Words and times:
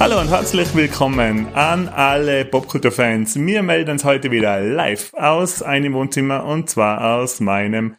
Hallo 0.00 0.20
und 0.20 0.30
herzlich 0.30 0.74
willkommen 0.74 1.54
an 1.54 1.88
alle 1.88 2.44
Popkulturfans. 2.44 3.36
Wir 3.36 3.62
melden 3.62 3.90
uns 3.90 4.04
heute 4.04 4.30
wieder 4.30 4.60
live 4.60 5.12
aus 5.14 5.60
einem 5.60 5.92
Wohnzimmer 5.92 6.44
und 6.44 6.70
zwar 6.70 7.16
aus 7.16 7.40
meinem. 7.40 7.96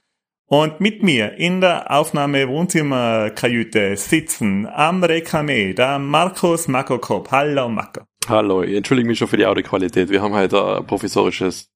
Und 0.52 0.80
mit 0.80 1.04
mir 1.04 1.38
in 1.38 1.62
der 1.62 1.92
Aufnahme 1.92 2.50
Wohnzimmerkajüte 2.50 3.96
sitzen 3.96 4.66
am 4.66 5.04
Rekame 5.04 5.76
der 5.76 6.00
Markus 6.00 6.68
Makokop. 6.68 7.30
Hallo 7.30 7.70
Marco. 7.70 8.02
Hallo, 8.28 8.64
ich 8.64 8.76
entschuldige 8.76 9.08
mich 9.08 9.20
schon 9.20 9.28
für 9.28 9.38
die 9.38 9.46
Audioqualität. 9.46 10.10
Wir 10.10 10.24
haben 10.24 10.34
heute 10.34 10.78
ein 10.78 10.88
professorisches 10.88 11.70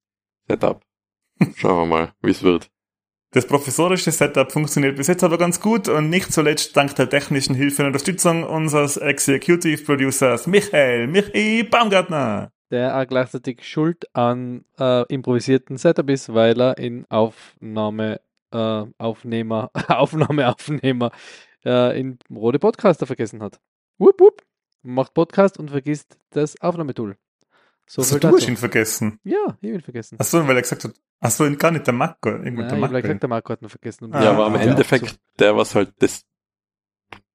Setup. 0.47 0.81
Schauen 1.55 1.81
wir 1.81 1.85
mal, 1.85 2.13
wie 2.23 2.31
es 2.31 2.41
wird. 2.41 2.71
Das 3.29 3.45
professorische 3.45 4.09
Setup 4.09 4.51
funktioniert 4.51 4.97
bis 4.97 5.05
jetzt 5.05 5.23
aber 5.23 5.37
ganz 5.37 5.59
gut 5.59 5.87
und 5.87 6.09
nicht 6.09 6.33
zuletzt 6.33 6.75
dank 6.75 6.95
der 6.95 7.07
technischen 7.07 7.53
Hilfe 7.53 7.83
und 7.83 7.89
Unterstützung 7.89 8.43
unseres 8.43 8.97
Executive 8.97 9.83
Producers 9.83 10.47
Michael 10.47 11.05
Michi 11.05 11.61
Baumgartner. 11.61 12.49
Der 12.71 12.97
auch 12.97 13.05
gleichzeitig 13.05 13.63
schuld 13.67 14.07
an 14.15 14.65
äh, 14.79 15.05
improvisierten 15.13 15.77
Setup 15.77 16.09
ist, 16.09 16.33
weil 16.33 16.59
er 16.59 16.79
in 16.79 17.05
Aufnahme, 17.11 18.19
äh, 18.53 18.85
Aufnehmer, 18.97 19.71
Aufnahme, 19.87 20.49
Aufnehmer 20.49 21.11
äh, 21.65 21.99
in 21.99 22.19
Rode 22.29 22.59
Podcaster 22.59 23.05
vergessen 23.05 23.41
hat. 23.41 23.59
Wupp, 23.97 24.19
wupp. 24.19 24.43
Macht 24.85 25.13
Podcast 25.13 25.57
und 25.59 25.71
vergisst 25.71 26.17
das 26.31 26.59
Aufnahmetool. 26.59 27.15
So 27.85 28.01
also, 28.01 28.19
du 28.19 28.27
hast 28.29 28.47
ihn 28.47 28.57
vergessen? 28.57 29.19
Ja, 29.23 29.37
ich 29.61 29.69
habe 29.69 29.75
ihn 29.75 29.81
vergessen. 29.81 30.19
Achso, 30.19 30.45
weil 30.47 30.55
er 30.55 30.61
gesagt 30.61 30.83
hat, 30.83 30.93
achso, 31.19 31.49
gar 31.55 31.71
nicht 31.71 31.85
der 31.87 31.93
Marco. 31.93 32.31
Nein, 32.31 32.55
der 32.55 32.77
Marco. 32.77 32.95
Ich 32.95 33.01
gesagt, 33.01 33.23
der 33.23 33.29
Marco 33.29 33.53
hat 33.53 33.61
ihn 33.61 33.69
vergessen. 33.69 34.13
Ah, 34.13 34.23
ja, 34.23 34.31
aber 34.31 34.45
am 34.45 34.55
Endeffekt, 34.55 35.09
so. 35.09 35.15
der 35.39 35.55
was 35.55 35.75
halt 35.75 35.93
das 35.99 36.25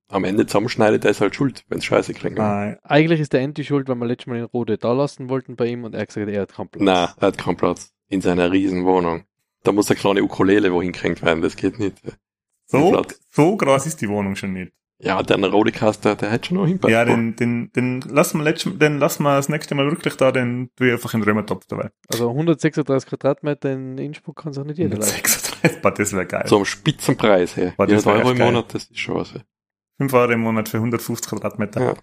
am 0.08 0.24
Ende 0.24 0.46
zusammenschneidet, 0.46 1.04
der 1.04 1.10
ist 1.10 1.20
halt 1.20 1.34
schuld, 1.34 1.64
wenn 1.68 1.78
es 1.78 1.84
scheiße 1.84 2.14
klingt. 2.14 2.40
Ah, 2.40 2.76
Eigentlich 2.82 3.20
ist 3.20 3.32
der 3.32 3.42
Anti 3.42 3.64
schuld, 3.64 3.88
weil 3.88 3.96
wir 3.96 4.06
letztes 4.06 4.26
Mal 4.26 4.38
in 4.38 4.44
Rode 4.44 4.78
da 4.78 4.92
lassen 4.92 5.28
wollten 5.28 5.56
bei 5.56 5.66
ihm 5.66 5.84
und 5.84 5.94
er 5.94 6.00
hat 6.00 6.08
gesagt, 6.08 6.28
er 6.28 6.42
hat 6.42 6.54
keinen 6.54 6.68
Platz. 6.68 6.82
Nein, 6.82 7.08
er 7.18 7.26
hat 7.26 7.38
keinen 7.38 7.56
Platz. 7.56 7.92
In 8.08 8.22
seiner 8.22 8.50
riesen 8.50 8.86
Wohnung. 8.86 9.24
Da 9.64 9.72
muss 9.72 9.90
eine 9.90 9.98
kleine 9.98 10.22
Ukulele 10.22 10.72
wohin 10.72 10.92
gekriegt 10.92 11.22
werden, 11.22 11.42
das 11.42 11.56
geht 11.56 11.78
nicht. 11.78 12.00
So, 12.66 13.02
so 13.30 13.56
groß 13.56 13.86
ist 13.86 14.00
die 14.00 14.08
Wohnung 14.08 14.36
schon 14.36 14.52
nicht. 14.52 14.72
Ja, 15.00 15.22
der 15.22 15.38
Rodecast, 15.38 16.04
der, 16.04 16.16
der 16.16 16.30
hätte 16.30 16.48
schon 16.48 16.56
noch 16.56 16.66
hinpasst. 16.66 16.90
Ja, 16.90 17.04
den, 17.04 17.36
den, 17.36 17.70
den 17.72 18.00
lassen 18.00 18.44
wir 18.44 18.52
den 18.52 18.98
lassen 18.98 19.22
wir 19.22 19.36
das 19.36 19.48
nächste 19.48 19.76
Mal 19.76 19.88
wirklich 19.90 20.16
da, 20.16 20.32
den 20.32 20.70
tue 20.74 20.88
ich 20.88 20.92
einfach 20.92 21.14
in 21.14 21.20
den 21.20 21.28
Römertopf 21.28 21.66
dabei. 21.66 21.90
Also 22.08 22.28
136 22.30 23.08
Quadratmeter 23.08 23.72
in 23.72 23.96
Innsbruck 23.96 24.42
kann 24.42 24.52
sich 24.52 24.60
auch 24.60 24.66
nicht 24.66 24.78
jeder 24.78 24.96
leisten. 24.96 25.14
136, 25.14 25.94
das 25.96 26.12
wäre 26.12 26.26
geil. 26.26 26.44
So 26.46 26.56
am 26.56 26.64
Spitzenpreis, 26.64 27.56
hey. 27.56 27.72
Boah, 27.76 27.86
das 27.86 28.06
Euro 28.06 28.32
im 28.32 28.38
Monat, 28.38 28.74
das 28.74 28.84
ist 28.84 28.98
schon 28.98 29.14
was. 29.14 29.34
Hey. 29.34 29.42
5 29.98 30.12
Euro 30.14 30.32
im 30.32 30.40
Monat 30.40 30.68
für 30.68 30.78
150 30.78 31.30
Quadratmeter. 31.30 31.80
Ja. 31.80 31.94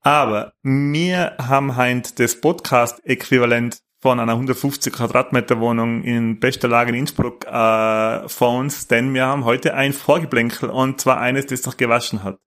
Aber 0.00 0.52
wir 0.62 1.36
haben 1.38 1.76
heint 1.76 2.18
das 2.18 2.40
Podcast-Äquivalent 2.40 3.80
von 4.02 4.18
einer 4.18 4.32
150 4.32 4.92
Quadratmeter 4.92 5.60
Wohnung 5.60 6.02
in 6.02 6.40
bester 6.40 6.66
Lage 6.66 6.90
in 6.90 6.96
Innsbruck 6.96 7.46
äh, 7.46 8.28
vor 8.28 8.58
uns, 8.58 8.88
denn 8.88 9.14
wir 9.14 9.26
haben 9.26 9.44
heute 9.44 9.74
ein 9.74 9.92
Vorgeblänkel 9.92 10.70
und 10.70 11.00
zwar 11.00 11.20
eines, 11.20 11.46
das 11.46 11.64
noch 11.64 11.76
gewaschen 11.76 12.24
hat. 12.24 12.40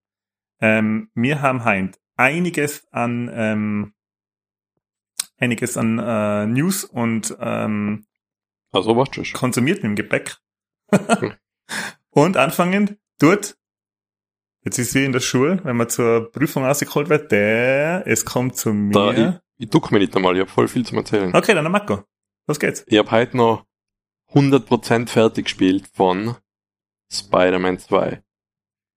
Ähm, 0.59 1.09
wir 1.15 1.41
haben 1.41 1.63
heint 1.63 1.97
einiges 2.17 2.85
an 2.91 3.31
ähm, 3.33 3.93
einiges 5.37 5.77
an 5.77 5.97
äh, 5.97 6.45
News 6.45 6.83
und 6.83 7.35
ähm, 7.39 8.05
also, 8.73 9.01
konsumiert 9.33 9.79
im 9.85 9.95
Gepäck. 9.95 10.37
und 12.09 12.35
anfangen 12.35 12.97
dort 13.17 13.57
Jetzt 14.65 14.79
ist 14.79 14.91
sie 14.91 15.05
in 15.05 15.11
der 15.11 15.19
Schule, 15.19 15.59
wenn 15.63 15.77
man 15.77 15.89
zur 15.89 16.31
Prüfung 16.31 16.65
rausgeholt 16.65 17.07
wird, 17.07 17.31
der, 17.31 18.03
es 18.07 18.25
kommt 18.25 18.57
zu 18.57 18.73
mir. 18.73 18.93
Da, 18.93 19.41
ich 19.57 19.69
duck 19.69 19.91
mir 19.91 19.99
nicht 19.99 20.15
einmal, 20.15 20.33
ich 20.35 20.41
habe 20.41 20.49
voll 20.49 20.67
viel 20.67 20.83
zu 20.83 20.95
erzählen. 20.95 21.33
Okay, 21.35 21.53
dann 21.53 21.71
Marco. 21.71 22.03
Was 22.47 22.59
geht's? 22.59 22.83
Ich 22.87 22.97
habe 22.97 23.11
heute 23.11 23.37
noch 23.37 23.63
100% 24.33 25.07
fertig 25.07 25.45
gespielt 25.45 25.87
von 25.93 26.35
Spider-Man 27.11 27.77
2. 27.77 28.23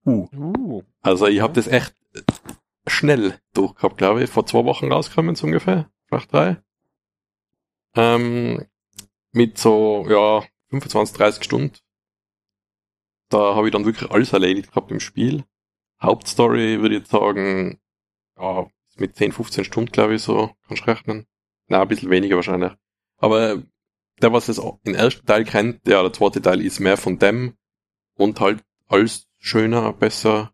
Uh. 0.06 0.26
uh. 0.34 0.82
Also 1.02 1.26
ich 1.26 1.40
habe 1.40 1.52
das 1.52 1.66
echt 1.66 1.94
schnell 2.86 3.38
durchgehabt, 3.52 3.98
glaube 3.98 4.24
ich. 4.24 4.30
Vor 4.30 4.46
zwei 4.46 4.64
Wochen 4.64 4.90
rausgekommen 4.90 5.34
so 5.34 5.46
ungefähr. 5.46 5.90
Vielleicht 6.06 6.32
drei. 6.32 6.56
Ähm, 7.94 8.66
mit 9.32 9.58
so, 9.58 10.06
ja, 10.08 10.42
25, 10.70 11.14
30 11.14 11.44
Stunden. 11.44 11.72
Da 13.28 13.54
habe 13.54 13.68
ich 13.68 13.72
dann 13.72 13.84
wirklich 13.84 14.10
alles 14.10 14.32
erledigt 14.32 14.70
gehabt 14.70 14.90
im 14.90 15.00
Spiel. 15.00 15.44
Hauptstory 16.00 16.80
würde 16.80 16.94
ich 16.96 17.00
jetzt 17.02 17.10
sagen, 17.10 17.80
ja, 18.38 18.66
mit 18.96 19.16
10, 19.16 19.32
15 19.32 19.64
Stunden, 19.64 19.92
glaube 19.92 20.14
ich, 20.14 20.22
so, 20.22 20.50
kannst 20.66 20.82
du 20.82 20.90
rechnen. 20.90 21.26
Na, 21.66 21.82
ein 21.82 21.88
bisschen 21.88 22.10
weniger 22.10 22.36
wahrscheinlich. 22.36 22.72
Aber 23.18 23.62
der, 24.20 24.32
was 24.32 24.48
es 24.48 24.60
im 24.84 24.94
ersten 24.94 25.26
Teil 25.26 25.44
kennt, 25.44 25.86
ja, 25.86 26.02
der 26.02 26.12
zweite 26.12 26.42
Teil 26.42 26.60
ist 26.62 26.80
mehr 26.80 26.96
von 26.96 27.18
dem 27.18 27.56
und 28.14 28.40
halt 28.40 28.64
alles 28.88 29.28
schöner, 29.38 29.92
besser. 29.92 30.52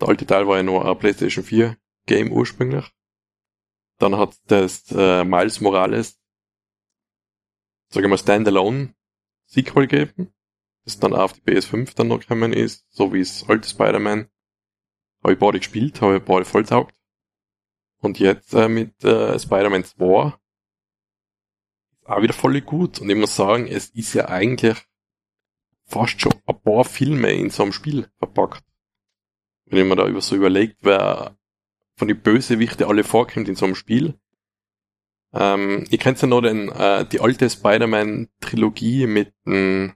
Der 0.00 0.08
alte 0.08 0.26
Teil 0.26 0.46
war 0.48 0.56
ja 0.56 0.62
nur 0.62 0.88
ein 0.88 0.98
PlayStation 0.98 1.44
4 1.44 1.76
Game 2.06 2.32
ursprünglich. 2.32 2.90
Dann 3.98 4.16
hat 4.16 4.34
das 4.46 4.90
äh, 4.92 5.24
Miles 5.24 5.60
Morales, 5.60 6.18
sag 7.90 8.02
ich 8.02 8.08
mal, 8.08 8.18
Standalone 8.18 8.94
Sequel 9.46 9.88
gegeben, 9.88 10.32
das 10.84 10.98
dann 10.98 11.12
auf 11.12 11.32
die 11.34 11.42
PS5 11.42 11.94
dann 11.94 12.08
noch 12.08 12.20
gekommen 12.20 12.52
ist, 12.52 12.86
so 12.88 13.12
wie 13.12 13.20
es 13.20 13.48
alte 13.48 13.68
Spider-Man. 13.68 14.28
Habe 15.22 15.34
ich 15.34 15.38
beide 15.38 15.58
gespielt, 15.58 16.00
habe 16.00 16.16
ich 16.16 16.22
beide 16.22 16.44
voll 16.44 16.64
taugt. 16.64 16.94
Und 17.98 18.18
jetzt 18.18 18.54
äh, 18.54 18.68
mit 18.68 19.04
äh, 19.04 19.38
Spider-Man 19.38 19.84
2 19.84 20.34
auch 22.10 22.22
wieder 22.22 22.32
voll 22.32 22.60
gut. 22.60 23.00
Und 23.00 23.10
ich 23.10 23.16
muss 23.16 23.36
sagen, 23.36 23.66
es 23.66 23.90
ist 23.90 24.14
ja 24.14 24.28
eigentlich 24.28 24.76
fast 25.84 26.20
schon 26.20 26.32
ein 26.46 26.60
paar 26.62 26.84
Filme 26.84 27.32
in 27.32 27.50
so 27.50 27.62
einem 27.62 27.72
Spiel 27.72 28.08
verpackt. 28.18 28.64
Wenn 29.66 29.80
ich 29.80 29.84
mir 29.84 29.96
da 29.96 30.06
über 30.06 30.20
so 30.20 30.34
überlegt, 30.34 30.78
wer 30.82 31.36
von 31.96 32.08
den 32.08 32.20
Bösewichte 32.20 32.86
alle 32.86 33.04
vorkommt 33.04 33.48
in 33.48 33.54
so 33.54 33.66
einem 33.66 33.74
Spiel. 33.74 34.18
Ähm, 35.32 35.84
ihr 35.90 35.98
kennt 35.98 36.20
ja 36.20 36.26
noch 36.26 36.40
den, 36.40 36.70
äh, 36.70 37.04
die 37.06 37.20
alte 37.20 37.48
Spider-Man-Trilogie 37.48 39.06
mit 39.06 39.34
dem 39.46 39.92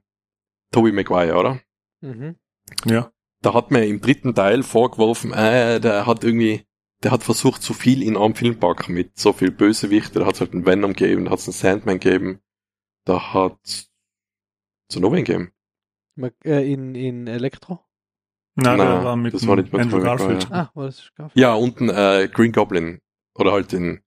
Tobey 0.70 0.92
Maguire, 0.92 1.36
oder? 1.36 1.60
Mhm. 2.02 2.36
Ja. 2.84 3.10
Da 3.44 3.54
hat 3.54 3.70
man 3.70 3.82
im 3.82 4.00
dritten 4.00 4.34
Teil 4.34 4.62
vorgeworfen, 4.62 5.32
äh, 5.32 5.80
der 5.80 6.06
hat 6.06 6.24
irgendwie 6.24 6.64
der 7.04 7.12
hat 7.12 7.22
versucht, 7.22 7.62
zu 7.62 7.74
viel 7.74 8.02
in 8.02 8.16
einem 8.16 8.34
Film 8.34 8.58
packen 8.58 8.94
mit 8.94 9.18
so 9.18 9.34
viel 9.34 9.50
Bösewichte. 9.50 10.18
Da 10.18 10.26
hat 10.26 10.34
es 10.34 10.40
halt 10.40 10.54
einen 10.54 10.66
Venom 10.66 10.94
gegeben, 10.94 11.26
da 11.26 11.32
hat 11.32 11.38
es 11.38 11.46
einen 11.46 11.52
Sandman 11.52 12.00
gegeben, 12.00 12.40
da 13.04 13.34
hat 13.34 13.58
so 14.90 15.00
noch 15.00 15.12
wen 15.12 15.24
gegeben. 15.24 15.52
Äh, 16.44 16.72
in, 16.72 16.94
in 16.94 17.26
Elektro? 17.26 17.80
Nein, 18.54 18.78
Nein 18.78 19.04
war 19.04 19.16
mit 19.16 19.34
das 19.34 19.46
war 19.46 19.56
nicht 19.56 19.72
mit 19.72 19.82
Andrew 19.82 20.00
Garfield. 20.00 20.44
Ja. 20.44 20.50
Ah, 20.50 20.70
war 20.74 20.86
das 20.86 21.12
Garfield? 21.14 21.40
Ja, 21.40 21.54
und 21.54 21.80
ein 21.80 21.90
äh, 21.90 22.28
Green 22.32 22.52
Goblin. 22.52 23.00
Oder 23.34 23.52
halt 23.52 23.72
den, 23.72 24.00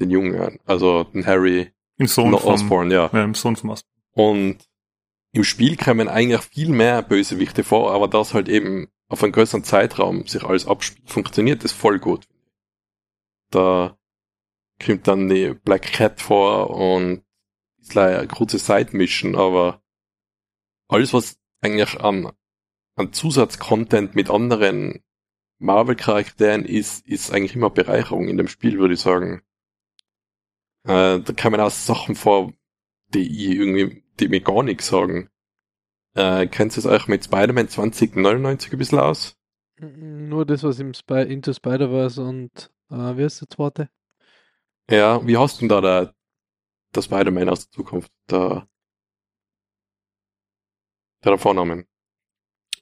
den 0.00 0.10
Jungen, 0.10 0.58
also 0.66 1.04
den 1.04 1.24
Harry 1.24 1.72
Im 1.96 2.08
Sohn 2.08 2.32
von 2.36 2.52
Osborn, 2.52 2.90
ja. 2.90 3.08
ja. 3.12 3.24
Im 3.24 3.34
Sohn 3.34 3.54
von 3.56 3.70
Osborn. 3.70 3.94
Und 4.12 4.68
im 5.32 5.44
Spiel 5.44 5.76
kommen 5.76 6.08
eigentlich 6.08 6.42
viel 6.42 6.70
mehr 6.70 7.02
Bösewichte 7.02 7.64
vor, 7.64 7.92
aber 7.92 8.08
das 8.08 8.34
halt 8.34 8.48
eben 8.48 8.88
auf 9.08 9.22
einen 9.22 9.32
größeren 9.32 9.64
Zeitraum 9.64 10.26
sich 10.26 10.44
alles 10.44 10.66
abspielt, 10.66 11.08
funktioniert 11.10 11.64
das 11.64 11.72
voll 11.72 11.98
gut. 11.98 12.26
Da 13.50 13.98
kommt 14.84 15.06
dann 15.08 15.28
die 15.28 15.54
Black 15.54 15.82
Cat 15.92 16.20
vor 16.20 16.70
und 16.70 17.22
ist 17.80 17.94
leider 17.94 18.18
eine 18.18 18.28
kurze 18.28 18.58
Side-Mission, 18.58 19.36
aber 19.36 19.82
alles, 20.88 21.12
was 21.12 21.38
eigentlich 21.60 22.00
an, 22.00 22.32
an 22.96 23.12
Zusatzcontent 23.12 24.14
mit 24.14 24.30
anderen 24.30 25.02
Marvel-Charakteren 25.58 26.64
ist, 26.64 27.06
ist 27.06 27.32
eigentlich 27.32 27.54
immer 27.54 27.70
Bereicherung 27.70 28.28
in 28.28 28.36
dem 28.36 28.48
Spiel, 28.48 28.78
würde 28.78 28.94
ich 28.94 29.00
sagen. 29.00 29.42
Äh, 30.84 31.20
da 31.20 31.32
kommen 31.38 31.60
auch 31.60 31.70
Sachen 31.70 32.14
vor, 32.14 32.52
die 33.08 33.22
ich 33.22 33.56
irgendwie, 33.56 34.02
die 34.20 34.28
mir 34.28 34.40
gar 34.40 34.62
nichts 34.62 34.88
sagen. 34.88 35.28
Äh, 36.14 36.46
kennt 36.46 36.74
ihr 36.74 36.78
es 36.78 36.86
euch 36.86 37.08
mit 37.08 37.24
Spider-Man 37.24 37.68
2099 37.68 38.72
ein 38.72 38.78
bisschen 38.78 38.98
aus? 38.98 39.36
Nur 39.78 40.44
das, 40.44 40.62
was 40.62 40.78
im 40.78 40.92
Spy 40.94 41.22
Into 41.22 41.52
Spider-Verse 41.52 42.22
und 42.22 42.70
äh, 42.90 43.16
wie 43.16 43.22
ist 43.22 43.40
der 43.40 43.48
zweite? 43.48 43.88
Ja, 44.90 45.24
wie 45.26 45.36
hast 45.36 45.56
du 45.56 45.60
denn 45.60 45.68
da 45.68 45.80
der, 45.80 46.14
der 46.94 47.02
Spider-Man 47.02 47.48
aus 47.48 47.68
der 47.68 47.72
Zukunft? 47.72 48.12
Der, 48.30 48.66
der 51.24 51.38
Vornamen. 51.38 51.86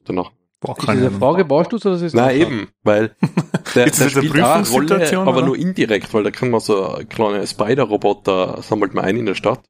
Danach. 0.05 0.33
Boah, 0.61 0.77
ist 0.77 0.89
diese 0.89 1.11
Frage, 1.13 1.49
warst 1.49 1.73
du 1.73 1.77
oder 1.77 2.03
ist 2.03 2.15
Nein, 2.15 2.41
eben, 2.41 2.69
weil 2.83 3.15
der, 3.77 3.87
Ist 3.87 4.01
der 4.01 4.09
spielt 4.09 4.35
eine 4.35 4.69
Rolle, 4.69 5.19
aber 5.19 5.37
oder? 5.37 5.47
nur 5.47 5.57
indirekt, 5.57 6.13
weil 6.13 6.25
da 6.25 6.33
kann 6.33 6.51
man 6.51 6.61
so 6.61 6.95
eine 6.95 7.07
kleine 7.07 7.47
Spider-Roboter 7.47 8.61
sammelt 8.63 8.93
man 8.93 9.05
ein 9.05 9.19
in 9.19 9.27
der 9.27 9.37
Stadt. 9.37 9.63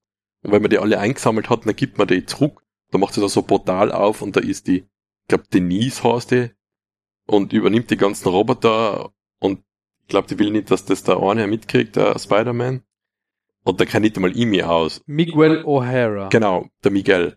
Und 0.42 0.52
wenn 0.52 0.62
man 0.62 0.70
die 0.70 0.78
alle 0.78 0.98
eingesammelt 0.98 1.50
hat, 1.50 1.66
dann 1.66 1.76
gibt 1.76 1.98
man 1.98 2.08
die 2.08 2.24
zurück. 2.26 2.62
Da 2.90 2.98
macht 2.98 3.14
sie 3.14 3.20
da 3.20 3.28
so 3.28 3.40
ein 3.40 3.46
Portal 3.46 3.92
auf 3.92 4.22
und 4.22 4.36
da 4.36 4.40
ist 4.40 4.66
die, 4.66 4.78
ich 4.78 5.28
glaube 5.28 5.44
Denise 5.52 6.02
heißt 6.02 6.30
die, 6.30 6.50
und 7.26 7.52
übernimmt 7.52 7.90
die 7.90 7.96
ganzen 7.96 8.28
Roboter 8.28 9.12
und 9.40 9.62
ich 10.00 10.08
glaube, 10.08 10.28
die 10.28 10.38
will 10.38 10.50
nicht, 10.50 10.70
dass 10.70 10.86
das 10.86 11.02
der 11.02 11.22
eine 11.22 11.46
mitkriegt, 11.46 11.96
der 11.96 12.18
Spider-Man. 12.18 12.82
Und 13.64 13.80
der 13.80 13.86
kann 13.86 14.00
nicht 14.00 14.16
einmal 14.16 14.34
Imi 14.34 14.62
aus. 14.62 15.02
Miguel 15.04 15.62
O'Hara. 15.64 16.30
Genau, 16.30 16.68
der 16.82 16.90
Miguel. 16.90 17.36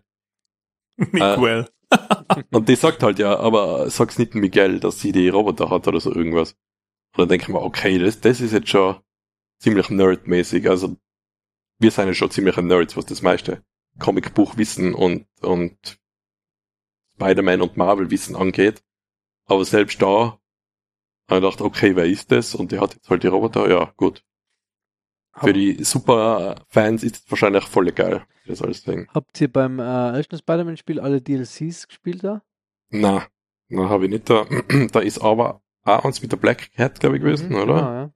Miguel. 0.96 1.68
Und 2.50 2.68
die 2.70 2.76
sagt 2.76 3.02
halt 3.02 3.18
ja, 3.18 3.38
aber 3.38 3.90
sag's 3.90 4.18
nicht 4.18 4.34
Miguel, 4.34 4.80
dass 4.80 5.00
sie 5.00 5.12
die 5.12 5.28
Roboter 5.28 5.68
hat 5.68 5.86
oder 5.86 6.00
so 6.00 6.14
irgendwas. 6.14 6.52
Und 7.12 7.18
dann 7.18 7.28
denke 7.28 7.44
ich 7.44 7.48
mir, 7.50 7.60
okay, 7.60 7.98
das, 7.98 8.20
das 8.20 8.40
ist 8.40 8.52
jetzt 8.52 8.70
schon 8.70 8.96
ziemlich 9.58 9.90
nerdmäßig. 9.90 10.70
Also 10.70 10.96
wir 11.82 11.90
sind 11.90 12.06
ja 12.06 12.14
schon 12.14 12.30
ziemliche 12.30 12.62
Nerds, 12.62 12.96
was 12.96 13.06
das 13.06 13.22
meiste 13.22 13.62
Comicbuchwissen 13.98 14.94
und, 14.94 15.26
und 15.40 15.98
Spider-Man 17.14 17.60
und 17.60 17.76
Marvel-Wissen 17.76 18.36
angeht. 18.36 18.82
Aber 19.46 19.64
selbst 19.64 20.00
da 20.00 20.06
habe 20.06 20.40
ich 21.28 21.40
gedacht, 21.40 21.60
okay, 21.60 21.96
wer 21.96 22.06
ist 22.06 22.30
das? 22.32 22.54
Und 22.54 22.72
die 22.72 22.78
hat 22.78 22.94
jetzt 22.94 23.10
halt 23.10 23.22
die 23.22 23.28
Roboter, 23.28 23.68
ja, 23.68 23.92
gut. 23.96 24.24
Für 25.34 25.52
die 25.52 25.82
Super-Fans 25.82 27.02
ist 27.02 27.16
es 27.16 27.30
wahrscheinlich 27.30 27.64
voll 27.64 27.90
geil, 27.92 28.24
das 28.46 28.60
alles 28.62 28.84
Ding. 28.84 29.08
Habt 29.14 29.40
ihr 29.40 29.50
beim 29.50 29.78
äh, 29.78 30.16
ersten 30.16 30.36
Spider-Man-Spiel 30.36 31.00
alle 31.00 31.22
DLCs 31.22 31.88
gespielt 31.88 32.22
da? 32.22 32.42
Na, 32.90 33.26
na 33.68 33.88
habe 33.88 34.04
ich 34.04 34.10
nicht 34.10 34.28
da. 34.28 34.46
da 34.92 35.00
ist 35.00 35.20
aber 35.20 35.62
auch 35.84 36.04
eins 36.04 36.20
mit 36.22 36.32
der 36.32 36.36
Black 36.36 36.72
Cat, 36.74 37.00
glaube 37.00 37.16
ich, 37.16 37.22
gewesen, 37.22 37.48
Mhm, 37.48 37.56
oder? 37.56 38.12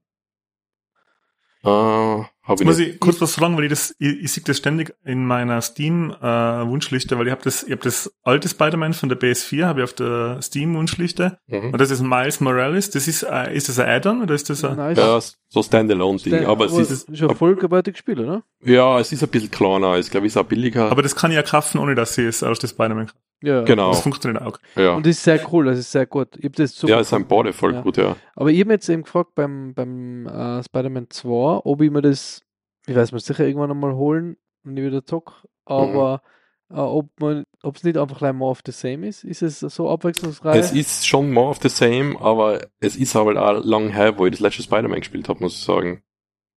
Genau, 1.62 1.72
ja. 1.72 2.20
Äh, 2.20 2.24
Jetzt 2.48 2.60
ich 2.60 2.66
muss 2.66 2.78
ich 2.78 3.00
kurz 3.00 3.20
was 3.20 3.34
fragen, 3.34 3.56
weil 3.56 3.64
ich 3.64 3.70
das, 3.70 3.94
ich, 3.98 4.22
ich 4.22 4.32
sehe 4.32 4.44
das 4.44 4.56
ständig 4.58 4.94
in 5.04 5.26
meiner 5.26 5.60
Steam-Wunschliste, 5.60 7.18
weil 7.18 7.26
ich 7.26 7.32
habe 7.32 7.42
das, 7.42 7.62
ich 7.64 7.72
habe 7.72 7.82
das 7.82 8.12
alte 8.22 8.48
Spider-Man 8.48 8.94
von 8.94 9.08
der 9.08 9.18
PS4, 9.18 9.64
habe 9.64 9.80
ich 9.80 9.84
auf 9.84 9.92
der 9.94 10.40
Steam-Wunschliste. 10.40 11.38
Mhm. 11.48 11.72
Und 11.72 11.80
das 11.80 11.90
ist 11.90 12.02
Miles 12.02 12.40
Morales. 12.40 12.90
Das 12.90 13.08
ist, 13.08 13.24
äh, 13.24 13.54
ist 13.54 13.68
das 13.68 13.78
ein 13.78 13.88
Add-on 13.88 14.22
oder 14.22 14.34
ist 14.34 14.48
das 14.48 14.64
ein, 14.64 14.76
Nice. 14.76 14.96
Ja, 14.98 15.20
so 15.48 15.62
Standalone-Ding. 15.62 16.34
Stand- 16.34 16.46
Aber 16.46 16.64
es 16.66 16.72
aber 16.72 16.82
ist, 16.82 17.16
schon 17.18 17.34
vollgebautes 17.36 17.96
Spiel, 17.98 18.20
oder? 18.20 18.42
ja, 18.64 18.98
es 18.98 19.12
ist 19.12 19.22
ein 19.22 19.28
bisschen 19.28 19.50
kleiner. 19.50 19.96
Ich 19.98 20.10
glaube, 20.10 20.26
es 20.26 20.32
ist 20.32 20.36
auch 20.36 20.44
billiger. 20.46 20.90
aber 20.90 21.02
das 21.02 21.14
kann 21.16 21.30
ich 21.30 21.36
ja 21.36 21.42
kaufen, 21.42 21.78
ohne 21.78 21.94
dass 21.94 22.16
ich 22.18 22.26
es 22.26 22.42
aus 22.42 22.58
der 22.58 22.68
Spider-Man. 22.68 23.10
Ja. 23.42 23.62
genau. 23.64 23.90
Das 23.90 24.00
funktioniert 24.00 24.42
auch. 24.42 24.58
Ja. 24.76 24.94
Und 24.94 25.04
das 25.06 25.16
ist 25.16 25.24
sehr 25.24 25.40
cool, 25.52 25.66
das 25.66 25.78
ist 25.78 25.92
sehr 25.92 26.06
gut. 26.06 26.28
Ich 26.38 26.52
das 26.52 26.74
super 26.74 26.94
ja, 26.94 27.00
es 27.00 27.10
sind 27.10 27.28
beide 27.28 27.52
voll 27.52 27.74
Ja. 27.74 27.82
gut, 27.82 27.96
ja. 27.98 28.16
Aber 28.34 28.50
ich 28.50 28.58
habe 28.60 28.72
jetzt 28.72 28.88
eben 28.88 29.02
gefragt 29.02 29.34
beim, 29.34 29.74
beim 29.74 30.26
äh, 30.26 30.62
Spider-Man 30.64 31.08
2, 31.10 31.60
ob 31.64 31.82
ich 31.82 31.90
mir 31.90 32.00
das, 32.02 32.40
ich 32.86 32.96
weiß 32.96 33.12
mir 33.12 33.20
sicher 33.20 33.46
irgendwann 33.46 33.70
einmal 33.70 33.94
holen, 33.94 34.36
wenn 34.64 34.76
ich 34.78 34.84
wieder 34.84 35.04
zock, 35.04 35.44
aber 35.66 36.22
Mhm. 36.24 36.28
Äh, 36.70 36.74
ob 36.74 37.08
man, 37.20 37.44
ob 37.62 37.76
es 37.76 37.84
nicht 37.84 37.96
einfach 37.96 38.18
gleich 38.18 38.32
more 38.32 38.50
of 38.50 38.60
the 38.64 38.72
same 38.72 39.06
ist. 39.06 39.24
Ist 39.24 39.42
es 39.42 39.60
so 39.60 39.88
abwechslungsreich? 39.90 40.56
Es 40.56 40.72
ist 40.72 41.06
schon 41.06 41.32
more 41.32 41.50
of 41.50 41.58
the 41.62 41.68
same, 41.68 42.20
aber 42.20 42.66
es 42.80 42.96
ist 42.96 43.16
aber 43.16 43.40
auch 43.40 43.64
lang 43.64 43.90
her, 43.90 44.18
wo 44.18 44.26
ich 44.26 44.32
das 44.32 44.40
letzte 44.40 44.62
Spider-Man 44.62 45.00
gespielt 45.00 45.28
habe, 45.28 45.40
muss 45.40 45.54
ich 45.54 45.64
sagen. 45.64 46.02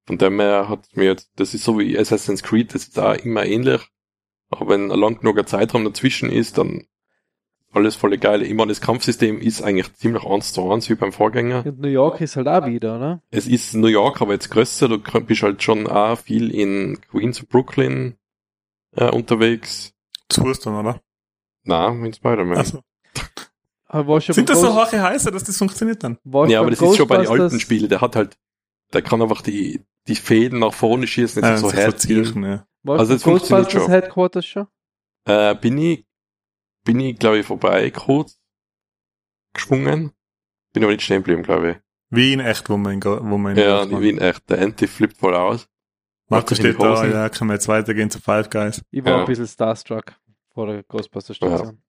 Von 0.06 0.18
dem 0.18 0.40
her 0.40 0.70
hat 0.70 0.88
mir 0.96 1.06
jetzt, 1.06 1.32
das 1.36 1.54
ist 1.54 1.64
so 1.64 1.78
wie 1.78 1.98
Assassin's 1.98 2.42
Creed, 2.42 2.74
das 2.74 2.88
ist 2.88 3.00
auch 3.00 3.16
immer 3.16 3.46
ähnlich. 3.46 3.82
Aber 4.50 4.70
wenn 4.70 4.92
ein 4.92 5.00
lang 5.00 5.20
genuger 5.20 5.46
Zeitraum 5.46 5.86
dazwischen 5.86 6.32
ist, 6.32 6.58
dann 6.58 6.86
alles 7.72 7.96
voll 7.96 8.18
geil. 8.18 8.42
Ich 8.42 8.54
meine, 8.56 8.70
das 8.70 8.82
Kampfsystem 8.82 9.40
ist 9.40 9.62
eigentlich 9.62 9.94
ziemlich 9.94 10.24
eins 10.24 10.54
zu 10.54 10.72
eins 10.72 10.90
wie 10.90 10.96
beim 10.96 11.12
Vorgänger. 11.12 11.64
Und 11.66 11.80
New 11.80 11.88
York 11.88 12.20
ist 12.22 12.36
halt 12.36 12.48
auch 12.48 12.66
wieder, 12.66 12.98
ne? 12.98 13.22
Es 13.30 13.48
ist 13.48 13.76
New 13.76 13.88
York, 13.88 14.22
aber 14.22 14.34
jetzt 14.34 14.50
größer. 14.50 14.88
Du 14.88 14.98
bist 14.98 15.44
halt 15.44 15.62
schon 15.62 15.86
auch 15.86 16.18
viel 16.18 16.50
in 16.50 17.00
Queens 17.12 17.46
Brooklyn 17.46 18.16
äh, 18.96 19.10
unterwegs. 19.12 19.94
Zu 20.30 20.44
dann, 20.64 20.76
oder? 20.76 21.02
Na, 21.64 21.90
in 21.90 22.14
Spider-Man. 22.14 22.58
Also, 22.58 22.84
du 23.92 24.20
sind 24.34 24.50
das 24.50 24.62
so 24.62 24.74
hohe 24.76 25.02
Heißer, 25.02 25.32
dass 25.32 25.44
das 25.44 25.58
funktioniert 25.58 26.04
dann? 26.04 26.18
Ja, 26.48 26.62
aber 26.62 26.70
das 26.72 26.82
ist 26.82 26.96
schon 26.98 27.08
bei 27.08 27.18
den 27.18 27.28
alten 27.28 27.60
Spielen. 27.60 27.90
Der 27.90 28.02
hat 28.02 28.16
halt, 28.16 28.38
der 28.94 29.02
kann 29.02 29.22
einfach 29.22 29.42
die, 29.42 29.84
die 30.08 30.16
Fäden 30.16 30.60
nach 30.60 30.74
vorne 30.74 31.08
schießen, 31.08 31.44
Äh, 31.44 31.52
nicht 31.52 31.60
so 31.62 31.70
so 31.70 31.76
herziehen. 31.76 32.44
ja. 32.44 32.66
Also 32.86 33.14
beim 33.14 33.20
funktioniert 33.20 33.72
schon. 33.72 33.90
Headquarters 33.90 34.46
schon? 34.46 34.68
Äh, 35.26 35.56
bin 35.56 35.78
ich, 35.78 36.06
bin 36.86 37.00
ich, 37.00 37.18
glaube 37.20 37.40
ich, 37.40 37.46
vorbei 37.46 37.90
kurz 37.92 38.40
geschwungen. 39.54 40.12
Bin 40.74 40.84
aber 40.84 40.92
nicht 40.94 41.04
stehen 41.04 41.18
geblieben, 41.18 41.44
glaube 41.44 41.72
ich. 41.72 41.78
Wie 42.12 42.34
in 42.34 42.40
echt, 42.40 42.70
wo 42.70 42.78
man 42.78 42.94
in, 42.94 43.00
Go- 43.02 43.20
wo 43.24 43.38
man 43.38 43.56
in 43.58 43.64
Ja, 43.64 43.90
wie 44.02 44.10
in 44.10 44.18
echt. 44.20 44.50
Der 44.50 44.62
Anti 44.62 44.88
flippt 44.88 45.18
voll 45.18 45.36
aus. 45.36 45.68
Marco 46.30 46.50
die 46.50 46.56
steht 46.56 46.80
da, 46.80 47.06
ja, 47.06 47.30
können 47.30 47.50
wir 47.50 47.56
jetzt 47.56 47.68
weitergehen 47.68 48.10
zu 48.12 48.20
Five 48.20 48.50
Guys. 48.50 48.82
Ich 48.92 49.04
war 49.04 49.14
Ja. 49.14 49.20
ein 49.22 49.26
bisschen 49.26 49.48
starstruck 49.48 50.16
vor 50.54 50.68
der 50.68 50.84
Ghostbusters 50.84 51.38
Station. 51.38 51.82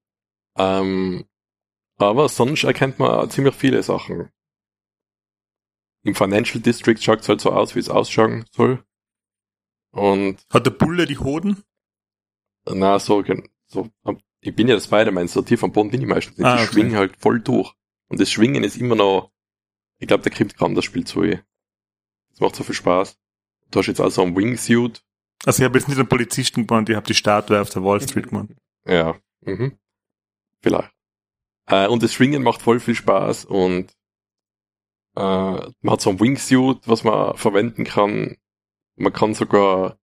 Ähm, 0.57 1.25
aber 1.97 2.29
sonst 2.29 2.65
erkennt 2.65 2.99
man 2.99 3.29
ziemlich 3.31 3.55
viele 3.55 3.83
Sachen. 3.83 4.31
Im 6.03 6.15
Financial 6.15 6.61
District 6.61 6.97
schaut 6.99 7.21
es 7.21 7.29
halt 7.29 7.41
so 7.43 7.51
aus, 7.53 7.75
wie 7.75 7.81
es 7.81 7.91
ausschauen 7.91 8.45
soll. 8.53 8.83
Und 9.93 10.39
Hat 10.51 10.65
der 10.67 10.71
Bulle 10.71 11.07
die 11.07 11.19
Hoden? 11.19 11.63
na, 12.67 12.99
so, 12.99 13.25
so, 13.67 13.91
ich 14.41 14.55
bin 14.55 14.69
ja 14.69 14.75
der 14.77 14.83
Spider-Man, 14.83 15.29
so 15.29 15.43
tief 15.43 15.63
am 15.65 15.73
Boden 15.73 15.91
bin 15.91 16.01
ich 16.01 16.07
meistens 16.07 16.39
nicht. 16.39 16.47
Ah, 16.47 16.57
ich 16.57 16.63
okay. 16.63 16.73
schwinge 16.73 16.97
halt 16.97 17.17
voll 17.17 17.41
durch. 17.41 17.75
Und 18.09 18.21
das 18.21 18.31
Schwingen 18.31 18.65
ist 18.65 18.77
immer 18.77 18.95
noch, 18.95 19.31
ich 19.99 20.07
glaube, 20.09 20.23
der 20.23 20.33
kriegt 20.33 20.57
kaum 20.57 20.75
das 20.75 20.85
Spiel 20.85 21.05
zu. 21.07 21.23
eh. 21.25 21.41
Das 22.31 22.41
macht 22.41 22.55
so 22.57 22.65
viel 22.65 22.75
Spaß. 22.75 23.19
Du 23.71 23.79
hast 23.79 23.87
jetzt 23.87 24.01
also 24.01 24.23
einen 24.23 24.37
Wingsuit. 24.37 25.03
Also 25.45 25.63
ich 25.63 25.65
habe 25.65 25.79
jetzt 25.79 25.89
nicht 25.89 25.99
einen 25.99 26.09
Polizisten 26.09 26.67
gemeint, 26.67 26.89
ich 26.89 26.97
habe 26.97 27.07
die 27.07 27.15
Statue 27.15 27.61
auf 27.61 27.71
der 27.71 27.83
Wall 27.83 28.01
Street 28.01 28.29
gemeint. 28.29 28.55
Ja, 28.85 29.17
mhm. 29.41 29.79
Vielleicht. 30.61 30.93
Äh, 31.67 31.87
und 31.89 32.03
das 32.03 32.13
Schwingen 32.13 32.43
macht 32.43 32.61
voll 32.61 32.81
viel 32.81 32.95
Spaß 32.95 33.47
und 33.47 33.91
äh, 35.17 35.21
man 35.21 35.93
hat 35.93 36.01
so 36.01 36.11
ein 36.11 36.21
Wingsuit, 36.21 36.87
was 36.87 37.05
man 37.05 37.37
verwenden 37.37 37.85
kann. 37.85 38.37
Man 38.97 39.13
kann 39.13 39.35
sogar, 39.35 39.99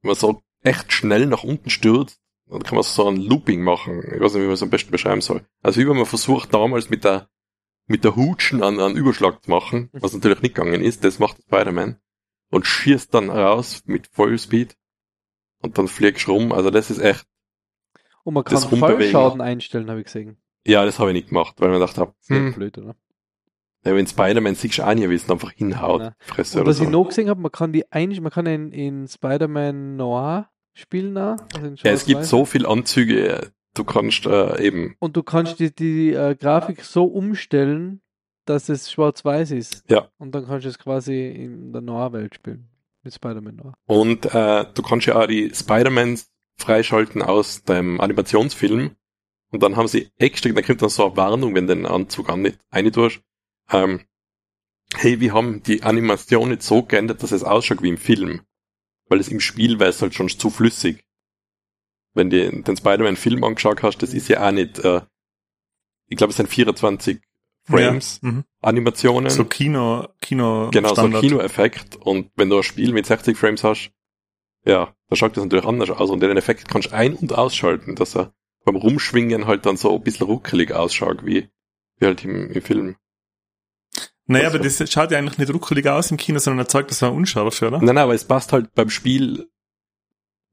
wenn 0.00 0.08
man 0.08 0.16
so 0.16 0.42
echt 0.62 0.92
schnell 0.92 1.26
nach 1.26 1.44
unten 1.44 1.68
stürzt, 1.68 2.18
dann 2.46 2.62
kann 2.62 2.76
man 2.76 2.84
so 2.84 3.08
ein 3.08 3.16
Looping 3.16 3.62
machen. 3.62 4.02
Ich 4.14 4.20
weiß 4.20 4.34
nicht, 4.34 4.42
wie 4.42 4.46
man 4.46 4.54
es 4.54 4.62
am 4.62 4.70
besten 4.70 4.90
beschreiben 4.90 5.20
soll. 5.20 5.44
Also 5.62 5.80
wie 5.80 5.88
wenn 5.88 5.96
man 5.96 6.06
versucht 6.06 6.54
damals 6.54 6.88
mit 6.88 7.04
der 7.04 7.28
mit 7.86 8.04
der 8.04 8.14
Hutschen 8.14 8.62
an 8.62 8.80
einen 8.80 8.96
Überschlag 8.96 9.42
zu 9.42 9.50
machen, 9.50 9.90
was 9.92 10.14
natürlich 10.14 10.40
nicht 10.40 10.54
gegangen 10.54 10.82
ist, 10.82 11.04
das 11.04 11.18
macht 11.18 11.42
Spider-Man 11.42 12.00
und 12.52 12.66
schießt 12.66 13.12
dann 13.14 13.30
raus 13.30 13.82
mit 13.86 14.06
Vollspeed 14.06 14.76
und 15.62 15.78
dann 15.78 15.88
fliegst 15.88 16.26
du 16.28 16.32
rum. 16.32 16.52
Also 16.52 16.70
das 16.70 16.90
ist 16.90 16.98
echt 16.98 17.26
Und 18.22 18.34
man 18.34 18.44
kann. 18.44 18.58
Fallschaden 18.58 19.40
einstellen, 19.40 19.90
habe 19.90 20.00
ich 20.00 20.06
gesehen. 20.06 20.36
Ja, 20.64 20.84
das 20.84 20.98
habe 21.00 21.10
ich 21.10 21.14
nicht 21.14 21.28
gemacht, 21.30 21.54
weil 21.58 21.68
ich 21.68 21.72
mir 21.72 21.80
gedacht 21.80 21.98
habe, 21.98 22.14
hm, 22.28 22.52
blöd, 22.54 22.78
oder? 22.78 22.94
ja, 23.84 23.96
wenn 23.96 24.06
Spider-Man 24.06 24.54
siehst 24.54 24.78
du 24.78 24.86
auch 24.86 24.94
nie 24.94 25.08
wissen, 25.08 25.32
einfach 25.32 25.50
hinhaut. 25.50 26.12
Fresse 26.18 26.58
Und 26.58 26.62
oder 26.62 26.70
was 26.70 26.76
so. 26.76 26.84
ich 26.84 26.90
noch 26.90 27.08
gesehen 27.08 27.28
habe, 27.28 27.40
man 27.40 27.50
kann 27.50 27.72
die 27.72 27.90
ein, 27.90 28.10
man 28.22 28.30
kann 28.30 28.46
in, 28.46 28.70
in 28.70 29.08
Spider-Man 29.08 29.96
Noir 29.96 30.50
spielen. 30.74 31.16
Also 31.16 31.40
ja, 31.82 31.90
es 31.90 32.06
gibt 32.06 32.24
so 32.24 32.44
viel 32.44 32.66
Anzüge, 32.66 33.52
du 33.74 33.84
kannst 33.84 34.26
äh, 34.26 34.62
eben, 34.62 34.94
Und 35.00 35.16
du 35.16 35.22
kannst 35.22 35.58
die, 35.58 35.74
die 35.74 36.12
äh, 36.12 36.36
Grafik 36.36 36.84
so 36.84 37.04
umstellen, 37.04 38.01
dass 38.44 38.68
es 38.68 38.90
schwarz-weiß 38.90 39.52
ist. 39.52 39.84
Ja. 39.88 40.08
Und 40.18 40.34
dann 40.34 40.46
kannst 40.46 40.64
du 40.64 40.68
es 40.68 40.78
quasi 40.78 41.28
in 41.28 41.72
der 41.72 41.82
Noir-Welt 41.82 42.34
spielen. 42.34 42.68
Mit 43.04 43.14
Spider-Man 43.14 43.56
Noir. 43.56 43.74
und 43.86 44.26
äh, 44.32 44.64
du 44.74 44.82
kannst 44.82 45.08
ja 45.08 45.20
auch 45.20 45.26
die 45.26 45.52
Spider-Mans 45.52 46.30
freischalten 46.56 47.20
aus 47.20 47.64
deinem 47.64 48.00
Animationsfilm 48.00 48.94
und 49.50 49.62
dann 49.62 49.76
haben 49.76 49.88
sie 49.88 50.10
extra, 50.18 50.50
da 50.50 50.62
kommt 50.62 50.82
dann 50.82 50.88
so 50.88 51.06
eine 51.06 51.16
Warnung, 51.16 51.54
wenn 51.54 51.66
du 51.66 51.74
den 51.74 51.86
Anzug 51.86 52.28
an 52.30 52.42
nicht 52.42 52.58
reintust, 52.70 53.20
ähm, 53.70 54.00
hey, 54.94 55.20
wir 55.20 55.34
haben 55.34 55.62
die 55.62 55.82
Animation 55.82 56.50
nicht 56.50 56.62
so 56.62 56.82
geändert, 56.82 57.22
dass 57.22 57.32
es 57.32 57.44
ausschaut 57.44 57.82
wie 57.82 57.88
im 57.88 57.98
Film. 57.98 58.42
Weil 59.08 59.20
es 59.20 59.28
im 59.28 59.40
Spiel 59.40 59.78
wäre 59.78 59.90
es 59.90 60.00
halt 60.00 60.14
schon 60.14 60.28
zu 60.28 60.48
flüssig. 60.48 61.04
Wenn 62.14 62.30
du 62.30 62.50
den 62.50 62.76
Spider-Man-Film 62.76 63.44
angeschaut 63.44 63.82
hast, 63.82 63.98
das 63.98 64.14
ist 64.14 64.28
ja 64.28 64.46
auch 64.46 64.52
nicht, 64.52 64.78
äh, 64.78 65.02
ich 66.08 66.16
glaube, 66.16 66.30
es 66.30 66.36
sind 66.36 66.48
24 66.48 67.20
Frames, 67.64 68.20
Ja. 68.22 68.30
Mhm. 68.30 68.44
Animationen. 68.60 69.30
So 69.30 69.44
Kino, 69.44 70.08
Kino 70.20 70.70
Genau, 70.70 70.88
so 70.88 71.02
ein 71.02 71.08
Standard. 71.10 71.22
Kinoeffekt. 71.22 71.96
Und 71.96 72.30
wenn 72.36 72.48
du 72.50 72.56
ein 72.58 72.62
Spiel 72.62 72.92
mit 72.92 73.06
60 73.06 73.36
Frames 73.36 73.62
hast, 73.64 73.90
ja, 74.64 74.94
da 75.08 75.16
schaut 75.16 75.36
das 75.36 75.44
natürlich 75.44 75.64
anders 75.66 75.90
aus. 75.90 76.10
Und 76.10 76.20
den 76.20 76.36
Effekt 76.36 76.68
kannst 76.68 76.90
du 76.90 76.94
ein- 76.94 77.14
und 77.16 77.32
ausschalten, 77.32 77.94
dass 77.94 78.16
er 78.16 78.32
beim 78.64 78.76
Rumschwingen 78.76 79.46
halt 79.46 79.66
dann 79.66 79.76
so 79.76 79.94
ein 79.94 80.02
bisschen 80.02 80.26
ruckelig 80.26 80.72
ausschaut, 80.72 81.24
wie, 81.26 81.48
wie 81.98 82.06
halt 82.06 82.24
im, 82.24 82.50
im 82.50 82.62
Film. 82.62 82.96
Naja, 84.26 84.44
Also- 84.46 84.58
aber 84.58 84.64
das 84.64 84.90
schaut 84.92 85.10
ja 85.10 85.18
eigentlich 85.18 85.38
nicht 85.38 85.52
ruckelig 85.52 85.86
aus 85.88 86.10
im 86.10 86.16
Kino, 86.16 86.38
sondern 86.38 86.60
erzeugt 86.64 86.90
das 86.90 87.02
war 87.02 87.12
unscharf, 87.12 87.60
oder? 87.60 87.78
Nein, 87.78 87.86
nein, 87.86 87.98
aber 87.98 88.14
es 88.14 88.24
passt 88.24 88.52
halt 88.52 88.72
beim 88.74 88.88
Spiel, 88.88 89.48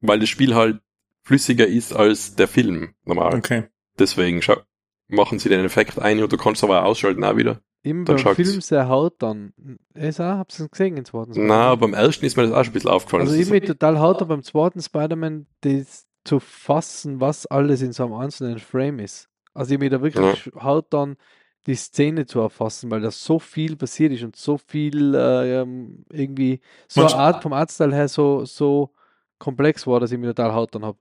weil 0.01 0.19
das 0.19 0.29
Spiel 0.29 0.55
halt 0.55 0.81
flüssiger 1.23 1.67
ist 1.67 1.93
als 1.93 2.35
der 2.35 2.47
Film 2.47 2.95
normal. 3.05 3.35
Okay. 3.35 3.65
Deswegen 3.99 4.41
schau, 4.41 4.57
machen 5.09 5.37
sie 5.39 5.49
den 5.49 5.63
Effekt 5.65 5.99
ein 5.99 6.21
und 6.23 6.31
du 6.31 6.37
kannst 6.37 6.63
aber 6.63 6.81
auch 6.81 6.85
ausschalten 6.85 7.23
auch 7.23 7.35
wieder. 7.35 7.59
Im 7.81 8.03
Dann 8.05 8.21
beim 8.21 8.35
Film 8.35 8.61
sehr 8.61 8.89
haut 8.89 9.21
dann. 9.21 9.53
Ist 9.93 10.19
auch, 10.19 10.25
habt 10.37 10.57
ihr 10.59 10.65
es 10.65 10.71
gesehen, 10.71 10.95
den 10.95 11.05
zweiten 11.05 11.31
Na, 11.47 11.75
beim 11.75 11.93
ersten 11.93 12.25
ist 12.25 12.35
mir 12.37 12.43
das 12.43 12.51
auch 12.51 12.63
schon 12.63 12.71
ein 12.71 12.73
bisschen 12.73 12.89
aufgefallen. 12.89 13.21
Also 13.27 13.35
ich 13.35 13.49
bin 13.49 13.63
total 13.65 13.99
haut 13.99 14.25
beim 14.27 14.43
zweiten 14.43 14.81
Spider-Man, 14.81 15.47
das 15.61 16.05
zu 16.25 16.39
fassen, 16.39 17.21
was 17.21 17.45
alles 17.45 17.81
in 17.81 17.93
so 17.93 18.03
einem 18.03 18.13
einzelnen 18.15 18.59
Frame 18.59 18.99
ist. 18.99 19.29
Also 19.53 19.73
ich 19.73 19.79
mir 19.79 19.89
da 19.89 20.01
wirklich 20.01 20.51
haut 20.61 20.93
dann 20.93 21.15
die 21.67 21.75
Szene 21.75 22.25
zu 22.25 22.39
erfassen, 22.41 22.91
weil 22.91 23.01
da 23.01 23.11
so 23.11 23.39
viel 23.39 23.75
passiert 23.77 24.11
ist 24.13 24.23
und 24.23 24.35
so 24.35 24.57
viel 24.57 25.15
äh, 25.15 25.61
ähm, 25.61 26.03
irgendwie 26.11 26.59
so 26.87 27.01
Manch- 27.01 27.13
eine 27.13 27.21
Art 27.23 27.43
vom 27.43 27.53
Artstyle 27.53 27.95
her 27.95 28.07
so, 28.09 28.43
so 28.45 28.91
komplex 29.37 29.87
war, 29.87 29.99
dass 30.01 30.11
ich 30.11 30.17
mir 30.19 30.27
total 30.35 30.53
haut 30.53 30.75
dann 30.75 30.83
habe. 30.85 30.97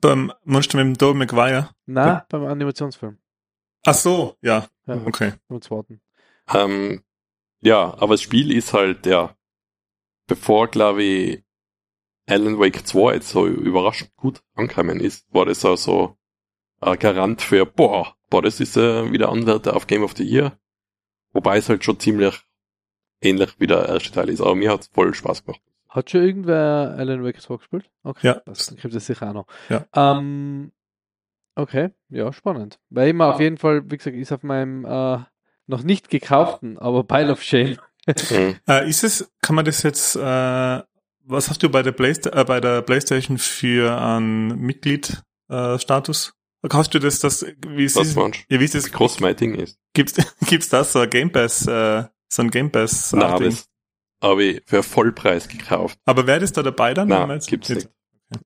Beim 0.00 0.32
Monster 0.44 0.78
mit 0.78 0.86
dem 0.86 0.98
Tobey 0.98 1.18
Maguire. 1.18 1.68
Na, 1.86 2.06
Ja. 2.06 2.26
beim 2.28 2.44
Animationsfilm. 2.44 3.18
Ach 3.84 3.94
so, 3.94 4.36
ja, 4.42 4.68
Ja, 4.86 4.94
okay. 5.06 5.32
beim 5.48 5.60
zweiten. 5.60 6.00
Ähm, 6.52 7.02
ja, 7.60 7.94
aber 7.98 8.14
das 8.14 8.22
Spiel 8.22 8.52
ist 8.52 8.72
halt, 8.72 9.06
ja, 9.06 9.36
bevor, 10.26 10.68
glaube 10.68 11.02
ich, 11.02 11.44
Alan 12.28 12.58
Wake 12.58 12.86
2 12.86 13.14
jetzt 13.14 13.28
so 13.30 13.46
überraschend 13.46 14.14
gut 14.16 14.42
angekommen 14.54 15.00
ist, 15.00 15.26
war 15.34 15.46
das 15.46 15.64
auch 15.64 15.76
so 15.76 16.16
ein 16.80 16.98
Garant 16.98 17.42
für, 17.42 17.66
boah, 17.66 18.16
boah, 18.30 18.42
das 18.42 18.60
ist 18.60 18.76
äh, 18.76 19.10
wieder 19.12 19.28
Anwärter 19.30 19.74
auf 19.76 19.86
Game 19.86 20.02
of 20.04 20.14
the 20.16 20.24
Year. 20.24 20.58
Wobei 21.32 21.58
es 21.58 21.68
halt 21.68 21.84
schon 21.84 21.98
ziemlich 21.98 22.40
ähnlich 23.20 23.58
wie 23.58 23.66
der 23.66 23.88
erste 23.88 24.10
Teil 24.12 24.28
ist. 24.28 24.40
Aber 24.40 24.54
mir 24.54 24.70
hat's 24.70 24.88
voll 24.88 25.14
Spaß 25.14 25.44
gemacht. 25.44 25.60
Hat 25.88 26.10
schon 26.10 26.22
irgendwer 26.22 26.94
Alan 26.96 27.22
Wake 27.24 27.40
2 27.40 27.56
gespielt? 27.56 27.90
Okay, 28.02 28.26
Ja. 28.28 28.42
das 28.46 28.74
gibt 28.76 28.94
es 28.94 29.06
sicher 29.06 29.28
auch 29.30 29.34
noch. 29.34 29.46
Ja. 29.68 29.86
Ähm, 29.94 30.72
okay, 31.54 31.90
ja, 32.08 32.32
spannend. 32.32 32.78
Weil 32.90 33.08
immer 33.10 33.34
auf 33.34 33.40
jeden 33.40 33.58
Fall, 33.58 33.90
wie 33.90 33.96
gesagt, 33.96 34.16
ist 34.16 34.32
auf 34.32 34.42
meinem 34.42 34.84
äh, 34.84 35.18
noch 35.66 35.82
nicht 35.82 36.08
gekauften, 36.10 36.78
aber 36.78 37.04
Pile 37.04 37.32
of 37.32 37.42
Shame. 37.42 37.76
Mhm. 38.06 38.56
Äh, 38.68 38.88
ist 38.88 39.04
es, 39.04 39.30
kann 39.42 39.54
man 39.54 39.64
das 39.64 39.84
jetzt, 39.84 40.16
äh, 40.16 40.20
was 40.20 41.48
hast 41.48 41.62
du 41.62 41.68
bei 41.68 41.82
der, 41.82 41.92
Playsta 41.92 42.30
äh, 42.30 42.44
bei 42.44 42.60
der 42.60 42.82
PlayStation 42.82 43.38
für 43.38 43.96
einen 43.96 44.58
Mitglied-Status? 44.58 45.76
Äh, 45.76 45.78
Status? 45.78 46.34
Hast 46.72 46.94
du 46.94 46.98
das, 46.98 47.20
das, 47.20 47.46
wie 47.68 47.84
ist 47.84 47.96
meinst 47.96 48.16
ja, 48.48 48.60
wie 48.60 48.64
ist 48.64 48.74
das, 48.74 48.90
groß 48.90 49.20
mein 49.20 49.36
Ding 49.36 49.54
ist. 49.54 49.78
gibt's, 49.94 50.14
gibt's 50.46 50.68
das, 50.68 50.92
so 50.92 51.00
ein 51.00 51.10
Game 51.10 51.30
Pass, 51.30 51.66
äh, 51.66 52.04
so 52.28 52.42
ein 52.42 52.50
Game 52.50 52.70
Pass 52.70 53.12
Ding? 53.38 53.50
das 53.50 53.68
habe 54.22 54.44
ich 54.44 54.62
für 54.66 54.82
Vollpreis 54.82 55.48
gekauft. 55.48 55.98
Aber 56.04 56.26
wäre 56.26 56.40
das 56.40 56.52
da 56.52 56.62
dabei 56.62 56.94
dann? 56.94 57.08
jetzt- 57.30 57.48
gibt's 57.48 57.68
nicht. 57.68 57.88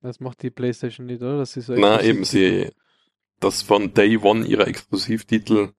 Das 0.01 0.19
macht 0.19 0.41
die 0.43 0.49
PlayStation 0.49 1.05
nicht, 1.05 1.21
oder? 1.21 1.37
Das 1.37 1.55
ist 1.55 1.67
so 1.67 1.73
exklusiv. 1.73 2.03
eben, 2.03 2.23
sie, 2.25 2.71
das 3.39 3.61
von 3.61 3.93
Day 3.93 4.17
One 4.17 4.45
ihrer 4.45 4.67
Exklusivtitel 4.67 5.73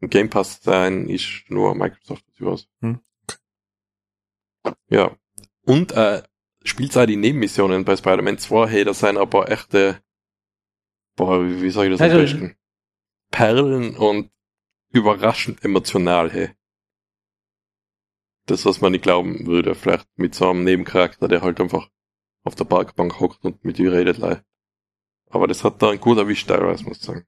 im 0.00 0.08
Game 0.10 0.30
Pass 0.30 0.62
sein, 0.62 1.08
ist 1.08 1.44
nur 1.48 1.74
Microsoft 1.74 2.24
was. 2.38 2.68
Hm, 2.80 3.00
Ja. 4.88 5.16
Und, 5.64 5.92
äh, 5.92 6.22
Spielzeit 6.62 7.08
die 7.08 7.16
Nebenmissionen 7.16 7.84
bei 7.84 7.96
Spider-Man 7.96 8.38
2, 8.38 8.68
hey, 8.68 8.84
das 8.84 9.00
sind 9.00 9.16
aber 9.16 9.50
echte, 9.50 10.02
boah, 11.16 11.42
wie, 11.44 11.62
wie 11.62 11.70
sag 11.70 11.84
ich 11.84 11.92
das 11.92 12.00
am 12.00 12.08
Perlen. 12.08 12.22
besten? 12.22 12.56
Perlen 13.30 13.96
und 13.96 14.30
überraschend 14.92 15.64
emotional, 15.64 16.30
hey. 16.30 16.50
Das, 18.46 18.64
was 18.66 18.80
man 18.80 18.92
nicht 18.92 19.02
glauben 19.02 19.46
würde, 19.46 19.74
vielleicht 19.74 20.08
mit 20.16 20.34
so 20.34 20.50
einem 20.50 20.64
Nebencharakter, 20.64 21.28
der 21.28 21.42
halt 21.42 21.60
einfach 21.60 21.88
auf 22.42 22.54
der 22.54 22.64
Parkbank 22.64 23.20
hockt 23.20 23.44
und 23.44 23.64
mit 23.64 23.78
dir 23.78 23.92
redet, 23.92 24.18
lei. 24.18 24.42
Aber 25.30 25.46
das 25.46 25.64
hat 25.64 25.80
da 25.80 25.90
ein 25.90 26.00
gut 26.00 26.18
erwischt, 26.18 26.48
teilweise, 26.48 26.84
muss 26.84 26.98
ich 26.98 27.04
sagen. 27.04 27.26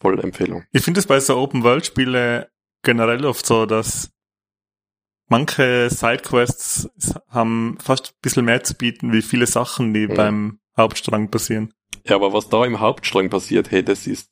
Voll 0.00 0.20
Empfehlung. 0.20 0.64
Ich 0.72 0.82
finde 0.84 1.00
es 1.00 1.06
bei 1.06 1.18
so 1.18 1.36
Open-World-Spiele 1.36 2.50
generell 2.82 3.24
oft 3.26 3.44
so, 3.44 3.66
dass 3.66 4.12
manche 5.28 5.90
Sidequests 5.90 6.88
haben 7.28 7.78
fast 7.80 8.12
ein 8.12 8.18
bisschen 8.22 8.44
mehr 8.44 8.62
zu 8.62 8.74
bieten, 8.74 9.12
wie 9.12 9.22
viele 9.22 9.46
Sachen, 9.46 9.92
die 9.92 10.06
Mhm. 10.06 10.14
beim 10.14 10.60
Hauptstrang 10.76 11.30
passieren. 11.30 11.74
Ja, 12.04 12.16
aber 12.16 12.32
was 12.32 12.48
da 12.48 12.64
im 12.64 12.80
Hauptstrang 12.80 13.28
passiert, 13.28 13.70
hey, 13.70 13.82
das 13.82 14.06
ist, 14.06 14.30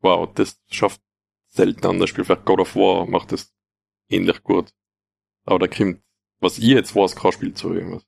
wow, 0.00 0.28
das 0.32 0.60
schafft 0.70 1.02
selten 1.48 1.86
an. 1.86 1.98
Das 2.00 2.08
Spiel 2.10 2.24
vielleicht 2.24 2.46
God 2.46 2.60
of 2.60 2.74
War 2.74 3.06
macht 3.06 3.32
das 3.32 3.52
ähnlich 4.08 4.42
gut. 4.42 4.72
Aber 5.44 5.58
da 5.58 5.68
kommt, 5.68 6.02
was 6.40 6.58
ich 6.58 6.64
jetzt 6.64 6.96
weiß, 6.96 7.14
kein 7.14 7.32
Spiel 7.32 7.54
zu 7.54 7.72
irgendwas. 7.74 8.06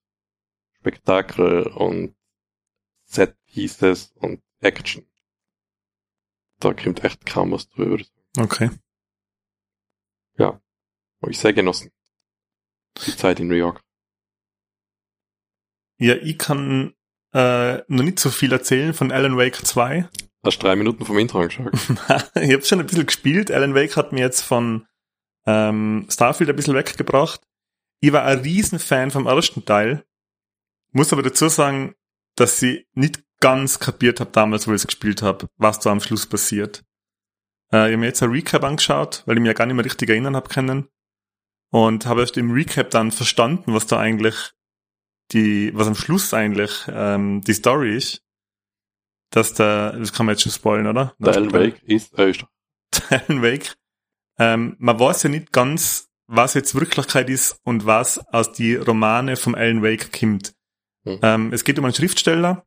Spektakel 0.79 1.67
und 1.69 2.16
Set 3.07 3.37
Pieces 3.47 4.13
und 4.17 4.43
Action. 4.61 5.07
Da 6.61 6.75
kommt 6.75 7.05
echt 7.05 7.25
kaum 7.27 7.53
was 7.53 7.69
drüber. 7.69 8.03
Okay. 8.39 8.71
Habe 11.27 11.33
ich 11.33 11.39
sehr 11.39 11.53
genossen. 11.53 11.91
Die 13.05 13.17
Zeit 13.17 13.41
in 13.41 13.49
New 13.49 13.57
York. 13.57 13.81
Ja, 15.99 16.15
ich 16.15 16.39
kann 16.39 16.95
äh, 17.33 17.79
noch 17.89 18.05
nicht 18.05 18.21
so 18.21 18.31
viel 18.31 18.53
erzählen 18.53 18.95
von 18.95 19.11
Alan 19.11 19.37
Wake 19.37 19.57
2. 19.57 20.09
Hast 20.45 20.63
drei 20.63 20.77
Minuten 20.77 21.05
vom 21.05 21.19
Intro 21.19 21.41
angeschaut. 21.41 21.73
ich 22.37 22.53
habe 22.53 22.63
schon 22.63 22.79
ein 22.79 22.87
bisschen 22.87 23.07
gespielt. 23.07 23.51
Alan 23.51 23.75
Wake 23.75 23.97
hat 23.97 24.13
mir 24.13 24.21
jetzt 24.21 24.43
von 24.43 24.87
ähm, 25.47 26.07
Starfield 26.09 26.51
ein 26.51 26.55
bisschen 26.55 26.77
weggebracht. 26.77 27.41
Ich 28.01 28.13
war 28.13 28.25
ein 28.25 28.39
Riesenfan 28.39 29.11
vom 29.11 29.27
ersten 29.27 29.65
Teil. 29.65 30.05
Muss 30.93 31.13
aber 31.13 31.23
dazu 31.23 31.49
sagen, 31.49 31.97
dass 32.37 32.63
ich 32.63 32.87
nicht 32.95 33.23
ganz 33.41 33.81
kapiert 33.81 34.21
habe 34.21 34.31
damals, 34.31 34.67
wo 34.67 34.73
ich 34.73 34.83
es 34.83 34.87
gespielt 34.87 35.23
habe, 35.23 35.49
was 35.57 35.81
da 35.81 35.91
am 35.91 36.01
Schluss 36.01 36.27
passiert. 36.27 36.85
Äh, 37.73 37.89
ich 37.89 37.93
habe 37.93 37.97
mir 37.99 38.07
jetzt 38.07 38.23
ein 38.23 38.31
Recap 38.31 38.65
angeschaut, 38.65 39.23
weil 39.27 39.37
ich 39.37 39.41
mich 39.41 39.49
ja 39.49 39.55
gar 39.55 39.67
nicht 39.67 39.77
mehr 39.77 39.85
richtig 39.85 40.09
erinnern 40.09 40.37
habe 40.37 40.49
können. 40.49 40.89
Und 41.71 42.07
habe 42.07 42.21
erst 42.21 42.37
im 42.37 42.53
Recap 42.53 42.91
dann 42.91 43.11
verstanden, 43.11 43.75
was 43.75 43.87
da 43.87 43.99
eigentlich 43.99 44.53
die, 45.33 45.73
was 45.75 45.89
am 45.89 45.97
Schluss 45.97 46.33
eigentlich 46.33 46.73
ähm, 46.89 47.41
die 47.41 47.55
Story 47.55 47.97
ist. 47.97 48.23
Dass 49.31 49.55
der, 49.55 49.93
das 49.93 50.13
kann 50.13 50.27
man 50.27 50.35
jetzt 50.35 50.43
schon 50.43 50.53
spoilen, 50.53 50.87
oder? 50.87 51.15
Der 51.19 51.35
Alan 51.35 51.53
Wake 51.53 51.83
ist, 51.83 52.17
äh, 52.17 52.31
ist 52.31 52.45
Alan 53.11 53.43
Wake. 53.43 53.75
Ähm, 54.39 54.77
man 54.79 55.01
weiß 55.01 55.25
ja 55.25 55.31
nicht 55.31 55.53
ganz, 55.53 56.09
was 56.29 56.55
jetzt 56.55 56.75
Wirklichkeit 56.75 57.29
ist 57.29 57.59
und 57.65 57.87
was 57.87 58.19
aus 58.33 58.53
die 58.53 58.77
Romane 58.77 59.37
vom 59.37 59.55
Alan 59.55 59.83
Wake 59.83 60.13
kommt. 60.13 60.56
Mhm. 61.07 61.19
Ähm, 61.23 61.53
es 61.53 61.65
geht 61.65 61.79
um 61.79 61.85
einen 61.85 61.95
Schriftsteller, 61.95 62.67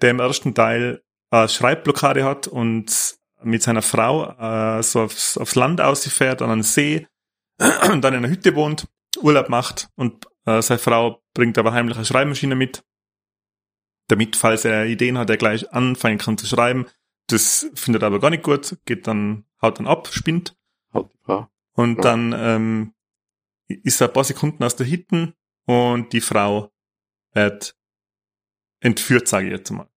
der 0.00 0.10
im 0.10 0.20
ersten 0.20 0.54
Teil 0.54 1.02
eine 1.30 1.48
Schreibblockade 1.48 2.24
hat 2.24 2.46
und 2.46 3.18
mit 3.42 3.62
seiner 3.62 3.82
Frau 3.82 4.30
äh, 4.78 4.82
so 4.82 5.02
aufs, 5.02 5.38
aufs 5.38 5.54
Land 5.54 5.80
ausfährt, 5.80 6.42
an 6.42 6.50
einen 6.50 6.62
See 6.62 7.06
und 7.90 8.02
dann 8.04 8.14
in 8.14 8.24
einer 8.24 8.28
Hütte 8.28 8.54
wohnt, 8.54 8.86
Urlaub 9.22 9.48
macht 9.48 9.88
und 9.96 10.26
äh, 10.44 10.60
seine 10.62 10.78
Frau 10.78 11.22
bringt 11.34 11.56
aber 11.58 11.72
heimlich 11.72 11.96
eine 11.96 12.04
Schreibmaschine 12.04 12.54
mit, 12.54 12.84
damit, 14.08 14.36
falls 14.36 14.64
er 14.64 14.86
Ideen 14.86 15.16
hat, 15.18 15.30
er 15.30 15.36
gleich 15.36 15.72
anfangen 15.72 16.18
kann 16.18 16.36
zu 16.36 16.46
schreiben. 16.46 16.86
Das 17.28 17.70
findet 17.74 18.02
er 18.02 18.06
aber 18.08 18.20
gar 18.20 18.30
nicht 18.30 18.42
gut, 18.42 18.76
geht 18.84 19.06
dann, 19.06 19.44
haut 19.62 19.78
dann 19.78 19.86
ab, 19.86 20.08
spinnt 20.12 20.56
halt 20.92 21.12
die 21.12 21.18
Frau. 21.24 21.48
und 21.74 21.96
Ja. 21.96 22.02
dann 22.02 22.34
ähm, 22.36 22.94
ist 23.68 24.00
er 24.00 24.08
ein 24.08 24.12
paar 24.12 24.24
Sekunden 24.24 24.64
aus 24.64 24.76
der 24.76 24.86
Hitten 24.86 25.34
und 25.64 26.12
die 26.12 26.20
Frau 26.20 26.69
wird 27.32 27.76
entführt, 28.80 29.28
sage 29.28 29.46
ich 29.46 29.52
jetzt 29.52 29.70
mal. 29.70 29.88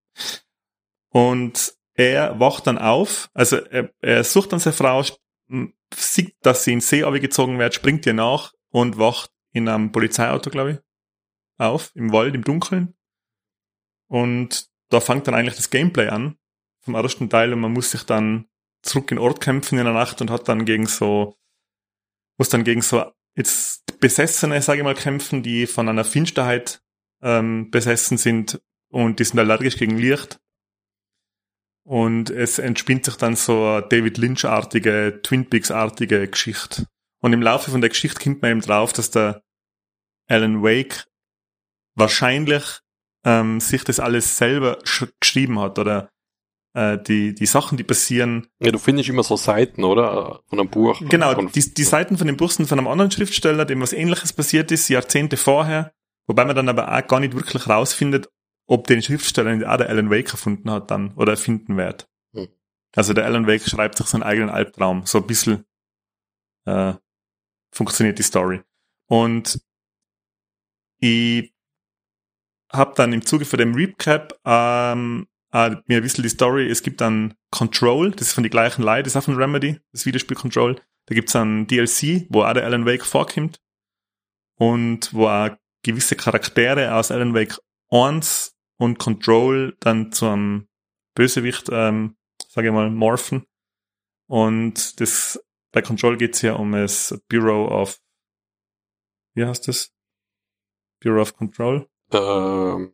Und 1.10 1.76
er 1.96 2.40
wacht 2.40 2.68
dann 2.68 2.78
auf, 2.78 3.30
also 3.34 3.58
er, 3.58 3.94
er 4.02 4.24
sucht 4.24 4.52
dann 4.52 4.60
seine 4.60 4.76
Frau, 4.76 5.04
sieht, 5.94 6.36
dass 6.42 6.64
sie 6.64 6.74
in 6.74 6.82
See 6.82 7.02
gezogen 7.20 7.60
wird, 7.60 7.76
springt 7.76 8.06
ihr 8.06 8.14
nach 8.14 8.54
und 8.70 8.98
wacht 8.98 9.32
in 9.52 9.68
einem 9.68 9.92
Polizeiauto, 9.92 10.50
glaube 10.50 10.72
ich, 10.72 10.80
auf, 11.60 11.92
im 11.96 12.12
Wald, 12.12 12.34
im 12.34 12.44
Dunkeln. 12.44 12.96
Und 14.08 14.70
da 14.90 15.00
fängt 15.00 15.28
dann 15.28 15.36
eigentlich 15.36 15.56
das 15.56 15.70
Gameplay 15.70 16.08
an 16.08 16.38
vom 16.82 16.96
ersten 16.96 17.30
Teil 17.30 17.54
und 17.54 17.60
man 17.60 17.72
muss 17.72 17.92
sich 17.92 18.04
dann 18.04 18.48
zurück 18.82 19.12
in 19.12 19.18
Ort 19.18 19.40
kämpfen 19.40 19.78
in 19.78 19.86
der 19.86 19.94
Nacht 19.94 20.20
und 20.22 20.30
hat 20.30 20.48
dann 20.50 20.66
gegen 20.66 20.88
so, 20.88 21.38
muss 22.38 22.50
dann 22.50 22.64
gegen 22.64 22.82
so 22.82 23.06
jetzt 23.36 24.00
Besessene, 24.00 24.62
sage 24.62 24.80
ich 24.80 24.84
mal, 24.84 24.96
kämpfen, 24.96 25.44
die 25.44 25.66
von 25.66 25.88
einer 25.88 26.04
Finsterheit 26.04 26.83
ähm, 27.24 27.72
besessen 27.72 28.18
sind 28.18 28.62
und 28.90 29.20
die 29.20 29.24
sind 29.24 29.40
allergisch 29.40 29.78
gegen 29.78 29.98
Licht. 29.98 30.40
Und 31.86 32.30
es 32.30 32.60
entspinnt 32.60 33.06
sich 33.06 33.16
dann 33.16 33.36
so 33.36 33.66
eine 33.66 33.88
David 33.88 34.18
Lynch-artige, 34.18 35.20
Twin 35.24 35.50
Peaks-artige 35.50 36.28
Geschichte. 36.28 36.86
Und 37.22 37.34
im 37.34 37.42
Laufe 37.42 37.72
von 37.72 37.82
der 37.82 37.90
Geschichte 37.90 38.22
kommt 38.22 38.42
man 38.42 38.52
eben 38.52 38.62
drauf, 38.62 38.94
dass 38.94 39.12
der 39.12 39.44
Alan 40.28 40.62
Wake 40.62 41.06
wahrscheinlich 41.96 42.80
ähm, 43.26 43.60
sich 43.60 43.84
das 43.84 44.00
alles 44.00 44.38
selber 44.38 44.80
sch 44.84 45.06
geschrieben 45.20 45.60
hat 45.60 45.80
oder 45.80 46.10
äh, 46.74 46.98
die, 46.98 47.36
die 47.36 47.46
Sachen, 47.46 47.78
die 47.78 47.84
passieren, 47.84 48.48
Ja, 48.60 48.72
du 48.72 48.80
findest 48.80 49.10
immer 49.10 49.24
so 49.24 49.38
Seiten, 49.38 49.84
oder? 49.84 50.42
Von 50.48 50.60
einem 50.60 50.70
Buch. 50.70 51.02
Genau, 51.08 51.34
die, 51.34 51.74
die 51.74 51.84
Seiten 51.84 52.18
von 52.18 52.28
dem 52.28 52.38
Buch 52.38 52.52
sind 52.52 52.68
von 52.68 52.80
einem 52.80 52.88
anderen 52.88 53.12
Schriftsteller, 53.12 53.66
dem 53.66 53.82
was 53.82 53.94
ähnliches 53.94 54.34
passiert 54.34 54.72
ist, 54.72 54.90
Jahrzehnte 54.90 55.38
vorher, 55.38 55.94
wobei 56.28 56.46
man 56.46 56.56
dann 56.56 56.70
aber 56.70 56.92
auch 56.92 57.08
gar 57.08 57.20
nicht 57.20 57.34
wirklich 57.36 57.68
rausfindet, 57.68 58.30
ob 58.68 58.88
den 58.88 59.02
Schriftsteller 59.02 59.56
nicht 59.56 59.68
auch 59.68 59.78
der 59.78 59.90
Alan 59.90 60.10
Wake 60.10 60.32
erfunden 60.32 60.72
hat 60.72 60.92
dann 60.92 61.14
oder 61.16 61.34
erfinden 61.34 61.78
wird. 61.78 62.10
Hm. 62.34 62.48
Also 62.96 63.14
der 63.14 63.26
Alan 63.26 63.48
Wake 63.48 63.68
schreibt 63.68 63.98
sich 63.98 64.08
seinen 64.08 64.24
eigenen 64.24 64.50
Albtraum, 64.50 65.06
so 65.06 65.20
ein 65.20 65.28
bisschen. 65.28 65.66
äh, 66.66 66.94
funktioniert 67.74 68.20
die 68.20 68.24
Story. 68.24 68.62
Und 69.08 69.60
ich 71.00 71.54
habe 72.72 72.94
dann 72.96 73.14
im 73.14 73.26
Zuge 73.26 73.46
von 73.46 73.60
dem 73.60 73.76
Recap 73.76 74.40
ähm, 74.46 75.28
äh, 75.52 75.72
mir 75.88 75.98
ein 75.98 76.04
bisschen 76.04 76.24
die 76.24 76.30
Story, 76.30 76.70
es 76.70 76.82
gibt 76.82 77.02
dann 77.02 77.36
Control, 77.52 78.12
das 78.12 78.30
ist 78.30 78.34
von 78.34 78.44
die 78.44 78.50
gleichen 78.50 78.84
Leute, 78.84 79.04
das 79.04 79.14
ist 79.14 79.18
auch 79.18 79.26
von 79.26 79.36
Remedy, 79.36 79.80
das 79.92 80.06
Videospiel 80.06 80.38
Control. 80.38 80.80
Da 81.06 81.16
gibt's 81.16 81.34
dann 81.34 81.68
DLC, 81.68 82.26
wo 82.30 82.44
auch 82.44 82.54
der 82.54 82.64
Alan 82.64 82.86
Wake 82.86 83.06
vorkommt 83.06 83.60
und 84.58 85.14
wo 85.14 85.28
auch 85.28 85.50
gewisse 85.84 86.16
Charaktere 86.16 86.96
aus 86.96 87.12
Alan 87.12 87.34
Wake 87.34 87.58
1 87.90 88.56
und 88.78 89.00
Control 89.00 89.76
dann 89.80 90.12
zu 90.12 90.28
einem 90.28 90.68
Bösewicht, 91.16 91.70
ähm, 91.72 92.16
sage 92.50 92.68
ich 92.68 92.74
mal, 92.74 92.90
morphen. 92.90 93.46
Und 94.28 95.00
das 95.00 95.44
bei 95.72 95.82
Control 95.82 96.18
geht's 96.18 96.42
ja 96.42 96.54
um 96.54 96.72
das 96.72 97.22
Bureau 97.28 97.68
of 97.68 98.00
wie 99.36 99.46
heißt 99.46 99.68
das? 99.68 99.92
Bureau 101.02 101.22
of 101.22 101.36
Control? 101.36 101.88
Ähm, 102.12 102.94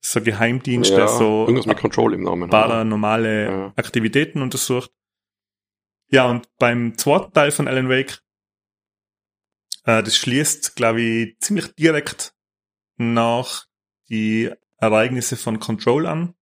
so 0.00 0.20
ein 0.20 0.24
Geheimdienst, 0.24 0.90
ja, 0.90 0.96
der 0.96 1.08
so 1.08 1.42
irgendwas 1.42 1.66
mit 1.66 1.78
Control 1.78 2.14
im 2.14 2.22
Namen. 2.22 2.48
paranormale 2.48 3.44
Ja. 3.44 3.72
Aktivitäten 3.76 4.40
untersucht. 4.40 4.90
Ja, 6.08 6.28
und 6.28 6.48
beim 6.58 6.96
zweiten 6.96 7.32
Teil 7.32 7.50
von 7.50 7.68
Alan 7.68 7.88
Wake, 7.88 8.22
äh, 9.84 10.02
das 10.02 10.16
schließt, 10.16 10.76
glaube 10.76 11.00
ich, 11.00 11.38
ziemlich 11.40 11.74
direkt 11.74 12.34
nach 12.96 13.66
die 14.08 14.50
Ereignisse 14.76 15.36
von 15.36 15.58
Control 15.60 16.06
an. 16.06 16.34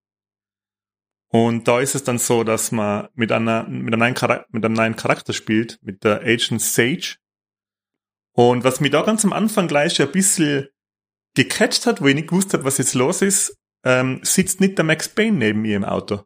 Und 1.31 1.67
da 1.67 1.79
ist 1.79 1.93
es 1.93 2.03
dann 2.03 2.17
so, 2.17 2.43
dass 2.43 2.71
man 2.71 3.07
mit 3.13 3.31
einer, 3.31 3.63
mit 3.67 3.93
einem 3.93 3.99
neuen 3.99 4.15
Charakter, 4.15 4.47
mit 4.49 4.65
einem 4.65 4.73
neuen 4.73 4.95
Charakter 4.95 5.33
spielt, 5.33 5.77
mit 5.83 6.03
der 6.03 6.21
Agent 6.21 6.61
Sage. 6.61 7.17
Und 8.33 8.63
was 8.63 8.79
mich 8.79 8.91
da 8.91 9.03
ganz 9.03 9.23
am 9.25 9.33
Anfang 9.33 9.67
gleich 9.67 10.01
ein 10.01 10.11
bisschen 10.11 10.69
gecatcht 11.35 11.85
hat, 11.85 12.01
wo 12.01 12.07
ich 12.07 12.15
nicht 12.15 12.29
gewusst 12.29 12.53
habe, 12.53 12.63
was 12.63 12.79
jetzt 12.79 12.95
los 12.95 13.21
ist, 13.21 13.55
ähm, 13.83 14.21
sitzt 14.23 14.59
nicht 14.59 14.77
der 14.77 14.85
Max 14.85 15.07
Payne 15.07 15.37
neben 15.37 15.63
ihr 15.65 15.77
im 15.77 15.85
Auto. 15.85 16.23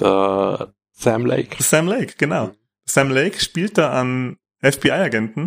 Der 0.00 0.74
Sam 0.90 1.24
Lake. 1.24 1.62
Sam 1.62 1.86
Lake, 1.86 2.14
genau. 2.18 2.54
Sam 2.84 3.10
Lake 3.10 3.40
spielt 3.40 3.78
da 3.78 4.00
einen 4.00 4.38
FBI-Agenten, 4.72 5.42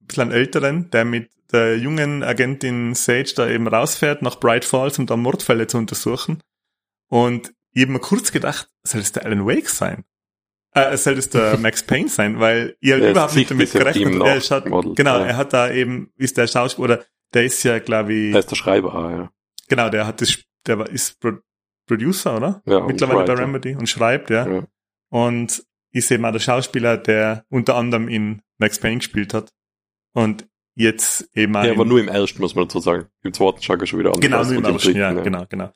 ein 0.00 0.06
bisschen 0.06 0.32
älteren, 0.32 0.90
der 0.90 1.04
mit 1.04 1.30
der 1.52 1.78
jungen 1.78 2.22
Agentin 2.22 2.94
Sage 2.94 3.32
da 3.36 3.48
eben 3.48 3.66
rausfährt 3.66 4.22
nach 4.22 4.38
Bright 4.38 4.64
Falls, 4.64 4.98
um 4.98 5.06
da 5.06 5.16
Mordfälle 5.16 5.66
zu 5.66 5.78
untersuchen. 5.78 6.42
Und 7.08 7.52
ich 7.72 7.82
hab 7.82 7.90
mir 7.90 8.00
kurz 8.00 8.32
gedacht, 8.32 8.70
soll 8.82 9.00
es 9.00 9.12
der 9.12 9.24
Alan 9.24 9.46
Wake 9.46 9.68
sein? 9.68 10.04
Äh, 10.74 10.96
soll 10.96 11.14
es 11.14 11.30
der 11.30 11.56
Max 11.58 11.82
Payne 11.82 12.08
sein? 12.08 12.38
Weil 12.40 12.76
ich 12.80 12.92
halt 12.92 13.04
überhaupt 13.04 13.34
nicht 13.34 13.50
damit 13.50 13.72
ja 13.72 13.80
gerechnet 13.80 14.14
habe. 14.14 14.28
Er 14.28 14.40
schaut, 14.40 14.64
genau, 14.96 15.18
ja. 15.18 15.26
er 15.26 15.36
hat 15.36 15.52
da 15.52 15.70
eben, 15.70 16.12
ist 16.16 16.36
der 16.36 16.46
Schauspieler, 16.46 16.84
oder 16.84 17.04
der 17.34 17.44
ist 17.44 17.62
ja, 17.62 17.78
glaube 17.78 18.12
ich, 18.12 18.32
Der 18.32 18.40
ist 18.40 18.50
der 18.50 18.56
Schreiber, 18.56 18.94
ah, 18.94 19.10
ja. 19.10 19.30
genau, 19.68 19.88
der 19.88 20.06
hat 20.06 20.20
das, 20.20 20.38
der 20.66 20.86
ist 20.88 21.20
Pro 21.20 21.32
Producer, 21.86 22.36
oder? 22.36 22.62
ja 22.66 22.80
Mittlerweile 22.80 23.24
bei 23.24 23.32
Remedy 23.32 23.74
und 23.74 23.88
schreibt, 23.88 24.28
ja. 24.28 24.46
Ja. 24.46 24.66
Und 25.08 25.64
ist 25.92 26.10
eben 26.10 26.24
auch 26.24 26.32
der 26.32 26.38
Schauspieler, 26.38 26.96
der 26.96 27.44
unter 27.48 27.76
anderem 27.76 28.08
in 28.08 28.42
Max 28.58 28.78
Payne 28.78 28.98
gespielt 28.98 29.34
hat. 29.34 29.52
Und 30.12 30.48
jetzt 30.74 31.28
eben 31.34 31.56
auch 31.56 31.64
Ja, 31.64 31.72
aber 31.72 31.84
nur 31.84 32.00
im 32.00 32.08
ersten, 32.08 32.40
muss 32.40 32.54
man 32.54 32.64
dazu 32.64 32.80
sagen. 32.80 33.08
Im 33.22 33.32
zweiten 33.32 33.62
schaut 33.62 33.80
er 33.80 33.86
schon 33.86 33.98
wieder 33.98 34.14
an. 34.14 34.20
Genau, 34.20 34.44
nur 34.44 34.54
im 34.54 34.64
ersten, 34.64 34.96
ja, 34.96 35.12
dritten, 35.12 35.24
genau, 35.24 35.46
genau. 35.48 35.72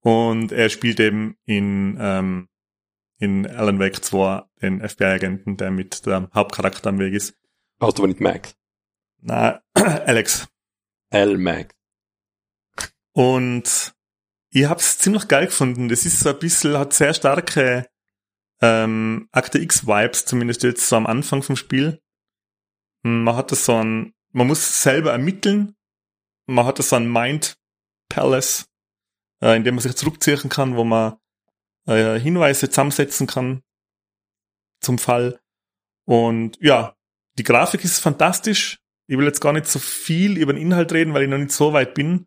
Und 0.00 0.52
er 0.52 0.68
spielt 0.68 1.00
eben 1.00 1.36
in, 1.44 1.96
ähm, 1.98 2.48
in 3.18 3.46
Alan 3.46 3.78
Wake 3.78 4.04
2 4.04 4.42
den 4.60 4.86
FBI-Agenten, 4.86 5.56
der 5.56 5.70
mit 5.70 6.06
dem 6.06 6.28
Hauptcharakter 6.34 6.90
am 6.90 6.98
Weg 6.98 7.14
ist. 7.14 7.36
Hast 7.80 7.98
du 7.98 8.02
aber 8.02 8.08
nicht 8.08 8.20
Max. 8.20 8.54
Na, 9.20 9.62
Alex. 9.74 10.46
L 11.10 11.38
Max. 11.38 11.74
Und 13.12 13.94
ich 14.50 14.66
hab's 14.66 14.98
ziemlich 14.98 15.28
geil 15.28 15.46
gefunden. 15.46 15.88
Das 15.88 16.04
ist 16.04 16.20
so 16.20 16.30
ein 16.30 16.38
bisschen, 16.38 16.78
hat 16.78 16.92
sehr 16.92 17.14
starke 17.14 17.86
ähm, 18.64 19.28
Akte 19.30 19.58
X-Vibes, 19.58 20.24
zumindest 20.24 20.62
jetzt 20.62 20.88
so 20.88 20.96
am 20.96 21.06
Anfang 21.06 21.42
vom 21.42 21.54
Spiel. 21.54 22.00
Man 23.02 23.36
hat 23.36 23.52
das 23.52 23.66
so 23.66 23.76
ein, 23.76 24.14
man 24.32 24.46
muss 24.46 24.82
selber 24.82 25.12
ermitteln. 25.12 25.76
Man 26.46 26.64
hat 26.64 26.78
das 26.78 26.88
so 26.88 26.96
ein 26.96 27.12
Mind 27.12 27.58
Palace, 28.08 28.66
äh, 29.42 29.54
in 29.54 29.64
dem 29.64 29.74
man 29.74 29.82
sich 29.82 29.94
zurückziehen 29.96 30.48
kann, 30.48 30.76
wo 30.76 30.84
man 30.84 31.18
äh, 31.86 32.18
Hinweise 32.18 32.70
zusammensetzen 32.70 33.26
kann 33.26 33.62
zum 34.80 34.96
Fall. 34.96 35.40
Und 36.06 36.58
ja, 36.60 36.96
die 37.36 37.44
Grafik 37.44 37.84
ist 37.84 37.98
fantastisch. 37.98 38.78
Ich 39.06 39.18
will 39.18 39.26
jetzt 39.26 39.40
gar 39.40 39.52
nicht 39.52 39.66
so 39.66 39.78
viel 39.78 40.38
über 40.38 40.54
den 40.54 40.62
Inhalt 40.62 40.90
reden, 40.92 41.12
weil 41.12 41.24
ich 41.24 41.28
noch 41.28 41.36
nicht 41.36 41.52
so 41.52 41.74
weit 41.74 41.92
bin. 41.92 42.26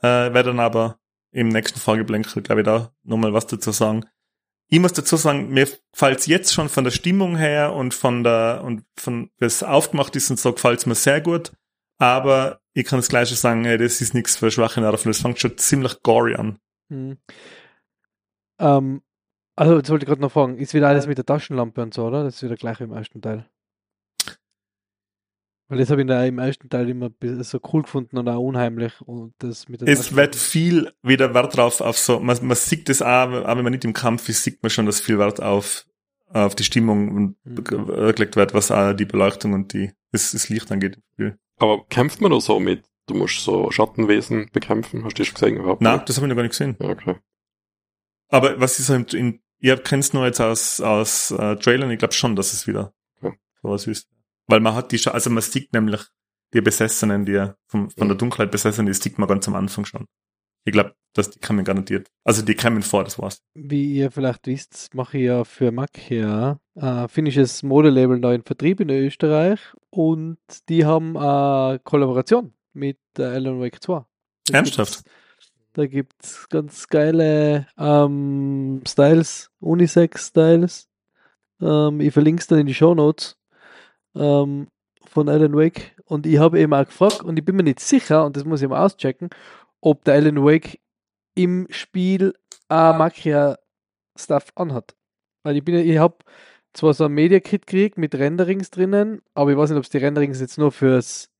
Äh, 0.00 0.32
werde 0.32 0.44
dann 0.44 0.60
aber 0.60 0.98
im 1.32 1.48
nächsten 1.48 1.80
Folgeblänkel, 1.80 2.42
glaube 2.42 2.62
ich, 2.62 2.64
da 2.64 2.94
nochmal 3.02 3.34
was 3.34 3.46
dazu 3.46 3.72
sagen. 3.72 4.06
Ich 4.68 4.80
muss 4.80 4.92
dazu 4.92 5.16
sagen, 5.16 5.50
mir 5.50 5.68
gefällt's 5.92 6.26
jetzt 6.26 6.52
schon 6.52 6.68
von 6.68 6.84
der 6.84 6.90
Stimmung 6.90 7.36
her 7.36 7.72
und 7.72 7.94
von 7.94 8.24
der, 8.24 8.62
und 8.64 8.84
von, 8.96 9.30
es 9.38 9.62
aufgemacht 9.62 10.16
ist 10.16 10.30
und 10.30 10.40
so, 10.40 10.52
gefällt's 10.52 10.86
mir 10.86 10.94
sehr 10.94 11.20
gut. 11.20 11.52
Aber 11.98 12.60
ich 12.74 12.84
kann 12.84 12.98
das 12.98 13.08
Gleiche 13.08 13.34
sagen, 13.36 13.64
ey, 13.64 13.78
das 13.78 14.00
ist 14.00 14.12
nichts 14.12 14.36
für 14.36 14.50
schwache 14.50 14.80
Nerven. 14.80 15.08
Das 15.08 15.20
fängt 15.20 15.38
schon 15.38 15.56
ziemlich 15.56 16.02
gory 16.02 16.34
an. 16.34 16.58
Hm. 16.90 17.16
Ähm, 18.58 19.02
also, 19.54 19.76
jetzt 19.76 19.88
wollte 19.88 20.04
ich 20.04 20.08
gerade 20.08 20.20
noch 20.20 20.32
fragen, 20.32 20.58
ist 20.58 20.74
wieder 20.74 20.88
alles 20.88 21.06
mit 21.06 21.16
der 21.16 21.24
Taschenlampe 21.24 21.80
und 21.82 21.94
so, 21.94 22.04
oder? 22.06 22.24
Das 22.24 22.36
ist 22.36 22.42
wieder 22.42 22.56
gleich 22.56 22.80
im 22.80 22.92
ersten 22.92 23.22
Teil. 23.22 23.48
Weil 25.68 25.78
das 25.78 25.90
habe 25.90 26.02
ich 26.02 26.06
da 26.06 26.24
im 26.24 26.38
ersten 26.38 26.68
Teil 26.68 26.88
immer 26.88 27.10
so 27.40 27.58
cool 27.72 27.82
gefunden 27.82 28.18
und 28.18 28.28
auch 28.28 28.40
unheimlich. 28.40 29.00
Und 29.00 29.34
das 29.38 29.68
mit 29.68 29.80
der 29.80 29.88
Es 29.88 30.14
wird 30.14 30.36
viel 30.36 30.92
wieder 31.02 31.34
Wert 31.34 31.56
drauf 31.56 31.80
auf 31.80 31.98
so, 31.98 32.20
man, 32.20 32.38
man 32.46 32.56
sieht 32.56 32.88
das 32.88 33.02
auch, 33.02 33.28
auch 33.32 33.56
wenn 33.56 33.64
man 33.64 33.72
nicht 33.72 33.84
im 33.84 33.92
Kampf 33.92 34.28
ist, 34.28 34.44
sieht 34.44 34.62
man 34.62 34.70
schon, 34.70 34.86
dass 34.86 35.00
viel 35.00 35.18
Wert 35.18 35.42
auf, 35.42 35.84
auf 36.28 36.54
die 36.54 36.62
Stimmung 36.64 37.08
und 37.14 37.36
Mhm. 37.44 37.64
ge- 37.64 38.12
gelegt 38.12 38.36
wird, 38.36 38.54
was 38.54 38.70
auch 38.70 38.92
die 38.92 39.06
Beleuchtung 39.06 39.54
und 39.54 39.72
die, 39.72 39.90
das, 40.12 40.30
das 40.32 40.48
Licht 40.48 40.70
angeht. 40.70 40.98
Aber 41.58 41.84
kämpft 41.88 42.20
man 42.20 42.30
da 42.30 42.38
so 42.40 42.60
mit, 42.60 42.84
du 43.06 43.14
musst 43.14 43.40
so 43.40 43.70
Schattenwesen 43.72 44.50
bekämpfen? 44.52 45.04
Hast 45.04 45.14
du 45.18 45.22
das 45.22 45.28
schon 45.28 45.34
gesehen 45.40 45.56
überhaupt? 45.56 45.80
Nein, 45.82 45.94
nicht? 45.96 46.08
das 46.08 46.16
habe 46.16 46.26
ich 46.26 46.28
noch 46.28 46.36
gar 46.36 46.42
nicht 46.42 46.52
gesehen. 46.52 46.76
Ja, 46.80 46.90
okay. 46.90 47.16
Aber 48.28 48.60
was 48.60 48.78
ist 48.78 48.86
so 48.86 48.94
in, 48.94 49.04
in 49.06 49.40
ihr 49.58 49.76
kennt's 49.78 50.12
nur 50.12 50.26
jetzt 50.26 50.40
aus, 50.40 50.80
aus 50.80 51.30
äh, 51.30 51.56
Trailern, 51.56 51.90
ich 51.90 51.98
glaube 51.98 52.14
schon, 52.14 52.36
dass 52.36 52.52
es 52.52 52.66
wieder 52.66 52.92
Ja. 53.22 53.32
sowas 53.62 53.86
ist. 53.86 54.08
Weil 54.48 54.60
man 54.60 54.74
hat 54.74 54.92
die, 54.92 54.98
Scha- 54.98 55.10
also 55.10 55.30
man 55.30 55.42
sieht 55.42 55.72
nämlich 55.72 56.02
die 56.54 56.60
Besessenen, 56.60 57.24
die 57.26 57.50
vom, 57.66 57.90
von 57.90 58.02
Ja. 58.02 58.06
der 58.08 58.16
Dunkelheit 58.16 58.50
besessen, 58.50 58.86
die 58.86 58.94
sieht 58.94 59.18
man 59.18 59.28
ganz 59.28 59.46
am 59.48 59.54
Anfang 59.56 59.84
schon. 59.84 60.06
Ich 60.64 60.72
glaube, 60.72 60.94
dass 61.14 61.30
die 61.30 61.38
kommen 61.40 61.64
garantiert. 61.64 62.08
Also 62.24 62.42
die 62.42 62.54
kommen 62.54 62.82
vor, 62.82 63.04
das 63.04 63.18
war's. 63.18 63.40
Wie 63.54 63.94
ihr 63.94 64.10
vielleicht 64.10 64.46
wisst, 64.46 64.94
mache 64.94 65.18
ich 65.18 65.24
ja 65.24 65.44
für 65.44 65.70
Makia 65.72 66.58
äh, 66.74 67.08
finnisches 67.08 67.62
Modelabel 67.62 68.18
neu 68.18 68.34
in 68.34 68.42
Vertrieb 68.42 68.80
in 68.80 68.90
Österreich 68.90 69.60
und 69.90 70.38
die 70.68 70.84
haben 70.84 71.16
eine 71.16 71.78
Kollaboration 71.84 72.52
mit 72.72 72.98
der 73.16 73.30
Alan 73.30 73.60
Wake 73.60 73.80
2. 73.82 74.04
Da 74.48 74.54
Ernsthaft? 74.58 75.04
gibt's- 75.04 75.10
Da 75.72 75.86
gibt 75.86 76.24
es 76.24 76.48
ganz 76.48 76.88
geile 76.88 77.66
ähm, 77.78 78.82
Styles, 78.86 79.50
Unisex-Styles. 79.60 80.88
Ähm, 81.60 82.00
ich 82.00 82.12
verlinke 82.12 82.40
es 82.40 82.46
dann 82.46 82.58
in 82.60 82.66
die 82.66 82.74
Show 82.74 82.94
Notes 82.94 83.36
ähm, 84.16 84.68
von 85.06 85.28
Alan 85.28 85.54
Wake. 85.54 85.94
Und 86.04 86.26
ich 86.26 86.38
habe 86.38 86.60
eben 86.60 86.72
auch 86.74 86.84
gefragt 86.84 87.22
und 87.22 87.38
ich 87.38 87.44
bin 87.44 87.56
mir 87.56 87.62
nicht 87.62 87.80
sicher, 87.80 88.24
und 88.24 88.36
das 88.36 88.44
muss 88.44 88.62
ich 88.62 88.68
mal 88.68 88.84
auschecken, 88.84 89.30
ob 89.80 90.04
der 90.04 90.14
Alan 90.14 90.42
Wake 90.44 90.80
im 91.34 91.66
Spiel 91.70 92.34
auch 92.68 92.96
Makia-Stuff 92.96 94.52
anhat. 94.54 94.96
Weil 95.42 95.56
ich 95.56 95.64
bin 95.64 95.76
ich 95.76 95.98
habe 95.98 96.16
zwar 96.72 96.94
so 96.94 97.04
ein 97.04 97.12
Media 97.12 97.40
Kit 97.40 97.66
gekriegt 97.66 97.98
mit 97.98 98.14
Renderings 98.14 98.70
drinnen, 98.70 99.22
aber 99.34 99.50
ich 99.50 99.56
weiß 99.56 99.70
nicht, 99.70 99.78
ob 99.78 99.84
es 99.84 99.90
die 99.90 99.98
Renderings 99.98 100.40
jetzt 100.40 100.58
nur 100.58 100.72
fürs 100.72 101.30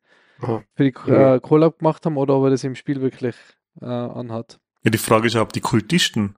Aha. 0.41 0.63
für 0.75 0.85
die 0.85 1.11
äh, 1.11 1.41
Collab 1.41 1.79
gemacht 1.79 2.05
haben 2.07 2.17
oder 2.17 2.35
ob 2.37 2.45
er 2.45 2.51
das 2.51 2.65
im 2.65 2.75
Spiel 2.75 3.01
wirklich 3.01 3.37
äh, 3.81 3.87
anhat. 3.87 4.59
Ja, 4.83 4.91
die 4.91 4.99
Frage 4.99 5.27
ist 5.27 5.35
ja, 5.35 5.43
ob 5.43 5.53
die 5.53 5.61
Kultisten 5.61 6.37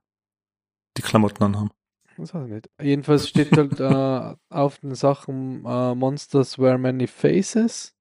die 0.97 1.01
Klamotten 1.01 1.43
anhaben. 1.43 1.69
Das 2.19 2.33
weiß 2.33 2.45
ich 2.47 2.51
nicht. 2.51 2.69
Jedenfalls 2.81 3.29
steht 3.29 3.55
halt 3.55 3.79
äh, 3.79 4.35
auf 4.49 4.79
den 4.79 4.93
Sachen 4.93 5.63
äh, 5.65 5.95
Monsters 5.95 6.59
Wear 6.59 6.77
Many 6.77 7.07
Faces 7.07 7.95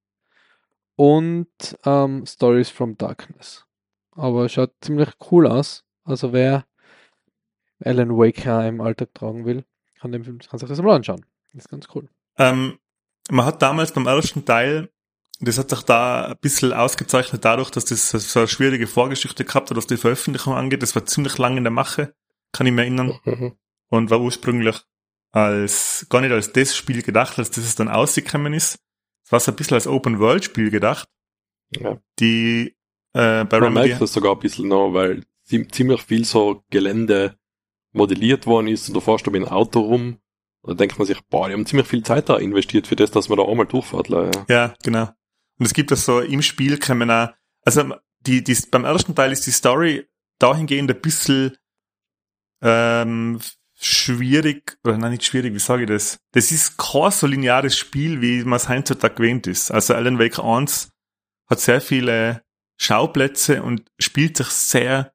und 0.96 1.48
ähm, 1.84 2.26
Stories 2.26 2.70
from 2.70 2.98
Darkness. 2.98 3.64
Aber 4.12 4.48
schaut 4.48 4.72
ziemlich 4.80 5.10
cool 5.30 5.46
aus. 5.46 5.84
Also 6.02 6.32
wer 6.32 6.66
Alan 7.84 8.16
Wake 8.16 8.44
im 8.46 8.80
Alltag 8.80 9.14
tragen 9.14 9.44
will, 9.44 9.64
kann, 10.00 10.10
dem, 10.10 10.24
kann 10.24 10.58
sich 10.58 10.68
das 10.68 10.82
mal 10.82 10.96
anschauen. 10.96 11.24
Das 11.52 11.64
ist 11.64 11.68
ganz 11.68 11.86
cool. 11.94 12.08
Ähm, 12.36 12.78
man 13.30 13.46
hat 13.46 13.62
damals 13.62 13.92
beim 13.92 14.06
ersten 14.06 14.44
Teil, 14.44 14.90
das 15.40 15.58
hat 15.58 15.70
sich 15.70 15.82
da 15.82 16.26
ein 16.26 16.38
bisschen 16.40 16.72
ausgezeichnet 16.72 17.44
dadurch, 17.44 17.70
dass 17.70 17.84
das 17.84 18.10
so 18.10 18.40
eine 18.40 18.48
schwierige 18.48 18.88
Vorgeschichte 18.88 19.44
gehabt 19.44 19.70
hat, 19.70 19.76
was 19.76 19.86
die 19.86 19.96
Veröffentlichung 19.96 20.54
angeht. 20.54 20.82
Das 20.82 20.96
war 20.96 21.06
ziemlich 21.06 21.38
lang 21.38 21.56
in 21.56 21.64
der 21.64 21.70
Mache, 21.70 22.14
kann 22.50 22.66
ich 22.66 22.72
mir 22.72 22.82
erinnern. 22.82 23.18
Mhm. 23.24 23.52
Und 23.90 24.10
war 24.10 24.20
ursprünglich 24.20 24.76
als, 25.30 26.06
gar 26.08 26.20
nicht 26.20 26.32
als 26.32 26.52
das 26.52 26.76
Spiel 26.76 27.02
gedacht, 27.02 27.38
als 27.38 27.50
das 27.50 27.64
es 27.64 27.74
dann 27.74 27.88
ausgekommen 27.88 28.52
ist. 28.54 28.78
Es 29.24 29.32
war 29.32 29.40
so 29.40 29.52
ein 29.52 29.56
bisschen 29.56 29.74
als 29.74 29.86
Open-World-Spiel 29.86 30.70
gedacht. 30.70 31.08
Ja. 31.70 31.98
Die 32.18 32.76
äh, 33.14 33.44
bei 33.44 33.60
Man 33.60 33.68
Remedy, 33.68 33.88
merkt 33.88 34.02
das 34.02 34.12
sogar 34.12 34.32
ein 34.32 34.38
bisschen 34.40 34.68
noch, 34.68 34.92
weil 34.92 35.24
zie- 35.46 35.68
ziemlich 35.70 36.02
viel 36.02 36.24
so 36.24 36.64
Gelände 36.70 37.38
modelliert 37.92 38.46
worden 38.46 38.68
ist 38.68 38.88
und 38.88 38.94
du 38.94 39.00
fährst 39.00 39.26
da 39.26 39.30
mit 39.30 39.42
dem 39.42 39.48
Auto 39.48 39.80
rum 39.80 40.18
und 40.62 40.70
dann 40.70 40.76
denkt 40.76 40.98
man 40.98 41.06
sich, 41.06 41.20
boah, 41.28 41.48
die 41.48 41.54
haben 41.54 41.66
ziemlich 41.66 41.86
viel 41.88 42.02
Zeit 42.02 42.28
da 42.28 42.36
investiert 42.36 42.86
für 42.86 42.96
das, 42.96 43.10
dass 43.10 43.28
man 43.28 43.38
da 43.38 43.44
einmal 43.44 43.66
durchfährt. 43.66 44.08
Ja. 44.08 44.30
Ja, 44.48 44.74
genau. 44.82 45.08
Und 45.58 45.66
es 45.66 45.74
gibt 45.74 45.90
das 45.90 46.04
so 46.04 46.20
im 46.20 46.42
Spiel 46.42 46.78
kann 46.78 46.98
man 46.98 47.10
auch, 47.10 47.28
also 47.64 47.94
die, 48.20 48.44
die, 48.44 48.56
beim 48.70 48.84
ersten 48.84 49.14
Teil 49.14 49.32
ist 49.32 49.46
die 49.46 49.50
Story 49.50 50.06
dahingehend 50.38 50.90
ein 50.90 51.00
bisschen 51.00 51.56
ähm, 52.62 53.40
schwierig, 53.80 54.76
oder 54.84 54.98
nein, 54.98 55.12
nicht 55.12 55.24
schwierig, 55.24 55.54
wie 55.54 55.58
sage 55.58 55.84
ich 55.84 55.88
das? 55.88 56.18
Das 56.32 56.50
ist 56.50 56.76
kein 56.78 57.10
so 57.10 57.26
lineares 57.26 57.76
Spiel, 57.76 58.20
wie 58.20 58.42
man 58.44 58.56
es 58.56 58.68
heutzutage 58.68 59.14
gewöhnt 59.14 59.46
ist. 59.46 59.70
Also 59.70 59.94
Alan 59.94 60.18
Wake 60.18 60.38
1 60.38 60.90
hat 61.48 61.60
sehr 61.60 61.80
viele 61.80 62.42
Schauplätze 62.76 63.62
und 63.62 63.90
spielt 63.98 64.36
sich 64.36 64.48
sehr 64.48 65.12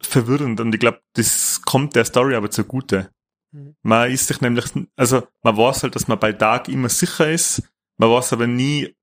verwirrend 0.00 0.60
und 0.60 0.74
ich 0.74 0.80
glaube, 0.80 1.00
das 1.14 1.62
kommt 1.62 1.96
der 1.96 2.04
Story 2.04 2.34
aber 2.34 2.50
zugute. 2.50 3.10
Mhm. 3.52 3.76
Man 3.82 4.10
ist 4.10 4.28
sich 4.28 4.40
nämlich, 4.40 4.66
also 4.96 5.26
man 5.42 5.56
weiß 5.56 5.84
halt, 5.84 5.94
dass 5.94 6.08
man 6.08 6.18
bei 6.18 6.32
Tag 6.32 6.68
immer 6.68 6.88
sicher 6.88 7.30
ist, 7.30 7.62
man 7.96 8.10
weiß 8.10 8.32
aber 8.34 8.46
nie, 8.46 8.94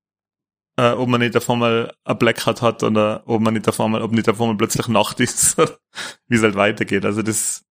äh, 0.76 0.90
ob 0.90 1.08
man 1.08 1.20
nicht 1.20 1.36
auf 1.36 1.48
einmal 1.50 1.94
ein 2.04 2.18
Blackout 2.18 2.62
hat 2.62 2.82
oder 2.82 3.22
ob 3.26 3.40
man 3.40 3.54
nicht 3.54 3.68
auf 3.68 3.80
einmal, 3.80 4.02
ob 4.02 4.12
nicht 4.12 4.28
auf 4.28 4.40
einmal 4.40 4.56
plötzlich 4.56 4.88
Nacht 4.88 5.20
ist, 5.20 5.56
wie 6.28 6.36
es 6.36 6.42
halt 6.42 6.54
weitergeht. 6.54 7.04
Also 7.04 7.22
das 7.22 7.64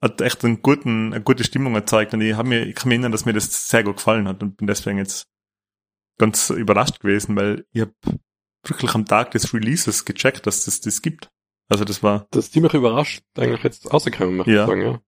hat 0.00 0.20
echt 0.20 0.44
einen 0.44 0.62
guten, 0.62 1.12
eine 1.12 1.22
gute 1.22 1.44
Stimmung 1.44 1.74
erzeugt 1.74 2.14
und 2.14 2.20
ich, 2.20 2.34
hab 2.34 2.46
mir, 2.46 2.64
ich 2.66 2.74
kann 2.74 2.88
mich 2.88 2.96
erinnern, 2.96 3.12
dass 3.12 3.24
mir 3.24 3.32
das 3.32 3.68
sehr 3.68 3.82
gut 3.84 3.96
gefallen 3.96 4.28
hat 4.28 4.42
und 4.42 4.56
bin 4.56 4.66
deswegen 4.66 4.98
jetzt 4.98 5.26
ganz 6.18 6.50
überrascht 6.50 7.00
gewesen, 7.00 7.36
weil 7.36 7.66
ich 7.72 7.82
habe 7.82 7.94
wirklich 8.64 8.94
am 8.94 9.06
Tag 9.06 9.30
des 9.32 9.52
Releases 9.54 10.04
gecheckt, 10.04 10.46
dass 10.46 10.64
das 10.64 10.80
das 10.80 11.02
gibt. 11.02 11.30
Also 11.68 11.84
das 11.84 12.02
war, 12.02 12.26
Das 12.30 12.46
ist 12.46 12.52
ziemlich 12.52 12.74
überrascht 12.74 13.22
eigentlich 13.36 13.62
jetzt 13.62 13.92
rausgekommen, 13.92 14.36
möchte 14.38 14.52
Ja. 14.52 14.62
ich 14.64 14.68
sagen. 14.68 14.82
Ja. 14.82 15.00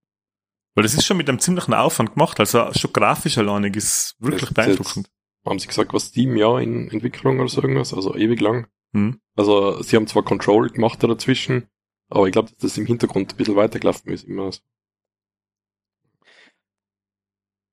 weil 0.75 0.83
das 0.85 0.95
ist 0.95 1.05
schon 1.05 1.17
mit 1.17 1.29
einem 1.29 1.41
ziemlichen 1.41 1.75
Aufwand 1.75 2.13
gemacht, 2.15 2.39
also 2.39 2.73
schon 2.75 2.93
grafisch 2.93 3.39
alleinig 3.39 3.77
ist 3.77 4.15
wirklich 4.19 4.43
ist 4.45 4.55
beeindruckend. 4.55 5.11
Haben 5.47 5.59
sie 5.59 5.67
gesagt, 5.69 5.93
was 5.95 6.07
Steam 6.07 6.37
ja 6.37 6.59
in 6.59 6.91
Entwicklung 6.91 7.41
oder 7.41 7.49
so 7.49 7.63
irgendwas, 7.63 7.95
also 7.95 8.15
ewig 8.15 8.41
lang. 8.41 8.67
Hm. 8.93 9.21
Also 9.37 9.83
sie 9.83 9.97
haben 9.97 10.07
zwar 10.07 10.23
Control 10.23 10.69
gemacht 10.69 11.03
da 11.03 11.07
dazwischen, 11.07 11.69
aber 12.09 12.27
ich 12.27 12.33
glaube, 12.33 12.51
dass 12.51 12.59
das 12.59 12.79
im 12.79 12.87
Hintergrund 12.87 13.33
ein 13.33 13.37
bisschen 13.37 13.57
weitergelaufen 13.57 14.13
ist. 14.13 14.25
Immer. 14.25 14.51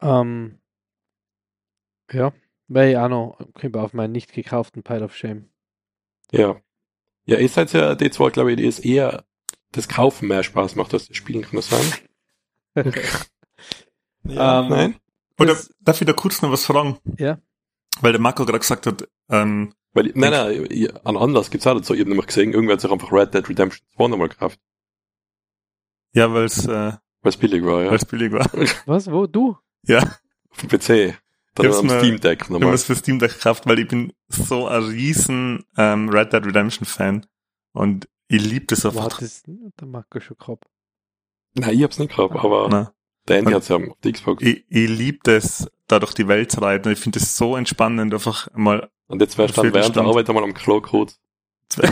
Ähm, 0.01 0.59
ja, 2.11 2.33
wäre 2.67 2.91
ich 2.91 2.97
auch 2.97 3.09
noch 3.09 3.37
auf 3.73 3.93
meinen 3.93 4.11
nicht 4.11 4.33
gekauften 4.33 4.83
Pile 4.83 5.03
of 5.05 5.15
Shame. 5.15 5.49
Ja. 6.31 6.59
Ja, 7.25 7.37
ihr 7.37 7.49
seid 7.49 7.73
ja 7.73 7.95
die 7.95 8.09
zwei, 8.11 8.29
glaube 8.29 8.51
ich, 8.51 8.57
die 8.57 8.65
ist 8.65 8.79
eher 8.85 9.25
das 9.71 9.87
Kaufen 9.89 10.27
mehr 10.29 10.43
Spaß 10.43 10.75
macht 10.75 10.93
als 10.93 11.07
das 11.07 11.17
Spielen, 11.17 11.41
kann 11.43 11.55
das 11.57 11.69
sein? 11.69 11.93
Ähm, 14.29 14.35
Nein? 14.69 14.95
Oder 15.39 15.53
Das- 15.53 15.73
darf 15.79 16.01
ich 16.01 16.05
da 16.07 16.11
kurz 16.13 16.41
noch 16.41 16.51
was 16.51 16.65
fragen? 16.65 16.97
Ja. 17.17 17.39
Weil 18.01 18.11
der 18.11 18.19
Marco 18.21 18.45
gerade 18.45 18.59
gesagt 18.59 18.85
hat, 18.85 19.07
ähm, 19.29 19.73
Weil, 19.93 20.11
nein, 20.15 20.31
nein, 20.31 20.97
an 21.05 21.15
Anlass 21.15 21.49
gibt's 21.49 21.65
auch 21.65 21.75
dazu. 21.75 21.93
Ich 21.93 22.01
habe 22.01 22.09
nämlich 22.09 22.27
gesehen, 22.27 22.51
irgendwer 22.51 22.73
hat 22.73 22.81
sich 22.81 22.91
einfach 22.91 23.11
Red 23.11 23.33
Dead 23.33 23.47
Redemption 23.47 23.87
2 23.95 24.07
nochmal 24.09 24.27
gekauft, 24.29 24.59
ja, 26.13 26.33
weil 26.33 26.43
es 26.45 26.65
äh, 26.67 26.91
weil 27.21 27.29
es 27.29 27.37
billig 27.37 27.63
war, 27.63 27.83
ja. 27.83 27.91
weil's 27.91 28.05
billig 28.05 28.31
war. 28.33 28.47
Was, 28.85 29.09
wo, 29.09 29.27
du? 29.27 29.57
Ja, 29.83 29.99
Auf 30.49 30.57
dem 30.65 30.69
PC. 30.69 31.17
Dann 31.55 31.73
am 31.73 31.85
mir- 31.87 31.99
Steam 31.99 32.19
Deck 32.19 32.39
ich 32.41 32.49
habe 32.49 32.53
nochmal. 32.59 32.73
es 32.75 32.83
für 32.83 32.95
Steam 32.95 33.19
Deck 33.19 33.33
gekauft, 33.33 33.65
weil 33.65 33.79
ich 33.79 33.87
bin 33.87 34.13
so 34.27 34.67
ein 34.67 34.83
riesen 34.83 35.65
ähm, 35.77 36.09
Red 36.09 36.31
Dead 36.33 36.45
Redemption 36.45 36.85
Fan 36.85 37.25
und 37.73 38.07
ich 38.27 38.43
liebe 38.43 38.65
das 38.67 38.85
einfach. 38.85 39.05
hat 39.05 39.21
das 39.21 39.43
der 39.45 39.87
Marco 39.87 40.19
schon 40.19 40.37
gehabt? 40.37 40.65
Nein, 41.55 41.75
ich 41.75 41.83
hab's 41.83 41.97
nicht 41.97 42.15
gehabt, 42.15 42.35
aber 42.35 42.67
Na, 42.69 42.93
der 43.27 43.39
Andy 43.39 43.47
Und- 43.49 43.55
hat's 43.55 43.67
ja 43.69 43.77
auf 43.77 43.83
der 44.03 44.11
Xbox. 44.11 44.43
ich, 44.43 44.65
ich 44.69 44.89
liebe 44.89 45.19
das, 45.23 45.67
da 45.87 45.99
durch 45.99 46.13
die 46.13 46.27
Welt 46.27 46.51
zu 46.51 46.59
reiten. 46.61 46.91
Ich 46.91 46.99
finde 46.99 47.19
das 47.19 47.35
so 47.35 47.55
entspannend, 47.55 48.13
einfach 48.13 48.49
mal 48.53 48.91
Und 49.07 49.21
jetzt 49.21 49.37
wärst 49.37 49.57
du 49.57 49.61
dann 49.63 49.73
während 49.73 49.95
der. 49.95 50.03
Arbeit 50.03 50.29
einmal 50.29 50.43
am 50.43 50.53
Klo 50.53 50.81
kurz 50.81 51.19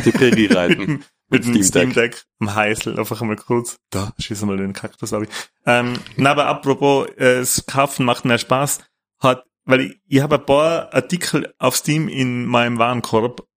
die 0.06 0.12
Prärie 0.12 0.48
reiten. 0.48 1.04
mit 1.30 1.46
dem 1.46 1.64
Steam 1.64 1.94
Deck. 1.94 2.26
Am 2.40 2.54
Heißel 2.54 3.00
einfach 3.00 3.22
einmal 3.22 3.38
kurz. 3.38 3.78
Da, 3.90 4.14
schieß 4.18 4.44
mal 4.44 4.58
den 4.58 4.74
Kaktus, 4.74 5.10
sorry. 5.10 5.28
Ähm, 5.66 5.94
na, 6.18 6.32
aber 6.32 6.48
apropos, 6.48 7.08
äh, 7.18 7.40
das 7.40 7.66
Kaufen 7.66 8.06
macht 8.06 8.26
mehr 8.26 8.38
Spaß. 8.38 8.80
Hat, 9.20 9.46
weil 9.66 9.82
ich, 9.82 10.02
ich 10.08 10.22
habe 10.22 10.36
ein 10.36 10.46
paar 10.46 10.94
Artikel 10.94 11.54
auf 11.58 11.76
Steam 11.76 12.08
in 12.08 12.46
meinem 12.46 12.78
Warenkorb. 12.78 13.48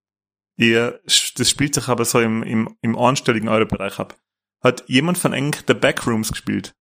Ihr, 0.56 1.00
das 1.04 1.50
spielt 1.50 1.74
sich 1.74 1.88
aber 1.88 2.04
so 2.04 2.20
im, 2.20 2.42
im, 2.42 2.76
im 2.80 2.98
einstelligen 2.98 3.48
Euro-Bereich 3.48 3.98
ab. 3.98 4.16
Hat 4.60 4.84
jemand 4.88 5.18
von 5.18 5.32
eng 5.32 5.54
The 5.66 5.74
Backrooms 5.74 6.32
gespielt? 6.32 6.74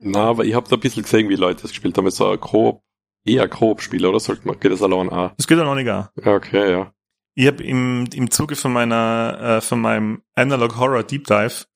Na, 0.00 0.24
aber 0.24 0.44
ich 0.44 0.54
hab 0.54 0.68
da 0.68 0.76
ein 0.76 0.80
bisschen 0.80 1.02
gesehen, 1.02 1.28
wie 1.28 1.36
Leute 1.36 1.62
das 1.62 1.70
gespielt 1.70 1.96
haben. 1.96 2.10
So 2.10 2.28
ein 2.28 2.40
Koop, 2.40 2.82
eher 3.24 3.48
Koop-Spiel, 3.48 4.04
oder? 4.04 4.18
Sollte 4.18 4.46
man, 4.46 4.58
geht 4.58 4.72
das 4.72 4.82
allein 4.82 5.10
auch? 5.10 5.32
Das 5.36 5.46
geht 5.46 5.58
noch 5.58 5.74
nicht 5.74 5.88
an. 5.88 6.08
Okay, 6.16 6.72
ja. 6.72 6.92
Ich 7.40 7.46
habe 7.46 7.62
im, 7.62 8.06
im 8.14 8.32
Zuge 8.32 8.56
von 8.56 8.72
meiner, 8.72 9.38
äh, 9.40 9.60
von 9.60 9.80
meinem 9.80 10.22
Analog 10.34 10.76
Horror 10.76 11.04
Deep 11.04 11.24
Dive 11.28 11.66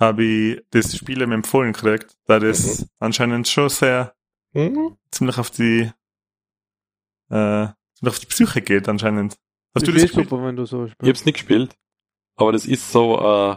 habe 0.00 0.24
ich 0.24 0.60
das 0.70 0.96
Spiel 0.96 1.22
eben 1.22 1.30
empfohlen 1.30 1.72
gekriegt, 1.72 2.16
da 2.26 2.40
das 2.40 2.84
anscheinend 2.98 3.46
schon 3.46 3.68
sehr 3.68 4.12
Mhm. 4.54 4.96
ziemlich 5.12 5.38
auf 5.38 5.50
die 5.52 5.82
äh, 7.30 7.66
ziemlich 7.94 8.12
auf 8.14 8.18
die 8.18 8.26
Psyche 8.26 8.60
geht 8.60 8.88
anscheinend. 8.88 9.36
Hast 9.72 9.86
du 9.86 9.92
Das 9.92 10.02
ist 10.02 10.08
gespielt? 10.08 10.30
super, 10.30 10.44
wenn 10.44 10.56
du 10.56 10.64
so 10.64 10.86
Ich 10.86 10.92
spielst. 10.92 11.08
hab's 11.10 11.24
nicht 11.26 11.34
gespielt, 11.34 11.76
aber 12.34 12.50
das 12.50 12.66
ist 12.66 12.90
so, 12.90 13.18
äh, 13.20 13.56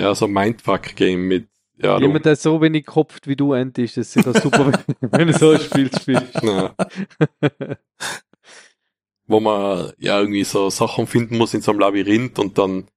ja, 0.00 0.14
so 0.14 0.26
ein 0.26 0.32
Mindfuck-Game 0.32 1.26
mit, 1.26 1.48
ja, 1.78 1.98
Jemand, 1.98 2.24
der 2.24 2.36
so 2.36 2.60
wenig 2.60 2.86
kopft 2.86 3.26
wie 3.26 3.34
du, 3.34 3.52
ist 3.52 3.96
das 3.96 4.12
sicher 4.12 4.32
super, 4.32 4.66
wenn- 4.72 4.96
wenn 5.10 5.26
du 5.26 5.32
so 5.36 5.50
ein 5.50 5.60
Spiel 5.60 5.90
spielst. 5.92 6.40
wo 9.26 9.40
man 9.40 9.92
ja 9.98 10.18
irgendwie 10.20 10.44
so 10.44 10.70
Sachen 10.70 11.06
finden 11.06 11.36
muss 11.38 11.54
in 11.54 11.60
so 11.62 11.70
einem 11.72 11.80
Labyrinth 11.80 12.38
und 12.38 12.58
dann 12.58 12.88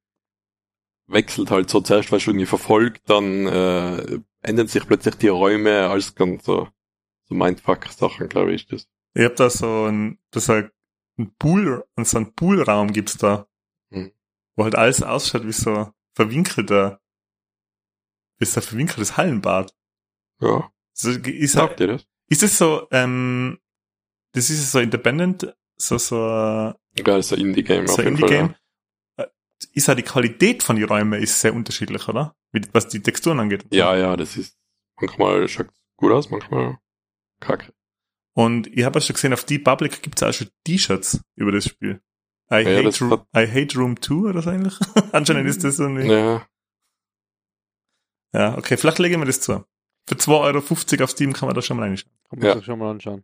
wechselt 1.08 1.50
halt 1.52 1.70
so 1.70 1.82
zuerst, 1.82 2.12
weil 2.12 2.20
du 2.20 2.30
irgendwie 2.32 2.46
verfolgt, 2.46 3.10
dann 3.10 3.48
äh, 3.48 4.20
ändern 4.42 4.68
sich 4.68 4.86
plötzlich 4.86 5.16
die 5.16 5.28
Räume, 5.30 5.90
alles 5.90 6.14
ganz 6.16 6.46
so, 6.46 6.68
so 7.26 7.36
Mindfuck-Sachen, 7.36 8.30
glaube 8.30 8.54
ich, 8.54 8.64
ist 8.64 8.72
das. 8.72 8.88
Ich 9.16 9.26
hab 9.26 9.36
da 9.36 9.50
so 9.50 9.86
ein, 9.86 10.20
das 10.32 10.44
ist 10.44 10.50
ein 10.52 10.72
ein 11.18 11.36
Pool, 11.36 11.84
so 11.98 12.18
ein 12.18 12.34
Poolraum 12.34 12.94
gibt's 12.94 13.18
da, 13.18 13.46
Mhm. 13.90 14.14
wo 14.56 14.64
halt 14.64 14.76
alles 14.76 15.04
ausschaut 15.04 15.46
wie 15.46 15.52
so 15.52 15.92
verwinkelter, 16.14 17.02
wie 18.38 18.46
so 18.46 18.62
ein 18.62 18.64
verwinkeltes 18.64 19.18
Hallenbad. 19.18 19.76
Ja, 20.40 20.72
So, 20.94 21.10
ist, 21.10 21.52
sagt 21.52 21.82
ihr 21.82 21.88
das? 21.88 22.08
ist 22.30 22.42
das 22.44 22.58
so, 22.58 22.88
ähm, 22.92 23.60
das 24.32 24.50
ist 24.50 24.72
so 24.72 24.80
independent, 24.80 25.54
so, 25.82 25.98
so, 25.98 26.16
Ja, 26.18 26.76
das 27.04 27.28
ist 27.32 27.34
ein 27.34 27.40
Indie-Game 27.42 27.88
so 27.88 27.94
auf 27.94 28.00
jeden 28.04 28.18
Fall. 28.18 28.30
Indie-Game. 28.32 28.56
Äh, 29.18 29.28
Ist 29.74 29.90
auch 29.90 29.96
die 29.96 30.04
Qualität 30.04 30.64
von 30.64 30.76
den 30.76 30.86
Räumen 30.86 31.22
ist 31.22 31.40
sehr 31.42 31.54
unterschiedlich, 31.54 32.08
oder? 32.08 32.36
Was 32.74 32.88
die 32.88 33.02
Texturen 33.02 33.40
angeht. 33.40 33.66
Ja, 33.72 33.96
ja, 33.96 34.16
das 34.18 34.36
ist 34.38 34.58
manchmal 35.00 35.48
schaut 35.48 35.68
gut 35.98 36.12
aus, 36.12 36.30
manchmal 36.30 36.78
kacke. 37.40 37.74
Und 38.34 38.68
ich 38.68 38.84
habe 38.86 39.00
auch 39.00 39.04
schon 39.04 39.14
gesehen, 39.16 39.34
auf 39.34 39.44
die 39.44 39.60
Public 39.60 40.02
gibt's 40.02 40.24
auch 40.24 40.34
schon 40.34 40.50
T-Shirts 40.66 41.22
über 41.36 41.52
das 41.52 41.66
Spiel. 41.66 42.02
I, 42.52 42.56
Ja, 42.62 42.78
hate, 42.78 42.84
das 42.84 43.02
hat- 43.02 43.28
I 43.36 43.48
hate 43.48 43.78
Room 43.78 44.02
2 44.02 44.30
oder 44.30 44.42
so 44.42 44.50
ähnlich. 44.50 44.78
Anscheinend 45.12 45.48
ist 45.48 45.64
das 45.64 45.78
so 45.78 45.86
eine. 45.86 46.06
Ja. 46.06 46.48
Ja, 48.34 48.58
okay, 48.58 48.78
vielleicht 48.78 49.00
legen 49.00 49.20
wir 49.22 49.26
das 49.26 49.42
zu. 49.42 49.64
Für 50.08 50.16
2,50 50.16 50.94
Euro 50.94 51.04
auf 51.04 51.12
Steam 51.12 51.34
kann 51.34 51.48
man 51.48 51.56
das 51.56 51.66
schon 51.66 51.78
mal 51.78 51.84
reinschauen. 51.84 52.12
Kann 52.30 52.40
man 52.40 52.48
Ja. 52.48 52.56
sich 52.56 52.66
schon 52.66 52.80
mal 52.80 52.92
anschauen. 52.92 53.24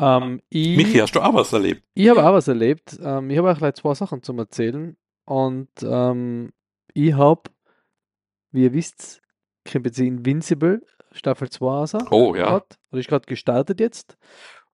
Ähm, 0.00 0.40
ich 0.48 0.76
Michi, 0.76 0.98
hast 0.98 1.14
du 1.14 1.20
auch 1.20 1.34
was 1.34 1.52
erlebt? 1.52 1.82
ich 1.94 2.08
habe 2.08 2.24
auch 2.24 2.32
was 2.32 2.48
erlebt. 2.48 2.98
Ähm, 3.02 3.30
ich 3.30 3.38
habe 3.38 3.50
auch 3.52 3.58
gleich 3.58 3.74
zwei 3.74 3.94
Sachen 3.94 4.22
zum 4.22 4.38
Erzählen. 4.38 4.96
Und 5.24 5.68
ähm, 5.82 6.52
ich 6.94 7.12
habe, 7.14 7.42
wie 8.52 8.64
ihr 8.64 8.72
wisst, 8.72 9.20
jetzt 9.66 9.98
Invincible 9.98 10.82
Staffel 11.12 11.50
2 11.50 11.66
raus. 11.66 11.94
Oh, 12.10 12.34
ja. 12.34 12.50
Hat, 12.50 12.78
oder 12.90 13.00
ist 13.00 13.08
gerade 13.08 13.26
gestartet 13.26 13.80
jetzt. 13.80 14.16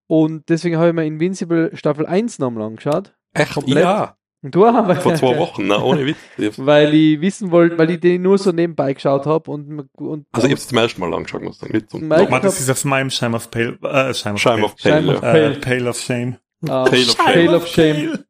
Und 0.07 0.49
deswegen 0.49 0.77
habe 0.77 0.89
ich 0.89 0.95
mir 0.95 1.07
Invincible 1.07 1.77
Staffel 1.77 2.07
1 2.07 2.39
nochmal 2.39 2.65
angeschaut. 2.65 3.15
Echt? 3.33 3.55
komplett. 3.55 3.83
Ja, 3.83 4.17
du 4.51 4.67
auch, 4.67 4.97
vor 5.01 5.15
zwei 5.15 5.39
Wochen, 5.39 5.67
na, 5.67 5.83
ohne 5.83 6.07
Witz. 6.07 6.17
Weil 6.59 6.93
ich 6.95 7.21
wissen 7.21 7.51
wollte, 7.51 7.79
weil 7.79 7.91
ich 7.91 8.01
den 8.01 8.23
nur 8.23 8.39
so 8.39 8.53
nebenbei 8.53 8.93
geschaut 8.93 9.27
habe 9.27 9.51
und, 9.51 9.89
und 9.97 10.27
Also 10.33 10.47
ich 10.47 10.53
hab's 10.53 10.69
zum 10.69 10.79
ersten 10.79 11.01
Mal 11.01 11.15
angeschaut, 11.15 11.43
muss 11.43 11.57
ich 11.57 11.61
sagen. 11.61 11.73
Nicht 11.75 11.91
zum 11.91 12.09
Nochmal, 12.09 12.41
das 12.41 12.61
ist 12.61 12.71
auf 12.71 12.85
meinem 12.85 13.11
Shame 13.11 13.35
of 13.35 13.51
Pale, 13.51 13.79
äh, 13.83 14.15
Shame 14.15 14.35
of 14.35 14.41
Shame 14.41 14.65
of 14.65 14.75
Shame 14.79 15.07
Pale. 15.07 15.17
of 15.17 15.23
ja. 15.23 15.31
Pale, 15.33 15.45
äh, 15.45 15.51
Pale. 15.51 15.61
Pale 15.61 15.91
of 15.91 15.99
Shame. 16.01 16.37
ähm, 16.63 16.69
Pale 16.69 16.85
of 17.03 17.17
Pale 17.19 17.57
of 17.57 17.67
Shame. 17.67 17.97
Shame. 17.97 18.25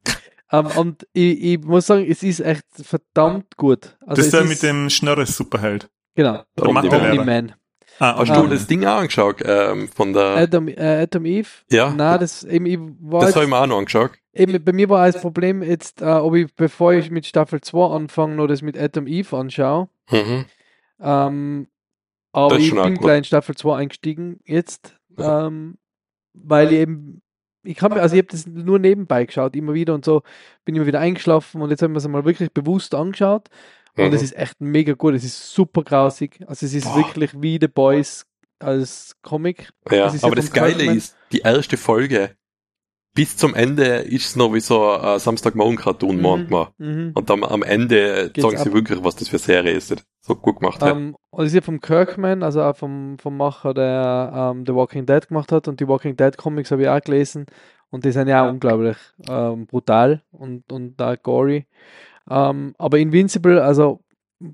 Ähm, 0.53 0.67
und 0.77 1.07
ich, 1.13 1.43
ich 1.43 1.61
muss 1.63 1.87
sagen, 1.87 2.07
es 2.09 2.23
ist 2.23 2.41
echt 2.41 2.65
verdammt 2.83 3.57
gut. 3.57 3.97
Also 4.07 4.17
das 4.17 4.19
ist 4.21 4.27
es 4.27 4.31
der 4.41 4.45
mit 4.45 4.63
dem 4.63 4.91
Schnörres 4.91 5.37
Superheld. 5.37 5.89
Genau, 6.15 6.43
Der 6.57 6.71
Mathe-Lehrer. 6.71 7.55
Ah, 7.99 8.17
Hast 8.19 8.35
du 8.35 8.47
das 8.49 8.67
Ding 8.67 8.85
auch 8.85 8.97
angeschaut? 8.99 9.43
Ähm, 9.45 9.89
von 9.89 10.13
der, 10.13 10.37
Adam, 10.37 10.69
äh, 10.69 11.03
Adam 11.03 11.25
Eve? 11.25 11.49
ja, 11.71 11.91
Nein, 11.95 12.21
das, 12.21 12.43
eben, 12.45 12.67
ich 12.67 12.79
war 13.01 13.21
das 13.21 13.31
jetzt, 13.31 13.37
habe 13.37 13.45
ich 13.45 13.51
mir 13.51 13.59
auch 13.61 13.67
noch 13.67 13.79
angeschaut. 13.79 14.11
eben, 14.33 14.65
bei 14.65 14.73
mir 14.73 14.89
war 14.89 15.07
das 15.11 15.21
Problem 15.21 15.63
jetzt, 15.63 16.03
äh, 16.03 16.07
ob 16.07 16.35
ich, 16.35 16.53
bevor 16.55 16.93
ich 16.93 17.11
mit 17.11 17.25
Staffel 17.27 17.61
2 17.61 17.95
anfange, 17.95 18.35
noch 18.37 18.47
das 18.49 18.63
mit 18.63 18.79
Adam 18.79 19.07
Eve 19.07 19.37
anschaue. 19.37 19.89
Mhm. 20.11 20.45
Ähm, 21.01 21.69
aber 22.33 22.59
ich 22.59 22.71
bin 22.75 22.95
gleich 22.97 23.19
in 23.19 23.25
Staffel 23.25 23.55
2 23.55 23.77
eingestiegen 23.77 24.41
jetzt, 24.45 24.97
Ja. 25.17 25.47
ähm, 25.47 25.79
weil 26.33 26.73
ich 26.73 26.79
eben, 26.81 27.23
ich 27.63 27.77
kann 27.77 27.93
mir, 27.93 28.03
also 28.03 28.17
ich 28.17 28.23
habe 28.23 28.29
das 28.33 28.47
nur 28.47 28.79
nebenbei 28.81 29.25
geschaut, 29.25 29.55
immer 29.55 29.73
wieder 29.73 29.95
und 29.95 30.05
so, 30.05 30.23
bin 30.65 30.75
immer 30.75 30.87
wieder 30.87 30.99
eingeschlafen 31.01 31.63
und 31.63 31.71
jetzt 31.71 31.83
haben 31.83 31.93
wir 31.93 31.99
es 31.99 32.09
mal 32.09 32.25
wirklich 32.25 32.53
bewusst 32.53 32.95
angeschaut 32.95 33.49
und 33.97 34.09
Mhm. 34.09 34.13
es 34.15 34.23
ist 34.23 34.37
echt 34.37 34.61
mega 34.61 34.93
gut, 34.95 35.15
es 35.15 35.25
ist 35.25 35.53
super 35.55 35.83
grausig, 35.83 36.41
also 36.47 36.67
es 36.67 36.75
ist 36.75 36.85
Boah. 36.85 36.97
wirklich 36.97 37.31
wie 37.41 37.59
The 37.61 37.69
Boys 37.69 38.27
als 38.59 39.17
Comic. 39.23 39.71
Ja, 39.91 40.05
Das 40.05 40.15
ist 40.15 40.23
ja 40.23 40.27
aber 40.27 40.37
das 40.37 40.53
Geile 40.53 40.75
Kirkman. 40.77 40.97
ist, 40.97 41.17
die 41.33 41.41
erste 41.41 41.77
Folge, 41.77 42.31
bis 43.15 43.37
zum 43.37 43.55
Ende 43.55 43.85
ist 43.99 44.27
es 44.27 44.37
noch 44.37 44.53
wie 44.55 44.61
so 44.61 44.91
ein 44.91 45.21
Samstagmorgen-Cartoon 45.21 46.17
Mhm. 46.17 46.23
manchmal. 46.23 46.69
Mhm. 46.79 47.13
Und 47.15 47.31
dann 47.31 47.45
am 47.45 47.63
Ende 47.63 48.31
Geht's 48.33 48.43
sagen 48.43 48.57
sie 48.57 48.69
ab. 48.71 48.75
wirklich, 48.75 49.05
was 49.05 49.15
das 49.17 49.29
für 49.29 49.37
eine 49.37 49.39
Serie 49.43 49.73
ist. 49.73 49.95
So 50.21 50.35
gut 50.35 50.59
gemacht 50.59 50.83
hat. 50.83 50.91
Ähm, 50.97 51.15
und 51.31 51.39
das 51.45 51.49
ist 51.49 51.55
ja 51.55 51.61
vom 51.61 51.81
Kirkman, 51.81 52.43
also 52.43 52.63
auch 52.63 52.75
vom, 52.77 53.19
vom 53.21 53.37
Macher, 53.37 53.73
der 53.75 54.33
ähm, 54.53 54.65
The 54.67 54.75
Walking 54.75 55.07
Dead 55.07 55.29
gemacht 55.29 55.53
hat. 55.53 55.69
Und 55.69 55.79
die 55.79 55.87
Walking 55.87 56.17
Dead 56.17 56.37
Comics 56.37 56.71
habe 56.73 56.83
ich 56.83 56.89
auch 56.89 57.01
gelesen. 57.01 57.47
Und 57.91 58.05
die 58.05 58.11
sind 58.11 58.27
ja 58.27 58.45
auch 58.45 58.51
unglaublich 58.51 58.97
ähm, 59.29 59.67
brutal 59.67 60.23
und, 60.33 60.73
und 60.73 60.97
da 60.97 61.15
gory. 61.15 61.67
Ähm, 62.29 62.75
aber 62.79 62.99
Invincible, 62.99 63.63
also 63.63 64.03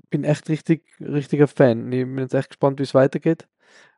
bin 0.09 0.23
echt 0.23 0.49
richtig, 0.49 0.83
richtiger 0.99 1.47
Fan. 1.47 1.91
Ich 1.91 2.05
bin 2.05 2.17
jetzt 2.17 2.33
echt 2.33 2.49
gespannt, 2.49 2.79
wie 2.79 2.83
es 2.83 2.93
weitergeht. 2.93 3.47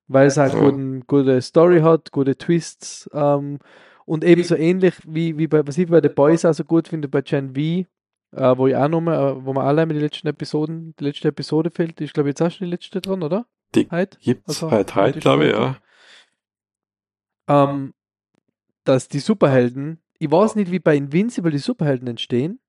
Weil 0.08 0.28
es 0.28 0.38
halt 0.38 0.54
guten, 0.54 1.02
gute 1.08 1.42
Story 1.42 1.80
hat, 1.80 2.12
gute 2.12 2.38
Twists. 2.38 3.10
Ähm, 3.14 3.60
und 4.06 4.24
ebenso 4.24 4.56
ähnlich 4.56 4.96
wie, 5.06 5.38
wie 5.38 5.48
bei, 5.48 5.66
was 5.66 5.78
ich 5.78 5.88
bei 5.88 6.02
The 6.02 6.10
Boys 6.10 6.46
auch 6.46 6.54
so 6.54 6.66
gut 6.66 6.90
finde, 6.90 7.08
bei 7.08 7.22
Gen 7.22 7.56
V, 7.56 7.88
äh, 8.36 8.58
wo 8.58 8.68
ich 8.68 8.76
auch 8.76 8.90
nochmal, 8.90 9.32
äh, 9.32 9.46
wo 9.46 9.54
man 9.54 9.66
allein 9.66 9.88
mit 9.88 9.96
den 9.96 10.04
letzten 10.04 10.28
Episoden, 10.28 10.94
die 11.00 11.06
letzte 11.06 11.30
Episode 11.30 11.72
fehlt, 11.72 12.02
ist 12.02 12.14
glaube 12.14 12.30
ich 12.30 12.34
jetzt 12.34 12.42
auch 12.42 12.52
schon 12.52 12.66
die 12.66 12.72
letzte 12.72 13.00
dran, 13.00 13.24
oder? 13.24 13.46
Die 13.76 13.88
Heute? 13.90 14.18
Gibt's 14.20 14.62
also, 14.62 14.72
heute 14.72 14.96
heute, 14.96 15.20
glaube 15.20 15.46
ich, 15.46 15.54
ja. 15.54 15.78
Ähm, 17.48 17.94
dass 18.84 19.08
die 19.08 19.20
Superhelden, 19.20 20.02
ich 20.20 20.30
weiß 20.30 20.56
nicht, 20.56 20.72
wie 20.72 20.80
bei 20.80 20.96
Invincible 20.96 21.52
die 21.52 21.58
Superhelden 21.58 22.08
entstehen. 22.08 22.60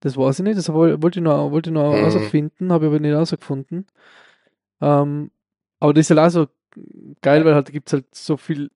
Das 0.00 0.16
weiß 0.16 0.40
ich 0.40 0.44
nicht, 0.44 0.58
das 0.58 0.72
woll- 0.72 1.02
wollte 1.02 1.18
ich 1.20 1.24
noch, 1.24 1.50
wollte 1.50 1.70
ich 1.70 1.74
noch 1.74 1.82
Mhm. 1.92 1.96
herausfinden, 1.96 2.72
habe 2.72 2.86
ich 2.86 2.88
aber 2.90 3.00
nicht 3.00 3.10
herausgefunden. 3.12 3.86
Ähm, 4.80 5.30
aber 5.80 5.94
das 5.94 6.10
ist 6.10 6.16
halt 6.16 6.20
auch 6.20 6.30
so 6.30 6.46
geil, 7.22 7.44
weil 7.44 7.54
halt 7.54 7.72
gibt 7.72 7.88
es 7.88 7.94
halt 7.94 8.14
so 8.14 8.36
viel 8.36 8.70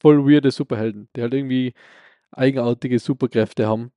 voll 0.00 0.26
weirde 0.26 0.50
Superhelden, 0.50 1.08
die 1.16 1.22
halt 1.22 1.34
irgendwie 1.34 1.74
eigenartige 2.32 2.98
Superkräfte 2.98 3.66
haben. 3.68 3.92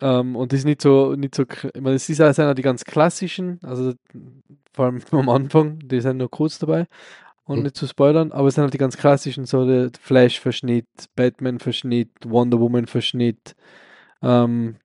Ähm, 0.00 0.36
und 0.36 0.52
das 0.52 0.60
ist 0.60 0.64
nicht 0.66 0.82
so, 0.82 1.14
nicht 1.14 1.34
so, 1.34 1.44
ich 1.44 1.80
meine, 1.80 1.96
es 1.96 2.08
ist 2.10 2.20
auch 2.20 2.54
die 2.54 2.62
ganz 2.62 2.84
klassischen, 2.84 3.60
also 3.62 3.94
vor 4.72 4.86
allem 4.86 5.00
am 5.12 5.28
Anfang, 5.28 5.78
die 5.80 6.00
sind 6.00 6.18
nur 6.18 6.30
kurz 6.30 6.58
dabei 6.58 6.86
und 7.44 7.58
Mhm. 7.58 7.64
nicht 7.64 7.76
zu 7.76 7.86
spoilern, 7.86 8.32
aber 8.32 8.48
es 8.48 8.54
sind 8.56 8.62
halt 8.62 8.74
die 8.74 8.78
ganz 8.78 8.96
klassischen, 8.96 9.44
so 9.46 9.66
der 9.66 9.90
Flash-Verschnitt, 10.00 10.86
Batman-Verschnitt, 11.16 12.10
Wonder 12.24 12.60
Woman-Verschnitt, 12.60 13.54
ähm, 14.22 14.76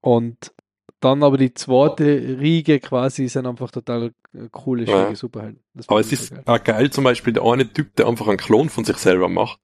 und 0.00 0.52
dann 1.00 1.22
aber 1.22 1.38
die 1.38 1.54
zweite 1.54 2.04
Riege 2.40 2.78
quasi 2.80 3.26
sind 3.28 3.46
einfach 3.46 3.70
total 3.70 4.12
äh, 4.34 4.48
coole, 4.50 4.84
Ja. 4.84 5.04
schräge 5.04 5.16
Superhelden. 5.16 5.62
Aber 5.86 6.00
es 6.00 6.12
ist 6.12 6.30
geil. 6.30 6.42
auch 6.44 6.62
geil, 6.62 6.90
zum 6.90 7.04
Beispiel 7.04 7.32
der 7.32 7.42
eine 7.44 7.72
Typ, 7.72 7.96
der 7.96 8.06
einfach 8.06 8.28
einen 8.28 8.36
Klon 8.36 8.68
von 8.68 8.84
sich 8.84 8.96
selber 8.98 9.28
macht. 9.28 9.58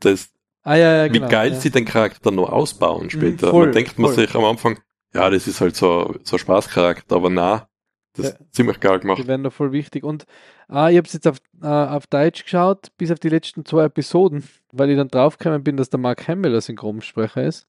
Das, 0.00 0.30
Ah, 0.62 0.74
ja, 0.74 0.96
ja, 0.96 1.08
genau. 1.08 1.26
wie 1.26 1.30
geil 1.30 1.52
ja. 1.52 1.60
sie 1.60 1.70
den 1.70 1.84
Charakter 1.84 2.32
noch 2.32 2.50
ausbauen 2.50 3.08
später. 3.08 3.50
voll, 3.50 3.66
man 3.66 3.72
denkt 3.74 3.98
man 3.98 4.12
voll. 4.12 4.26
sich 4.26 4.34
am 4.34 4.44
Anfang, 4.44 4.80
ja, 5.14 5.30
das 5.30 5.46
ist 5.46 5.60
halt 5.60 5.76
so, 5.76 6.16
so 6.24 6.36
ein 6.36 6.38
Spaßcharakter, 6.40 7.14
aber 7.16 7.30
na, 7.30 7.68
das 8.14 8.26
Ja. 8.26 8.32
ist 8.32 8.54
ziemlich 8.54 8.80
geil 8.80 8.98
gemacht. 8.98 9.18
Die 9.22 9.28
werden 9.28 9.44
da 9.44 9.50
voll 9.50 9.70
wichtig. 9.72 10.02
Und 10.02 10.26
ah, 10.68 10.90
ich 10.90 10.96
habe 10.96 11.06
es 11.06 11.12
jetzt 11.12 11.28
auf, 11.28 11.38
äh, 11.62 11.66
auf 11.66 12.08
Deutsch 12.08 12.42
geschaut, 12.42 12.88
bis 12.98 13.12
auf 13.12 13.20
die 13.20 13.28
letzten 13.28 13.64
zwei 13.64 13.84
Episoden, 13.84 14.42
weil 14.72 14.90
ich 14.90 14.96
dann 14.96 15.08
draufgekommen 15.08 15.62
bin, 15.62 15.76
dass 15.76 15.88
der 15.88 16.00
Mark 16.00 16.26
Hamill 16.26 16.50
der 16.50 16.60
Synchronsprecher 16.60 17.44
ist. 17.44 17.68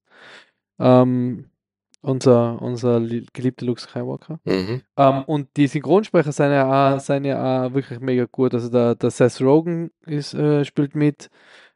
Ähm, 0.80 1.50
unser, 2.02 2.62
unser 2.62 3.00
li- 3.00 3.26
geliebter 3.34 3.66
Luke 3.66 3.82
Skywalker. 3.82 4.40
Mhm. 4.46 4.82
Ähm, 4.98 5.24
und 5.26 5.50
die 5.58 5.68
Synchronsprecher 5.68 6.32
sind 6.32 6.52
ja 6.52 6.96
auch, 6.96 7.00
sind 7.00 7.26
ja 7.26 7.66
auch 7.68 7.74
wirklich 7.74 8.00
mega 8.00 8.26
gut. 8.32 8.54
Also 8.54 8.70
der, 8.70 8.96
der 8.96 9.12
Seth 9.12 9.42
Rogen 9.42 9.92
ist, 10.06 10.34
äh, 10.34 10.64
spielt 10.66 10.96
mit 10.96 11.30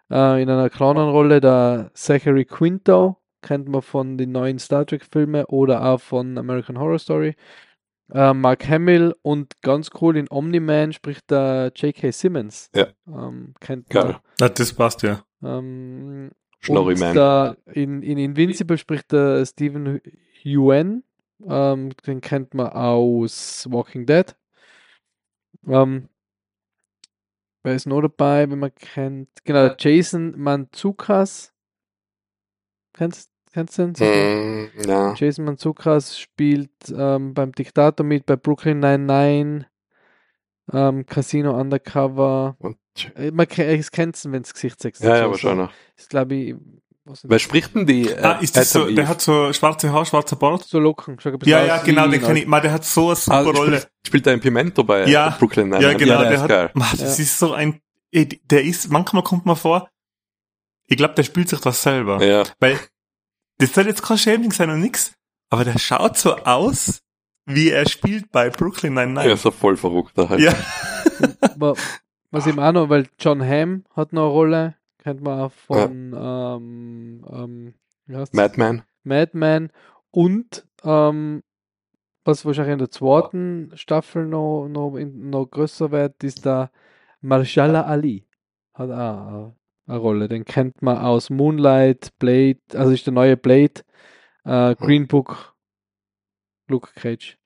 äh, 0.10 0.42
in 0.42 0.50
einer 0.50 0.70
kleinen 0.70 1.10
Rolle. 1.10 1.42
Der 1.42 1.92
Zachary 1.94 2.46
Quinto 2.46 3.18
kennt 3.42 3.68
man 3.68 3.82
von 3.82 4.18
den 4.18 4.32
neuen 4.32 4.60
Star 4.60 4.86
Trek-Filmen 4.86 5.46
oder 5.46 5.84
auch 5.84 6.00
von 6.00 6.38
American 6.38 6.80
Horror 6.80 7.00
Story. 7.00 7.36
Äh, 8.14 8.34
Mark 8.34 8.68
Hamill 8.68 9.16
und 9.22 9.62
ganz 9.62 9.90
cool 10.02 10.18
in 10.18 10.28
Omni-Man 10.30 10.92
spricht 10.94 11.32
der 11.32 11.72
J.K. 11.76 12.12
Simmons. 12.12 12.70
Ja. 12.76 12.88
Ähm, 13.08 13.54
kennt 13.62 13.90
Geil. 13.90 14.18
Ja, 14.40 14.50
das 14.50 14.74
passt 14.74 15.02
ja. 15.02 15.24
man. 15.40 15.60
Ähm, 15.60 16.32
Schnorri 16.62 16.94
und 16.94 17.00
Man. 17.00 17.16
da 17.16 17.56
in, 17.74 18.04
in 18.04 18.18
Invincible 18.18 18.78
spricht 18.78 19.12
der 19.12 19.46
Stephen 19.46 20.02
Yuen. 20.44 21.04
Ähm, 21.48 21.92
den 22.06 22.22
kennt 22.22 22.54
man 22.54 22.68
aus 22.68 23.68
Walking 23.70 24.06
Dead. 24.06 24.36
Ähm, 25.68 26.08
wer 27.64 27.76
ist 27.76 27.88
noch 27.88 28.02
dabei, 28.02 28.50
wenn 28.50 28.60
man 28.60 28.74
kennt? 28.76 29.30
Genau, 29.44 29.74
Jason 29.78 30.40
Manzukas. 30.40 31.52
Kennst, 32.94 33.32
kennst 33.52 33.80
du 33.80 33.92
den? 33.92 34.64
Mhm, 34.64 34.70
ja. 34.88 35.14
Jason 35.16 35.46
Manzukas 35.46 36.20
spielt 36.20 36.72
ähm, 36.96 37.34
beim 37.34 37.54
Diktator 37.54 38.06
mit, 38.06 38.26
bei 38.26 38.36
Brooklyn 38.36 38.80
99, 38.80 39.68
ähm, 40.74 41.06
Casino 41.06 41.60
Undercover. 41.60 42.56
Und, 42.60 42.78
Man 43.32 43.48
ke- 43.48 43.78
es 43.78 43.90
kennt 43.92 44.24
ihn, 44.26 44.32
wenn 44.34 44.44
das 44.44 44.54
Gesicht 44.54 44.82
sexy 44.82 45.06
ja, 45.06 45.18
ja, 45.18 45.30
wahrscheinlich. 45.30 45.70
ist, 45.98 46.10
glaube 46.10 46.36
ich, 46.36 46.56
was 47.06 47.22
Wer 47.28 47.40
spricht 47.40 47.74
denn 47.74 47.86
die? 47.88 48.10
Äh, 48.10 48.22
Ah, 48.22 48.34
ist 48.34 48.56
das 48.56 48.72
so, 48.72 48.86
der 48.88 49.08
hat 49.08 49.22
so 49.22 49.52
schwarze 49.54 49.92
Haar, 49.92 50.06
schwarzer 50.06 50.36
Bart? 50.36 50.64
so 50.66 50.78
locken. 50.78 51.18
Schau 51.20 51.30
ein 51.32 51.40
bisschen 51.40 51.52
Ja, 51.58 51.66
ja, 51.66 51.78
genau, 51.82 52.08
den 52.08 52.22
kenne 52.22 52.40
ich. 52.42 52.48
Man, 52.48 52.62
der 52.62 52.74
hat 52.74 52.86
so 52.86 53.08
eine 53.08 53.16
super 53.16 53.38
Ah, 53.38 53.42
Rolle. 53.42 53.78
spielt, 53.80 53.92
spielt 54.06 54.26
der 54.28 54.34
in 54.36 54.40
Pimento 54.40 54.84
bei 54.84 55.08
Ja, 55.08 55.30
äh, 55.30 55.40
Brooklyn 55.40 55.72
Ja, 55.74 55.80
Nine-Nine? 55.80 55.98
genau, 55.98 56.20
der, 56.20 56.24
der 56.26 56.34
ist 56.36 56.42
hat, 56.42 56.50
geil. 56.50 56.72
Man, 56.76 56.88
das 56.92 57.18
Ja. 57.18 57.24
ist 57.24 57.40
so 57.40 57.54
ein, 57.54 57.82
der 58.14 58.64
ist, 58.64 58.90
manchmal 58.92 59.24
kommt 59.24 59.46
man 59.48 59.56
vor, 59.56 59.90
ich 60.86 60.98
glaube, 60.98 61.16
der 61.16 61.24
spielt 61.24 61.50
sich 61.50 61.60
das 61.60 61.82
selber. 61.82 62.22
Ja, 62.24 62.44
Weil, 62.60 62.78
das 63.58 63.74
soll 63.74 63.88
jetzt 63.88 64.04
kein 64.04 64.18
Shaming 64.18 64.52
sein 64.52 64.70
und 64.70 64.82
nix, 64.82 65.14
aber 65.50 65.64
der 65.66 65.80
schaut 65.80 66.18
so 66.18 66.36
aus, 66.36 67.00
wie 67.48 67.70
er 67.72 67.90
spielt 67.90 68.32
bei 68.32 68.50
Brooklyn 68.52 68.96
er 68.98 69.06
Nine-Nine. 69.08 69.34
ist 69.34 69.42
so 69.42 69.50
voll 69.52 69.76
verrückter 69.78 70.30
halt. 70.30 70.40
Ja. 70.42 70.54
Was 72.32 72.48
eben 72.48 72.60
auch 72.60 72.72
noch, 72.72 72.90
weil 72.90 73.08
John 73.20 73.46
Hamm 73.46 73.84
hat 73.94 74.14
noch 74.14 74.24
eine 74.24 74.32
Rolle, 74.32 74.76
kennt 75.00 75.22
man 75.22 75.40
auch 75.42 75.52
von 75.52 76.16
ähm, 76.18 77.26
ähm, 77.30 77.74
heißt's? 78.10 78.34
Madman. 78.36 78.84
Madman 79.04 79.70
und 80.12 80.66
ähm, 80.84 81.44
was 82.24 82.46
wahrscheinlich 82.46 82.74
in 82.74 82.80
der 82.80 82.92
zweiten 82.92 83.72
Staffel 83.76 84.26
noch, 84.26 84.68
noch, 84.68 84.92
noch 84.92 85.46
größer 85.46 85.92
wird, 85.92 86.24
ist 86.24 86.46
der 86.46 86.72
Marshala 87.20 87.82
Ali. 87.82 88.28
Hat 88.74 88.92
auch 88.92 89.28
eine, 89.28 89.56
eine 89.88 89.98
Rolle. 89.98 90.28
Den 90.30 90.46
kennt 90.46 90.82
man 90.82 91.00
aus 91.00 91.30
Moonlight, 91.30 92.18
Blade, 92.20 92.60
also 92.74 92.92
ist 92.92 93.08
der 93.08 93.14
neue 93.14 93.38
Blade, 93.38 93.82
äh, 94.46 94.76
Green 94.76 95.08
Book, 95.08 95.56
Luke 96.68 96.92
Cage. 96.96 97.41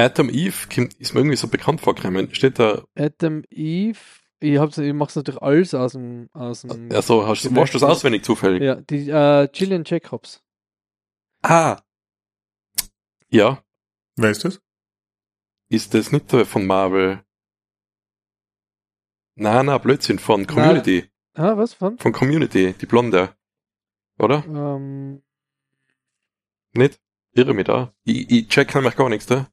Adam 0.00 0.28
Eve 0.30 0.68
kommt, 0.72 0.94
ist 0.94 1.14
mir 1.14 1.20
irgendwie 1.20 1.36
so 1.36 1.48
bekannt 1.48 1.80
vorgekommen. 1.80 2.34
Steht 2.34 2.58
da, 2.58 2.84
Adam 2.94 3.44
Eve, 3.50 3.98
ich, 4.40 4.58
hab's, 4.58 4.78
ich 4.78 4.92
mach's 4.92 5.16
natürlich 5.16 5.42
alles 5.42 5.74
aus 5.74 5.92
dem, 5.92 6.28
aus 6.32 6.62
dem 6.62 6.90
also 6.92 7.26
hast 7.26 7.44
du 7.44 7.50
das 7.50 7.82
auswendig 7.82 8.24
zufällig? 8.24 8.62
ja, 8.62 8.76
die 8.76 9.10
äh, 9.10 9.48
Gillian 9.52 9.84
Jacobs. 9.84 10.42
Ah. 11.42 11.80
Ja, 13.30 13.62
Wer 14.16 14.30
ist 14.30 14.44
das? 14.44 14.60
ist 15.70 15.94
das 15.94 16.12
nicht 16.12 16.32
der 16.32 16.44
von 16.44 16.66
Marvel? 16.66 17.24
Nein, 19.36 19.66
nein, 19.66 19.80
Blödsinn, 19.80 20.18
von 20.18 20.46
Community. 20.46 21.08
Ah, 21.34 21.56
was 21.56 21.72
von? 21.74 21.96
Von 21.98 22.12
Community, 22.12 22.74
die 22.74 22.86
Blonde. 22.86 23.34
Oder? 24.18 24.44
Ähm, 24.46 25.22
Nicht? 26.72 27.00
Irre 27.32 27.54
mich 27.54 27.64
da. 27.64 27.94
Ich, 28.04 28.30
ich 28.30 28.48
check 28.48 28.74
nämlich 28.74 28.96
gar 28.96 29.08
nichts 29.08 29.26
da. 29.26 29.48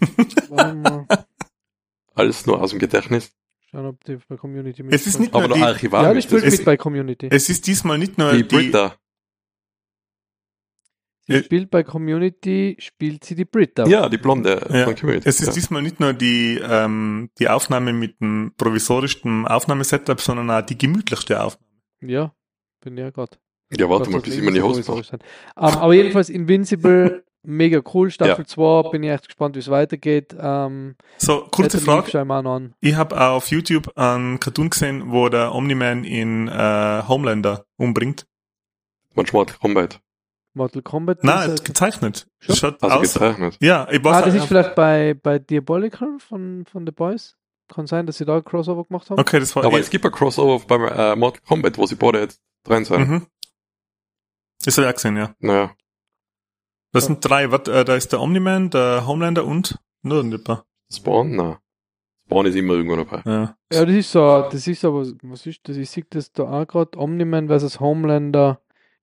Alles 2.14 2.46
nur 2.46 2.60
aus 2.60 2.70
dem 2.70 2.78
Gedächtnis. 2.78 3.32
Schauen, 3.70 3.86
ob 3.86 4.04
die 4.04 4.16
bei 4.28 4.36
Community 4.36 4.84
Es 4.90 5.06
ist 5.06 5.18
nicht 5.18 5.34
Aber 5.34 5.48
nur 5.48 5.56
der 5.56 5.56
die, 5.58 5.62
Archivar 5.72 6.02
Ja, 6.04 6.14
das. 6.14 6.26
Es- 6.32 6.58
mit 6.58 6.64
bei 6.64 6.76
Community. 6.76 7.28
es 7.30 7.48
ist 7.48 7.66
diesmal 7.66 7.98
nicht 7.98 8.18
nur 8.18 8.30
Die 8.32 8.38
die, 8.46 8.54
Britta. 8.56 8.96
Sie 11.26 11.32
Äh, 11.34 11.42
spielt 11.42 11.70
bei 11.70 11.82
Community, 11.82 12.76
spielt 12.78 13.24
sie 13.24 13.34
die 13.34 13.46
Britta. 13.46 13.86
Ja, 13.86 14.08
die 14.10 14.18
Blonde 14.18 14.60
Ja. 14.70 14.84
von 14.84 14.94
Community. 14.94 15.26
Es 15.28 15.40
ist 15.40 15.46
ja. 15.48 15.52
diesmal 15.54 15.80
nicht 15.82 15.98
nur 15.98 16.12
die, 16.12 16.60
ähm, 16.62 17.30
die 17.38 17.48
Aufnahme 17.48 17.92
mit 17.94 18.20
dem 18.20 18.52
provisorischsten 18.58 19.46
Aufnahmesetup, 19.46 20.20
sondern 20.20 20.50
auch 20.50 20.60
die 20.66 20.76
gemütlichste 20.76 21.42
Aufnahme. 21.42 21.70
Ja, 22.02 22.34
bin 22.80 22.96
ja 22.98 23.08
gerade. 23.10 23.38
ja, 23.72 23.88
warte 23.88 24.10
mal, 24.10 24.20
bis 24.20 24.36
ich 24.36 24.42
meine 24.42 24.62
Hose 24.62 24.82
mache. 24.86 25.18
Um, 25.56 25.64
aber 25.78 25.94
jedenfalls 25.94 26.28
Invincible, 26.28 27.24
mega 27.44 27.80
cool. 27.92 28.10
Staffel 28.10 28.46
2, 28.46 28.90
bin 28.90 29.02
ich 29.02 29.10
echt 29.10 29.26
gespannt, 29.26 29.54
wie 29.54 29.60
es 29.60 29.68
weitergeht. 29.70 30.34
Ähm, 30.38 30.96
So, 31.18 31.46
kurze 31.50 31.78
Frage. 31.80 32.08
ich. 32.80 32.90
Ich 32.90 32.96
habe 32.96 33.20
auf 33.20 33.48
YouTube 33.48 33.96
einen 33.96 34.40
Cartoon 34.40 34.70
gesehen, 34.70 35.10
wo 35.12 35.28
der 35.28 35.54
Omni-Man 35.54 36.04
in 36.04 36.48
äh, 36.48 37.02
Homelander 37.06 37.64
umbringt. 37.76 38.26
Manchmal 39.14 39.46
Combat. 39.46 40.00
Mortal 40.54 40.82
Kombat. 40.82 41.24
Nein, 41.24 41.50
ist, 41.50 41.60
äh, 41.60 41.64
gezeichnet. 41.64 42.26
Schon? 42.38 42.48
Das 42.48 42.58
schaut 42.58 42.82
Also 42.82 42.96
aus. 42.96 43.02
gezeichnet. 43.12 43.56
Ja, 43.60 43.88
ich 43.90 44.02
weiß 44.04 44.16
ah, 44.16 44.22
das 44.22 44.34
ist 44.34 44.44
vielleicht 44.46 44.74
bei, 44.74 45.14
bei 45.14 45.38
Diabolical 45.38 46.18
von, 46.18 46.64
von 46.70 46.86
The 46.86 46.92
Boys. 46.92 47.36
Kann 47.68 47.86
sein, 47.86 48.06
dass 48.06 48.18
sie 48.18 48.24
da 48.24 48.36
ein 48.36 48.44
Crossover 48.44 48.84
gemacht 48.84 49.08
haben. 49.10 49.18
Okay, 49.18 49.40
das 49.40 49.54
war 49.56 49.64
Aber 49.64 49.78
eh- 49.78 49.80
es 49.80 49.90
gibt 49.90 50.04
ein 50.04 50.12
Crossover 50.12 50.64
beim 50.66 50.84
äh, 50.84 51.16
Mortal 51.16 51.40
Kombat, 51.46 51.76
wo 51.78 51.86
sie 51.86 51.96
beide 51.96 52.20
jetzt 52.20 52.40
drin 52.62 52.84
sind. 52.84 53.08
Mhm. 53.08 53.26
Ich 54.64 54.78
auch 54.78 54.94
gesehen, 54.94 55.16
ja. 55.16 55.34
Naja, 55.40 55.72
Das 56.94 57.06
sind 57.06 57.18
drei. 57.28 57.50
Was, 57.50 57.68
äh, 57.68 57.84
da 57.84 57.94
ist 57.96 58.12
der 58.12 58.20
Omni-Man, 58.20 58.70
der 58.70 59.06
Homelander 59.06 59.44
und 59.44 59.78
nur 60.02 60.20
ein 60.20 60.28
Nipper. 60.30 60.64
Spawn? 60.92 61.36
Nein. 61.36 61.56
Spawn 62.26 62.46
ist 62.46 62.54
immer 62.54 62.74
irgendwo 62.74 62.96
dabei. 62.96 63.22
Ja. 63.30 63.56
Ja, 63.72 63.84
das 63.84 63.94
ist 63.94 64.12
so, 64.12 64.48
das 64.50 64.66
ist 64.66 64.84
aber, 64.84 65.04
was 65.22 65.44
ist 65.46 65.60
das? 65.68 65.76
Ich 65.76 65.90
sehe 65.90 66.04
das 66.08 66.32
da 66.32 66.44
auch 66.44 66.66
gerade. 66.66 66.96
Omni-Man 66.98 67.48
versus 67.48 67.80
Homelander, 67.80 68.60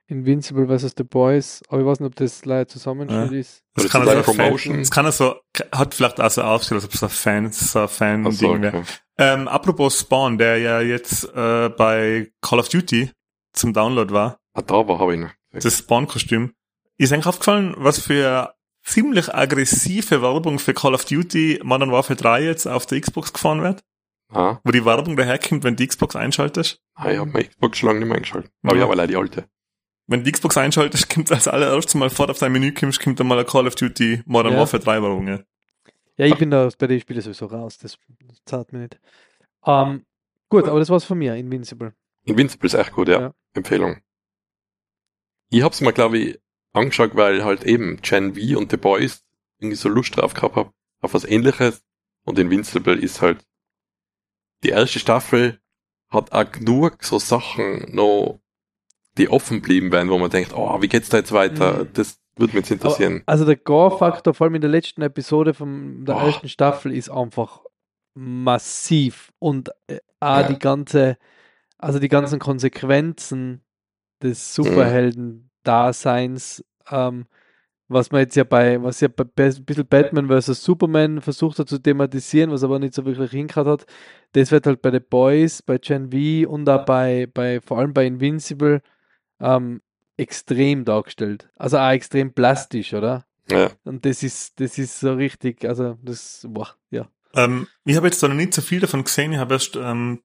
Invincible 0.07 0.67
versus 0.67 0.93
The 0.97 1.03
Boys. 1.03 1.61
Aber 1.69 1.81
ich 1.81 1.85
weiß 1.85 1.99
nicht, 1.99 2.07
ob 2.07 2.15
das 2.15 2.45
leider 2.45 2.67
Zusammenschnitt 2.67 3.31
Ja. 3.31 3.37
ist. 3.37 3.63
Das 3.75 3.83
Das 3.85 3.91
kann 3.91 4.01
ist 4.03 4.07
er 4.07 4.13
eine 4.15 4.23
so, 4.23 4.33
Fan, 4.33 4.45
Promotion. 4.45 4.77
das 4.79 4.91
kann 4.91 5.05
er 5.05 5.11
so, 5.11 5.35
hat 5.71 5.93
vielleicht 5.93 6.19
auch 6.19 6.29
so 6.31 6.41
aufgestellt, 6.41 6.81
als 6.81 6.85
ob 6.85 6.93
es 6.93 7.03
ein 7.03 7.09
Fan, 7.09 7.51
so 7.51 7.79
ein 7.79 7.87
Fan-Ding 7.87 8.61
wäre. 8.61 8.83
Ähm, 9.17 9.47
apropos 9.47 9.99
Spawn, 9.99 10.37
der 10.37 10.57
ja 10.57 10.81
jetzt 10.81 11.25
äh, 11.35 11.69
bei 11.69 12.31
Call 12.41 12.59
of 12.59 12.69
Duty 12.69 13.11
zum 13.53 13.73
Download 13.73 14.13
war, 14.13 14.39
Ah, 14.53 14.61
da 14.61 14.87
war, 14.87 14.99
habe 14.99 15.13
ich 15.13 15.19
noch. 15.19 15.29
das 15.53 15.77
Spawn-Kostüm. 15.79 16.53
Ist 17.01 17.11
eigentlich 17.11 17.25
aufgefallen, 17.25 17.73
was 17.77 17.99
für 17.99 18.53
ziemlich 18.83 19.33
aggressive 19.33 20.21
Werbung 20.21 20.59
für 20.59 20.73
Call 20.75 20.93
of 20.93 21.05
Duty 21.05 21.59
Modern 21.63 21.91
Warfare 21.91 22.15
3 22.15 22.43
jetzt 22.43 22.67
auf 22.67 22.85
der 22.85 23.01
Xbox 23.01 23.33
gefahren 23.33 23.63
wird? 23.63 23.83
Ah, 24.29 24.59
Wo 24.63 24.71
die 24.71 24.85
Werbung 24.85 25.15
daherkommt, 25.17 25.63
wenn 25.63 25.75
die 25.75 25.87
Xbox 25.87 26.15
einschaltest? 26.15 26.79
ah 26.93 27.11
ich 27.11 27.17
habe 27.17 27.31
meine 27.31 27.45
Xbox 27.47 27.77
schon 27.79 27.87
lange 27.87 27.99
nicht 28.01 28.07
mehr 28.07 28.17
eingeschaltet. 28.17 28.51
Aber 28.63 28.75
Ja. 28.75 28.83
ja, 28.83 28.89
weil 28.89 28.99
er 28.99 29.07
die 29.07 29.15
alte. 29.15 29.49
Wenn 30.07 30.23
die 30.23 30.31
Xbox 30.31 30.57
einschaltest, 30.57 31.09
kommt 31.13 31.31
als 31.31 31.47
allererstes 31.47 31.95
mal 31.95 32.09
vor 32.11 32.29
auf 32.29 32.37
dein 32.37 32.51
Menü 32.51 32.71
kommst, 32.71 33.01
kommt 33.01 33.19
dann 33.19 33.25
mal 33.27 33.39
eine 33.39 33.45
Call 33.47 33.65
of 33.65 33.73
Duty 33.75 34.21
Modern 34.25 34.53
Ja. 34.53 34.59
Warfare 34.59 34.83
3 34.83 35.01
Werbung. 35.01 35.27
Ja. 35.27 35.39
Ja, 36.17 36.25
ich 36.27 36.37
bin 36.37 36.51
da 36.51 36.69
bei 36.77 36.85
den 36.85 36.99
Spielen 36.99 37.21
sowieso 37.21 37.47
raus. 37.47 37.79
Das, 37.79 37.97
zahlt 38.45 38.71
mir 38.73 38.79
nicht. 38.79 38.99
Ähm, 39.65 40.05
gut, 40.49 40.65
aber 40.67 40.77
das 40.77 40.89
war's 40.91 41.03
von 41.03 41.17
mir, 41.17 41.35
Invincible. 41.35 41.93
Invincible 42.25 42.67
ist 42.67 42.75
echt 42.75 42.91
gut, 42.93 43.07
ja. 43.07 43.19
Ja. 43.19 43.33
Empfehlung. 43.53 44.01
Ich 45.49 45.63
hab's 45.63 45.81
mir, 45.81 45.93
glaube 45.93 46.19
ich, 46.19 46.39
angeschaut, 46.73 47.15
weil 47.15 47.43
halt 47.43 47.63
eben 47.63 47.97
Gen 48.01 48.35
V 48.35 48.57
und 48.57 48.71
The 48.71 48.77
Boys 48.77 49.23
irgendwie 49.59 49.75
so 49.77 49.89
Lust 49.89 50.15
drauf 50.17 50.33
gehabt 50.33 50.55
hab, 50.55 50.71
auf 51.01 51.13
was 51.13 51.25
ähnliches. 51.25 51.83
Und 52.23 52.39
Invincible 52.39 52.95
ist 52.97 53.21
halt, 53.21 53.43
die 54.63 54.69
erste 54.69 54.99
Staffel 54.99 55.59
hat 56.09 56.31
auch 56.31 56.51
genug 56.51 57.03
so 57.03 57.19
Sachen 57.19 57.93
noch, 57.93 58.39
die 59.17 59.29
offen 59.29 59.61
blieben 59.61 59.91
werden, 59.91 60.09
wo 60.09 60.17
man 60.17 60.29
denkt, 60.29 60.53
oh, 60.55 60.81
wie 60.81 60.87
geht's 60.87 61.09
da 61.09 61.17
jetzt 61.17 61.31
weiter? 61.31 61.83
Mhm. 61.85 61.89
Das 61.93 62.19
würde 62.35 62.53
mich 62.55 62.63
jetzt 62.65 62.71
interessieren. 62.71 63.23
Also 63.25 63.45
der 63.45 63.55
Gore-Faktor, 63.57 64.33
vor 64.33 64.45
allem 64.45 64.55
in 64.55 64.61
der 64.61 64.69
letzten 64.69 65.01
Episode 65.01 65.53
von 65.53 66.05
der 66.05 66.15
Oh. 66.15 66.19
ersten 66.27 66.47
Staffel, 66.49 66.93
ist 66.93 67.09
einfach 67.09 67.61
massiv. 68.13 69.31
Und 69.39 69.69
äh, 69.87 69.99
auch 70.19 70.41
Ja. 70.41 70.43
die 70.43 70.59
ganze, 70.59 71.17
also 71.77 71.99
die 71.99 72.07
ganzen 72.07 72.39
Konsequenzen 72.39 73.61
des 74.21 74.57
Mhm. 74.57 75.49
Superhelden-Daseins, 75.63 76.63
ähm, 76.89 77.25
was 77.87 78.11
man 78.11 78.21
jetzt 78.21 78.35
ja 78.35 78.43
bei, 78.43 78.81
was 78.81 79.01
ja 79.01 79.09
bei 79.09 79.25
Be- 79.25 79.43
ein 79.43 79.65
bisschen 79.65 79.87
Batman 79.87 80.29
vs. 80.29 80.63
Superman 80.63 81.21
versucht 81.21 81.59
hat 81.59 81.67
zu 81.67 81.77
thematisieren, 81.77 82.51
was 82.51 82.63
aber 82.63 82.79
nicht 82.79 82.93
so 82.93 83.05
wirklich 83.05 83.31
hinkriegt 83.31 83.67
hat, 83.67 83.85
das 84.31 84.51
wird 84.51 84.65
halt 84.65 84.81
bei 84.81 84.91
The 84.91 84.99
Boys, 84.99 85.61
bei 85.61 85.77
Gen 85.77 86.11
V 86.11 86.49
und 86.49 86.69
auch 86.69 86.85
bei, 86.85 87.27
bei 87.33 87.59
vor 87.59 87.79
allem 87.79 87.93
bei 87.93 88.05
Invincible 88.05 88.81
ähm, 89.39 89.81
extrem 90.15 90.85
dargestellt. 90.85 91.49
Also 91.57 91.77
auch 91.77 91.91
extrem 91.91 92.33
plastisch, 92.33 92.93
oder? 92.93 93.25
ja. 93.49 93.71
Und 93.83 94.05
das 94.05 94.23
ist, 94.23 94.59
das 94.59 94.77
ist 94.77 94.99
so 94.99 95.13
richtig, 95.13 95.65
also 95.65 95.97
das, 96.01 96.45
boah, 96.47 96.69
ja. 96.91 97.09
Ähm, 97.33 97.67
ich 97.83 97.95
habe 97.95 98.07
jetzt 98.07 98.21
noch 98.21 98.33
nicht 98.33 98.53
so 98.53 98.61
viel 98.61 98.79
davon 98.79 99.03
gesehen. 99.03 99.33
Ich 99.33 99.39
habe 99.39 99.55
erst 99.55 99.75
ähm, 99.75 100.21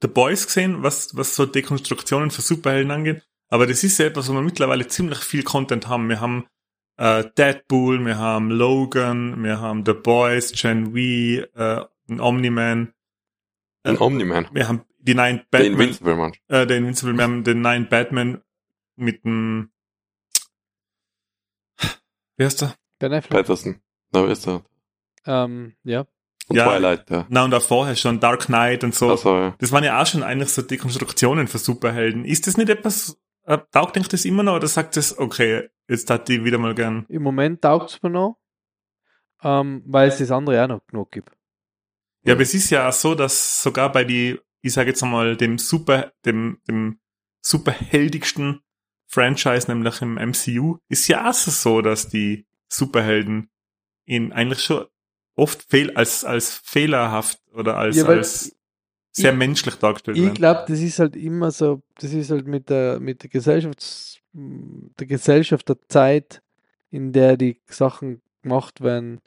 The 0.00 0.08
Boys 0.08 0.46
gesehen, 0.46 0.82
was, 0.82 1.16
was 1.16 1.36
so 1.36 1.44
Dekonstruktionen 1.46 2.30
für 2.30 2.42
Superhelden 2.42 2.90
angeht. 2.90 3.26
Aber 3.54 3.68
das 3.68 3.84
ist 3.84 3.98
ja 3.98 4.06
etwas, 4.06 4.28
wo 4.28 4.32
wir 4.32 4.42
mittlerweile 4.42 4.88
ziemlich 4.88 5.18
viel 5.20 5.44
Content 5.44 5.86
haben. 5.86 6.08
Wir 6.08 6.20
haben 6.20 6.48
äh, 6.96 7.22
Deadpool, 7.38 8.04
wir 8.04 8.18
haben 8.18 8.50
Logan, 8.50 9.44
wir 9.44 9.60
haben 9.60 9.84
The 9.86 9.92
Boys, 9.92 10.50
Gen 10.60 10.86
V, 10.86 10.96
äh, 10.98 11.86
ein 12.08 12.18
Omni-Man. 12.18 12.92
Ein 13.84 13.98
Omni-Man. 13.98 14.48
Wir 14.52 14.66
haben 14.66 14.82
die 14.98 15.14
neuen 15.14 15.36
Der 15.36 15.44
Batman, 15.58 15.72
Invincible, 15.72 16.16
man. 16.16 16.32
äh, 16.48 16.66
der 16.66 16.78
Invincible, 16.78 17.14
wir 17.16 17.22
haben 17.22 17.44
den 17.44 17.60
neuen 17.60 17.88
Batman 17.88 18.42
mit 18.96 19.24
dem 19.24 19.70
Wie 22.36 22.44
heißt 22.44 22.62
der? 22.62 22.74
Ben 22.98 23.12
Affleck. 23.12 23.30
Patterson. 23.30 23.80
Na, 24.10 24.24
wer 24.24 24.30
ist 24.32 24.46
der? 24.48 24.62
Ähm, 25.26 25.76
ja. 25.84 26.06
Und 26.48 26.56
Ja. 26.56 26.64
Twilight, 26.66 27.08
ja. 27.08 27.26
Na, 27.28 27.44
und 27.44 27.54
auch 27.54 27.62
vorher 27.62 27.94
schon 27.94 28.18
Dark 28.18 28.46
Knight 28.46 28.82
und 28.82 28.96
so. 28.96 29.10
Also, 29.10 29.36
ja. 29.36 29.54
Das 29.58 29.70
waren 29.70 29.84
ja 29.84 30.02
auch 30.02 30.06
schon 30.06 30.24
eigentlich 30.24 30.50
so 30.50 30.60
Dekonstruktionen 30.62 31.46
für 31.46 31.58
Superhelden. 31.58 32.24
Ist 32.24 32.48
das 32.48 32.56
nicht 32.56 32.68
etwas, 32.68 33.10
äh, 33.10 33.14
taugt 33.70 33.96
euch 33.98 34.08
das 34.08 34.24
immer 34.24 34.42
noch 34.42 34.56
oder 34.56 34.68
sagt 34.68 34.96
es, 34.96 35.18
okay, 35.18 35.68
jetzt 35.88 36.08
hat 36.10 36.28
die 36.28 36.44
wieder 36.44 36.58
mal 36.58 36.74
gern. 36.74 37.06
Im 37.08 37.22
Moment 37.22 37.62
taugt 37.62 37.90
es 37.90 38.02
mir 38.02 38.10
noch, 38.10 38.38
ähm, 39.42 39.82
weil 39.86 40.08
es 40.08 40.18
das 40.18 40.30
andere 40.30 40.62
auch 40.62 40.68
noch 40.68 40.86
genug 40.86 41.10
gibt. 41.12 41.30
Ja, 42.24 42.32
aber 42.32 42.42
es 42.42 42.54
ist 42.54 42.70
ja 42.70 42.88
auch 42.88 42.92
so, 42.92 43.14
dass 43.14 43.62
sogar 43.62 43.92
bei 43.92 44.04
die, 44.04 44.40
ich 44.62 44.72
sage 44.72 44.90
jetzt 44.90 45.02
einmal, 45.02 45.36
dem 45.36 45.58
super, 45.58 46.12
dem, 46.24 46.58
dem 46.68 46.98
superheldigsten 47.42 48.62
Franchise, 49.06 49.70
nämlich 49.70 50.00
im 50.00 50.14
MCU, 50.14 50.78
ist 50.88 51.06
ja 51.08 51.28
auch 51.28 51.34
so, 51.34 51.82
dass 51.82 52.08
die 52.08 52.46
Superhelden 52.68 53.50
in 54.06 54.32
eigentlich 54.32 54.62
schon 54.62 54.86
oft 55.36 55.62
fehl, 55.68 55.94
als, 55.94 56.24
als 56.24 56.54
fehlerhaft 56.64 57.40
oder 57.52 57.76
als, 57.76 57.96
Ja, 57.96 58.06
weil 58.06 58.18
als 58.18 58.56
sehr 59.16 59.32
ich- 59.32 59.38
menschlich 59.38 59.76
dargestellt 59.76 60.16
Ich 60.16 60.22
werden. 60.24 60.34
glaube, 60.34 60.64
das 60.68 60.80
ist 60.80 60.98
halt 60.98 61.16
immer 61.16 61.50
so, 61.50 61.82
das 61.98 62.12
ist 62.12 62.30
halt 62.30 62.46
mit 62.46 62.68
der, 62.68 63.00
mit 63.00 63.22
der 63.22 63.30
Gesellschafts, 63.30 64.18
der 64.32 65.06
Gesellschaft 65.06 65.68
der 65.68 65.78
Zeit, 65.88 66.42
in 66.90 67.12
der 67.12 67.36
die 67.36 67.60
Sachen 67.66 68.20
gemacht 68.42 68.80
werden, 68.80 69.20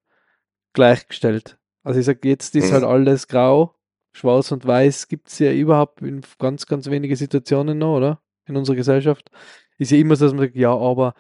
gleichgestellt. 0.74 1.58
Also 1.84 2.00
ich 2.00 2.06
sage, 2.06 2.28
jetzt 2.28 2.56
ist 2.56 2.70
Mhm. 2.70 2.74
halt 2.76 2.84
alles 2.84 3.28
grau, 3.28 3.76
schwarz 4.14 4.52
und 4.52 4.66
weiß 4.66 5.08
gibt 5.08 5.30
es 5.30 5.40
ja 5.40 5.52
überhaupt 5.54 6.02
in 6.02 6.22
ganz, 6.40 6.66
ganz 6.66 6.90
wenige 6.90 7.16
Situationen 7.16 7.78
noch, 7.78 7.98
oder? 7.98 8.22
In 8.46 8.58
unserer 8.58 8.76
Gesellschaft. 8.76 9.30
Ist 9.78 9.92
ja 9.92 9.98
immer 9.98 10.16
so, 10.16 10.26
dass 10.26 10.34
man 10.34 10.46
sagt, 10.46 10.56
ja, 10.56 10.74
aber 10.76 11.14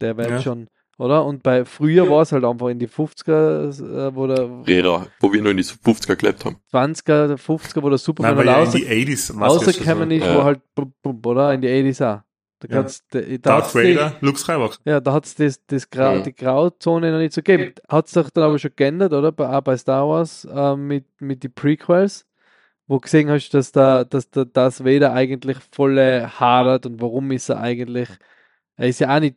der 0.00 0.16
wird 0.16 0.30
Ja. 0.30 0.40
schon, 0.42 0.68
oder? 0.98 1.24
Und 1.24 1.42
bei 1.42 1.64
früher 1.64 2.08
war 2.10 2.22
es 2.22 2.32
halt 2.32 2.44
einfach 2.44 2.68
in 2.68 2.78
die 2.78 2.88
50er, 2.88 4.08
äh, 4.08 4.14
wo 4.14 4.26
der 4.26 4.48
Rera, 4.66 5.06
wo 5.20 5.32
wir 5.32 5.40
nur 5.42 5.50
in 5.52 5.56
die 5.56 5.64
50er 5.64 6.16
gelebt 6.16 6.44
haben. 6.44 6.56
20er, 6.72 7.28
der 7.28 7.38
50er, 7.38 7.76
wo 7.76 7.80
der 7.82 7.90
Nein, 7.90 7.98
Superman 7.98 8.36
weil 8.36 8.50
halt 8.54 8.74
ja 8.74 8.80
in 8.90 9.06
die 9.06 9.12
80s 9.16 9.38
war's 9.38 9.52
ja 9.54 9.58
schon 9.60 9.66
rausgekommen 9.68 10.10
so. 10.10 10.16
ist, 10.16 10.24
Ja. 10.26 10.34
wo 10.36 10.44
halt, 10.44 10.60
oder? 11.26 11.54
In 11.54 11.60
die 11.60 11.68
80s 11.68 12.00
auch. 12.02 12.20
Da 12.60 12.68
Ja. 12.68 12.76
kannst, 12.80 13.04
da, 13.10 13.20
da 13.20 13.36
Darth 13.38 13.74
die- 13.74 13.96
Vader, 13.96 14.16
Luke 14.20 14.38
Skywalker. 14.38 14.76
Ja, 14.84 15.00
da 15.00 15.12
hat 15.12 15.26
es 15.26 15.34
das, 15.34 15.60
das 15.66 15.90
Grau, 15.90 16.14
Ja. 16.14 16.20
die 16.22 16.34
Grauzone 16.34 17.10
noch 17.12 17.18
nicht 17.18 17.34
so 17.34 17.42
gegeben. 17.42 17.72
Hat 17.88 18.06
es 18.06 18.12
doch 18.12 18.30
dann 18.30 18.44
aber 18.44 18.58
schon 18.58 18.70
geändert, 18.74 19.12
oder? 19.12 19.32
Bei, 19.32 19.48
auch 19.54 19.60
bei 19.60 19.76
Star 19.76 20.08
Wars 20.08 20.44
äh, 20.50 20.76
mit, 20.76 21.04
mit 21.20 21.42
die 21.42 21.48
Prequels, 21.50 22.24
wo 22.86 22.94
du 22.96 23.00
gesehen 23.00 23.28
hast, 23.28 23.50
dass 23.50 23.72
da, 23.72 24.04
dass 24.04 24.30
da 24.30 24.44
das 24.44 24.84
Vader 24.84 25.12
eigentlich 25.12 25.58
volle 25.72 26.38
hadert 26.40 26.86
und 26.86 27.02
warum 27.02 27.30
ist 27.32 27.48
er 27.50 27.60
eigentlich, 27.60 28.08
er 28.76 28.88
ist 28.88 29.00
ja 29.00 29.14
auch 29.14 29.20
nicht 29.20 29.36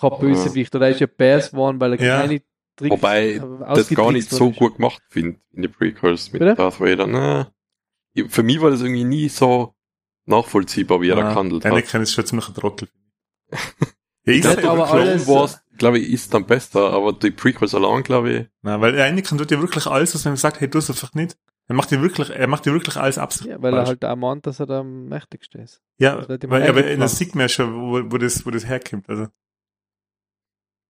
kein 0.00 0.18
Bösewicht, 0.20 0.74
oder 0.74 0.86
er 0.86 0.92
ist 0.92 1.00
ja 1.00 1.06
Bears 1.06 1.50
geworden, 1.50 1.80
weil 1.80 1.94
er 1.94 2.00
Ja. 2.04 2.20
keine 2.20 2.42
Tricks 2.76 2.90
Wobei 2.92 3.32
äh, 3.34 3.40
das 3.74 3.88
gar 3.90 4.12
nicht 4.12 4.30
so 4.30 4.50
gut 4.50 4.76
gemacht 4.76 5.02
finde 5.08 5.38
in 5.52 5.62
den 5.62 5.72
Prequels 5.72 6.32
mit 6.32 6.40
Bitte? 6.40 6.54
Darth 6.54 6.78
Vader. 6.80 7.06
Na, 7.06 7.50
für 8.28 8.42
mich 8.42 8.60
war 8.60 8.70
das 8.70 8.82
irgendwie 8.82 9.04
nie 9.04 9.28
so 9.28 9.74
nachvollziehbar, 10.26 11.00
wie 11.00 11.08
er 11.08 11.16
da 11.16 11.22
Ah, 11.22 11.28
gehandelt 11.30 11.64
hat. 11.64 11.72
Anakin 11.72 12.02
ist 12.02 12.12
schon 12.12 12.26
ziemlich 12.26 12.48
ein 12.48 12.54
Trottel. 12.54 12.88
ja, 14.26 14.32
ich 14.32 14.44
hat 14.46 14.64
aber 14.64 14.86
Clone 14.86 15.00
alles- 15.02 15.26
Wars, 15.26 15.60
glaube 15.78 15.98
ich, 15.98 16.10
ist 16.12 16.34
dann 16.34 16.46
besser, 16.46 16.92
aber 16.92 17.12
die 17.12 17.30
Prequels 17.30 17.74
allein, 17.74 18.02
glaube 18.02 18.30
ich, 18.32 18.46
Nein, 18.62 18.80
weil 18.80 19.00
Anakin 19.00 19.38
tut 19.38 19.50
ja 19.50 19.60
wirklich 19.60 19.86
alles, 19.86 20.14
was 20.14 20.24
man 20.24 20.36
sagt, 20.36 20.60
hey, 20.60 20.68
tu 20.68 20.78
es 20.78 20.90
einfach 20.90 21.14
nicht. 21.14 21.36
Er 21.68 21.74
macht 21.74 21.90
dir 21.90 22.00
wirklich, 22.00 22.30
er 22.30 22.46
macht 22.46 22.64
dir 22.64 22.72
wirklich 22.72 22.96
alles 22.96 23.18
absichtlich. 23.18 23.52
Ja, 23.56 23.60
weil 23.62 23.74
er 23.74 23.86
halt 23.86 24.04
auch 24.04 24.14
meint, 24.16 24.46
dass 24.46 24.60
er 24.60 24.66
der 24.66 24.84
mächtigste 24.84 25.58
ist. 25.58 25.80
Ja, 25.98 26.20
ihm 26.20 26.50
weil, 26.50 26.68
aber 26.68 26.82
das 26.82 27.18
sieht 27.18 27.34
man 27.34 27.42
ja 27.42 27.48
schon, 27.48 27.74
wo, 27.74 28.12
wo 28.12 28.18
das, 28.18 28.46
wo 28.46 28.50
das 28.50 28.66
herkommt. 28.66 29.08
Also, 29.08 29.26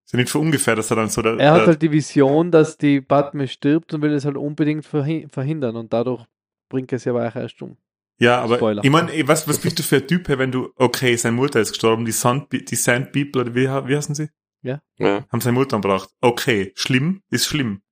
Ist 0.07 0.13
ja 0.13 0.19
nicht 0.21 0.31
von 0.31 0.41
ungefähr, 0.43 0.77
dass 0.77 0.89
er 0.91 0.97
dann 0.97 1.09
so 1.11 1.21
der, 1.21 1.37
Er 1.39 1.53
hat 1.53 1.67
halt 1.67 1.83
die 1.83 1.91
Vision, 1.91 2.51
dass 2.53 2.79
die 2.79 3.01
Padme 3.01 3.49
stirbt 3.49 3.93
und 3.93 4.03
will 4.03 4.13
es 4.13 4.25
halt 4.25 4.37
unbedingt 4.37 4.85
verhi- 4.87 5.29
verhindern 5.29 5.75
und 5.77 5.93
dadurch 5.93 6.25
bringt 6.69 6.93
er 6.93 6.99
sie 7.01 7.11
aber 7.11 7.27
auch 7.29 7.35
erst 7.37 7.61
um. 7.61 7.77
Ja, 8.19 8.41
aber 8.41 8.57
Spoiler. 8.57 8.83
ich 8.85 8.91
meine, 8.91 9.11
was, 9.29 9.47
was 9.47 9.59
bist 9.59 9.79
du 9.79 9.83
für 9.83 9.97
ein 9.97 10.07
Typ, 10.07 10.29
wenn 10.29 10.51
du, 10.53 10.71
okay, 10.77 11.17
seine 11.17 11.37
Mutter 11.37 11.61
ist 11.61 11.71
gestorben, 11.73 12.05
die 12.07 12.13
Sand, 12.13 12.51
die 12.53 12.75
Sand 12.77 13.13
People, 13.13 13.43
oder 13.43 13.55
wie, 13.55 13.67
wie 13.67 13.97
heißen 13.97 14.15
sie? 14.15 14.31
Ja. 14.63 14.81
Haben 14.99 15.41
seine 15.41 15.53
Mutter 15.59 15.77
umgebracht. 15.77 16.09
Okay, 16.21 16.73
schlimm, 16.77 17.23
ist 17.31 17.47
schlimm. 17.47 17.83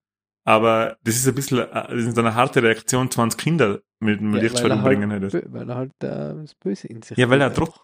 Aber 0.45 0.97
das 1.05 1.17
ist 1.17 1.27
ein 1.29 1.35
bisschen, 1.35 1.59
äh, 1.59 1.67
das 1.73 2.05
ist 2.05 2.19
eine 2.19 2.35
harte 2.35 2.62
Reaktion, 2.62 3.11
20 3.11 3.39
Kinder 3.41 3.81
mit 4.01 4.21
dem 4.21 4.35
Ja, 4.35 4.41
Lichtschwert 4.43 4.65
weil 4.65 4.71
er 4.73 4.77
umbringen 4.79 5.11
halt, 5.12 5.23
hätte. 5.35 5.45
weil 5.53 5.69
er 5.69 5.77
halt 5.77 5.93
äh, 6.03 6.35
das 6.43 6.55
Böse 6.55 6.87
in 6.89 7.03
sich 7.03 7.17
Ja, 7.19 7.29
weil 7.31 7.41
er 7.41 7.47
hat. 7.47 7.59
Druck. 7.59 7.75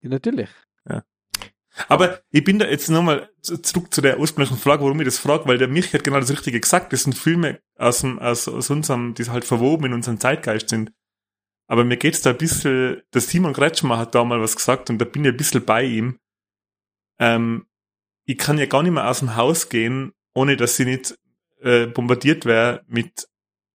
Ja, 0.00 0.08
natürlich. 0.10 0.48
Aber 1.88 2.20
ich 2.30 2.44
bin 2.44 2.58
da 2.58 2.66
jetzt 2.66 2.90
nochmal 2.90 3.30
zurück 3.40 3.92
zu 3.92 4.00
der 4.02 4.18
ursprünglichen 4.20 4.58
Frage, 4.58 4.82
warum 4.82 5.00
ich 5.00 5.06
das 5.06 5.18
frage, 5.18 5.46
weil 5.46 5.58
der 5.58 5.68
Mich 5.68 5.92
hat 5.94 6.04
genau 6.04 6.20
das 6.20 6.30
Richtige 6.30 6.60
gesagt. 6.60 6.92
Das 6.92 7.04
sind 7.04 7.16
Filme 7.16 7.60
aus, 7.76 8.00
dem, 8.00 8.18
aus, 8.18 8.46
aus 8.48 8.70
unserem, 8.70 9.14
die 9.14 9.28
halt 9.28 9.44
verwoben 9.44 9.86
in 9.86 9.94
unserem 9.94 10.20
Zeitgeist 10.20 10.68
sind. 10.68 10.92
Aber 11.66 11.84
mir 11.84 11.96
geht's 11.96 12.20
da 12.20 12.30
ein 12.30 12.36
bisschen, 12.36 13.02
der 13.14 13.20
Simon 13.20 13.54
Kretschmer 13.54 13.98
hat 13.98 14.14
da 14.14 14.24
mal 14.24 14.40
was 14.40 14.56
gesagt 14.56 14.90
und 14.90 14.98
da 14.98 15.06
bin 15.06 15.24
ich 15.24 15.30
ein 15.30 15.36
bisschen 15.36 15.64
bei 15.64 15.84
ihm. 15.84 16.18
Ähm, 17.18 17.66
ich 18.26 18.36
kann 18.36 18.58
ja 18.58 18.66
gar 18.66 18.82
nicht 18.82 18.92
mehr 18.92 19.08
aus 19.08 19.20
dem 19.20 19.36
Haus 19.36 19.68
gehen, 19.68 20.12
ohne 20.34 20.56
dass 20.56 20.76
sie 20.76 20.84
nicht 20.84 21.18
äh, 21.62 21.86
bombardiert 21.86 22.44
wäre 22.44 22.84
mit 22.86 23.28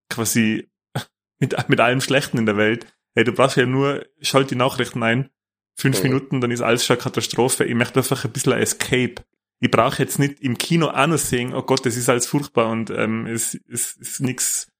quasi 0.09 0.69
mit, 1.39 1.69
mit 1.69 1.79
allem 1.79 2.01
Schlechten 2.01 2.37
in 2.37 2.45
der 2.45 2.57
Welt. 2.57 2.85
Hey, 3.15 3.23
du 3.23 3.31
brauchst 3.31 3.57
ja 3.57 3.65
nur, 3.65 4.05
schalt 4.21 4.51
die 4.51 4.55
Nachrichten 4.55 5.01
ein, 5.01 5.31
fünf 5.77 5.97
Ja. 5.97 6.03
Minuten, 6.03 6.41
dann 6.41 6.51
ist 6.51 6.61
alles 6.61 6.85
schon 6.85 6.95
eine 6.95 7.03
Katastrophe. 7.03 7.63
Ich 7.65 7.75
möchte 7.75 7.99
einfach 7.99 8.25
ein 8.25 8.31
bisschen 8.31 8.53
ein 8.53 8.61
Escape. 8.61 9.15
Ich 9.59 9.71
brauche 9.71 10.01
jetzt 10.03 10.19
nicht 10.19 10.39
im 10.41 10.57
Kino 10.57 10.87
auch 10.87 11.07
noch 11.07 11.17
sehen, 11.17 11.53
oh 11.53 11.63
Gott, 11.63 11.85
das 11.85 11.95
ist 11.97 12.09
alles 12.09 12.27
furchtbar 12.27 12.69
und 12.69 12.89
ähm, 12.91 13.25
es, 13.25 13.59
es 13.71 13.95
ist 13.95 14.19
nix, 14.19 14.71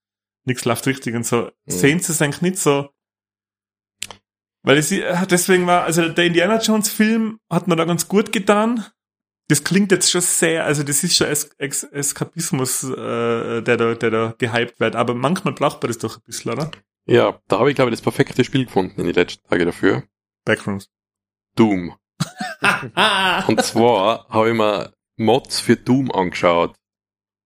nix 0.46 0.66
läuft 0.66 0.86
richtig 0.86 1.16
und 1.16 1.26
so. 1.26 1.52
Sehen 1.66 2.00
Sie 2.00 2.12
es 2.12 2.22
eigentlich 2.22 2.42
nicht 2.42 2.58
so? 2.60 2.90
Weil 4.64 4.78
es 4.78 4.90
deswegen 4.90 5.66
war, 5.66 5.86
also 5.86 6.10
der 6.10 6.26
Indiana 6.26 6.60
Jones 6.60 6.90
Film 6.90 7.40
hat 7.50 7.68
mir 7.68 7.76
da 7.76 7.86
ganz 7.86 8.08
gut 8.08 8.32
getan. 8.32 8.86
Das 9.48 9.64
klingt 9.64 9.92
jetzt 9.94 10.12
schon 10.12 10.20
sehr, 10.22 10.66
also 10.66 10.84
das 10.84 11.04
ist 11.04 11.16
schon 11.16 11.28
es, 11.28 11.50
es, 11.58 11.84
Eskapismus, 11.84 12.84
äh, 12.84 13.62
der 13.62 13.78
da, 13.78 13.96
der 13.96 14.12
da 14.12 14.36
gehypt 14.38 14.80
wird. 14.80 14.96
Aber 14.98 15.16
manchmal 15.16 15.54
braucht 15.54 15.82
man 15.82 15.88
das 15.88 16.00
doch 16.00 16.18
ein 16.18 16.24
bisschen, 16.26 16.52
oder? 16.52 16.70
Ja, 17.06 17.40
da 17.48 17.60
habe 17.60 17.70
ich, 17.70 17.76
glaube 17.76 17.90
ich, 17.90 17.96
das 17.98 18.04
perfekte 18.04 18.44
Spiel 18.44 18.66
gefunden 18.66 19.00
in 19.00 19.06
den 19.06 19.16
letzten 19.16 19.48
Tagen 19.48 19.66
dafür. 19.66 20.04
Backrooms. 20.48 20.90
Doom. 21.56 21.96
Und 23.48 23.62
zwar 23.64 24.28
habe 24.30 24.50
ich 24.50 24.56
mir 24.56 24.94
Mods 25.18 25.60
für 25.60 25.76
Doom 25.76 26.12
angeschaut. 26.12 26.76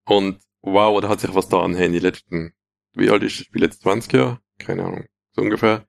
Und 0.05 0.39
wow, 0.61 0.99
da 1.01 1.09
hat 1.09 1.19
sich 1.21 1.33
was 1.33 1.49
da 1.49 1.61
anhängen, 1.61 1.93
die 1.93 1.99
letzten, 1.99 2.53
wie 2.93 3.09
alt 3.09 3.23
ist 3.23 3.39
das 3.39 3.45
Spiel 3.47 3.63
jetzt? 3.63 3.81
20 3.81 4.13
Jahre? 4.13 4.39
Keine 4.59 4.83
Ahnung, 4.85 5.05
so 5.33 5.41
ungefähr. 5.41 5.85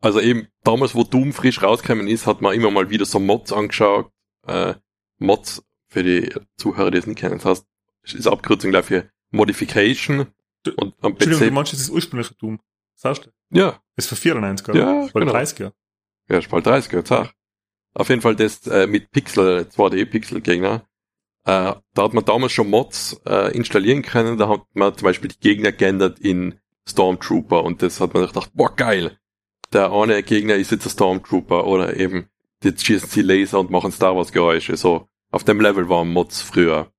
Also 0.00 0.20
eben, 0.20 0.48
damals, 0.62 0.94
wo 0.94 1.04
Doom 1.04 1.32
frisch 1.32 1.62
rausgekommen 1.62 2.08
ist, 2.08 2.26
hat 2.26 2.40
man 2.42 2.54
immer 2.54 2.70
mal 2.70 2.90
wieder 2.90 3.04
so 3.06 3.18
Mods 3.18 3.52
angeschaut. 3.52 4.10
Äh, 4.46 4.74
Mods, 5.18 5.62
für 5.88 6.02
die 6.02 6.34
Zuhörer, 6.56 6.90
die 6.90 6.98
es 6.98 7.06
nicht 7.06 7.18
kennen, 7.18 7.36
das 7.38 7.44
heißt, 7.44 7.66
es 8.02 8.14
ist 8.14 8.26
Abkürzung 8.26 8.70
gleich 8.70 8.84
für 8.86 9.08
Modification. 9.30 10.26
Du- 10.64 10.72
Und 10.76 10.94
am 11.02 11.12
Entschuldigung, 11.12 11.40
du 11.40 11.46
PC, 11.48 11.52
meinst, 11.54 11.72
das 11.72 11.80
ist 11.80 11.90
ursprüngliche 11.90 12.34
Doom. 12.34 12.60
Sagst 12.96 13.26
du? 13.26 13.30
ja, 13.56 13.80
Das 13.94 14.04
ist 14.06 14.08
für 14.08 14.16
94, 14.16 14.68
oder? 14.68 14.78
Ja, 14.78 14.86
war 15.14 15.20
genau. 15.20 15.32
30 15.32 15.58
Jahre. 15.60 15.74
Ja, 16.28 16.38
ist 16.38 16.50
bald 16.50 16.66
30, 16.66 16.92
jetzt 16.92 17.12
auch. 17.12 17.30
Auf 17.94 18.08
jeden 18.08 18.20
Fall 18.20 18.36
das 18.36 18.66
äh, 18.66 18.86
mit 18.86 19.10
Pixel, 19.10 19.66
2D-Pixel-Gegner. 19.70 20.86
Äh, 21.44 21.74
da 21.94 22.02
hat 22.02 22.12
man 22.12 22.24
damals 22.24 22.52
schon 22.52 22.68
Mods 22.68 23.20
äh, 23.24 23.56
installieren 23.56 24.02
können. 24.02 24.36
Da 24.36 24.48
hat 24.48 24.62
man 24.74 24.96
zum 24.96 25.06
Beispiel 25.06 25.30
die 25.30 25.40
Gegner 25.40 25.72
geändert 25.72 26.18
in 26.18 26.58
Stormtrooper 26.88 27.64
und 27.64 27.82
das 27.82 28.00
hat 28.00 28.14
man 28.14 28.26
gedacht, 28.26 28.50
boah, 28.54 28.74
geil. 28.74 29.18
Der 29.72 29.92
eine 29.92 30.22
Gegner 30.22 30.56
ist 30.56 30.72
jetzt 30.72 30.86
ein 30.86 30.90
Stormtrooper 30.90 31.66
oder 31.66 31.96
eben, 31.96 32.28
jetzt 32.62 32.84
schießen 32.84 33.08
sie 33.08 33.22
Laser 33.22 33.60
und 33.60 33.70
machen 33.70 33.92
Star 33.92 34.16
Wars 34.16 34.32
Geräusche. 34.32 34.76
So, 34.76 35.08
auf 35.30 35.44
dem 35.44 35.60
Level 35.60 35.88
waren 35.88 36.12
Mods 36.12 36.42
früher. 36.42 36.92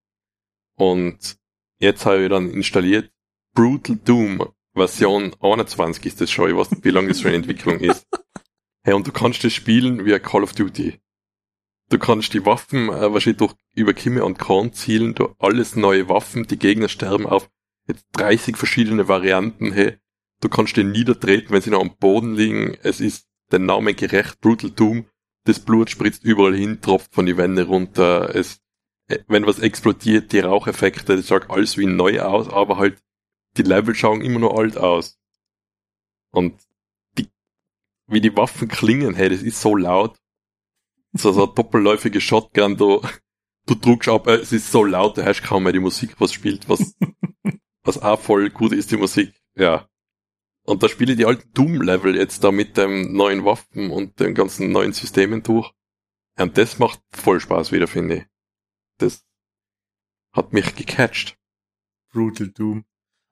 Und 0.75 1.38
jetzt 1.80 2.05
habe 2.05 2.23
ich 2.23 2.30
dann 2.30 2.49
installiert 2.49 3.11
Brutal 3.53 3.97
Doom 3.97 4.53
Version 4.78 5.36
21 5.41 6.05
ist 6.05 6.21
das 6.21 6.32
schon. 6.32 6.49
Ich 6.49 6.55
weiß 6.55 6.71
nicht, 6.71 6.86
wie 6.86 6.91
lange 6.91 7.09
das 7.09 7.19
schon 7.19 7.32
in 7.32 7.41
Entwicklung 7.41 7.80
ist. 7.80 8.07
Hey, 8.88 8.93
und 8.93 9.05
du 9.05 9.11
kannst 9.11 9.43
das 9.43 9.51
spielen 9.51 10.05
wie 10.05 10.13
ein 10.13 10.21
Call 10.21 10.43
of 10.43 10.53
Duty. 10.53 10.97
Du 11.89 11.99
kannst 11.99 12.33
die 12.33 12.45
Waffen 12.45 12.88
äh, 12.88 13.11
wahrscheinlich 13.11 13.39
durch 13.39 13.53
über 13.75 13.93
Kimme 13.93 14.23
und 14.23 14.39
Korn 14.39 14.71
zielen, 14.71 15.13
du 15.13 15.35
alles 15.39 15.75
neue 15.75 16.07
Waffen, 16.07 16.47
die 16.47 16.57
Gegner 16.57 16.88
sterben 16.88 17.25
auf 17.25 17.49
jetzt 17.89 18.05
30 18.13 18.55
verschiedene 18.55 19.09
Varianten. 19.09 19.73
Hey, 19.73 19.97
du 20.39 20.47
kannst 20.47 20.77
den 20.77 20.93
niedertreten, 20.93 21.49
wenn 21.49 21.61
sie 21.61 21.69
noch 21.69 21.81
am 21.81 21.97
Boden 21.97 22.33
liegen. 22.33 22.77
Es 22.81 23.01
ist 23.01 23.27
der 23.51 23.59
Name 23.59 23.93
gerecht, 23.93 24.39
Brutal 24.39 24.71
Doom. 24.71 25.05
Das 25.43 25.59
Blut 25.59 25.89
spritzt 25.89 26.23
überall 26.23 26.55
hin, 26.55 26.79
tropft 26.79 27.13
von 27.13 27.25
die 27.25 27.35
Wände 27.35 27.65
runter. 27.65 28.33
Es, 28.33 28.61
äh, 29.09 29.19
wenn 29.27 29.45
was 29.45 29.59
explodiert, 29.59 30.31
die 30.31 30.39
Raucheffekte, 30.39 31.17
das 31.17 31.27
schaut 31.27 31.49
alles 31.49 31.77
wie 31.77 31.88
neu 31.88 32.21
aus, 32.21 32.47
aber 32.47 32.77
halt 32.77 33.03
die 33.57 33.63
Level 33.63 33.93
schauen 33.95 34.21
immer 34.21 34.39
noch 34.39 34.57
alt 34.57 34.77
aus. 34.77 35.19
Und 36.31 36.53
wie 38.08 38.22
die 38.22 38.36
Waffen 38.36 38.68
klingen, 38.68 39.16
hey, 39.16 39.30
das 39.30 39.41
ist 39.41 39.62
so 39.62 39.76
laut. 39.76 40.18
So, 41.14 41.32
so 41.32 41.45
eine 41.45 41.53
doppelläufige 41.53 42.22
Shotgun, 42.22 42.78
du, 42.78 43.01
du 43.66 43.76
drückst 43.76 44.10
ab, 44.10 44.28
äh, 44.28 44.36
es 44.36 44.51
ist 44.51 44.72
so 44.72 44.84
laut, 44.84 45.18
du 45.18 45.24
hörst 45.24 45.43
kaum 45.43 45.64
mehr 45.64 45.74
die 45.74 45.80
Musik, 45.80 46.20
was 46.20 46.34
spielt, 46.34 46.68
was, 46.70 46.95
was 47.84 47.97
auch 48.01 48.20
voll 48.20 48.49
gut 48.49 48.72
ist, 48.74 48.91
die 48.91 48.97
Musik, 48.97 49.34
ja. 49.55 49.88
Und 50.66 50.84
da 50.84 50.89
spiele 50.89 51.14
ich 51.14 51.18
die 51.18 51.26
alten 51.26 51.51
Doom-Level 51.53 52.16
jetzt 52.18 52.43
da 52.43 52.51
mit 52.51 52.76
den 52.76 53.14
neuen 53.14 53.45
Waffen 53.45 53.89
und 53.89 54.20
den 54.20 54.34
ganzen 54.36 54.72
neuen 54.72 54.91
Systemen 54.91 55.41
durch. 55.41 55.72
Und 56.38 56.58
das 56.58 56.78
macht 56.78 57.01
voll 57.10 57.39
Spaß 57.39 57.72
wieder, 57.72 57.88
finde 57.88 58.16
ich. 58.18 58.26
Das 58.97 59.26
hat 60.34 60.51
mich 60.51 60.76
gecatcht. 60.76 61.38
Brutal 62.12 62.49
Doom. 62.49 62.86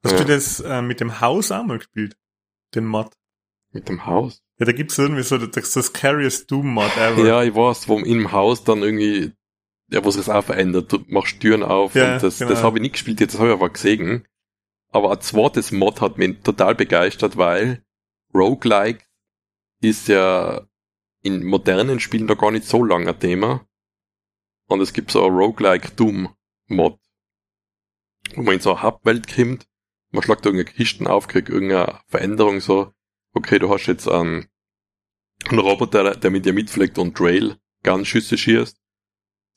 Hast 0.03 0.13
Ja. 0.13 0.17
du 0.19 0.25
das 0.25 0.59
äh, 0.61 0.81
mit 0.81 1.01
dem 1.01 1.19
Haus 1.19 1.51
auch 1.51 1.63
mal 1.65 1.77
gespielt? 1.77 2.17
Den 2.73 2.85
Mod? 2.85 3.13
Mit 3.71 3.89
dem 3.89 4.05
Haus. 4.05 4.41
Ja, 4.57 4.65
da 4.65 4.71
gibt's 4.71 4.97
irgendwie 4.97 5.23
so 5.23 5.37
das, 5.37 5.71
das 5.71 5.85
Scariest 5.87 6.49
Doom 6.49 6.73
Mod 6.73 6.95
ever. 6.97 7.25
Ja, 7.25 7.43
ich 7.43 7.53
weiß, 7.53 7.89
wo 7.89 7.99
im 7.99 8.31
Haus 8.31 8.63
dann 8.63 8.83
irgendwie, 8.83 9.33
ja, 9.89 10.03
wo 10.03 10.11
sich 10.11 10.25
das 10.25 10.33
auch 10.33 10.45
verändert. 10.45 10.91
Du 10.91 11.03
machst 11.07 11.39
Türen 11.41 11.63
auf 11.63 11.93
Ja, 11.95 12.15
und 12.15 12.23
das, 12.23 12.39
genau. 12.39 12.51
das 12.51 12.63
habe 12.63 12.77
ich 12.77 12.81
nicht 12.81 12.93
gespielt, 12.93 13.19
jetzt 13.19 13.37
habe 13.37 13.49
ich 13.49 13.53
aber 13.53 13.69
gesehen. 13.69 14.25
Aber 14.91 15.11
ein 15.11 15.21
zweites 15.21 15.71
Mod 15.71 15.99
hat 15.99 16.17
mich 16.17 16.41
total 16.41 16.73
begeistert, 16.73 17.35
weil 17.35 17.83
Roguelike 18.33 19.03
ist 19.81 20.07
ja 20.07 20.65
in 21.21 21.43
modernen 21.43 21.99
Spielen 21.99 22.27
da 22.27 22.35
gar 22.35 22.51
nicht 22.51 22.65
so 22.65 22.83
lang 22.83 23.07
ein 23.07 23.19
Thema. 23.19 23.67
Und 24.67 24.79
es 24.79 24.93
gibt 24.93 25.11
so 25.11 25.25
ein 25.25 25.33
Roguelike 25.33 25.91
Doom 25.95 26.33
Mod. 26.67 26.97
Wo 28.35 28.41
man 28.41 28.55
in 28.55 28.59
so 28.61 28.73
eine 28.73 28.83
Hubwelt 28.83 29.27
kommt, 29.27 29.67
man 30.11 30.23
schlagt 30.23 30.45
irgendeine 30.45 30.73
Kisten 30.73 31.07
auf, 31.07 31.27
kriegt 31.27 31.49
irgendeine 31.49 31.99
Veränderung 32.07 32.61
so, 32.61 32.93
okay, 33.35 33.59
du 33.59 33.69
hast 33.69 33.85
jetzt 33.85 34.07
einen, 34.07 34.47
einen 35.47 35.59
Roboter, 35.59 36.15
der 36.15 36.31
mit 36.31 36.45
dir 36.45 36.53
mitfliegt 36.53 36.97
und 36.97 37.15
Trail 37.15 37.57
Gunschüsse 37.83 38.37
schießt 38.37 38.81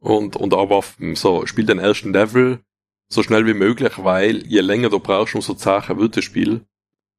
und, 0.00 0.36
und 0.36 0.52
auch 0.54 0.68
Waffen. 0.70 1.14
So, 1.14 1.46
spiel 1.46 1.64
den 1.64 1.78
ersten 1.78 2.12
Level 2.12 2.60
so 3.10 3.22
schnell 3.22 3.46
wie 3.46 3.54
möglich, 3.54 3.92
weil 3.96 4.46
je 4.46 4.60
länger 4.60 4.90
du 4.90 5.00
brauchst, 5.00 5.34
umso 5.34 5.54
zacher 5.54 5.98
wird 5.98 6.16
das 6.16 6.24
Spiel. 6.24 6.66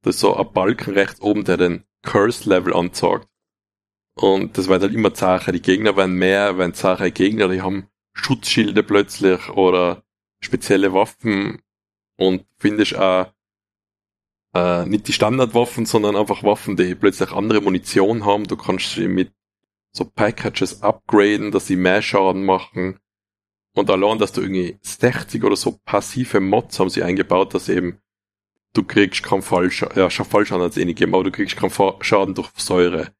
Das 0.04 0.16
ist 0.16 0.22
so 0.22 0.36
ein 0.36 0.54
Balken 0.54 0.94
rechts 0.94 1.20
oben, 1.20 1.44
der 1.44 1.58
den 1.58 1.84
Curse-Level 2.04 2.74
anzeigt. 2.74 3.28
Und 4.16 4.58
das 4.58 4.68
wird 4.68 4.84
halt 4.84 4.94
immer 4.94 5.14
zacher. 5.14 5.52
Die 5.52 5.62
Gegner 5.62 5.96
werden 5.98 6.16
mehr, 6.16 6.58
werden 6.58 6.74
zacher 6.74 7.10
Gegner, 7.10 7.48
die 7.48 7.62
haben 7.62 7.88
Schutzschilde 8.14 8.84
plötzlich 8.84 9.50
oder 9.50 10.04
spezielle 10.42 10.94
Waffen 10.94 11.62
und 12.18 12.46
findest 12.58 12.96
auch 12.96 13.34
äh, 14.54 14.86
nicht 14.86 15.08
die 15.08 15.14
Standardwaffen, 15.14 15.86
sondern 15.86 16.16
einfach 16.16 16.44
Waffen, 16.44 16.76
die 16.76 16.96
plötzlich 16.96 17.32
andere 17.32 17.62
Munition 17.62 18.26
haben. 18.26 18.46
Du 18.46 18.58
kannst 18.58 18.94
sie 18.94 19.08
mit 19.08 19.32
so 19.92 20.06
Packages 20.06 20.82
upgraden, 20.82 21.52
dass 21.52 21.68
sie 21.68 21.76
mehr 21.76 22.02
Schaden 22.02 22.46
machen. 22.46 23.00
Und 23.76 23.90
allein, 23.90 24.18
dass 24.18 24.32
du 24.32 24.42
irgendwie 24.42 24.78
60 24.82 25.44
oder 25.44 25.56
so 25.56 25.80
passive 25.86 26.40
Mods 26.40 26.80
haben 26.80 26.90
sie 26.90 27.04
eingebaut, 27.04 27.54
dass 27.54 27.70
eben 27.70 28.02
du 28.74 28.84
kriegst 28.84 29.24
keinen 29.24 29.42
Fallschaden, 29.42 29.98
ja, 29.98 30.10
schon 30.10 30.26
Fallschaden 30.26 30.64
hat 30.64 30.72
es 30.72 30.78
eh 30.78 30.86
nicht 30.86 30.98
gegeben, 30.98 31.16
aber 31.16 31.24
du 31.24 31.32
kriegst 31.32 31.58
keinen 31.58 31.72
Schaden 32.02 32.36
durch 32.36 32.50
Säure. 32.56 33.12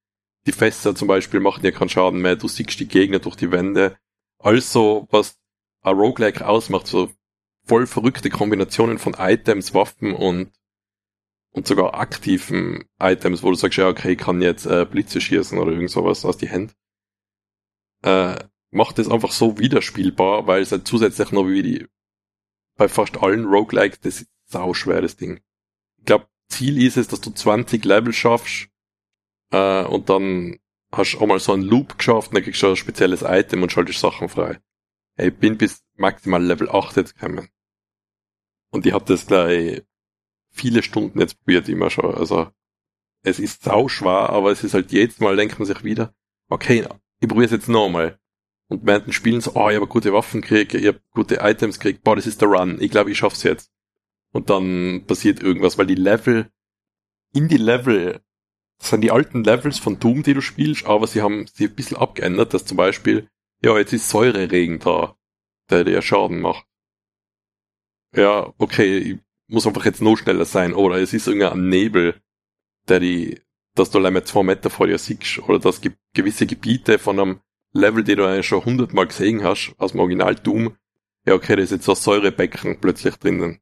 Die 0.46 0.52
Fässer 0.52 0.96
zum 0.96 1.08
Beispiel 1.08 1.40
machen 1.40 1.62
dir 1.62 1.72
keinen 1.72 1.90
Schaden 1.90 2.22
mehr, 2.22 2.36
du 2.36 2.48
siehst 2.48 2.80
die 2.80 2.88
Gegner 2.88 3.20
durch 3.20 3.36
die 3.36 3.52
Wände. 3.52 3.98
Also, 4.40 5.08
was 5.12 5.38
ein 5.82 5.96
Roguelike 5.96 6.48
ausmacht, 6.48 6.88
so 6.88 7.10
voll 7.66 7.88
verrückte 7.88 8.30
Kombinationen 8.30 8.98
von 8.98 9.16
Items, 9.18 9.74
Waffen 9.74 10.14
und 10.14 10.52
und 11.52 11.68
sogar 11.68 11.96
aktiven 11.96 12.86
Items, 13.00 13.44
wo 13.44 13.50
du 13.50 13.56
sagst, 13.56 13.78
ja, 13.78 13.88
okay, 13.88 14.14
ich 14.14 14.18
kann 14.18 14.42
jetzt 14.42 14.66
äh, 14.66 14.86
Blitze 14.86 15.20
schießen 15.20 15.58
oder 15.58 15.72
irgend 15.72 15.90
sowas 15.90 16.26
aus 16.26 16.38
die 16.38 16.50
Hände. 16.50 16.74
Äh, 18.04 18.36
macht 18.72 19.00
es 19.00 19.10
einfach 19.10 19.32
so 19.32 19.58
wiederspielbar, 19.58 20.48
weil 20.48 20.62
es 20.62 20.72
halt 20.72 20.88
zusätzlich 20.88 21.32
noch 21.32 21.48
wie 21.48 21.64
die 21.64 21.88
bei 22.78 22.88
fast 22.88 23.18
allen 23.18 23.46
Roguelikes, 23.46 24.00
das 24.00 24.22
ist 24.22 24.30
sau 24.46 24.74
schwer, 24.74 25.02
das 25.02 25.18
Ding. 25.18 25.42
Ich 25.98 26.06
glaube, 26.06 26.28
Ziel 26.48 26.82
ist 26.82 26.98
es, 26.98 27.08
dass 27.08 27.20
du 27.20 27.32
20 27.32 27.84
Level 27.84 28.14
schaffst 28.14 28.70
äh, 29.52 29.84
und 29.84 30.10
dann 30.10 30.60
hast 30.92 31.14
du 31.14 31.20
auch 31.20 31.28
mal 31.28 31.40
so 31.40 31.54
einen 31.54 31.64
Loop 31.64 31.98
geschafft 31.98 32.30
und 32.30 32.36
dann 32.36 32.44
kriegst 32.44 32.62
du 32.62 32.70
ein 32.70 32.76
spezielles 32.76 33.22
Item 33.24 33.64
und 33.64 33.72
schaltest 33.72 34.00
Sachen 34.00 34.30
frei. 34.30 34.60
Ich 35.18 35.36
bin 35.36 35.58
bis 35.58 35.84
maximal 35.96 36.44
Level 36.44 36.70
8 36.70 36.96
jetzt 36.96 37.20
gekommen. 37.20 37.50
Und 38.72 38.86
ich 38.86 38.94
habe 38.94 39.06
das 39.06 39.28
gleich 39.28 39.84
viele 40.60 40.84
Stunden 40.84 41.20
jetzt 41.20 41.40
probiert 41.40 41.70
immer 41.70 41.90
schon. 41.90 42.14
Also 42.14 42.52
es 43.24 43.40
ist 43.40 43.64
sau 43.64 43.88
schwer, 43.88 44.30
aber 44.30 44.52
es 44.52 44.64
ist 44.64 44.74
halt 44.74 44.92
jedes 44.92 45.20
Mal 45.20 45.36
denkt 45.36 45.58
man 45.60 45.66
sich 45.66 45.84
wieder, 45.84 46.14
okay, 46.50 46.86
ich 47.20 47.28
probiere 47.28 47.46
es 47.46 47.52
jetzt 47.52 47.70
nochmal. 47.70 48.20
Und 48.68 48.86
während 48.86 49.14
Spielen 49.14 49.42
so, 49.42 49.54
oh, 49.56 49.70
ich 49.70 49.76
habe 49.76 49.88
gute 49.88 50.14
Waffen 50.14 50.42
gekriegt, 50.42 50.74
ich 50.74 50.86
habe 50.86 51.02
gute 51.12 51.40
Items 51.42 51.80
gekriegt, 51.80 52.04
boah, 52.04 52.16
das 52.16 52.28
ist 52.28 52.42
der 52.42 52.50
Run, 52.50 52.80
ich 52.80 52.92
glaube, 52.92 53.12
ich 53.12 53.18
schaff's 53.18 53.44
jetzt. 53.44 53.72
Und 54.32 54.50
dann 54.50 55.06
passiert 55.08 55.42
irgendwas, 55.42 55.78
weil 55.78 55.88
die 55.88 55.96
Level, 55.96 56.52
in 57.34 57.48
die 57.48 57.58
Level, 57.58 58.22
das 58.78 58.90
sind 58.92 59.02
die 59.02 59.12
alten 59.12 59.44
Levels 59.44 59.80
von 59.80 60.00
Doom, 60.00 60.22
die 60.24 60.36
du 60.36 60.42
spielst, 60.42 60.86
aber 60.86 61.08
sie 61.08 61.22
haben 61.22 61.48
sie 61.48 61.66
ein 61.66 61.76
bisschen 61.76 61.98
abgeändert, 61.98 62.54
dass 62.54 62.66
zum 62.66 62.78
Beispiel, 62.78 63.28
ja, 63.64 63.78
jetzt 63.78 63.94
ist 63.94 64.10
Säureregen 64.10 64.80
da, 64.80 65.18
der 65.70 65.84
dir 65.84 66.02
Schaden 66.02 66.40
macht. 66.40 66.66
Ja, 68.16 68.54
okay, 68.58 68.98
ich 68.98 69.20
muss 69.50 69.68
einfach 69.68 69.86
jetzt 69.86 70.02
noch 70.02 70.16
schneller 70.16 70.46
sein, 70.46 70.74
oder 70.74 70.98
es 70.98 71.14
ist 71.14 71.28
irgendein 71.28 71.70
Nebel, 71.70 72.22
der 72.88 73.00
die, 73.00 73.42
dass 73.76 73.90
du 73.92 73.98
allein 73.98 74.24
zwei 74.26 74.44
Meter 74.44 74.70
vor 74.70 74.88
dir 74.88 74.98
siehst, 74.98 75.40
oder 75.40 75.60
dass 75.60 75.82
gewisse 76.14 76.46
Gebiete 76.46 77.00
von 77.00 77.20
einem 77.20 77.40
Level, 77.74 78.04
die 78.04 78.16
du 78.16 78.26
eigentlich 78.26 78.48
schon 78.48 78.66
hundertmal 78.66 79.08
gesehen 79.08 79.44
hast, 79.44 79.74
aus 79.78 79.92
dem 79.92 80.00
Original 80.00 80.36
Doom, 80.36 80.78
ja 81.26 81.34
okay, 81.34 81.56
da 81.56 81.62
ist 81.62 81.72
jetzt 81.72 81.86
so 81.86 81.94
ein 81.94 81.96
Säurebecken 81.96 82.80
plötzlich 82.80 83.16
drinnen. 83.16 83.60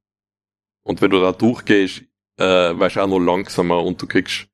Und 0.84 1.02
wenn 1.02 1.12
du 1.12 1.20
da 1.20 1.32
durchgehst, 1.32 2.04
äh, 2.38 2.80
weißt 2.80 2.98
du 2.98 3.02
auch 3.02 3.08
noch 3.08 3.20
langsamer 3.20 3.84
und 3.84 4.02
du 4.02 4.08
kriegst, 4.08 4.48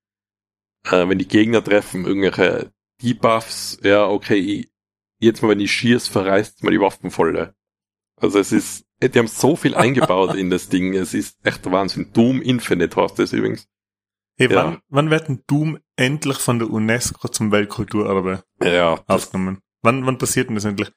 äh, 0.86 1.08
wenn 1.08 1.20
die 1.20 1.28
Gegner 1.28 1.64
treffen, 1.64 2.06
irgendwelche 2.06 2.72
Debuffs, 3.02 3.80
ja 3.84 4.08
okay, 4.08 4.38
ich, 4.38 4.72
jetzt 5.20 5.42
mal 5.42 5.50
wenn 5.50 5.60
ich 5.60 5.72
schieß, 5.72 6.08
verreißt 6.08 6.64
mal 6.64 6.72
die 6.72 6.80
Waffen 6.80 7.12
voll. 7.12 7.54
Also 8.16 8.40
es 8.40 8.52
ist, 8.52 8.86
die 9.10 9.20
haben 9.20 9.28
so 9.28 9.56
viel 9.56 9.76
eingebaut 9.76 10.36
in 10.36 10.50
das 10.50 10.70
Ding, 10.70 10.94
es 10.94 11.14
ist 11.14 11.38
echt 11.44 11.70
Wahnsinn. 11.70 12.12
Doom 12.14 12.42
Infinite 12.42 12.96
heißt 12.96 13.20
das 13.20 13.34
übrigens. 13.34 13.68
Hey, 14.38 14.52
ja. 14.52 14.56
wann, 14.56 14.82
wann 14.90 15.10
wird 15.10 15.30
ein 15.30 15.44
Doom 15.48 15.80
endlich 15.96 16.38
von 16.38 16.60
der 16.60 16.70
UNESCO 16.70 17.28
zum 17.28 17.52
Weltkulturerbe 17.52 18.44
ja, 18.64 19.04
aufgenommen? 19.08 19.60
Wann, 19.82 20.06
wann 20.06 20.18
passiert 20.18 20.50
denn 20.50 20.56
das 20.56 20.66
endlich? 20.66 20.92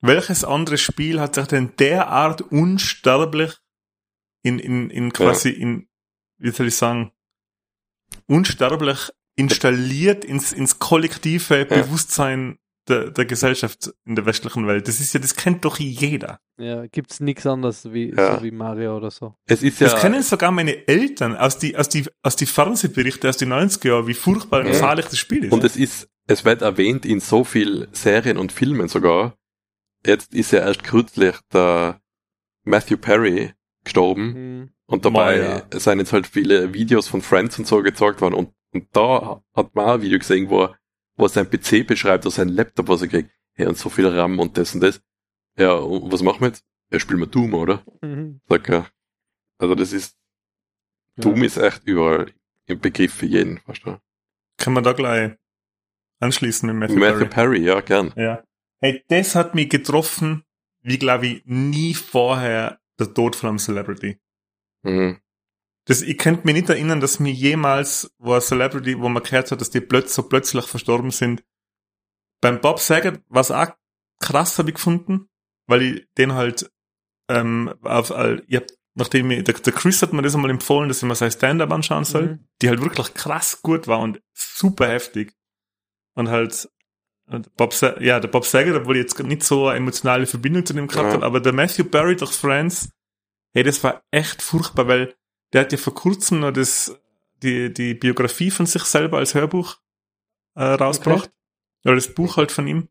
Welches 0.00 0.44
andere 0.44 0.78
Spiel 0.78 1.20
hat 1.20 1.34
sich 1.34 1.46
denn 1.46 1.74
derart 1.78 2.40
unsterblich 2.40 3.58
in, 4.42 4.58
in, 4.58 4.88
in 4.88 5.12
quasi 5.12 5.50
ja. 5.50 5.58
in, 5.58 5.88
wie 6.38 6.50
soll 6.50 6.68
ich 6.68 6.76
sagen, 6.76 7.12
unsterblich 8.26 9.10
installiert 9.36 10.24
ins, 10.24 10.52
ins 10.52 10.78
kollektive. 10.78 11.66
Bewusstsein 11.66 12.58
der, 12.88 13.10
der 13.10 13.24
Gesellschaft 13.24 13.92
in 14.04 14.16
der 14.16 14.26
westlichen 14.26 14.66
Welt. 14.66 14.88
Das 14.88 15.00
ist 15.00 15.12
ja, 15.12 15.20
das 15.20 15.36
kennt 15.36 15.64
doch 15.64 15.78
jeder. 15.78 16.40
Ja, 16.58 16.86
gibt's 16.86 17.20
nichts 17.20 17.46
anderes 17.46 17.92
wie, 17.92 18.14
ja. 18.14 18.36
so 18.36 18.42
wie 18.42 18.50
Mario 18.50 18.96
oder 18.96 19.10
so. 19.10 19.34
Es 19.46 19.62
ist 19.62 19.80
ja, 19.80 19.88
das 19.88 20.00
kennen 20.00 20.22
sogar 20.22 20.50
meine 20.50 20.88
Eltern 20.88 21.36
aus 21.36 21.58
die, 21.58 21.76
aus 21.76 21.88
die, 21.88 22.06
aus 22.22 22.36
die 22.36 22.46
Fernsehberichte 22.46 23.28
aus 23.28 23.36
den 23.36 23.52
90er 23.52 23.88
Jahren, 23.88 24.06
wie 24.06 24.14
furchtbar 24.14 24.60
und 24.60 24.72
ja. 24.72 24.94
das 24.94 25.18
Spiel 25.18 25.44
ist. 25.44 25.52
Und 25.52 25.64
es 25.64 25.76
ist, 25.76 26.08
es 26.26 26.44
wird 26.44 26.62
erwähnt 26.62 27.04
in 27.04 27.20
so 27.20 27.44
viel 27.44 27.88
Serien 27.92 28.36
und 28.36 28.52
Filmen 28.52 28.88
sogar. 28.88 29.34
Jetzt 30.04 30.34
ist 30.34 30.52
ja 30.52 30.60
erst 30.60 30.84
kürzlich 30.84 31.36
der 31.52 32.00
Matthew 32.64 32.96
Perry 32.96 33.52
gestorben. 33.84 34.32
Mhm. 34.32 34.70
Und 34.86 35.04
dabei 35.04 35.38
Mal, 35.38 35.66
ja. 35.72 35.80
sind 35.80 35.98
jetzt 36.00 36.12
halt 36.12 36.26
viele 36.26 36.74
Videos 36.74 37.06
von 37.06 37.22
Friends 37.22 37.58
und 37.58 37.66
so 37.66 37.82
gezeigt 37.82 38.20
worden. 38.20 38.34
Und, 38.34 38.52
und 38.72 38.88
da 38.92 39.42
hat 39.54 39.74
man 39.74 39.84
auch 39.84 39.94
ein 39.94 40.02
Video 40.02 40.18
gesehen, 40.18 40.50
wo 40.50 40.62
er 40.62 40.79
er 41.20 41.28
sein 41.28 41.50
PC 41.50 41.86
beschreibt 41.86 42.24
oder 42.24 42.34
sein 42.34 42.48
Laptop, 42.48 42.88
was 42.88 43.02
er 43.02 43.08
kriegt. 43.08 43.30
Hey, 43.54 43.66
und 43.66 43.76
so 43.76 43.88
viel 43.88 44.06
RAM 44.06 44.38
und 44.38 44.56
das 44.56 44.74
und 44.74 44.80
das. 44.80 45.02
Ja, 45.58 45.74
und 45.74 46.12
was 46.12 46.22
machen 46.22 46.40
wir 46.40 46.48
jetzt? 46.48 46.64
Ja, 46.92 46.98
spielen 46.98 47.20
wir 47.20 47.26
Doom, 47.26 47.54
oder? 47.54 47.84
Mhm. 48.02 48.40
Sag 48.48 48.68
ja. 48.68 48.88
Also 49.58 49.74
das 49.74 49.92
ist, 49.92 50.16
ja. 51.16 51.24
Doom 51.24 51.42
ist 51.44 51.56
echt 51.56 51.84
überall 51.84 52.32
im 52.66 52.80
Begriff 52.80 53.14
für 53.14 53.26
jeden, 53.26 53.60
weißt 53.66 53.86
du? 53.86 53.98
Kann 54.56 54.72
man 54.72 54.84
da 54.84 54.92
gleich 54.92 55.36
anschließen 56.20 56.68
mit 56.68 56.78
Matthew, 56.78 56.98
Matthew 56.98 57.28
Perry. 57.28 57.28
Perry? 57.28 57.64
Ja, 57.64 57.80
gern. 57.80 58.12
Ja. 58.16 58.44
Hey, 58.80 59.04
das 59.08 59.34
hat 59.34 59.54
mich 59.54 59.68
getroffen, 59.68 60.44
wie 60.82 60.98
glaube 60.98 61.26
ich 61.26 61.42
nie 61.44 61.94
vorher 61.94 62.80
der 62.98 63.12
Tod 63.12 63.36
von 63.36 63.50
einem 63.50 63.58
Celebrity. 63.58 64.18
Mhm. 64.82 65.20
Das, 65.86 66.02
ich 66.02 66.18
könnte 66.18 66.46
mich 66.46 66.54
nicht 66.54 66.68
erinnern, 66.68 67.00
dass 67.00 67.20
mir 67.20 67.32
jemals, 67.32 68.12
wo 68.18 68.34
ein 68.34 68.40
Celebrity, 68.40 68.98
wo 68.98 69.08
man 69.08 69.22
gehört 69.22 69.50
hat, 69.50 69.60
dass 69.60 69.70
die 69.70 69.80
plötzlich 69.80 70.14
so 70.14 70.22
plötzlich 70.24 70.66
verstorben 70.66 71.10
sind. 71.10 71.42
Beim 72.40 72.60
Bob 72.60 72.78
Saget 72.78 73.22
war 73.28 73.40
es 73.40 73.50
auch 73.50 73.68
krass, 74.20 74.58
habe 74.58 74.70
ich 74.70 74.76
gefunden, 74.76 75.28
weil 75.66 75.82
ich 75.82 76.06
den 76.16 76.34
halt, 76.34 76.70
ähm, 77.28 77.74
auf, 77.82 78.10
äh, 78.10 78.42
ich 78.46 78.56
hab, 78.56 78.66
nachdem 78.94 79.30
ich, 79.30 79.44
der, 79.44 79.54
der 79.54 79.72
Chris 79.72 80.02
hat 80.02 80.12
mir 80.12 80.22
das 80.22 80.34
einmal 80.34 80.50
empfohlen, 80.50 80.88
dass 80.88 80.98
ich 80.98 81.08
mir 81.08 81.14
sein 81.14 81.30
Stand-up 81.30 81.70
anschauen 81.70 82.04
soll, 82.04 82.26
mhm. 82.26 82.48
die 82.60 82.68
halt 82.68 82.82
wirklich 82.82 83.14
krass 83.14 83.62
gut 83.62 83.86
war 83.86 84.00
und 84.00 84.20
super 84.34 84.88
heftig. 84.88 85.34
Und 86.14 86.28
halt, 86.28 86.68
und 87.26 87.54
Bob, 87.56 87.74
ja, 88.00 88.20
der 88.20 88.28
Bob 88.28 88.44
Saget, 88.44 88.74
obwohl 88.74 88.96
ich 88.96 89.02
jetzt 89.02 89.18
nicht 89.20 89.44
so 89.44 89.68
eine 89.68 89.78
emotionale 89.78 90.26
Verbindung 90.26 90.66
zu 90.66 90.74
dem 90.74 90.88
gehabt 90.88 91.08
ja. 91.08 91.12
habe, 91.14 91.26
aber 91.26 91.40
der 91.40 91.52
Matthew 91.52 91.84
Barry 91.84 92.16
durch 92.16 92.32
Friends, 92.32 92.90
hey, 93.54 93.62
das 93.62 93.82
war 93.82 94.02
echt 94.10 94.42
furchtbar, 94.42 94.88
weil 94.88 95.14
der 95.52 95.62
hat 95.62 95.72
ja 95.72 95.78
vor 95.78 95.94
kurzem 95.94 96.40
noch 96.40 96.52
das, 96.52 96.98
die, 97.42 97.72
die 97.72 97.94
Biografie 97.94 98.50
von 98.50 98.66
sich 98.66 98.84
selber 98.84 99.18
als 99.18 99.34
Hörbuch 99.34 99.78
äh, 100.54 100.64
rausgebracht. 100.64 101.26
Okay. 101.26 101.34
Oder 101.84 101.94
das 101.94 102.14
Buch 102.14 102.36
halt 102.36 102.52
von 102.52 102.66
ihm. 102.66 102.88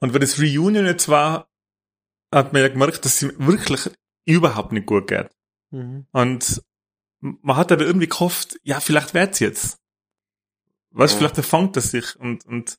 Und 0.00 0.14
wenn 0.14 0.20
das 0.20 0.38
Reunion 0.38 0.86
jetzt 0.86 1.08
war, 1.08 1.48
hat 2.32 2.52
man 2.52 2.62
ja 2.62 2.68
gemerkt, 2.68 3.04
dass 3.04 3.14
es 3.14 3.22
ihm 3.22 3.46
wirklich 3.46 3.90
überhaupt 4.24 4.72
nicht 4.72 4.86
gut 4.86 5.06
geht. 5.06 5.30
Mhm. 5.70 6.06
Und 6.12 6.62
man 7.20 7.56
hat 7.56 7.72
aber 7.72 7.84
irgendwie 7.84 8.08
gehofft, 8.08 8.58
ja, 8.62 8.80
vielleicht 8.80 9.14
wird's 9.14 9.40
jetzt. 9.40 9.78
Was, 10.90 11.12
ja. 11.12 11.18
vielleicht 11.18 11.38
erfangt 11.38 11.76
er 11.76 11.82
sich 11.82 12.16
und, 12.16 12.44
und, 12.46 12.78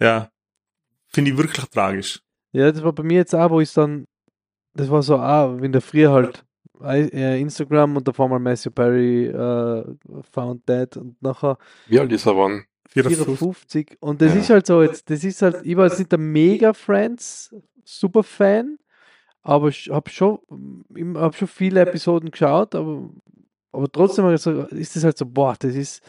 ja, 0.00 0.30
finde 1.06 1.30
ich 1.30 1.36
wirklich 1.36 1.64
tragisch. 1.66 2.22
Ja, 2.52 2.70
das 2.72 2.82
war 2.82 2.92
bei 2.92 3.02
mir 3.02 3.18
jetzt 3.18 3.34
auch, 3.34 3.50
wo 3.50 3.60
ich 3.60 3.72
dann, 3.72 4.06
das 4.72 4.90
war 4.90 5.02
so, 5.02 5.18
ah, 5.18 5.60
wenn 5.60 5.72
der 5.72 5.80
früher 5.80 6.10
halt 6.10 6.44
Instagram 6.80 7.96
und 7.96 8.06
da 8.06 8.16
war 8.18 8.28
mal 8.28 8.38
Matthew 8.38 8.70
Perry 8.70 9.30
uh, 9.30 9.94
found 10.32 10.68
dead 10.68 10.96
und 10.96 11.20
nachher. 11.22 11.56
Wie 11.86 12.00
alt 12.00 12.12
ist 12.12 12.26
er 12.26 12.36
wann? 12.36 12.64
54. 13.02 13.96
Und 14.00 14.20
das 14.20 14.34
ja. 14.34 14.40
ist 14.40 14.50
halt 14.50 14.66
so, 14.66 14.82
jetzt, 14.82 15.10
das 15.10 15.24
ist 15.24 15.42
halt, 15.42 15.64
ich 15.64 15.76
war 15.76 15.86
jetzt 15.86 15.98
nicht 15.98 16.12
der 16.12 16.18
Mega 16.18 16.72
Friends 16.72 17.54
Super 17.84 18.22
Fan, 18.22 18.78
aber 19.42 19.68
ich 19.68 19.90
habe 19.90 20.08
schon, 20.10 20.38
hab 21.16 21.34
schon 21.34 21.48
viele 21.48 21.80
Episoden 21.80 22.30
geschaut, 22.30 22.74
aber, 22.74 23.10
aber 23.72 23.90
trotzdem 23.90 24.28
ist 24.28 24.46
das 24.96 25.04
halt 25.04 25.18
so, 25.18 25.26
boah, 25.26 25.56
das 25.58 25.74
ist. 25.74 26.02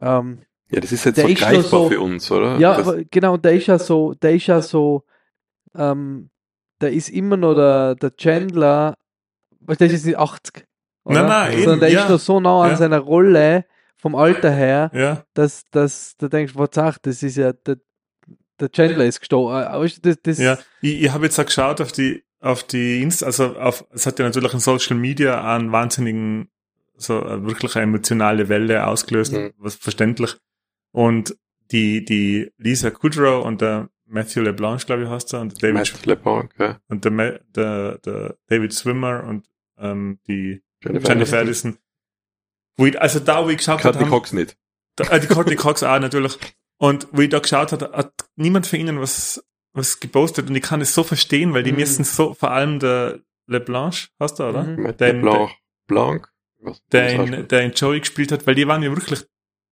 Ähm, 0.00 0.42
ja, 0.70 0.80
das 0.80 0.92
ist 0.92 1.04
jetzt 1.06 1.18
vergleichbar 1.18 1.62
so, 1.62 1.88
für 1.88 2.00
uns, 2.00 2.30
oder? 2.30 2.58
Ja, 2.58 2.76
aber 2.76 3.02
genau, 3.10 3.38
der 3.38 3.54
ist 3.54 3.66
ja 3.66 3.78
so, 3.78 4.12
der 4.14 4.34
ist 4.34 4.46
ja 4.46 4.60
so, 4.60 5.04
ähm, 5.74 6.28
der 6.80 6.92
ist 6.92 7.08
immer 7.08 7.38
noch 7.38 7.54
der, 7.54 7.94
der 7.94 8.14
Chandler 8.14 8.97
weil 9.60 9.76
das 9.76 9.92
ist 9.92 10.06
nicht 10.06 10.18
80. 10.18 10.66
Oder? 11.04 11.22
Nein, 11.22 11.28
nein, 11.28 11.52
Sondern 11.52 11.72
eben, 11.72 11.80
der 11.80 11.90
ja. 11.90 12.02
ist 12.02 12.10
noch 12.10 12.18
so 12.18 12.40
nah 12.40 12.62
an 12.62 12.70
ja. 12.70 12.76
seiner 12.76 12.98
Rolle 12.98 13.64
vom 13.96 14.14
Alter 14.14 14.50
her, 14.50 14.90
ja. 14.94 15.24
dass, 15.34 15.64
dass 15.70 16.16
du 16.16 16.28
denkst, 16.28 16.54
was 16.56 16.70
sagt, 16.72 17.06
das 17.06 17.22
ist 17.22 17.36
ja 17.36 17.52
der, 17.52 17.78
der 18.60 18.70
Chandler 18.70 19.04
ist 19.04 19.20
gestorben. 19.20 19.62
Äh, 19.62 19.90
das, 20.02 20.16
das 20.22 20.38
ja, 20.38 20.58
ich, 20.80 21.02
ich 21.02 21.10
habe 21.10 21.24
jetzt 21.24 21.38
auch 21.38 21.46
geschaut 21.46 21.80
auf 21.80 21.92
die 21.92 22.22
auf 22.40 22.62
die 22.62 23.02
Insta, 23.02 23.26
also 23.26 23.56
auf, 23.56 23.84
es 23.90 24.06
hat 24.06 24.18
ja 24.18 24.24
natürlich 24.24 24.54
in 24.54 24.60
Social 24.60 24.96
Media 24.96 25.42
einen 25.54 25.72
wahnsinnigen, 25.72 26.48
so 26.96 27.22
eine 27.22 27.44
wirklich 27.46 27.74
eine 27.76 27.84
emotionale 27.84 28.48
Welle 28.48 28.86
ausgelöst, 28.86 29.32
mhm. 29.32 29.52
was 29.58 29.74
verständlich. 29.74 30.36
Und 30.92 31.36
die, 31.70 32.04
die 32.04 32.52
Lisa 32.56 32.90
Kudrow 32.90 33.44
und 33.44 33.60
der 33.60 33.88
Matthew 34.08 34.42
LeBlanc, 34.42 34.84
glaube 34.86 35.04
ich, 35.04 35.08
heißt 35.08 35.34
er, 35.34 35.40
und 35.40 35.62
David, 35.62 35.74
Matthew 35.74 36.10
LeBlanc, 36.10 36.54
ja. 36.58 36.80
und 36.88 37.04
der, 37.04 37.40
der, 37.54 37.98
der 37.98 38.36
David 38.46 38.72
Swimmer 38.72 39.24
und 39.24 39.46
ähm, 39.78 40.18
die 40.26 40.62
Jennifer, 40.82 41.08
Jennifer 41.08 41.38
Addison. 41.38 41.78
Wo 42.76 42.86
ich, 42.86 43.00
also 43.00 43.20
da, 43.20 43.44
wo 43.44 43.50
ich 43.50 43.58
geschaut 43.58 43.84
habe. 43.84 43.98
Courtney 43.98 44.10
Cox 44.10 44.32
nicht. 44.32 44.56
Da, 44.96 45.04
äh, 45.04 45.20
die 45.20 45.26
Courtney 45.26 45.56
Cox 45.56 45.82
auch 45.82 45.98
natürlich. 45.98 46.38
Und 46.78 47.08
wo 47.12 47.20
ich 47.20 47.28
da 47.28 47.40
geschaut 47.40 47.72
habe, 47.72 47.90
hat 47.92 48.12
niemand 48.36 48.66
von 48.66 48.78
ihnen 48.78 49.00
was, 49.00 49.44
was 49.72 50.00
gepostet 50.00 50.48
und 50.48 50.56
ich 50.56 50.62
kann 50.62 50.80
es 50.80 50.94
so 50.94 51.02
verstehen, 51.02 51.52
weil 51.54 51.62
die 51.62 51.72
mhm. 51.72 51.78
müssen 51.78 52.04
so, 52.04 52.34
vor 52.34 52.50
allem 52.52 52.78
der 52.78 53.20
LeBlanc, 53.46 54.08
hast 54.18 54.38
du, 54.38 54.44
oder? 54.44 54.64
Mhm. 54.64 54.96
Der, 54.96 55.12
LeBlanc, 55.12 55.50
Blanc, 55.86 56.28
was, 56.60 56.82
der, 56.92 57.10
in, 57.14 57.48
der 57.48 57.62
in 57.62 57.72
Joey 57.72 58.00
gespielt 58.00 58.32
hat, 58.32 58.46
weil 58.46 58.54
die 58.54 58.68
waren 58.68 58.82
ja 58.82 58.90
wirklich 58.90 59.26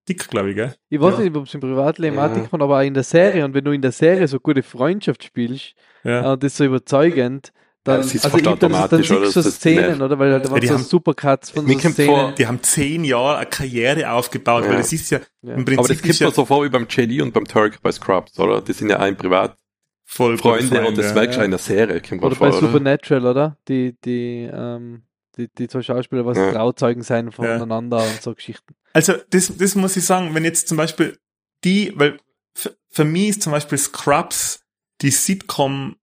dick, 0.08 0.28
glaube 0.28 0.50
ich, 0.50 0.56
gell? 0.56 0.74
Ich 0.88 1.00
weiß 1.00 1.14
Ja. 1.18 1.24
nicht, 1.24 1.36
ob 1.36 1.46
es 1.46 1.54
im 1.54 1.60
Privatleben 1.60 2.16
Ja. 2.16 2.26
auch 2.26 2.32
dick 2.34 2.52
war, 2.52 2.60
aber 2.62 2.78
auch 2.78 2.82
in 2.82 2.94
der 2.94 3.02
Serie. 3.02 3.44
Und 3.44 3.54
wenn 3.54 3.64
du 3.64 3.72
in 3.72 3.82
der 3.82 3.92
Serie 3.92 4.26
so 4.28 4.38
gute 4.40 4.62
Freundschaft 4.62 5.24
spielst, 5.24 5.74
Ja. 6.04 6.32
und 6.32 6.42
das 6.42 6.52
ist 6.52 6.58
so 6.58 6.64
überzeugend, 6.64 7.52
dann, 7.84 7.98
das 7.98 8.14
ist 8.14 8.24
also 8.24 8.36
ich, 8.38 8.42
dann, 8.42 8.58
dann 8.58 8.72
siehst 8.72 9.10
oder? 9.12 9.20
du 9.20 9.30
so 9.30 9.42
Das 9.42 9.54
Szenen, 9.54 10.02
oder? 10.02 10.18
Weil 10.18 10.32
halt 10.32 10.44
da 10.44 10.50
waren 10.50 10.60
die 10.60 10.66
so 10.66 10.74
haben- 10.74 10.82
Supercuts 10.82 11.50
von 11.50 11.66
so 11.68 11.78
Szenen. 11.78 12.10
vor- 12.10 12.32
Die 12.36 12.46
haben 12.46 12.60
zehn 12.62 13.04
Jahre 13.04 13.36
eine 13.36 13.46
Karriere 13.46 14.10
aufgebaut, 14.10 14.64
Ja. 14.64 14.70
weil 14.70 14.80
es 14.80 14.92
ist 14.92 15.08
ja 15.10 15.20
Ja. 15.42 15.54
im 15.54 15.64
Prinzip 15.64 15.78
Aber 15.78 15.88
das 15.88 16.02
kommt 16.02 16.18
ja 16.18 16.26
mir 16.26 16.32
so 16.32 16.44
vor 16.44 16.64
wie 16.64 16.68
beim 16.68 16.86
JD 16.90 17.22
und 17.22 17.32
beim 17.32 17.44
Turk 17.46 17.80
bei 17.82 17.92
Scrubs, 17.92 18.36
oder? 18.40 18.60
Die 18.60 18.72
sind 18.72 18.90
ja 18.90 18.98
ein 18.98 19.16
Privatfreunde 19.16 20.38
voll 20.38 20.58
und 20.84 20.98
das 20.98 21.06
ja. 21.06 21.14
merkst 21.14 21.36
du 21.36 21.40
auch 21.40 21.44
in 21.44 21.50
der 21.52 21.58
Serie, 21.60 22.00
Oder 22.00 22.34
vor, 22.34 22.48
bei 22.48 22.48
oder? 22.48 22.58
Supernatural, 22.58 23.24
oder? 23.26 23.56
Die, 23.68 23.94
die, 24.04 24.50
ähm, 24.52 25.02
die, 25.36 25.48
die 25.48 25.68
zwei 25.68 25.82
Schauspieler, 25.82 26.24
was 26.26 26.38
Ja. 26.38 26.52
Trauzeugen 26.52 27.02
sein 27.02 27.26
Ja. 27.26 27.32
voneinander 27.32 27.98
und 28.04 28.22
so 28.22 28.34
Geschichten. 28.34 28.74
Also 28.92 29.14
das, 29.30 29.56
das 29.56 29.74
muss 29.74 29.96
ich 29.96 30.04
sagen, 30.04 30.34
wenn 30.34 30.44
jetzt 30.44 30.68
zum 30.68 30.76
Beispiel 30.76 31.18
die, 31.64 31.92
weil 31.96 32.18
für, 32.54 32.76
für 32.88 33.04
mich 33.04 33.28
ist 33.30 33.42
zum 33.42 33.52
Beispiel 33.52 33.78
Scrubs 33.78 34.60
die 35.02 35.10
Sitcom 35.10 35.96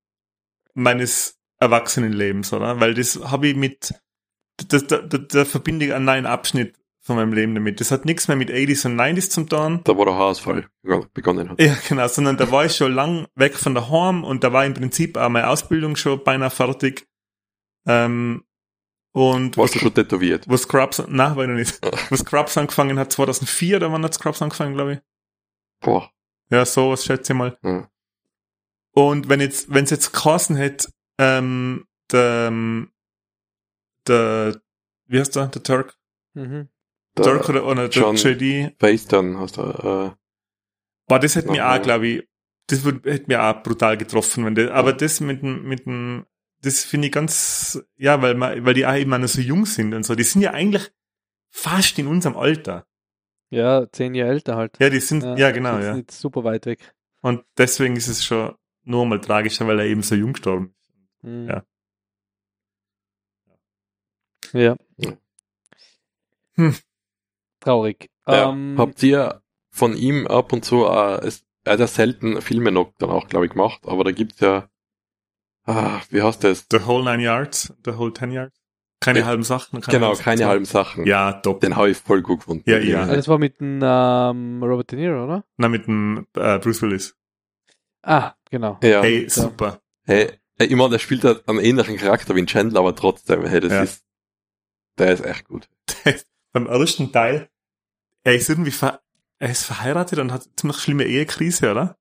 meines 0.74 1.40
Erwachsenenlebens, 1.60 2.54
oder? 2.54 2.80
Weil 2.80 2.94
das 2.94 3.20
habe 3.24 3.48
ich 3.48 3.56
mit, 3.56 3.94
da, 4.68 4.78
da, 4.80 4.98
da, 5.00 5.18
da 5.18 5.46
verbinde 5.46 5.86
ich 5.88 5.94
einen 5.94 6.06
neuen 6.06 6.26
Abschnitt 6.26 6.76
von 7.02 7.16
meinem 7.16 7.34
Leben 7.34 7.54
damit. 7.56 7.80
Das 7.80 7.92
hat 7.92 8.06
nichts 8.06 8.28
mehr 8.28 8.38
mit 8.38 8.50
80s 8.50 8.86
und 8.86 8.96
90s 9.00 9.30
zum 9.30 9.50
tun. 9.50 9.82
Da 9.84 9.98
wo 9.98 10.06
der 10.06 10.14
Haarausfall 10.14 10.68
begonnen 11.14 11.50
hat. 11.50 11.60
Ja, 11.60 11.76
genau, 11.88 12.08
sondern 12.08 12.38
da 12.38 12.50
war 12.52 12.66
ich 12.66 12.76
schon 12.76 12.94
lang 12.94 13.28
weg 13.36 13.56
von 13.58 13.74
der 13.74 13.90
Home 13.90 14.26
und 14.26 14.44
da 14.44 14.54
war 14.54 14.66
im 14.66 14.74
Prinzip 14.74 15.18
auch 15.18 15.30
meine 15.30 15.50
Ausbildung 15.50 15.96
schon 15.96 16.24
beinahe 16.24 16.50
fertig. 16.50 17.08
Ähm, 17.86 18.46
und 19.14 19.56
Warst 19.58 19.76
du 19.76 19.80
schon 19.80 19.94
tätowiert? 19.94 20.46
wo 20.50 20.58
Scrubs, 20.58 21.02
na, 21.08 21.36
war 21.36 21.44
ich 21.44 21.50
noch 21.50 21.56
nicht. 21.56 21.80
Wo 22.12 22.16
Scrubs 22.16 22.58
angefangen 22.58 23.00
hat, 23.00 23.12
2004, 23.14 23.80
da 23.80 23.92
wann 23.92 24.04
hat 24.04 24.14
Scrubs 24.14 24.42
angefangen, 24.42 24.74
glaube 24.76 24.94
ich. 24.94 25.00
Boah. 25.80 26.12
Ja, 26.50 26.66
sowas 26.66 27.06
schätze 27.06 27.34
ich 27.34 27.38
mal. 27.40 27.58
Ja. 27.64 27.90
Und 28.92 29.30
wenn 29.30 29.40
jetzt, 29.42 29.74
wenn 29.74 29.86
es 29.86 29.90
jetzt 29.92 30.12
geheißen 30.14 30.56
hätte, 30.56 30.90
ähm, 31.18 31.86
der, 32.12 32.48
ähm, 32.48 32.92
der, 34.08 34.62
wie 35.08 35.20
heißt 35.20 35.36
der, 35.36 35.48
der 35.48 35.64
Turk? 35.64 35.98
Mhm. 36.34 36.70
Der 37.18 37.24
Turk 37.26 37.50
oder, 37.50 37.66
oder 37.66 37.88
der 37.88 38.02
John- 38.02 38.16
JD? 38.16 38.76
Face 38.80 39.06
dann 39.08 39.38
hast 39.40 39.58
du, 39.58 39.62
äh, 39.62 40.12
Boah, 41.08 41.20
das 41.20 41.36
hätte 41.36 41.52
mir 41.52 41.68
auch, 41.70 41.82
glaube 41.82 42.08
ich, 42.08 42.28
das 42.68 42.84
hätte 42.86 43.26
mir 43.28 43.44
auch 43.44 43.62
brutal 43.62 43.98
getroffen, 43.98 44.46
wenn 44.46 44.56
das, 44.56 44.70
aber 44.72 44.94
das 44.94 45.20
mit 45.20 45.42
dem, 45.42 45.64
mit 45.64 45.86
dem, 45.86 46.26
das 46.64 46.86
finde 46.86 47.08
ich 47.08 47.14
ganz, 47.14 47.84
ja, 47.98 48.22
weil 48.22 48.36
man, 48.36 48.66
weil 48.66 48.74
die 48.74 48.86
auch 48.86 48.96
eben 48.96 49.14
auch 49.14 49.18
noch 49.18 49.28
so 49.28 49.42
jung 49.42 49.66
sind 49.66 49.94
und 49.94 50.04
so, 50.06 50.16
die 50.16 50.24
sind 50.24 50.42
ja 50.42 50.52
eigentlich 50.52 50.92
fast 51.50 52.00
in 52.00 52.08
unserem 52.08 52.38
Alter. 52.38 52.88
Ja, 53.50 53.86
zehn 53.92 54.16
Jahre 54.16 54.32
älter 54.32 54.56
halt. 54.56 54.80
Ja, 54.80 54.90
die 54.90 55.00
sind, 55.00 55.24
ja, 55.38 55.52
genau, 55.52 55.78
ist 55.78 55.86
ja. 55.86 55.96
Nicht 55.96 56.12
super 56.12 56.44
weit 56.44 56.66
weg. 56.66 56.96
Und 57.22 57.44
deswegen 57.58 57.96
ist 57.96 58.08
es 58.08 58.26
schon 58.26 58.56
nur 58.84 59.06
mal 59.06 59.20
tragischer, 59.20 59.68
weil 59.68 59.80
er 59.80 59.86
eben 59.86 60.02
so 60.02 60.16
jung 60.16 60.34
gestorben 60.34 60.74
ist. 60.80 61.24
Mhm. 61.24 61.50
Ja. 61.50 61.66
Ja. 64.54 64.76
Ja. 64.98 65.18
Hm. 66.56 66.76
Traurig. 67.60 68.10
ja. 68.28 68.52
Ähm, 68.52 68.76
Habt 68.78 69.04
ihr 69.04 69.42
von 69.70 69.96
ihm 69.96 70.28
ab 70.28 70.54
und 70.54 70.64
zu, 70.64 70.86
äh, 70.86 71.26
es, 71.26 71.46
er 71.64 71.74
hat 71.74 71.80
ja 71.80 71.88
selten 71.88 72.42
Filme 72.42 72.72
noch 72.72 72.94
dann 72.98 73.10
auch, 73.10 73.28
glaube 73.28 73.46
ich, 73.46 73.52
gemacht, 73.52 73.82
aber 73.86 74.04
da 74.04 74.12
gibt's 74.12 74.40
ja, 74.40 74.70
ah, 75.66 76.02
wie 76.10 76.22
heißt 76.22 76.44
das? 76.44 76.66
The 76.72 76.86
Whole 76.86 77.04
Nine 77.04 77.24
Yards, 77.24 77.74
The 77.86 77.98
Whole 77.98 78.14
Ten 78.14 78.32
Yards. 78.32 78.56
Keine 79.00 79.20
Ja. 79.20 79.26
halben 79.26 79.44
Sachen. 79.44 79.82
keine 79.82 79.98
Genau, 79.98 80.08
halben 80.10 80.22
keine 80.22 80.38
Sachen. 80.38 80.50
halben 80.50 80.66
Sachen. 80.66 81.06
Ja, 81.06 81.34
top. 81.34 81.60
Den 81.60 81.76
habe 81.76 81.90
ich 81.90 81.98
voll 81.98 82.22
gut 82.22 82.40
gefunden. 82.40 82.64
Ja, 82.70 82.78
ja. 82.80 83.06
das 83.06 83.28
war 83.28 83.38
mit 83.38 83.60
dem 83.60 83.82
ähm, 83.84 84.64
Robert 84.64 84.92
De 84.92 85.00
Niro, 85.00 85.26
oder? 85.26 85.44
Na, 85.58 85.68
mit 85.68 85.88
dem 85.88 86.26
äh, 86.36 86.58
Bruce 86.60 86.82
Willis. 86.82 87.16
Ah, 88.02 88.34
genau. 88.50 88.80
Ja. 88.82 89.02
Hey, 89.02 89.28
super. 89.30 89.82
Hey, 90.06 90.32
hey, 90.58 90.68
ich 90.68 90.76
meine, 90.76 90.92
der 90.92 91.00
spielt 91.00 91.24
halt 91.26 91.48
einen 91.50 91.60
ähnlichen 91.60 91.98
Charakter 91.98 92.34
wie 92.36 92.40
ein 92.42 92.48
Chandler, 92.48 92.80
aber 92.80 92.96
trotzdem, 92.96 93.46
hey, 93.46 93.60
das 93.60 93.72
Ja. 93.74 93.82
ist, 93.84 94.06
der 94.98 95.12
ist 95.14 95.26
echt 95.26 95.48
gut. 95.50 95.68
Beim 96.54 96.68
ersten 96.68 97.12
Teil, 97.12 97.50
er 98.24 98.36
ist 98.36 98.50
irgendwie 98.50 98.72
ver 98.72 99.02
er 99.40 99.50
ist 99.50 99.66
verheiratet 99.66 100.20
und 100.20 100.32
hat 100.32 100.48
ziemlich 100.56 100.78
schlimme 100.78 101.04
Ehekrise, 101.04 101.72
oder? 101.72 101.98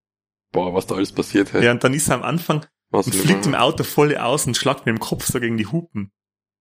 Boah, 0.53 0.73
was 0.75 0.87
da 0.87 0.95
alles 0.95 1.11
passiert, 1.13 1.53
hey. 1.53 1.65
Ja, 1.65 1.73
und 1.73 1.83
dann 1.83 1.95
ist 1.95 2.09
er 2.09 2.15
am 2.17 2.23
Anfang 2.23 2.65
Was 2.93 3.07
und 3.07 3.15
fliegt 3.15 3.47
im 3.47 3.55
Auto 3.55 3.85
voll 3.85 4.17
aus 4.17 4.47
und 4.47 4.57
schlagt 4.57 4.87
mit 4.87 4.95
dem 4.95 5.01
Kopf 5.01 5.27
so 5.27 5.41
gegen 5.41 5.57
die 5.57 5.67
Hupen. 5.67 6.13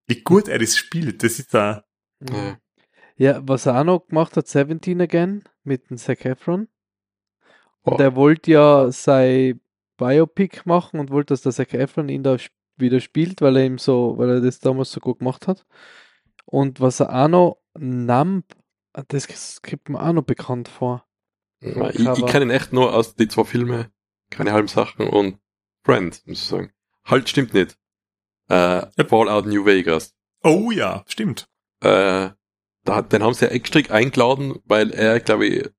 Wie 0.07 0.23
gut 0.23 0.47
er 0.47 0.59
das 0.59 0.77
spielt, 0.77 1.23
das 1.23 1.39
ist 1.39 1.53
da. 1.53 1.83
Ja. 2.27 2.57
Ja, 3.17 3.39
was 3.43 3.67
er 3.67 3.79
auch 3.79 3.83
noch 3.83 4.07
gemacht 4.07 4.35
hat, 4.35 4.47
17 4.47 4.99
Again 4.99 5.43
mit 5.63 5.89
dem 5.89 5.97
Zac 5.97 6.25
Efron. 6.25 6.69
Und 7.83 7.91
Boah. 7.91 7.97
der 7.97 8.15
wollte 8.15 8.51
ja 8.51 8.91
sein 8.91 9.59
Biopic 9.97 10.61
machen 10.65 10.99
und 10.99 11.11
wollte, 11.11 11.33
dass 11.33 11.41
der 11.41 11.51
Zac 11.51 11.73
Efron 11.73 12.09
ihn 12.09 12.23
da 12.23 12.37
wieder 12.77 12.99
spielt, 12.99 13.41
weil 13.41 13.57
er 13.57 13.65
ihm 13.65 13.77
so, 13.77 14.17
weil 14.17 14.29
er 14.29 14.41
das 14.41 14.59
damals 14.59 14.91
so 14.91 14.99
gut 14.99 15.19
gemacht 15.19 15.47
hat. 15.47 15.65
Und 16.45 16.79
was 16.79 16.99
er 16.99 17.13
auch 17.13 17.27
noch, 17.27 17.57
Numb, 17.77 18.45
das 19.07 19.61
kommt 19.61 19.89
mir 19.89 20.01
auch 20.01 20.13
noch 20.13 20.23
bekannt 20.23 20.67
vor. 20.67 21.05
Ja, 21.61 21.89
ich, 21.89 21.99
ich 21.99 22.25
kenne 22.25 22.45
ihn 22.45 22.51
echt 22.51 22.73
nur 22.73 22.93
aus 22.93 23.15
die 23.15 23.27
zwei 23.27 23.43
Filme, 23.43 23.91
keine 24.31 24.51
halben 24.51 24.67
Sachen 24.67 25.07
und 25.07 25.37
Friends, 25.83 26.23
muss 26.25 26.39
ich 26.41 26.45
sagen. 26.47 26.71
Halt, 27.05 27.29
stimmt 27.29 27.53
nicht. 27.53 27.77
Äh, 28.49 28.85
Fallout 29.07 29.45
New 29.45 29.65
Vegas. 29.65 30.13
Oh 30.43 30.71
ja, 30.71 31.03
stimmt. 31.07 31.47
Äh, 31.81 32.29
da, 32.83 33.01
den 33.01 33.23
haben 33.23 33.33
sie 33.33 33.45
ja 33.45 33.51
extra 33.51 33.79
eingeladen, 33.93 34.59
weil 34.65 34.91
er, 34.91 35.19
glaube 35.19 35.45
ich, 35.47 35.69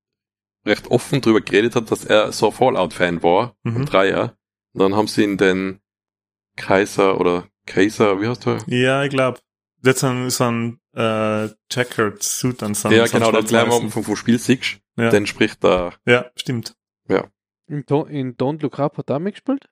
recht 0.65 0.89
offen 0.91 1.21
drüber 1.21 1.41
geredet 1.41 1.75
hat, 1.77 1.91
dass 1.91 2.05
er 2.05 2.33
so 2.33 2.47
ein 2.47 2.53
Fallout-Fan 2.53 3.23
war, 3.23 3.57
Mhm. 3.65 3.77
ein 3.79 3.87
Dreier. 3.87 4.37
Und 4.73 4.81
dann 4.83 4.95
haben 4.95 5.09
sie 5.09 5.25
ihn 5.25 5.37
den 5.37 5.81
Kaiser 6.57 7.19
oder 7.21 7.49
Kaiser, 7.67 8.21
wie 8.21 8.29
heißt 8.29 8.47
der? 8.47 8.59
Ja, 8.67 9.05
ich 9.05 9.11
glaube. 9.11 9.41
Der 9.85 9.91
hat 9.91 9.99
so 9.99 10.07
ein, 10.07 10.31
so 10.31 10.45
ein 10.45 10.81
äh, 10.95 11.49
Checkered 11.69 12.23
Suit 12.23 12.63
an 12.63 12.75
so 12.75 12.89
ja, 12.89 13.07
genau, 13.07 13.33
der 13.33 13.43
gleich 13.43 13.69
am 13.69 13.91
vom 13.91 14.15
Spiel 14.17 14.39
siehst, 14.39 14.79
Ja. 14.97 15.11
den 15.11 15.27
spricht 15.27 15.65
da. 15.65 15.93
Ja, 16.07 16.31
stimmt. 16.37 16.77
In, 17.69 17.85
Don't- 17.85 18.09
in 18.09 18.37
Don't 18.37 18.61
Look 18.63 18.79
Up 18.79 18.99
hat 18.99 19.09
er 19.11 19.17
auch 19.17 19.21
mitgespielt? 19.21 19.69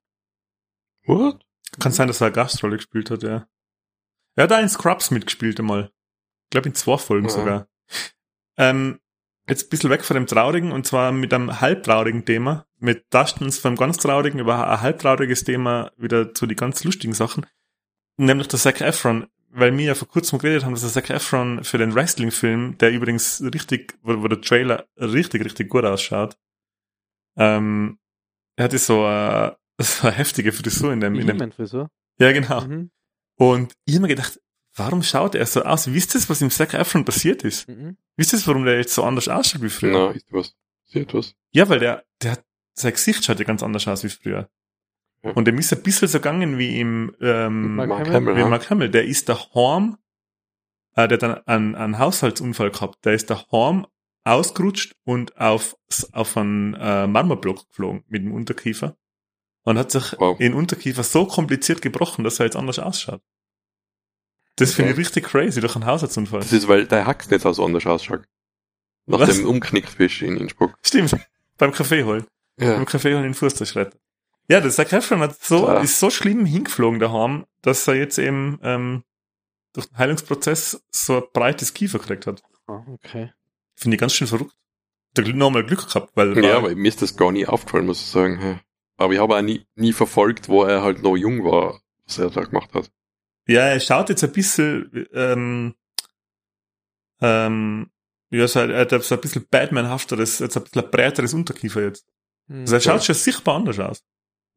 What? 1.11 1.44
Kann 1.80 1.92
sein, 1.92 2.08
dass 2.08 2.20
er 2.20 2.26
eine 2.26 2.34
Gastrolle 2.34 2.76
gespielt 2.76 3.11
hat, 3.11 3.22
ja. 3.22 3.46
Er 4.36 4.44
hat 4.44 4.52
auch 4.52 4.61
in 4.61 4.68
Scrubs 4.68 5.11
mitgespielt 5.11 5.58
einmal. 5.58 5.90
Ich 6.44 6.50
glaube 6.50 6.68
in 6.68 6.74
zwei 6.74 6.96
Folgen 6.98 7.26
Ja. 7.28 7.32
sogar. 7.32 7.68
Ähm, 8.56 9.00
jetzt 9.48 9.64
ein 9.66 9.68
bisschen 9.70 9.90
weg 9.90 10.04
von 10.04 10.14
dem 10.14 10.26
Traurigen 10.26 10.72
und 10.72 10.86
zwar 10.86 11.11
mit 11.12 11.34
einem 11.34 11.61
halbtraurigen 11.61 12.24
Thema. 12.24 12.66
Mit 12.78 13.12
Dustins 13.12 13.58
vom 13.58 13.76
ganz 13.76 13.96
Traurigen 13.98 14.38
über 14.38 14.68
ein 14.68 14.80
halbtrauriges 14.80 15.44
Thema 15.44 15.92
wieder 15.96 16.32
zu 16.34 16.46
die 16.46 16.56
ganz 16.56 16.84
lustigen 16.84 17.14
Sachen. 17.14 17.46
Nämlich 18.16 18.48
der 18.48 18.61
Zac 18.61 18.80
Efron. 18.80 19.26
Weil 19.52 19.76
wir 19.76 19.84
ja 19.84 19.94
vor 19.96 20.06
kurzem 20.06 20.38
geredet 20.38 20.64
haben, 20.64 20.74
dass 20.74 20.82
der 20.82 20.90
Zac 20.90 21.11
Efron 21.11 21.64
für 21.64 21.78
den 21.78 21.92
Wrestling-Film, 21.92 22.78
der 22.78 22.92
übrigens 22.92 23.42
richtig, 23.42 23.98
wo, 24.02 24.22
wo 24.22 24.28
der 24.28 24.40
Trailer 24.40 24.86
richtig, 24.96 25.44
richtig 25.44 25.68
gut 25.68 25.84
ausschaut, 25.84 26.38
ähm, 27.36 27.98
er 28.54 28.64
hatte 28.64 28.78
so, 28.78 29.06
äh, 29.06 29.52
so 29.82 30.06
eine 30.08 30.16
heftige 30.16 30.52
Frisur 30.52 30.92
in 30.92 31.00
dem, 31.00 31.14
in 31.14 31.26
dem 31.26 31.38
Die 31.38 31.50
Frisur. 31.50 31.90
ja, 32.18 32.32
genau. 32.32 32.62
Mhm. 32.62 32.90
Und 33.36 33.72
ich 33.84 33.94
habe 33.94 34.02
mir 34.02 34.08
gedacht, 34.08 34.40
warum 34.74 35.02
schaut 35.02 35.34
er 35.34 35.46
so 35.46 35.62
aus? 35.62 35.92
Wisst 35.92 36.14
ihr, 36.14 36.20
was 36.28 36.42
im 36.42 36.50
Zac 36.50 36.74
Efron 36.74 37.04
passiert 37.04 37.42
ist? 37.42 37.68
Mhm. 37.68 37.96
Wisst 38.16 38.32
ihr, 38.32 38.46
warum 38.46 38.64
der 38.64 38.76
jetzt 38.76 38.94
so 38.94 39.04
anders 39.04 39.28
ausschaut 39.28 39.62
wie 39.62 39.70
früher? 39.70 39.92
Na, 39.92 40.10
ist 40.10 40.26
was? 40.30 40.54
Ist 40.86 40.96
etwas? 40.96 41.34
Ja, 41.52 41.68
weil 41.68 41.78
der, 41.78 42.04
der 42.22 42.32
hat, 42.32 42.44
sein 42.74 42.92
Gesicht 42.92 43.24
schaut 43.24 43.38
ja 43.38 43.44
ganz 43.44 43.62
anders 43.62 43.86
aus 43.88 44.04
wie 44.04 44.08
früher. 44.08 44.50
Ja. 45.22 45.32
Und 45.32 45.46
dem 45.46 45.58
ist 45.58 45.72
ein 45.72 45.82
bisschen 45.82 46.08
so 46.08 46.18
gegangen 46.18 46.58
wie 46.58 46.80
im, 46.80 47.14
ähm, 47.20 47.76
Mark 47.76 47.88
Mark 47.88 48.08
Hamill? 48.08 48.36
Wie 48.36 48.40
ja. 48.40 48.48
Mark 48.48 48.70
Hamill. 48.70 48.90
Der 48.90 49.04
ist 49.04 49.28
daheim, 49.28 49.96
äh, 50.96 51.08
der 51.08 51.16
hat 51.16 51.22
dann 51.22 51.46
einen, 51.46 51.74
einen 51.74 51.98
Haushaltsunfall 51.98 52.70
gehabt. 52.70 53.04
Der 53.04 53.14
ist 53.14 53.28
daheim 53.30 53.86
ausgerutscht 54.24 54.96
und 55.04 55.36
auf, 55.38 55.76
auf 56.12 56.36
einen 56.36 56.74
äh, 56.74 57.06
Marmorblock 57.06 57.68
geflogen 57.68 58.04
mit 58.08 58.22
dem 58.22 58.32
Unterkiefer. 58.32 58.96
Und 59.64 59.78
hat 59.78 59.90
sich 59.90 60.14
Wow. 60.18 60.38
den 60.38 60.54
Unterkiefer 60.54 61.02
so 61.02 61.26
kompliziert 61.26 61.82
gebrochen, 61.82 62.24
dass 62.24 62.38
er 62.40 62.46
jetzt 62.46 62.56
anders 62.56 62.78
ausschaut. 62.78 63.20
Das 64.56 64.74
finde 64.74 64.90
ich 64.90 64.94
Okay. 64.96 65.02
richtig 65.02 65.24
crazy 65.26 65.61
durch 65.61 65.74
einen 65.76 65.86
Haushaltsunfall. 65.86 66.40
Das 66.40 66.52
ist, 66.52 66.68
weil 66.68 66.86
der 66.86 67.06
Hax 67.06 67.30
nicht 67.30 67.42
so 67.42 67.64
anders 67.64 67.86
ausschaut. 67.86 68.24
Was? 69.06 69.20
Nachdem 69.20 69.42
du 69.44 69.50
umknickt 69.50 69.96
bist 69.98 70.22
in 70.22 70.36
Innsbruck. 70.36 70.74
Stimmt. 70.84 71.16
Beim 71.58 71.72
Kaffee 71.72 72.04
holen. 72.04 72.26
Ja. 72.58 72.74
Beim 72.76 72.86
Kaffee 72.86 73.12
holen 73.14 73.22
den 73.24 73.34
Fuß 73.34 73.54
zerschreddert. 73.54 73.98
Ja, 74.48 74.61
der 74.61 74.70
Zac 74.70 74.92
Efron 74.92 75.20
hat 75.20 75.40
so, 75.42 75.64
Klar. 75.64 75.82
ist 75.82 75.98
so 76.00 76.11
schlimm 76.11 76.44
hingeflogen 76.44 76.98
daheim, 76.98 77.46
dass 77.62 77.86
er 77.86 77.94
jetzt 77.94 78.18
eben 78.18 78.58
ähm, 78.62 79.04
durch 79.72 79.86
den 79.86 79.98
Heilungsprozess 79.98 80.82
so 80.90 81.18
ein 81.18 81.22
breites 81.32 81.72
Kiefer 81.72 81.98
gekriegt 81.98 82.26
hat. 82.26 82.42
Ah, 82.66 82.82
okay. 82.88 83.32
Finde 83.76 83.94
ich 83.94 84.00
ganz 84.00 84.12
schön 84.14 84.26
verrückt. 84.26 84.52
Der 85.16 85.24
Glück 85.24 85.36
nochmal 85.36 85.64
Glück 85.64 85.86
gehabt, 85.86 86.11
weil 86.16 86.36
Ja, 86.44 86.56
aber 86.56 86.74
mir 86.74 86.88
ist 86.88 87.00
das 87.02 87.16
gar 87.16 87.30
nie 87.32 87.46
aufgefallen, 87.46 87.86
muss 87.86 88.00
ich 88.00 88.06
sagen. 88.08 88.61
Ja. 89.01 89.05
Aber 89.05 89.12
ich 89.14 89.18
habe 89.20 89.36
auch 89.36 89.42
nie, 89.42 89.66
nie 89.74 89.92
verfolgt, 89.92 90.48
wo 90.48 90.64
er 90.64 90.82
halt 90.82 91.03
noch 91.03 91.16
jung 91.16 91.44
war, 91.44 91.80
was 92.07 92.18
er 92.18 92.30
da 92.30 92.42
gemacht 92.42 92.72
hat. 92.74 92.90
ja, 93.48 93.62
er 93.62 93.80
schaut 93.80 94.09
jetzt 94.11 94.22
ein 94.22 94.32
bisschen 94.32 95.07
ähm, 95.14 95.74
ähm, 97.20 97.90
Ja, 98.30 98.46
so, 98.46 98.61
er 98.61 98.80
hat 98.90 99.03
so 99.03 99.14
ein 99.14 99.20
bisschen 99.20 99.46
Batman-hafteres, 99.51 100.38
jetzt 100.38 100.57
ein 100.57 100.64
bisschen 100.64 100.90
breiteres 100.90 101.34
Unterkiefer 101.34 101.82
jetzt. 101.82 102.07
Hm. 102.48 102.61
Also 102.61 102.74
er 102.74 102.80
schaut 102.80 103.05
schon 103.05 103.14
sichtbar 103.14 103.57
anders 103.57 103.78
aus. 103.78 104.05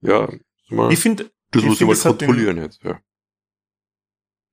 Ja, 0.02 0.30
Ich 0.89 1.00
finde, 1.00 1.32
das 1.52 1.64
ich 1.64 1.68
muss 1.68 1.82
ich 1.82 1.88
mal 1.88 1.96
kontrollieren 1.96 2.58
jetzt. 2.58 2.84
Ja. 2.84 3.00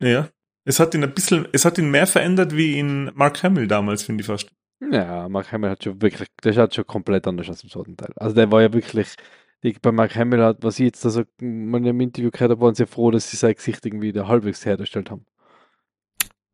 ja, 0.00 0.28
es 0.64 0.78
hat 0.78 0.94
ihn 0.94 1.02
ein 1.02 1.12
bisschen, 1.14 1.48
es 1.52 1.64
hat 1.64 1.78
ihn 1.78 1.90
mehr 1.90 2.06
verändert 2.06 2.54
wie 2.56 2.78
in 2.78 3.10
Mark 3.14 3.42
Hamill 3.42 3.66
damals, 3.66 4.02
finde 4.04 4.20
ich 4.22 4.26
fast. 4.26 4.50
Ja, 4.92 5.28
Mark 5.28 5.50
Hamill 5.52 5.70
hat 5.70 5.84
schon 5.84 6.00
wirklich, 6.00 6.28
der 6.42 6.52
schaut 6.52 6.74
schon 6.74 6.86
komplett 6.86 7.26
anders 7.26 7.48
aus 7.50 7.62
im 7.62 7.70
zweiten 7.70 7.96
Teil. 7.96 8.12
Also 8.16 8.34
der 8.34 8.50
war 8.50 8.62
ja 8.62 8.72
wirklich, 8.72 9.16
die, 9.62 9.72
bei 9.80 9.92
Mark 9.92 10.14
Hamill 10.16 10.42
hat, 10.42 10.58
was 10.62 10.78
ich 10.78 10.86
jetzt 10.86 11.04
also 11.04 11.20
mal 11.40 11.78
in 11.78 11.88
einem 11.88 12.00
Interview 12.00 12.30
gehört 12.30 12.50
habe, 12.50 12.60
waren 12.60 12.74
sie 12.74 12.86
froh, 12.86 13.10
dass 13.10 13.30
sie 13.30 13.36
sein 13.36 13.54
Gesicht 13.54 13.84
irgendwie 13.84 14.08
wieder 14.08 14.26
halbwegs 14.28 14.64
hergestellt 14.64 15.10
haben. 15.10 15.26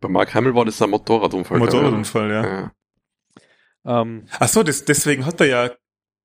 Bei 0.00 0.08
Mark 0.08 0.34
Hamill 0.34 0.54
war 0.54 0.64
das 0.64 0.80
ein 0.82 0.90
Motorradunfall. 0.90 1.58
Motorradunfall, 1.58 2.30
ja. 2.30 2.44
Ja. 3.84 4.00
Ähm, 4.00 4.26
Ach 4.38 4.48
so, 4.48 4.62
das, 4.62 4.84
deswegen 4.84 5.24
hat 5.24 5.40
er 5.40 5.46
ja 5.46 5.62
haben 5.62 5.76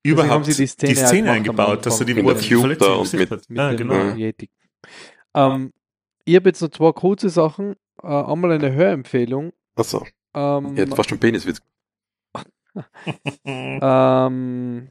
überhaupt 0.03 0.45
sie 0.45 0.53
die 0.53 0.57
die 0.63 0.67
Szene 0.67 0.95
Szene, 0.95 1.09
halt 1.11 1.27
am 1.29 1.35
eingebaut, 1.35 1.85
dass 1.85 1.99
er 1.99 2.05
die 2.07 2.15
Mit 2.15 2.25
der 2.25 2.33
er 2.35 2.39
die 2.41 2.55
Verletzung 2.55 2.93
im 2.93 2.99
und 2.99 3.13
mit- 3.13 3.31
hat. 3.31 3.49
mit 3.49 3.57
Ja, 3.57 3.69
dem 3.69 3.77
genau. 3.77 3.93
Ja. 3.93 4.15
Yeti. 4.15 4.49
Ähm, 5.35 5.71
ich 6.25 6.35
habe 6.35 6.49
jetzt 6.49 6.61
noch 6.61 6.69
zwei 6.69 6.91
kurze 6.91 7.29
Sachen. 7.29 7.75
Äh, 8.01 8.07
einmal 8.07 8.51
eine 8.51 8.73
Hörempfehlung. 8.73 9.53
Achso, 9.75 10.05
Ähm, 10.33 10.71
ich 10.73 10.79
hätte 10.79 10.95
fast 10.95 11.09
schon 11.09 11.19
Peniswitz. 11.19 11.61
ähm, 13.45 14.89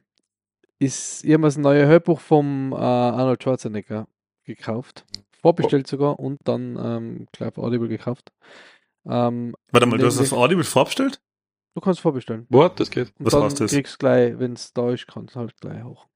ist, 0.80 1.24
ich 1.24 1.30
habe 1.32 1.42
mir 1.42 1.46
das 1.46 1.58
neue 1.58 1.86
Hörbuch 1.86 2.18
vom 2.20 2.72
äh, 2.72 2.76
Arnold 2.76 3.42
Schwarzenegger 3.42 4.08
gekauft. 4.44 5.04
Vorbestellt 5.40 5.86
sogar 5.86 6.18
und 6.18 6.40
dann 6.44 6.76
ähm, 6.82 7.26
gleich 7.32 7.50
auf 7.50 7.58
Audible 7.58 7.88
gekauft. 7.88 8.32
Ähm, 9.06 9.54
Warte 9.70 9.86
mal, 9.86 9.98
du 9.98 10.06
hast 10.06 10.20
auf 10.20 10.32
Audible 10.32 10.64
vorbestellt? 10.64 11.20
du 11.74 11.80
kannst 11.80 12.00
vorbestellen. 12.00 12.46
What? 12.50 12.80
Das 12.80 12.90
geht. 12.90 13.12
Und 13.18 13.26
Was 13.26 13.32
dann 13.32 13.44
heißt 13.44 13.60
das? 13.60 13.70
kriegst 13.70 13.98
gleich, 13.98 14.38
wenn 14.38 14.54
es 14.54 14.72
da 14.72 14.90
ist, 14.90 15.06
kannst 15.06 15.34
du 15.36 15.40
halt 15.40 15.58
gleich 15.60 15.82
hoch. 15.84 16.06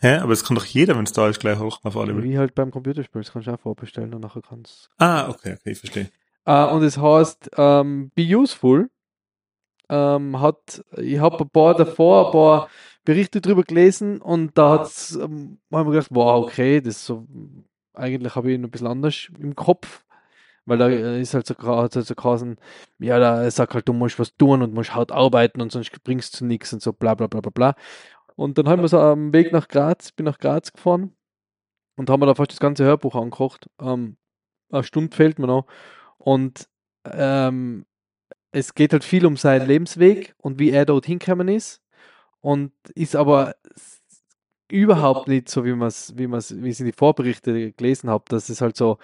Hä? 0.00 0.16
Aber 0.16 0.32
es 0.32 0.44
kann 0.44 0.56
doch 0.56 0.64
jeder, 0.64 0.96
wenn 0.96 1.04
es 1.04 1.12
da 1.12 1.28
ist, 1.28 1.40
gleich 1.40 1.58
hoch 1.58 1.80
auf 1.82 1.96
Audible. 1.96 2.22
Wie 2.22 2.38
halt 2.38 2.54
beim 2.54 2.70
Computerspiel, 2.70 3.22
das 3.22 3.32
kannst 3.32 3.48
du 3.48 3.52
auch 3.52 3.60
vorbestellen 3.60 4.12
und 4.14 4.22
nachher 4.22 4.42
kannst 4.42 4.90
Ah, 4.98 5.28
okay, 5.28 5.56
okay, 5.58 5.70
ich 5.72 5.78
verstehe. 5.78 6.10
Äh, 6.46 6.64
und 6.66 6.82
es 6.82 6.98
heißt 6.98 7.50
ähm, 7.56 8.10
Be 8.14 8.22
Useful. 8.36 8.90
Ähm, 9.88 10.40
hat, 10.40 10.84
ich 10.96 11.18
habe 11.18 11.38
ein 11.40 11.50
paar 11.50 11.74
davor, 11.74 12.26
ein 12.26 12.32
paar 12.32 12.68
Berichte 13.10 13.40
drüber 13.40 13.64
gelesen 13.64 14.20
und 14.22 14.56
da 14.56 14.78
hat's, 14.78 15.16
ähm, 15.16 15.58
hab 15.72 15.80
ich 15.80 15.86
mir 15.86 15.92
gedacht, 15.94 16.10
wow, 16.12 16.44
okay, 16.44 16.80
das 16.80 16.98
ist 16.98 17.06
so, 17.06 17.26
eigentlich 17.92 18.36
habe 18.36 18.52
ich 18.52 18.54
ihn 18.54 18.62
ein 18.62 18.70
bisschen 18.70 18.86
anders 18.86 19.32
im 19.36 19.56
Kopf, 19.56 20.04
weil 20.64 20.78
da 20.78 20.88
äh, 20.88 21.20
ist 21.20 21.34
halt 21.34 21.44
so, 21.44 21.56
hat's 21.58 21.96
halt 21.96 22.06
so 22.06 22.14
geheißen, 22.14 22.56
ja, 23.00 23.18
da 23.18 23.50
sagt 23.50 23.74
halt, 23.74 23.88
du 23.88 23.94
musst 23.94 24.20
was 24.20 24.36
tun 24.36 24.62
und 24.62 24.74
musst 24.74 24.94
hart 24.94 25.10
arbeiten 25.10 25.60
und 25.60 25.72
sonst 25.72 25.90
bringst 26.04 26.40
du 26.40 26.44
nichts 26.44 26.72
und 26.72 26.82
so, 26.82 26.92
bla 26.92 27.16
bla 27.16 27.26
bla 27.26 27.40
bla 27.40 27.50
bla. 27.50 27.74
Und 28.36 28.58
dann 28.58 28.68
haben 28.68 28.80
wir 28.80 28.86
so 28.86 29.00
am 29.00 29.32
Weg 29.32 29.50
nach 29.50 29.66
Graz, 29.66 30.12
bin 30.12 30.26
nach 30.26 30.38
Graz 30.38 30.72
gefahren 30.72 31.12
und 31.96 32.10
haben 32.10 32.22
wir 32.22 32.26
da 32.26 32.36
fast 32.36 32.52
das 32.52 32.60
ganze 32.60 32.84
Hörbuch 32.84 33.16
angekocht. 33.16 33.68
Ähm, 33.80 34.18
eine 34.70 34.84
Stunde 34.84 35.16
fehlt 35.16 35.40
mir 35.40 35.48
noch. 35.48 35.66
Und 36.16 36.68
ähm, 37.04 37.86
es 38.52 38.74
geht 38.74 38.92
halt 38.92 39.02
viel 39.02 39.26
um 39.26 39.36
seinen 39.36 39.66
Lebensweg 39.66 40.36
und 40.38 40.60
wie 40.60 40.70
er 40.70 40.86
dort 40.86 41.06
hingekommen 41.06 41.48
ist. 41.48 41.82
Und 42.40 42.72
ist 42.94 43.16
aber 43.16 43.54
überhaupt 44.70 45.28
nicht 45.28 45.48
so, 45.48 45.64
wie 45.64 45.72
man 45.74 45.88
es, 45.88 46.16
wie 46.16 46.26
man's, 46.26 46.54
wie 46.62 46.70
in 46.70 46.86
die 46.86 46.92
Vorberichte 46.92 47.72
gelesen 47.72 48.08
habe, 48.10 48.24
dass 48.28 48.48
es 48.48 48.60
halt 48.60 48.76
so 48.76 48.98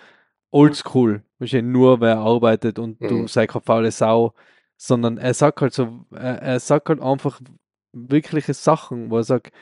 oldschool, 0.52 1.22
nur 1.62 2.00
wer 2.00 2.18
arbeitet 2.18 2.78
und 2.78 2.98
du 3.10 3.22
Mhm. 3.22 3.28
sei 3.28 3.46
keine 3.46 3.62
faule 3.64 3.92
Sau, 3.92 4.34
sondern 4.76 5.18
er 5.18 5.34
sagt 5.34 5.60
halt 5.62 5.74
so, 5.74 6.06
er, 6.12 6.42
er 6.42 6.60
sagt 6.60 6.88
halt 6.90 7.02
einfach 7.02 7.40
wirkliche 7.92 8.54
Sachen, 8.54 9.10
wo 9.10 9.18
er 9.18 9.24
sagt, 9.24 9.52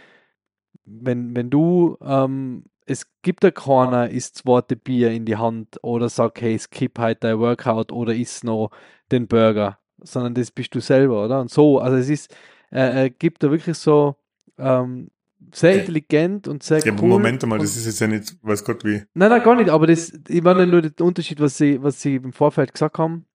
wenn, 0.84 1.34
wenn 1.36 1.50
du, 1.50 1.96
ähm, 2.02 2.64
es 2.86 3.06
gibt 3.22 3.44
ja 3.44 3.50
keiner, 3.50 4.10
isst 4.10 4.36
zweite 4.36 4.76
Bier 4.76 5.10
in 5.10 5.24
die 5.24 5.36
Hand 5.36 5.78
oder 5.82 6.08
sagt, 6.08 6.40
hey, 6.40 6.58
skip 6.58 6.98
halt 6.98 7.24
dein 7.24 7.38
Workout 7.38 7.92
oder 7.92 8.14
isst 8.14 8.44
noch 8.44 8.70
den 9.10 9.26
Burger, 9.28 9.78
sondern 10.02 10.34
das 10.34 10.50
bist 10.50 10.74
du 10.74 10.80
selber, 10.80 11.24
oder? 11.24 11.40
Und 11.40 11.50
so, 11.50 11.78
also 11.78 11.96
es 11.96 12.08
ist, 12.10 12.34
er, 12.74 12.90
er 12.92 13.10
gibt 13.10 13.42
da 13.42 13.50
wirklich 13.50 13.78
so 13.78 14.16
ähm, 14.58 15.10
sehr 15.52 15.80
intelligent 15.80 16.48
und 16.48 16.62
sehr 16.62 16.80
Ja, 16.84 16.92
cool. 17.00 17.08
Moment 17.08 17.42
und- 17.44 17.58
das 17.58 17.76
ist 17.76 17.86
jetzt 17.86 18.00
ja 18.00 18.06
nicht, 18.06 18.36
weiß 18.42 18.64
Gott 18.64 18.84
wie. 18.84 19.02
Nein, 19.14 19.30
nein, 19.30 19.42
gar 19.42 19.54
nicht, 19.54 19.70
aber 19.70 19.86
das, 19.86 20.12
ich 20.28 20.42
meine 20.42 20.66
nur 20.66 20.82
den 20.82 20.94
Unterschied, 21.06 21.40
was 21.40 21.56
sie, 21.56 21.82
was 21.82 22.00
sie 22.00 22.16
im 22.16 22.32
Vorfeld 22.32 22.72
gesagt 22.72 22.98
haben, 22.98 23.26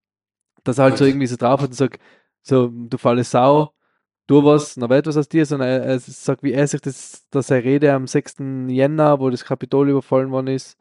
dass 0.64 0.78
er 0.78 0.86
halt 0.86 0.98
so 0.98 1.06
irgendwie 1.06 1.28
so 1.28 1.36
drauf 1.38 1.62
hat 1.62 1.70
und 1.70 1.76
sagt, 1.76 2.02
so, 2.42 2.68
du 2.70 2.98
falle 2.98 3.24
Sau, 3.24 3.74
tu 4.28 4.44
was, 4.44 4.76
dann 4.76 4.90
wird 4.90 5.08
was 5.08 5.18
aus 5.18 5.30
dir, 5.30 5.46
sondern 5.46 5.70
er, 5.70 5.82
er 5.84 6.00
sagt, 6.00 6.44
wie 6.44 6.54
er 6.54 6.68
sich 6.68 6.82
das, 6.82 7.26
dass 7.32 7.50
er 7.52 7.64
Rede 7.64 7.94
am 7.94 8.08
6. 8.08 8.68
Jänner, 8.70 9.20
wo 9.20 9.30
das 9.30 9.46
Kapitol 9.46 9.90
überfallen 9.90 10.32
worden 10.32 10.48
ist, 10.48 10.78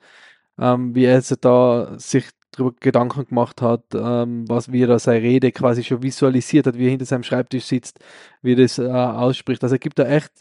ähm, 0.58 0.94
wie 0.94 1.04
er 1.04 1.20
sich 1.22 1.38
da 1.38 1.94
sich 1.98 2.28
darüber 2.58 2.76
Gedanken 2.80 3.26
gemacht 3.26 3.62
hat, 3.62 3.84
ähm, 3.94 4.48
was, 4.48 4.72
wie 4.72 4.82
er 4.82 4.88
da 4.88 4.98
seine 4.98 5.22
Rede 5.22 5.52
quasi 5.52 5.84
schon 5.84 6.02
visualisiert 6.02 6.66
hat, 6.66 6.76
wie 6.78 6.84
er 6.86 6.90
hinter 6.90 7.06
seinem 7.06 7.22
Schreibtisch 7.22 7.64
sitzt, 7.64 8.00
wie 8.42 8.52
er 8.52 8.56
das 8.56 8.78
äh, 8.78 8.88
ausspricht. 8.90 9.62
Also 9.62 9.76
er 9.76 9.78
gibt 9.80 9.98
da 9.98 10.04
echt 10.04 10.32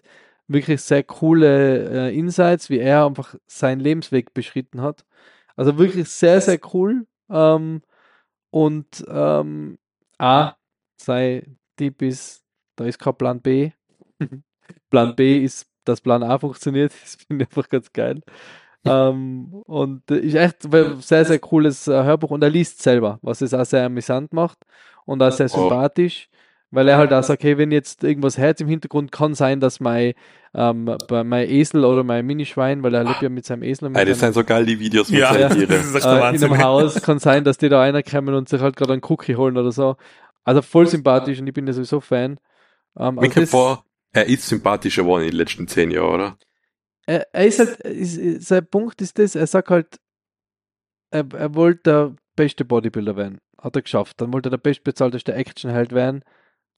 wirklich 0.47 0.81
sehr 0.81 1.03
coole 1.03 2.09
äh, 2.09 2.17
Insights, 2.17 2.69
wie 2.69 2.79
er 2.79 3.05
einfach 3.05 3.35
seinen 3.47 3.79
Lebensweg 3.81 4.33
beschritten 4.33 4.81
hat. 4.81 5.05
Also 5.55 5.77
wirklich 5.77 6.09
sehr, 6.09 6.41
sehr 6.41 6.59
cool. 6.73 7.05
Ähm, 7.29 7.81
und 8.51 9.05
ähm, 9.09 9.77
A, 10.17 10.55
sein 10.97 11.57
Tipp 11.77 12.01
ist, 12.01 12.43
da 12.75 12.85
ist 12.85 12.99
kein 12.99 13.15
Plan 13.15 13.41
B. 13.41 13.71
Plan 14.89 15.15
B 15.15 15.43
ist, 15.43 15.67
dass 15.83 16.01
Plan 16.01 16.23
A 16.23 16.39
funktioniert. 16.39 16.93
Das 17.01 17.15
finde 17.15 17.43
ich 17.45 17.49
einfach 17.49 17.69
ganz 17.69 17.91
geil. 17.93 18.21
ähm, 18.85 19.47
und 19.65 20.09
ist 20.11 20.35
echt 20.35 20.65
ein 20.73 21.01
sehr, 21.01 21.25
sehr 21.25 21.39
cooles 21.39 21.87
äh, 21.87 21.91
Hörbuch 22.03 22.31
und 22.31 22.43
er 22.43 22.49
liest 22.49 22.81
selber, 22.81 23.19
was 23.21 23.41
es 23.41 23.53
auch 23.53 23.65
sehr 23.65 23.85
amüsant 23.85 24.33
macht 24.33 24.57
und 25.05 25.21
auch 25.21 25.31
sehr 25.31 25.47
Oh. 25.47 25.61
sympathisch, 25.69 26.29
weil 26.71 26.87
er 26.89 26.97
halt 26.97 27.13
auch 27.13 27.23
sagt, 27.23 27.43
hey, 27.43 27.57
wenn 27.57 27.71
jetzt 27.71 28.03
irgendwas 28.03 28.37
Herz 28.37 28.59
im 28.61 28.67
Hintergrund 28.67 29.11
kann 29.11 29.33
sein, 29.33 29.59
dass 29.59 29.79
mein, 29.79 30.13
ähm, 30.53 30.95
mein 31.09 31.49
Esel 31.49 31.85
oder 31.85 32.03
mein 32.03 32.25
Minischwein, 32.25 32.83
weil 32.83 32.93
er 32.93 33.03
lebt 33.05 33.21
ja 33.21 33.29
mit 33.29 33.45
seinem 33.45 33.63
Esel 33.63 33.89
mit 33.89 33.97
Ey, 33.97 34.05
das 34.05 34.19
sind 34.19 34.33
so 34.33 34.43
geil, 34.43 34.65
die 34.65 34.79
Videos 34.79 35.09
mit 35.09 35.19
Ja, 35.21 35.33
der 35.33 35.51
äh, 35.51 36.35
in 36.35 36.43
einem 36.43 36.57
Haus 36.63 37.01
kann 37.01 37.19
sein, 37.19 37.43
dass 37.43 37.57
die 37.57 37.69
da 37.69 37.79
reinkommen 37.79 38.35
und 38.35 38.49
sich 38.49 38.61
halt 38.61 38.75
gerade 38.75 38.93
einen 38.93 39.01
Cookie 39.07 39.35
holen 39.35 39.57
oder 39.57 39.71
so. 39.71 39.95
Also 40.43 40.61
voll 40.61 40.87
sympathisch 40.87 41.39
und 41.39 41.47
ich 41.47 41.53
bin 41.53 41.67
ja 41.67 41.73
sowieso 41.73 41.99
Fan. 41.99 42.39
Ähm, 42.97 43.15
Mir 43.15 43.21
also 43.21 43.33
kommt 43.33 43.37
das- 43.37 43.49
vor, 43.49 43.83
er 44.13 44.27
ist 44.27 44.47
sympathischer 44.47 45.03
geworden 45.03 45.23
in 45.23 45.29
den 45.31 45.37
letzten 45.37 45.67
zehn 45.67 45.91
Jahren, 45.91 46.13
oder? 46.15 46.37
Er, 47.07 47.27
er 47.33 47.47
ist 47.47 47.57
halt, 47.59 47.79
ist, 47.81 48.17
ist- 48.17 48.47
sein 48.47 48.67
Punkt 48.67 49.01
ist 49.01 49.17
das, 49.17 49.33
er 49.35 49.47
sagt 49.47 49.69
halt, 49.69 49.99
er, 51.11 51.25
er 51.33 51.55
wollte 51.55 51.81
der 51.83 52.15
beste 52.35 52.65
Bodybuilder 52.65 53.15
werden. 53.15 53.39
Hat 53.59 53.75
er 53.75 53.81
geschafft. 53.81 54.21
Dann 54.21 54.31
wollte 54.33 54.49
er 54.49 54.51
der 54.51 54.57
bestbezahlteste 54.57 55.33
Actionheld 55.33 55.91
werden. 55.93 56.23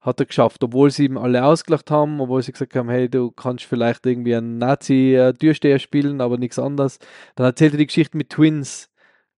Hat 0.02 0.20
er 0.22 0.26
geschafft, 0.28 0.64
obwohl 0.64 0.92
sie 0.92 1.06
ihm 1.06 1.18
alle 1.18 1.44
ausgelacht 1.44 1.92
haben, 1.92 2.22
obwohl 2.22 2.42
sie 2.42 2.54
gesagt 2.54 2.74
haben, 2.76 2.90
hey, 2.90 3.10
du 3.10 3.32
kannst 3.32 3.66
vielleicht 3.66 4.06
irgendwie 4.06 4.34
einen 4.36 4.58
Nazi-Türsteher 4.58 5.78
spielen, 5.80 6.22
aber 6.22 6.38
nichts 6.38 6.58
anderes. 6.58 7.00
Dann 7.36 7.46
erzählt 7.48 7.74
er 7.74 7.80
die 7.80 7.88
Geschichte 7.88 8.16
mit 8.16 8.30
Twins, 8.30 8.90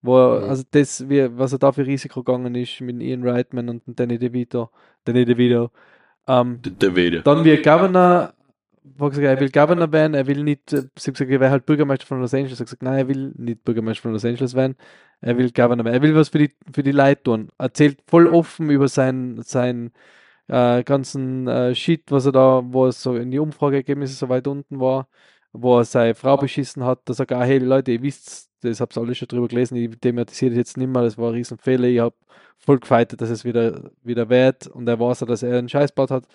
wo 0.03 0.17
er, 0.19 0.41
Mhm. 0.41 0.49
also 0.49 0.63
das, 0.69 1.09
wie, 1.09 1.35
was 1.37 1.53
er 1.53 1.57
da 1.59 1.71
für 1.71 1.87
Risiko 1.87 2.21
gegangen 2.23 2.53
ist 2.53 2.79
mit 2.81 3.01
Ian 3.01 3.27
Reitman 3.27 3.69
und 3.69 3.81
Danny 3.99 4.19
DeVito. 4.19 4.69
Danny 5.05 5.25
DeVito. 5.25 5.71
Ähm, 6.27 6.59
der 6.61 6.95
Wede. 6.95 7.21
dann 7.23 7.43
wie 7.43 7.57
Governor, 7.57 8.33
wo 8.84 9.05
er 9.05 9.09
gesagt, 9.09 9.27
er 9.27 9.39
will 9.39 9.51
Governor 9.51 9.91
werden, 9.91 10.13
er 10.13 10.27
will 10.27 10.43
nicht, 10.43 10.73
äh, 10.73 10.84
sie 10.97 11.09
haben 11.09 11.13
gesagt, 11.13 11.32
er 11.32 11.39
wäre 11.39 11.51
halt 11.51 11.65
Bürgermeister 11.65 12.05
von 12.05 12.19
Los 12.21 12.34
Angeles. 12.34 12.59
Er 12.59 12.61
hat 12.61 12.67
gesagt, 12.67 12.84
nein, 12.84 12.97
er 12.97 13.07
will 13.07 13.34
nicht 13.38 13.63
Bürgermeister 13.63 14.03
von 14.03 14.11
Los 14.13 14.25
Angeles 14.25 14.55
werden, 14.55 14.75
er 15.21 15.38
will 15.38 15.51
Governor 15.51 15.86
werden. 15.86 15.95
Er 15.95 16.01
will 16.01 16.15
was 16.15 16.29
für 16.29 16.39
die, 16.39 16.51
für 16.73 16.84
die 16.84 16.91
Leute 16.91 17.23
tun. 17.23 17.49
Er 17.57 17.65
erzählt 17.65 17.99
voll 18.07 18.27
offen 18.27 18.69
über 18.69 18.88
seinen, 18.88 19.41
seinen 19.43 19.91
äh, 20.47 20.84
ganzen 20.84 21.47
äh, 21.47 21.75
Shit, 21.75 22.11
was 22.11 22.25
er 22.25 22.32
da, 22.34 22.61
wo 22.65 22.88
es 22.88 23.01
so 23.01 23.15
in 23.15 23.32
die 23.32 23.39
Umfrageergebnisse 23.39 24.15
so 24.15 24.29
weit 24.29 24.47
unten 24.47 24.79
war, 24.79 25.07
wo 25.53 25.79
er 25.79 25.86
seine 25.86 26.15
Frau 26.15 26.38
beschissen 26.38 26.84
hat. 26.84 27.01
Da 27.05 27.13
sagt 27.13 27.32
er, 27.32 27.39
ah, 27.39 27.43
hey 27.43 27.59
Leute, 27.59 27.91
ihr 27.91 28.01
wisst, 28.01 28.49
das 28.61 28.82
habt 28.82 28.97
ihr 28.97 29.01
alle 29.01 29.15
schon 29.15 29.27
drüber 29.27 29.47
gelesen, 29.47 29.75
ich 29.77 29.97
thematisiere 29.99 30.51
das 30.51 30.57
jetzt 30.57 30.77
nicht 30.77 30.89
mehr, 30.89 31.03
das 31.03 31.17
war 31.17 31.29
ein 31.29 31.36
Riesenfehler, 31.36 31.88
ich 31.88 31.99
habe 31.99 32.15
voll 32.57 32.79
gefeitet, 32.79 33.21
dass 33.21 33.29
es 33.29 33.43
wieder, 33.45 33.91
wieder 34.03 34.29
wert 34.29 34.67
und 34.67 34.88
er 34.88 34.99
weiß, 34.99 35.23
auch, 35.23 35.27
dass 35.27 35.43
er 35.43 35.57
einen 35.57 35.69
Scheiß 35.69 35.91
gebaut 35.91 36.11
hat. 36.11 36.27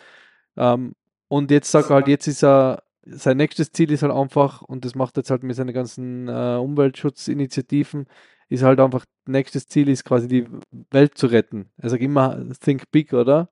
Ähm, 0.56 0.94
und 1.28 1.50
jetzt 1.50 1.70
sagt 1.70 1.90
er 1.90 1.96
halt, 1.96 2.08
jetzt 2.08 2.26
ist 2.26 2.42
er, 2.44 2.82
sein 3.04 3.36
nächstes 3.36 3.72
Ziel 3.72 3.90
ist 3.90 4.02
halt 4.02 4.12
einfach, 4.12 4.62
und 4.62 4.84
das 4.84 4.94
macht 4.94 5.16
er 5.16 5.20
jetzt 5.20 5.30
halt 5.30 5.42
mit 5.42 5.56
seinen 5.56 5.72
ganzen 5.74 6.28
äh, 6.28 6.56
Umweltschutzinitiativen, 6.56 8.06
ist 8.48 8.62
halt 8.62 8.80
einfach, 8.80 9.04
nächstes 9.26 9.66
Ziel 9.68 9.88
ist 9.88 10.04
quasi 10.04 10.28
die 10.28 10.46
Welt 10.90 11.16
zu 11.18 11.26
retten. 11.26 11.70
Er 11.76 11.90
sagt 11.90 12.02
immer, 12.02 12.44
think 12.60 12.90
big, 12.90 13.12
oder? 13.12 13.50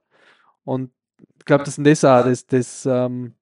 Und 0.65 0.91
ich 1.39 1.45
glaube, 1.45 1.65
das 1.65 1.79
ist 1.79 1.87
das 1.87 2.05
auch, 2.05 2.25
das, 2.25 2.47
das 2.47 2.87
ähm, 2.87 3.35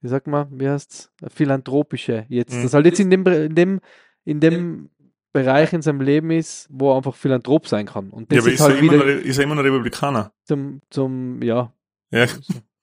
wie 0.00 0.08
sagt 0.08 0.26
man, 0.26 0.48
wie 0.58 0.68
heißt's? 0.68 1.12
Philanthropische 1.28 2.26
jetzt. 2.28 2.54
Mhm. 2.54 2.62
Das 2.62 2.74
halt 2.74 2.86
jetzt 2.86 3.00
in 3.00 3.10
dem, 3.10 3.26
in 3.26 3.54
dem, 3.54 3.80
in 4.24 4.40
dem 4.40 4.90
Bereich 5.32 5.72
in 5.72 5.82
seinem 5.82 6.00
Leben 6.00 6.30
ist, 6.30 6.66
wo 6.70 6.90
er 6.92 6.96
einfach 6.96 7.14
Philanthrop 7.14 7.68
sein 7.68 7.86
kann. 7.86 8.10
Und 8.10 8.32
das 8.32 8.36
Ja, 8.36 8.42
aber 8.42 8.50
ist 8.52 8.54
ist, 8.54 8.60
er 8.60 8.66
halt 8.68 8.78
immer 8.78 8.92
wieder 8.92 9.20
ist 9.20 9.38
er 9.38 9.44
immer 9.44 9.54
noch 9.54 9.64
Republikaner? 9.64 10.32
zum, 10.44 10.80
zum, 10.90 11.42
ja, 11.42 11.72
Ja, 12.12 12.26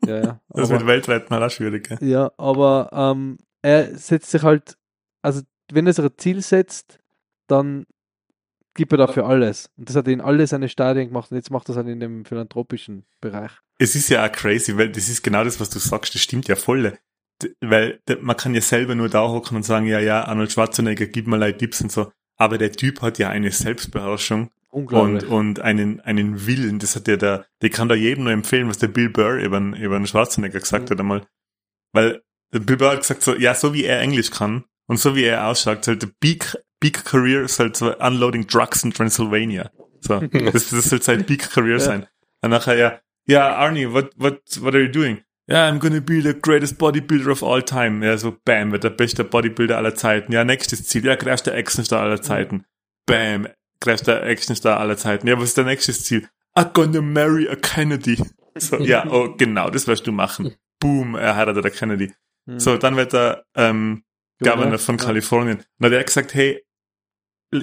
ja, 0.05 0.15
ja. 0.17 0.41
das 0.49 0.69
Aber- 0.69 0.79
wird 0.79 0.87
weltweit 0.87 1.29
mal 1.29 1.43
auch 1.43 1.49
schwierig. 1.51 1.87
gell? 1.89 1.97
Ja, 2.01 2.31
aber 2.37 2.89
ähm, 2.91 3.37
er 3.61 3.95
setzt 3.97 4.31
sich 4.31 4.43
halt, 4.43 4.77
also 5.21 5.41
wenn 5.71 5.87
er 5.87 5.93
sich 5.93 6.05
ein 6.05 6.11
Ziel 6.17 6.41
setzt, 6.41 6.99
dann 7.47 7.85
gibt 8.73 8.91
er 8.91 8.97
dafür 8.99 9.25
alles. 9.25 9.69
Und 9.77 9.89
das 9.89 9.95
hat 9.95 10.07
er 10.07 10.13
in 10.13 10.21
alle 10.21 10.45
seine 10.47 10.69
Stadien 10.69 11.07
gemacht 11.07 11.31
und 11.31 11.37
jetzt 11.37 11.49
macht 11.51 11.67
er 11.67 11.71
es 11.71 11.77
halt 11.77 11.87
in 11.87 11.99
dem 11.99 12.25
philanthropischen 12.25 13.05
Bereich. 13.21 13.51
Es 13.79 13.95
ist 13.95 14.09
ja 14.09 14.25
auch 14.25 14.31
crazy, 14.31 14.77
weil 14.77 14.89
das 14.91 15.09
ist 15.09 15.23
genau 15.23 15.43
das, 15.43 15.59
was 15.59 15.69
du 15.69 15.79
sagst, 15.79 16.13
das 16.13 16.21
stimmt 16.21 16.47
ja 16.47 16.55
voll. 16.55 16.97
Weil 17.61 17.99
man 18.21 18.35
kann 18.37 18.55
ja 18.55 18.61
selber 18.61 18.95
nur 18.95 19.09
da 19.09 19.27
hocken 19.27 19.57
und 19.57 19.63
sagen, 19.63 19.85
ja, 19.85 19.99
ja, 19.99 20.23
Arnold 20.25 20.51
Schwarzenegger, 20.51 21.05
gib 21.07 21.27
mal 21.27 21.53
Tipps 21.53 21.81
und 21.81 21.91
so. 21.91 22.11
Aber 22.35 22.57
der 22.57 22.71
Typ 22.71 23.01
hat 23.01 23.17
ja 23.19 23.29
eine 23.29 23.51
Selbstbeherrschung. 23.51 24.49
Und, 24.85 25.23
und 25.23 25.59
einen, 25.59 25.99
einen 26.01 26.45
Willen. 26.47 26.79
Das 26.79 26.95
hat 26.95 27.07
der 27.07 27.17
da, 27.17 27.45
der 27.61 27.69
kann 27.69 27.89
da 27.89 27.95
jedem 27.95 28.23
nur 28.25 28.33
empfehlen, 28.33 28.67
was 28.69 28.77
der 28.77 28.87
Bill 28.87 29.09
Burr 29.09 29.35
über, 29.37 29.59
den- 29.59 29.73
über 29.73 29.97
den 29.97 30.07
Schwarzenegger 30.07 30.59
gesagt 30.59 30.85
Mhm. 30.89 30.93
hat 30.93 30.99
einmal. 30.99 31.27
Weil 31.93 32.21
der 32.53 32.59
Bill 32.59 32.77
Burr 32.77 32.91
hat 32.91 32.99
gesagt 33.01 33.21
so, 33.21 33.35
ja, 33.35 33.53
so 33.55 33.73
wie 33.73 33.83
er 33.85 33.99
Englisch 34.01 34.31
kann 34.31 34.65
und 34.87 34.97
so 34.99 35.15
wie 35.15 35.23
er 35.23 35.47
ausschaut, 35.47 35.79
ist 35.79 35.87
halt 35.87 36.01
der 36.03 36.09
Big, 36.19 36.55
Big 36.79 37.03
Career 37.05 37.41
ist 37.41 37.59
halt 37.59 37.75
so 37.75 37.95
Unloading 37.97 38.47
Drugs 38.47 38.83
in 38.83 38.91
Transylvania. 38.91 39.71
So, 40.01 40.19
das, 40.51 40.69
das 40.69 40.89
soll 40.89 41.01
sein 41.01 41.25
Big 41.25 41.49
Career 41.49 41.73
Ja. 41.77 41.79
sein. 41.79 42.07
Und 42.41 42.51
nachher 42.51 42.75
ja, 42.77 42.99
ja, 43.27 43.55
Arnie, 43.55 43.91
what, 43.91 44.11
what, 44.17 44.41
what 44.61 44.73
are 44.75 44.83
you 44.83 44.91
doing? 44.91 45.19
Ja, 45.49 45.67
I'm 45.69 45.79
gonna 45.79 46.01
be 46.01 46.21
the 46.21 46.33
greatest 46.39 46.77
bodybuilder 46.77 47.31
of 47.31 47.41
all 47.41 47.63
time. 47.63 48.05
Ja, 48.05 48.17
so 48.17 48.35
bam, 48.45 48.71
wird 48.73 48.83
der 48.83 48.89
beste 48.89 49.23
Bodybuilder 49.23 49.77
aller 49.77 49.95
Zeiten. 49.95 50.33
Ja, 50.33 50.43
nächstes 50.43 50.85
Ziel. 50.87 51.05
Ja, 51.05 51.15
größter 51.15 51.53
Actionstar 51.53 52.01
aller 52.01 52.21
Zeiten. 52.21 52.65
Bam, 53.05 53.47
größter 53.79 54.23
Actionstar 54.23 54.79
aller 54.79 54.97
Zeiten. 54.97 55.27
Ja, 55.27 55.37
was 55.37 55.49
ist 55.49 55.57
der 55.57 55.65
nächste 55.65 55.93
Ziel? 55.93 56.27
I'm 56.55 56.73
gonna 56.73 57.01
marry 57.01 57.47
a 57.49 57.55
Kennedy. 57.55 58.21
So, 58.57 58.77
ja, 58.81 59.05
oh, 59.09 59.35
genau, 59.37 59.69
das 59.69 59.87
wirst 59.87 60.07
du 60.07 60.11
machen. 60.11 60.55
Boom, 60.79 61.15
er 61.15 61.35
heiratet 61.35 61.63
der 61.63 61.71
Kennedy. 61.71 62.13
Hm. 62.47 62.59
So, 62.59 62.77
dann 62.77 62.95
wird 62.95 63.13
er 63.13 63.43
ähm, 63.55 64.03
Governor 64.39 64.79
von. 64.79 64.97
Kalifornien. 64.97 65.57
Und 65.57 65.65
dann 65.79 65.91
hat 65.91 65.97
er 65.97 66.03
gesagt, 66.03 66.33
hey, 66.33 66.63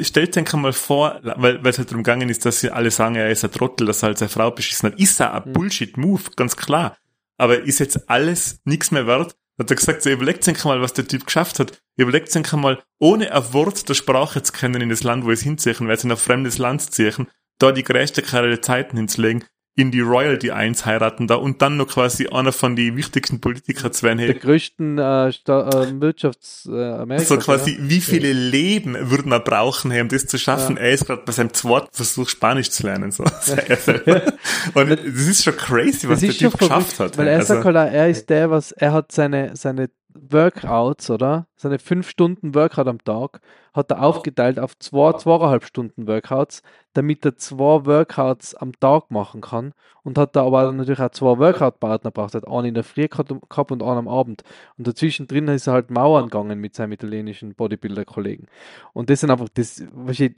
stellt 0.00 0.36
euch 0.36 0.52
mal 0.54 0.72
vor, 0.72 1.20
weil 1.22 1.62
weil 1.62 1.70
es 1.70 1.78
halt 1.78 1.90
darum 1.90 2.02
gegangen 2.02 2.28
ist, 2.28 2.44
dass 2.46 2.60
sie 2.60 2.70
alle 2.70 2.90
sagen, 2.90 3.16
er 3.16 3.30
ist 3.30 3.44
ein 3.44 3.52
Trottel, 3.52 3.86
dass 3.86 4.02
er 4.02 4.08
halt 4.08 4.18
seine 4.18 4.28
Frau 4.30 4.50
beschissen 4.50 4.90
hat. 4.92 4.98
Ist 4.98 5.20
er 5.20 5.34
ein 5.34 5.48
Mhm. 5.48 5.52
Bullshit-Move, 5.52 6.22
ganz 6.36 6.56
klar. 6.56 6.96
Aber 7.36 7.60
ist 7.62 7.80
jetzt 7.80 8.08
alles 8.08 8.60
nichts 8.64 8.90
mehr 8.90 9.06
wert? 9.06 9.36
Hat 9.58 9.70
er 9.70 9.76
gesagt, 9.76 10.02
so 10.02 10.10
überlegt 10.10 10.46
euch 10.48 10.64
mal, 10.64 10.80
was 10.80 10.94
der 10.94 11.06
Typ 11.06 11.26
geschafft 11.26 11.60
hat. 11.60 11.78
Überlegt 11.96 12.34
euch 12.34 12.52
mal, 12.52 12.82
ohne 12.98 13.32
ein 13.32 13.52
Wort 13.52 13.88
der 13.88 13.94
Sprache 13.94 14.42
zu 14.42 14.52
kennen 14.52 14.82
in 14.82 14.88
das 14.88 15.04
Land, 15.04 15.24
wo 15.24 15.30
es 15.30 15.42
hinziehen, 15.42 15.86
weil 15.86 15.98
sie 15.98 16.06
in 16.06 16.12
ein 16.12 16.16
fremdes 16.16 16.58
Land 16.58 16.92
ziehen, 16.92 17.28
da 17.58 17.70
die 17.70 17.84
größte 17.84 18.22
Karriere 18.22 18.60
Zeiten 18.60 18.96
hinzulegen, 18.96 19.44
in 19.76 19.90
die 19.90 20.00
Royalty 20.00 20.52
eins 20.52 20.86
heiraten 20.86 21.26
da 21.26 21.34
und 21.34 21.60
dann 21.60 21.76
noch 21.76 21.88
quasi 21.88 22.28
einer 22.28 22.52
von 22.52 22.76
die 22.76 22.96
wichtigsten 22.96 23.40
Politiker 23.40 23.90
zu 23.90 24.04
werden. 24.04 24.18
der 24.18 24.28
Hey, 24.28 24.38
größten 24.38 24.98
äh, 24.98 25.32
Sta 25.32 25.68
äh, 25.68 26.00
Wirtschafts 26.00 26.68
äh, 26.72 26.92
Amerikas. 26.92 27.28
so 27.28 27.36
quasi, 27.38 27.76
wie 27.80 28.00
viele 28.00 28.32
Leben 28.32 28.96
würde 29.10 29.28
man 29.28 29.42
brauchen, 29.42 29.90
hey, 29.90 30.00
um 30.00 30.08
das 30.08 30.26
zu 30.26 30.38
schaffen? 30.38 30.76
Ja. 30.76 30.82
Er 30.82 30.90
ist 30.92 31.06
gerade 31.06 31.22
bei 31.26 31.32
seinem 31.32 31.52
zweiten 31.52 31.88
Versuch, 31.90 32.28
Spanisch 32.28 32.70
zu 32.70 32.84
lernen. 32.84 33.10
So. 33.10 33.24
Und 34.74 34.90
das 34.90 35.00
ist 35.04 35.44
schon 35.44 35.56
crazy, 35.56 36.08
was 36.08 36.20
der 36.20 36.30
Typ 36.30 36.56
geschafft 36.58 36.92
verrückt, 36.92 37.00
hat. 37.14 37.18
weil 37.18 37.28
er 37.28 37.38
Also, 37.40 37.54
sagt 37.54 37.64
halt, 37.64 37.92
er 37.92 38.08
ist 38.08 38.30
der, 38.30 38.50
was 38.50 38.72
er 38.72 38.92
hat 38.92 39.10
seine, 39.12 39.56
seine 39.56 39.90
Workouts, 40.14 41.10
oder? 41.10 41.46
Seine 41.56 41.78
fünf 41.78 42.08
Stunden 42.08 42.54
Workout 42.54 42.86
am 42.86 43.02
Tag 43.02 43.40
hat 43.72 43.90
er 43.90 44.02
aufgeteilt 44.02 44.58
auf 44.58 44.78
zwei, 44.78 45.12
zweieinhalb 45.14 45.64
Stunden 45.64 46.06
Workouts, 46.06 46.62
damit 46.92 47.24
er 47.24 47.36
zwei 47.36 47.84
Workouts 47.84 48.54
am 48.54 48.72
Tag 48.78 49.10
machen 49.10 49.40
kann 49.40 49.74
und 50.04 50.16
hat 50.16 50.36
da 50.36 50.44
aber 50.44 50.70
natürlich 50.72 51.00
auch 51.00 51.10
zwei 51.10 51.38
Workout-Partner 51.38 52.10
gebraucht. 52.10 52.34
Er 52.34 52.42
hat 52.42 52.48
einen 52.48 52.68
in 52.68 52.74
der 52.74 52.84
Früh 52.84 53.08
gehabt 53.08 53.30
und 53.72 53.82
einen 53.82 53.98
am 53.98 54.08
Abend. 54.08 54.42
Und 54.78 54.86
dazwischen 54.86 55.26
drin 55.26 55.48
ist 55.48 55.66
er 55.66 55.72
halt 55.72 55.90
Mauern 55.90 56.24
gegangen 56.24 56.60
mit 56.60 56.74
seinem 56.74 56.92
italienischen 56.92 57.54
Bodybuilder-Kollegen. 57.54 58.46
Und 58.92 59.10
das 59.10 59.20
sind 59.20 59.30
einfach, 59.30 59.48
das, 59.52 59.82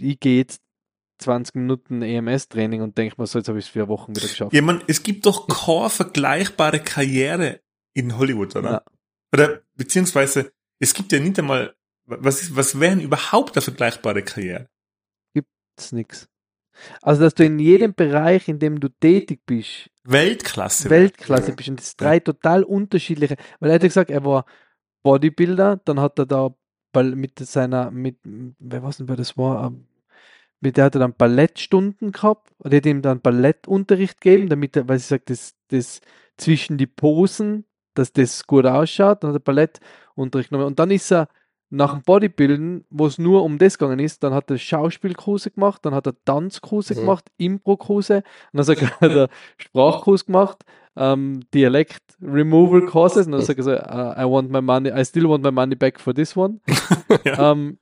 ich 0.01 0.21
gehe 0.21 0.39
jetzt 0.39 0.63
20 1.19 1.55
Minuten 1.55 2.03
EMS-Training 2.03 2.83
und 2.83 2.97
denke 2.99 3.17
mir 3.19 3.27
so, 3.27 3.39
jetzt 3.39 3.49
habe 3.49 3.59
ich 3.59 3.67
es 3.67 3.71
vier 3.71 3.89
Wochen 3.89 4.15
wieder 4.15 4.27
geschafft. 4.27 4.53
ja, 4.53 4.63
man, 4.63 4.83
es 4.87 5.03
gibt 5.03 5.27
doch 5.27 5.47
keine 5.47 5.91
vergleichbare 5.91 6.81
Karriere 6.81 7.61
in 7.95 8.17
Hollywood, 8.19 8.57
oder? 8.57 8.71
Ja. 8.71 8.83
Oder 9.33 9.63
beziehungsweise, 9.75 10.53
es 10.79 10.95
gibt 10.95 11.13
ja 11.13 11.21
nicht 11.21 11.39
einmal, 11.39 11.75
was, 12.05 12.43
ist, 12.43 12.57
was 12.57 12.79
wäre 12.79 12.97
denn 12.97 13.05
überhaupt 13.05 13.57
eine 13.57 13.63
vergleichbare 13.63 14.23
Karriere? 14.23 14.69
ist 15.79 15.93
nix. 15.93 16.29
Also, 17.01 17.23
dass 17.23 17.35
du 17.35 17.45
in 17.45 17.59
jedem 17.59 17.95
Bereich, 17.95 18.49
in 18.49 18.59
dem 18.59 18.81
du 18.81 18.89
tätig 18.89 19.41
bist, 19.47 19.91
Weltklasse. 20.05 20.91
Weltklasse 20.91 21.53
bist. 21.53 21.69
Und 21.69 21.81
das 21.81 21.89
sind 21.89 22.01
drei 22.01 22.21
total 22.21 22.63
unterschiedliche. 22.65 23.37
Weil 23.61 23.71
er 23.71 23.75
hat 23.77 23.83
gesagt, 23.83 24.11
er 24.11 24.25
war 24.25 24.45
Bodybuilder, 25.03 25.81
dann 25.85 26.01
hat 26.01 26.19
er 26.19 26.27
da 26.27 26.55
mit 27.03 27.39
seiner, 27.39 27.91
mit, 27.91 28.19
wer 28.25 28.83
weiß 28.83 29.01
nicht, 29.01 29.09
wer 29.09 29.17
das 29.17 29.37
war, 29.37 29.67
ähm, 29.67 29.87
mit 30.61 30.79
der 30.79 30.87
hat 30.87 30.95
er 30.95 31.01
dann 31.01 31.15
Ballettstunden 31.15 32.13
gehabt, 32.13 32.55
und 32.59 32.73
hat 32.73 32.87
ihm 32.87 33.03
dann 33.03 33.21
Ballettunterricht 33.21 34.21
gegeben, 34.21 34.49
damit 34.49 34.77
er, 34.77 34.89
weil 34.89 34.99
sie 34.99 35.09
sagt, 35.09 35.29
das, 35.29 35.55
das 35.69 36.01
zwischen 36.39 36.79
die 36.79 36.87
Posen, 36.87 37.67
dass 37.99 38.13
das 38.13 38.47
gut 38.47 38.67
ausschaut, 38.67 39.23
dann 39.23 39.31
hat 39.31 39.37
er 39.37 39.41
Ballettunterricht 39.41 40.51
genommen. 40.51 40.67
Und 40.67 40.79
dann 40.79 40.91
ist 40.91 41.11
er 41.13 41.29
nach 41.69 41.95
dem 41.95 42.03
Bodybuilden, 42.03 42.85
wo 42.91 43.07
es 43.07 43.19
nur 43.19 43.43
um 43.43 43.59
das 43.59 43.77
gegangen 43.77 43.99
ist, 43.99 44.23
dann 44.23 44.33
hat 44.33 44.49
er 44.51 44.57
Schauspielkurse 44.59 45.51
gemacht, 45.51 45.85
dann 45.85 45.95
hat 45.95 46.07
er 46.07 46.15
Tanzkurse 46.25 46.95
Mhm. 46.95 47.01
gemacht, 47.01 47.25
Impro-Kurse, 47.39 48.23
dann 48.53 48.69
er, 48.69 48.91
hat 49.01 49.11
er 49.11 49.29
Sprachkurs 49.59 50.27
gemacht, 50.27 50.65
ähm, 50.97 51.41
Dialekt 51.53 52.03
Removal 52.23 52.87
Courses, 52.87 53.27
und 53.27 53.33
dann 53.33 53.43
sagt 53.43 53.59
er 53.59 53.65
so, 53.65 53.73
uh, 53.73 53.75
I 54.17 54.25
want 54.31 54.51
my 54.53 54.63
money, 54.63 54.91
I 54.91 55.05
still 55.05 55.29
want 55.29 55.43
my 55.43 55.51
money 55.51 55.75
back 55.75 55.99
for 56.01 56.15
this 56.15 56.37
one. 56.37 56.61
Ja. 57.25 57.51
ähm, 57.53 57.79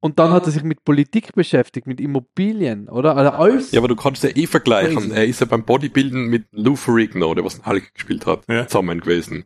und 0.00 0.18
dann 0.18 0.30
hat 0.30 0.46
er 0.46 0.52
sich 0.52 0.62
mit 0.62 0.84
Politik 0.84 1.32
beschäftigt, 1.34 1.86
mit 1.86 2.00
Immobilien, 2.00 2.88
oder? 2.88 3.16
Also 3.16 3.30
alles. 3.32 3.72
Ja, 3.72 3.80
aber 3.80 3.88
du 3.88 3.96
kannst 3.96 4.22
ja 4.22 4.30
eh 4.34 4.46
vergleichen. 4.46 4.96
Crazy. 4.96 5.12
Er 5.14 5.26
ist 5.26 5.40
ja 5.40 5.46
beim 5.46 5.64
Bodybuilden 5.64 6.26
mit 6.28 6.46
Lou 6.52 6.76
Ferrigno, 6.76 7.34
der 7.34 7.44
was 7.44 7.64
Hulk 7.66 7.92
gespielt 7.94 8.24
hat, 8.26 8.44
Ja. 8.48 8.66
zusammen 8.66 9.00
gewesen. 9.00 9.44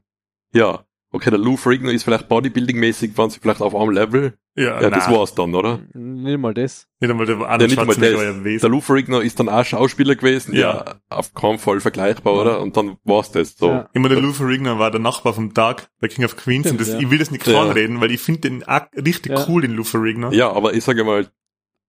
Ja. 0.52 0.84
Okay, 1.12 1.30
der 1.30 1.40
Lou 1.40 1.56
Ferrigno 1.56 1.90
ist 1.90 2.04
vielleicht 2.04 2.28
Bodybuilding-mäßig, 2.28 3.18
waren 3.18 3.30
sie 3.30 3.40
vielleicht 3.40 3.60
auf 3.60 3.74
einem 3.74 3.90
Level. 3.90 4.34
Ja, 4.56 4.80
Ja, 4.80 4.90
das 4.90 5.10
war's 5.10 5.34
dann, 5.34 5.54
oder? 5.56 5.80
Nicht 5.92 6.38
mal 6.38 6.54
das. 6.54 6.86
Nicht 7.00 7.10
einmal 7.10 7.26
der 7.26 7.36
Ja, 7.38 7.46
Arnold 7.46 7.70
nicht 7.70 7.78
einmal 7.80 7.94
Schwarzenegger 7.96 8.24
das. 8.26 8.36
war 8.44 8.50
ja 8.52 8.58
Der. 8.58 8.68
Lou 8.68 8.80
Ferrigno 8.80 9.18
ist 9.18 9.40
dann 9.40 9.48
auch 9.48 9.64
Schauspieler 9.64 10.14
gewesen. 10.14 10.54
Ja. 10.54 10.60
Ja. 10.60 10.94
auf 11.08 11.34
keinen 11.34 11.58
Fall 11.58 11.80
vergleichbar, 11.80 12.34
Ja. 12.34 12.40
oder? 12.42 12.60
Und 12.60 12.76
dann 12.76 12.96
war's 13.02 13.32
das. 13.32 13.56
So. 13.56 13.66
Ja. 13.68 13.88
Immer 13.92 14.08
der 14.08 14.20
Lou 14.20 14.32
Ferrigno 14.32 14.78
war 14.78 14.92
der 14.92 15.00
Nachbar 15.00 15.34
vom 15.34 15.52
Doug 15.52 15.76
bei 16.00 16.06
King 16.06 16.24
of 16.24 16.36
Queens 16.36 16.70
und 16.70 16.80
das, 16.80 16.88
ja. 16.88 16.98
ich 17.00 17.10
will 17.10 17.18
das 17.18 17.32
nicht 17.32 17.44
Ja. 17.46 17.62
reden, 17.62 18.00
weil 18.00 18.12
ich 18.12 18.20
finde 18.20 18.42
den 18.42 18.62
auch 18.68 18.82
richtig 18.94 19.32
Ja. 19.32 19.46
cool, 19.48 19.62
den 19.62 19.72
Lou 19.72 19.82
Ferrigno. 19.84 20.30
Ja, 20.30 20.52
aber 20.52 20.74
ich 20.74 20.84
sage 20.84 21.02
mal, 21.02 21.26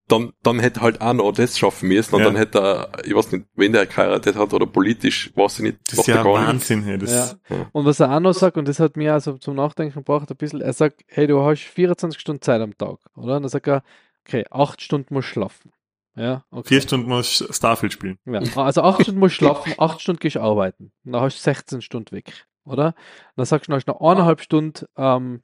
dann, 0.08 0.34
dann 0.44 0.60
hätte 0.60 0.82
halt 0.82 1.00
auch 1.00 1.14
noch 1.14 1.32
das 1.32 1.58
schaffen 1.58 1.88
müssen 1.88 2.16
und 2.16 2.22
Ja. 2.22 2.28
dann 2.28 2.36
hätte 2.36 2.60
er, 2.60 2.92
ich 3.06 3.16
weiß 3.16 3.32
nicht, 3.32 3.46
wen 3.56 3.72
der 3.72 3.86
geheiratet 3.86 4.36
hat 4.36 4.54
oder 4.54 4.66
politisch, 4.66 5.32
weiß 5.36 5.60
ich 5.60 5.64
nicht, 5.66 5.78
Das 5.92 6.00
ist 6.00 6.08
ja 6.08 6.16
der 6.16 6.24
gar 6.24 6.40
nicht. 6.40 6.48
Wahnsinn, 6.50 6.84
hey, 6.84 6.98
das, 6.98 7.38
Ja. 7.50 7.70
Und 7.72 7.86
was 7.86 8.00
er 8.00 8.12
auch 8.12 8.20
noch 8.20 8.34
sagt, 8.34 8.58
und 8.58 8.68
das 8.68 8.80
hat 8.80 8.98
mir 8.98 9.14
also 9.14 9.38
zum 9.38 9.56
Nachdenken 9.56 9.94
gebracht, 9.96 10.30
ein 10.30 10.36
bisschen, 10.38 10.60
er 10.62 10.74
sagt, 10.74 11.02
hey, 11.08 11.28
du 11.28 11.42
hast 11.44 11.62
24 11.64 12.20
Stunden 12.20 12.42
Zeit 12.42 12.60
am 12.62 12.78
Tag, 12.78 12.98
oder? 13.16 13.38
Und 13.38 13.44
dann 13.44 13.50
sagt 13.50 13.68
er, 13.68 13.84
okay, 14.28 14.44
8 14.52 14.82
Stunden 14.82 15.14
musst 15.14 15.30
du 15.30 15.34
schlafen. 15.34 15.72
Ja, 16.16 16.44
okay. 16.52 16.68
Vier 16.68 16.82
Stunden 16.82 17.08
muss 17.08 17.48
Starfield 17.52 17.94
spielen. 17.94 18.18
Ja, 18.26 18.42
also 18.58 18.82
8 18.82 19.04
Stunden 19.04 19.20
musst 19.22 19.36
du 19.36 19.46
schlafen, 19.46 19.74
8 19.78 20.02
Stunden 20.02 20.20
gehst 20.20 20.36
du 20.36 20.42
arbeiten. 20.42 20.92
Und 21.06 21.14
dann 21.14 21.22
hast 21.22 21.38
du 21.38 21.42
16 21.44 21.82
Stunden 21.82 22.12
weg, 22.14 22.48
oder? 22.66 22.88
Und 22.88 22.94
dann 23.38 23.46
sagst 23.46 23.68
du, 23.68 23.72
dann 23.72 23.78
hast 23.78 23.86
du 23.86 23.94
noch 23.94 24.02
eineinhalb 24.02 24.42
Stunden 24.42 24.86
ähm. 24.98 25.42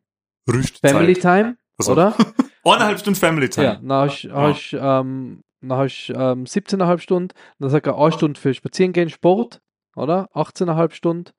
Family 0.82 1.14
Time, 1.14 1.58
Also, 1.78 1.93
oder? 1.93 2.16
Eineinhalb 2.64 2.99
Stunden 2.99 3.20
Family 3.20 3.49
Time. 3.49 3.66
Ja, 3.66 3.76
dann 3.76 3.91
hast 3.91 4.24
du 4.24 4.34
hast, 4.34 4.74
ähm, 4.74 5.43
dann 5.62 5.78
hast, 5.78 6.10
ähm, 6.10 6.45
17,5 6.45 6.99
Stunden, 6.99 7.34
dann 7.60 7.70
sagt 7.70 7.88
er 7.88 7.97
1 7.97 8.16
Stunde 8.16 8.39
für 8.39 8.53
Spazieren 8.53 8.93
gehen, 8.93 9.10
Sport, 9.10 9.62
oder? 9.95 10.30
18,5 10.34 10.93
Stunden. 10.93 11.32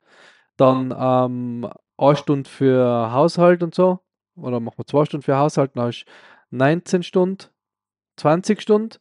Dann 0.56 0.94
ähm, 0.98 1.68
1 1.98 2.18
Stunde 2.18 2.48
für 2.48 3.12
Haushalt 3.12 3.62
und 3.62 3.74
so. 3.74 4.00
Oder 4.36 4.60
machen 4.60 4.78
wir 4.78 4.86
2 4.86 5.04
Stunden 5.04 5.24
für 5.24 5.36
Haushalt, 5.36 5.72
dann 5.74 5.86
hast 5.86 6.04
du 6.04 6.56
19 6.56 7.02
Stunden, 7.02 7.46
20 8.16 8.60
Stunden. 8.60 8.98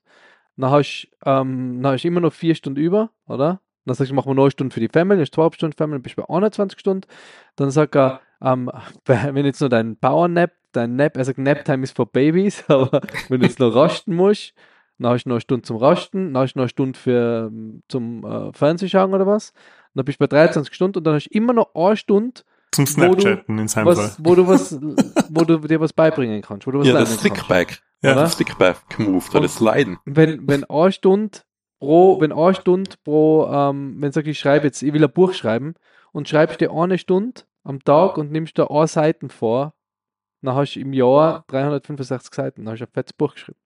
Dann 0.57 0.71
hast 0.71 1.07
du 1.23 1.29
ähm, 1.29 1.81
dann 1.81 1.93
hast 1.93 2.03
du 2.03 2.07
immer 2.07 2.19
noch 2.19 2.33
4 2.33 2.55
Stunden 2.55 2.79
über, 2.79 3.11
oder? 3.27 3.61
Dann 3.85 3.95
sagst 3.95 4.11
du, 4.11 4.15
machen 4.15 4.29
wir 4.29 4.35
9 4.35 4.51
Stunden 4.51 4.71
für 4.71 4.79
die 4.79 4.89
Family, 4.89 5.17
dann 5.17 5.21
hast 5.21 5.31
du 5.31 5.41
12 5.41 5.55
Stunden 5.55 5.77
Family, 5.77 5.95
dann 5.95 6.03
bist 6.03 6.17
du 6.17 6.21
bei 6.23 6.35
21 6.35 6.79
Stunden. 6.79 7.07
Dann 7.55 7.71
sagt 7.71 7.95
er, 7.95 8.21
ähm, 8.41 8.69
wenn 9.05 9.45
jetzt 9.45 9.61
nur 9.61 9.69
dein 9.69 9.97
Powernap, 9.97 10.51
dein 10.77 10.95
Nap, 10.95 11.17
er 11.17 11.25
sagt, 11.25 11.37
Naptime 11.39 11.83
ist 11.83 11.95
für 11.95 12.05
Babys, 12.05 12.63
aber 12.69 13.01
wenn 13.29 13.41
du 13.41 13.45
jetzt 13.47 13.59
noch 13.59 13.75
rasten 13.75 14.15
musst, 14.15 14.53
dann 14.99 15.11
hast 15.11 15.25
du 15.25 15.29
noch 15.29 15.35
eine 15.35 15.41
Stunde 15.41 15.61
zum 15.63 15.77
Rasten, 15.77 16.33
dann 16.33 16.43
hast 16.43 16.53
du 16.53 16.59
noch 16.59 16.63
eine 16.63 16.69
Stunde 16.69 16.97
für, 16.99 17.47
ähm, 17.51 17.83
zum 17.87 18.23
äh, 18.25 18.51
Fernsehschauen 18.53 19.13
oder 19.13 19.27
was. 19.27 19.53
Dann 19.93 20.05
bist 20.05 20.19
du 20.19 20.23
bei 20.23 20.27
23 20.27 20.73
Stunden 20.73 20.97
und 20.99 21.03
dann 21.03 21.15
hast 21.15 21.25
du 21.27 21.37
immer 21.37 21.53
noch 21.53 21.73
eine 21.75 21.97
Stunde 21.97 22.41
Zum 22.71 22.85
wo 22.85 23.13
du, 23.15 23.21
Snapchatten 23.21 23.59
in 23.59 23.67
seinem 23.67 23.85
Fall. 23.85 23.97
was, 23.97 24.17
wo 24.23 24.35
du 24.35 24.47
was, 24.47 24.79
wo 25.29 25.43
du 25.43 25.57
dir 25.59 25.79
was 25.79 25.93
beibringen 25.93 26.41
kannst, 26.41 26.65
wo 26.67 26.71
du 26.71 26.79
was 26.79 26.87
Ja, 26.87 26.93
lernen 26.93 27.05
das 27.09 27.21
kannst. 27.21 27.21
Slickback. 27.37 27.81
Ja. 28.01 28.13
Der 28.15 28.27
Slickback-Move, 28.27 29.23
da 29.31 29.37
Und- 29.39 29.43
das 29.43 29.55
Sliden. 29.55 29.97
wenn, 30.05 30.47
wenn 30.47 30.63
eine 30.63 30.91
Stunde 30.91 31.39
pro, 31.79 32.19
wenn 32.21 32.31
eine 32.31 32.53
Stunde 32.55 32.91
pro, 33.03 33.47
ähm, 33.51 33.97
wenn 33.99 34.11
sag 34.11 34.25
ich 34.27 34.39
schreibe 34.39 34.65
jetzt, 34.65 34.81
ich 34.83 34.93
will 34.93 35.03
ein 35.03 35.11
Buch 35.11 35.33
schreiben 35.33 35.75
und 36.11 36.27
schreibst 36.29 36.59
dir 36.61 36.71
eine 36.71 36.97
Stunde 36.97 37.41
am 37.63 37.83
Tag 37.83 38.17
und 38.17 38.31
nimmst 38.31 38.57
da 38.57 38.65
eine 38.67 38.87
Seiten 38.87 39.29
vor, 39.29 39.73
dann 40.41 40.55
hast 40.55 40.75
du 40.75 40.79
im 40.79 40.93
Jahr 40.93 41.43
365 41.47 42.33
Seiten, 42.33 42.65
dann 42.65 42.73
hast 42.73 42.79
du 42.79 42.85
ein 42.85 42.91
fettes 42.93 43.13
Buch 43.13 43.33
geschrieben. 43.33 43.57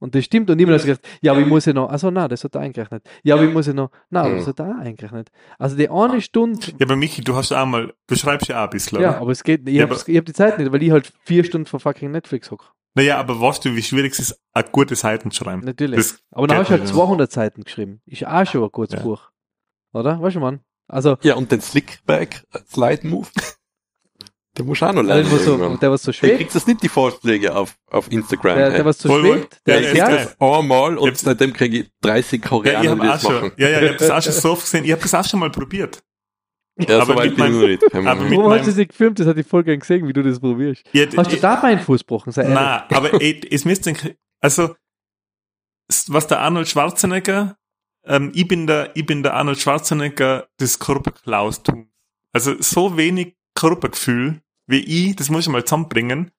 Und 0.00 0.14
das 0.14 0.24
stimmt 0.24 0.48
und 0.48 0.60
hast 0.60 0.84
du 0.84 0.86
gesagt, 0.86 1.08
ja, 1.22 1.32
aber 1.32 1.40
ich 1.40 1.46
muss 1.48 1.64
ja 1.64 1.72
noch, 1.72 1.88
also 1.88 2.08
nein, 2.12 2.28
das 2.28 2.44
hat 2.44 2.54
er 2.54 2.60
eingerechnet. 2.60 3.02
Ja, 3.24 3.34
aber 3.34 3.44
ich 3.44 3.52
muss 3.52 3.66
ja 3.66 3.72
noch, 3.72 3.90
nein, 4.10 4.30
das 4.36 4.44
Mhm. 4.46 4.50
hat 4.50 4.60
er 4.60 4.66
auch 4.70 4.78
eingerechnet. 4.78 5.28
Also 5.58 5.76
die 5.76 5.90
eine 5.90 6.20
Stunde, 6.20 6.60
Ja, 6.78 6.86
aber 6.86 6.94
Michi, 6.94 7.20
du 7.22 7.34
hast 7.34 7.50
auch 7.52 7.66
mal, 7.66 7.92
du 8.06 8.14
schreibst 8.14 8.46
ja 8.48 8.60
auch 8.60 8.64
ein 8.64 8.70
bisschen, 8.70 9.00
ja, 9.00 9.10
oder? 9.10 9.20
aber 9.22 9.32
es 9.32 9.42
geht, 9.42 9.68
ich 9.68 9.74
Ja, 9.74 9.82
habe 9.88 9.96
hab 9.96 10.04
die 10.24 10.32
Zeit 10.32 10.56
nicht, 10.60 10.70
weil 10.70 10.82
ich 10.84 10.92
halt 10.92 11.12
vier 11.24 11.42
Stunden 11.42 11.66
vor 11.66 11.80
fucking 11.80 12.12
Netflix 12.12 12.48
hocke. 12.52 12.66
Naja, 12.94 13.18
aber 13.18 13.40
weißt 13.40 13.64
du, 13.64 13.74
wie 13.74 13.82
schwierig 13.82 14.12
es 14.12 14.20
ist, 14.20 14.40
eine 14.54 14.68
gute 14.70 14.94
Seiten 14.94 15.32
zu 15.32 15.42
schreiben? 15.42 15.64
Natürlich. 15.64 15.96
Das 15.96 16.22
aber 16.30 16.46
dann 16.46 16.58
hast 16.58 16.68
du 16.68 16.72
halt 16.74 16.82
nicht, 16.82 16.94
200 16.94 17.32
Seiten 17.32 17.64
geschrieben. 17.64 18.00
Ist 18.06 18.24
auch 18.24 18.46
schon 18.46 18.62
ein 18.62 18.70
gutes 18.70 18.94
Ja. 19.00 19.02
Buch. 19.02 19.30
Oder? 19.92 20.20
Weißt 20.22 20.36
du, 20.36 20.40
Mann? 20.40 20.60
Also, 20.86 21.16
Ja, 21.22 21.34
und 21.34 21.50
den 21.50 21.60
Slickback-Slide-Move, 21.60 23.28
den 23.36 23.42
musst 24.64 24.82
du 24.82 24.86
auch 24.86 24.92
noch 24.92 25.02
der, 25.04 25.16
lernen. 25.16 25.32
was 25.32 25.44
so, 25.44 25.76
der 25.76 25.90
was 25.90 26.02
so 26.02 26.12
schwebt, 26.12 26.36
kriegst 26.38 26.54
du 26.54 26.70
nicht 26.70 26.82
die 26.82 26.88
Vorschläge 26.88 27.54
auf, 27.54 27.76
auf 27.90 28.10
Instagram? 28.10 28.56
der, 28.56 28.70
der 28.70 28.84
was 28.84 28.98
so 28.98 29.08
Voll, 29.08 29.22
voll. 29.22 29.38
schwebt, 29.38 29.60
der 29.66 29.80
ja, 29.80 29.90
krieg 29.90 30.18
ist 30.18 30.36
das 30.38 30.40
einmal 30.40 30.98
und 30.98 31.08
Jetzt- 31.08 31.24
seitdem 31.24 31.52
kriege 31.52 31.78
ich 31.80 31.90
30 32.02 32.32
Ja, 32.32 32.44
ich 32.44 32.50
Koreaner, 32.50 32.90
habe 32.90 33.00
die 33.00 33.06
auch 33.08 33.12
das 33.12 33.22
schon, 33.22 33.34
machen. 33.34 33.52
ja, 33.56 33.68
ja, 33.68 33.80
ich 33.82 33.88
habe 33.88 33.96
das 33.98 34.10
auch 34.10 34.22
schon 34.22 34.32
so 34.32 34.50
oft 34.52 34.62
gesehen. 34.62 34.84
Ich 34.84 34.92
habe 34.92 35.02
das 35.02 35.14
auch 35.14 35.24
schon 35.24 35.40
mal 35.40 35.50
probiert. 35.50 36.02
Ja, 36.80 36.96
aber 37.00 37.06
so 37.06 37.16
weit 37.16 37.30
mit 37.30 37.36
bin 37.36 37.60
ich 37.62 37.80
nicht. 37.82 37.94
Aber 37.94 38.14
mit 38.14 38.38
Warum 38.38 38.52
hast 38.52 38.60
du 38.62 38.66
das 38.66 38.76
nicht 38.76 38.90
gefilmt? 38.90 39.18
Das 39.18 39.26
hat 39.26 39.36
ich 39.36 39.46
voll 39.46 39.64
gern 39.64 39.80
gesehen, 39.80 40.06
wie 40.06 40.12
du 40.12 40.22
das 40.22 40.38
probierst. 40.38 40.84
Ja, 40.92 41.06
Hast 41.16 41.30
du 41.32 41.34
ich- 41.34 41.40
da 41.40 41.58
meinen 41.60 41.80
Fuß 41.80 42.00
gebrochen? 42.00 42.30
Sei. 42.32 42.44
Nein, 42.44 42.82
aber 42.90 43.10
es 43.20 43.64
müsste, 43.64 43.94
also, 44.40 44.74
was 46.08 46.26
der 46.26 46.40
Arnold 46.40 46.68
Schwarzenegger, 46.68 47.56
ähm, 48.04 48.30
ich 48.34 48.46
bin 48.46 48.66
der, 48.66 48.94
ich 48.94 49.06
bin 49.06 49.22
der 49.22 49.34
Arnold 49.34 49.58
Schwarzenegger 49.58 50.48
des 50.60 50.78
Körperklaustums. 50.78 51.88
Also, 52.32 52.54
so 52.60 52.96
wenig 52.96 53.36
Körpergefühl 53.54 54.40
wie 54.68 54.78
ich, 55.08 55.16
das 55.16 55.30
muss 55.30 55.46
ich 55.46 55.52
mal 55.52 55.64
zusammenbringen, 55.64 56.30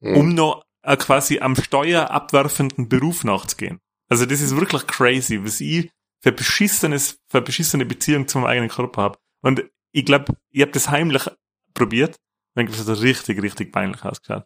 Mhm. 0.00 0.16
um 0.16 0.34
noch 0.34 0.64
äh, 0.82 0.96
quasi 0.96 1.40
am 1.40 1.56
Steuer 1.56 2.10
abwerfenden 2.10 2.88
Beruf 2.88 3.24
nachzugehen. 3.24 3.80
Also, 4.08 4.26
das 4.26 4.40
ist 4.40 4.56
wirklich 4.56 4.86
crazy, 4.86 5.42
was 5.42 5.60
ich 5.60 5.90
für 6.20 6.32
beschissenes, 6.32 7.18
für 7.28 7.40
beschissene 7.40 7.84
Beziehung 7.84 8.28
zu 8.28 8.38
meinem 8.38 8.50
eigenen 8.50 8.68
Körper 8.70 9.02
habe. 9.02 9.18
Und 9.42 9.64
ich 9.92 10.04
glaube, 10.04 10.34
ich 10.50 10.62
habe 10.62 10.72
das 10.72 10.88
heimlich 10.88 11.28
probiert, 11.74 12.16
und 12.54 12.68
dann 12.68 12.86
hat 12.86 13.02
richtig, 13.02 13.42
richtig 13.42 13.72
peinlich 13.72 14.04
ausgeschaut. 14.04 14.44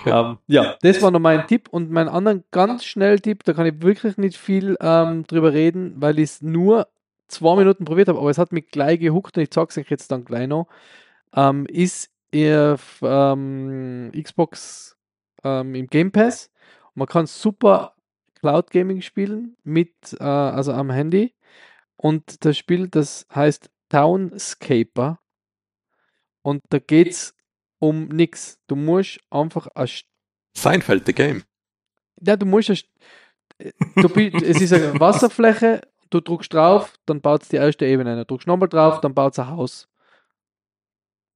Okay. 0.00 0.10
Ähm, 0.10 0.38
ja, 0.46 0.76
das 0.80 1.02
war 1.02 1.10
noch 1.10 1.18
mein 1.20 1.46
Tipp. 1.46 1.68
Und 1.70 1.90
mein 1.90 2.08
anderen 2.08 2.44
ganz 2.50 2.84
schnell 2.84 3.20
Tipp, 3.20 3.42
da 3.44 3.52
kann 3.52 3.66
ich 3.66 3.82
wirklich 3.82 4.16
nicht 4.16 4.36
viel 4.36 4.76
ähm, 4.80 5.24
drüber 5.26 5.52
reden, 5.52 5.94
weil 5.96 6.18
ich 6.18 6.30
es 6.30 6.42
nur 6.42 6.88
zwei 7.26 7.56
Minuten 7.56 7.84
probiert 7.84 8.08
habe, 8.08 8.18
aber 8.18 8.30
es 8.30 8.38
hat 8.38 8.52
mich 8.52 8.68
gleich 8.68 9.00
gehuckt 9.00 9.36
und 9.36 9.42
ich 9.42 9.50
zeige 9.50 9.68
es 9.70 9.78
euch 9.78 9.90
jetzt 9.90 10.10
dann 10.12 10.24
gleich 10.24 10.48
noch. 10.48 10.66
Ähm, 11.34 11.66
ist 11.66 12.10
auf 12.34 13.00
ähm, 13.02 14.12
Xbox 14.14 14.96
ähm, 15.44 15.74
im 15.74 15.86
Game 15.86 16.10
Pass. 16.12 16.50
Man 16.94 17.06
kann 17.08 17.26
super 17.26 17.94
Cloud 18.40 18.70
Gaming 18.70 19.00
spielen 19.02 19.56
mit, 19.64 19.94
äh, 20.18 20.24
also 20.24 20.72
am 20.72 20.90
Handy. 20.90 21.34
Und 21.96 22.44
das 22.44 22.56
Spiel, 22.58 22.88
das 22.88 23.26
heißt 23.34 23.70
Townscaper. 23.88 25.20
Und 26.42 26.62
da 26.70 26.78
geht 26.78 27.08
es 27.08 27.34
um 27.78 28.08
nichts. 28.08 28.60
Du 28.66 28.76
musst 28.76 29.20
einfach 29.30 29.66
eine 29.68 29.86
St- 29.86 30.04
Seinfeld, 30.56 31.06
the 31.06 31.12
game. 31.12 31.44
ja, 32.20 32.36
du 32.36 32.46
musst 32.46 32.68
du, 32.68 34.08
es 34.18 34.60
ist 34.60 34.72
eine 34.72 34.98
Wasserfläche, 35.00 35.82
du 36.10 36.20
drückst 36.20 36.52
drauf, 36.52 36.94
dann 37.06 37.20
baut 37.20 37.42
es 37.42 37.48
die 37.48 37.56
erste 37.56 37.86
Ebene. 37.86 38.16
Dann 38.16 38.26
drückst 38.26 38.46
nochmal 38.46 38.68
drauf, 38.68 39.00
dann 39.00 39.14
baut 39.14 39.32
es 39.32 39.38
ein 39.38 39.48
Haus. 39.48 39.87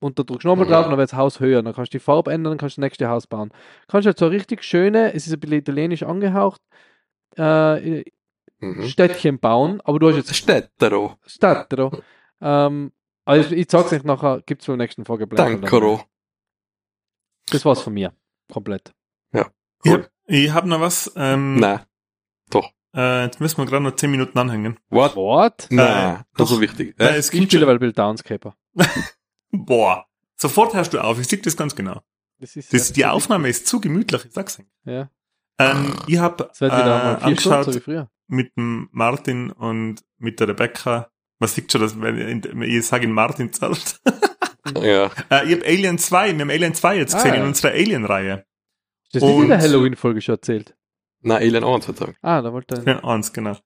Und 0.02 0.18
dann 0.18 0.26
drückst 0.26 0.44
du 0.44 0.48
nochmal 0.48 0.66
drauf, 0.66 0.86
dann 0.88 0.98
wird 0.98 1.10
das 1.12 1.16
Haus 1.18 1.40
höher. 1.40 1.62
Dann 1.62 1.72
kannst 1.74 1.94
du 1.94 1.98
die 1.98 2.02
Farbe 2.04 2.32
ändern, 2.32 2.52
dann 2.52 2.58
kannst 2.58 2.76
du 2.76 2.80
das 2.80 2.84
nächste 2.86 3.08
Haus 3.08 3.26
bauen. 3.26 3.50
Kannst 3.88 4.06
halt 4.06 4.18
so 4.18 4.26
richtig 4.26 4.62
schöne, 4.64 5.14
es 5.14 5.26
ist 5.26 5.32
ein 5.32 5.40
bisschen 5.40 5.58
italienisch 5.58 6.02
angehaucht, 6.02 6.60
äh, 7.38 8.04
Mhm. 8.60 8.86
Städtchen 8.86 9.40
bauen, 9.40 9.80
aber 9.82 9.98
du 9.98 10.08
hast 10.08 10.16
jetzt 10.16 10.36
Städtero. 10.36 11.16
Städte. 11.26 11.90
Ähm, 12.40 12.92
also 13.24 13.52
ich 13.56 13.68
sag's 13.68 13.92
euch 13.92 14.04
nachher, 14.04 14.40
gibt's 14.46 14.66
beim 14.66 14.78
nächsten 14.78 15.04
Folge. 15.04 15.26
Dankero. 15.26 16.00
Das 17.50 17.64
war's 17.64 17.80
von 17.82 17.92
mir. 17.94 18.12
Komplett. 18.52 18.92
Ich 19.32 19.42
Cool. 19.90 20.08
ich 20.26 20.52
hab 20.52 20.64
noch 20.64 20.80
was. 20.80 21.12
Ähm, 21.16 21.56
Nein. 21.56 21.80
Doch. 22.50 22.70
äh, 22.94 23.24
jetzt 23.24 23.40
müssen 23.40 23.58
wir 23.58 23.66
gerade 23.66 23.82
noch 23.82 23.96
10 23.96 24.12
Minuten 24.12 24.38
anhängen. 24.38 24.78
What? 24.90 25.16
What? 25.16 25.66
Nein, 25.70 26.18
das 26.18 26.24
doch. 26.36 26.44
ist 26.44 26.50
so 26.50 26.60
wichtig. 26.60 26.94
Äh, 27.00 27.04
Äh, 27.04 27.16
es 27.16 27.26
Ich 27.32 27.40
gibt 27.40 27.50
spiele 27.50 27.66
weil 27.66 27.80
Bill 27.80 27.92
Downscaper. 27.92 28.54
Boah, 29.52 30.06
sofort 30.36 30.74
hörst 30.74 30.92
du 30.92 30.98
auf. 31.02 31.20
Ich 31.20 31.28
sehe 31.28 31.38
das 31.38 31.56
ganz 31.56 31.76
genau. 31.76 32.00
Das 32.38 32.56
ist 32.56 32.72
Das, 32.72 32.92
die 32.92 33.06
Aufnahme 33.06 33.48
ist 33.48 33.66
zu 33.66 33.80
gemütlich, 33.80 34.24
ich 34.24 34.32
sag's 34.32 34.58
euch. 34.58 34.66
Ja. 34.84 35.10
Ähm, 35.58 35.94
ich 36.08 36.18
habe 36.18 36.44
äh, 36.44 36.54
Stunden, 36.54 36.74
angeschaut 36.74 37.64
so 37.66 37.74
wie 37.74 37.80
früher. 37.80 38.10
mit 38.26 38.56
dem 38.56 38.88
Martin 38.90 39.50
und 39.50 40.00
mit 40.18 40.40
der 40.40 40.48
Rebecca. 40.48 41.08
Man 41.38 41.48
sieht 41.48 41.70
schon, 41.70 41.80
dass 41.80 42.00
wenn 42.00 42.62
ich 42.62 42.86
sage 42.86 43.04
in 43.04 43.12
Martin 43.12 43.52
zahlt. 43.52 44.00
ja. 44.80 45.10
äh, 45.30 45.46
ich 45.46 45.54
habe 45.56 45.66
Alien 45.66 45.98
2, 45.98 46.32
wir 46.34 46.40
haben 46.40 46.50
Alien 46.50 46.74
2 46.74 46.96
jetzt 46.96 47.14
Ah, 47.14 47.18
gesehen 47.18 47.34
ja. 47.34 47.40
in 47.42 47.46
unserer 47.46 47.72
Alien-Reihe. 47.72 48.44
Das 49.12 49.22
ist 49.22 49.28
nicht 49.28 49.42
in 49.42 49.48
der 49.48 49.58
Halloween-Folge 49.60 50.20
schon 50.22 50.36
erzählt. 50.36 50.74
Nein, 51.20 51.36
Alien 51.42 51.64
1 51.64 51.86
hat 51.88 51.96
sagen. 51.98 52.16
Ah, 52.22 52.40
da 52.42 52.52
wollte 52.52 52.76
er. 52.84 52.94
Ja, 52.94 53.04
eins, 53.04 53.32
genau. 53.32 53.56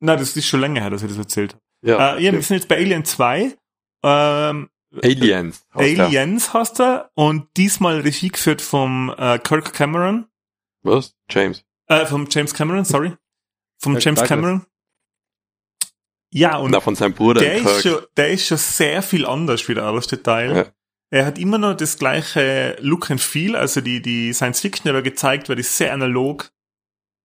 Na, 0.00 0.14
das 0.16 0.36
ist 0.36 0.46
schon 0.46 0.60
länger 0.60 0.82
her, 0.82 0.90
dass 0.90 1.02
ich 1.02 1.08
das 1.08 1.16
erzählt 1.18 1.54
habe. 1.54 1.62
Ja. 1.82 2.16
Äh, 2.16 2.22
ja, 2.24 2.32
wir 2.32 2.42
sind 2.42 2.56
jetzt 2.58 2.68
bei 2.68 2.76
Alien 2.76 3.04
2. 3.04 3.56
Ähm, 4.04 4.68
Aliens. 5.02 5.66
Aliens 5.72 6.52
hast 6.52 6.78
du 6.78 7.08
und 7.14 7.48
diesmal 7.56 8.00
Regie 8.00 8.28
geführt 8.28 8.62
vom 8.62 9.14
äh, 9.16 9.38
Kirk 9.38 9.72
Cameron, 9.72 10.26
Was? 10.82 11.14
James. 11.30 11.64
äh, 11.88 12.06
vom 12.06 12.26
James 12.30 12.54
Cameron, 12.54 12.84
sorry, 12.84 13.12
vom 13.80 13.92
Kirk 13.94 14.04
James 14.04 14.18
Douglas. 14.20 14.28
Cameron. 14.28 14.66
Ja, 16.32 16.56
und 16.58 16.70
Na, 16.70 16.80
von 16.80 16.94
seinem 16.96 17.14
Bruder. 17.14 17.40
der 17.40 17.60
Kirk. 17.60 17.76
ist, 17.76 17.82
schon, 17.82 18.02
der 18.16 18.30
ist 18.30 18.46
schon 18.46 18.58
sehr 18.58 19.02
viel 19.02 19.24
anders 19.26 19.66
wie 19.68 19.74
der 19.74 19.84
erste 19.84 20.22
Teil. 20.22 20.56
Ja. 20.56 20.66
Er 21.10 21.24
hat 21.24 21.38
immer 21.38 21.56
noch 21.56 21.74
das 21.76 21.98
gleiche 21.98 22.76
Look 22.80 23.10
and 23.10 23.20
Feel, 23.20 23.54
also 23.54 23.80
die, 23.80 24.02
die 24.02 24.32
Science 24.32 24.60
Fiction, 24.60 24.84
die 24.90 24.94
er 24.94 25.02
gezeigt 25.02 25.48
wird, 25.48 25.60
ist 25.60 25.76
sehr 25.76 25.92
analog. 25.92 26.50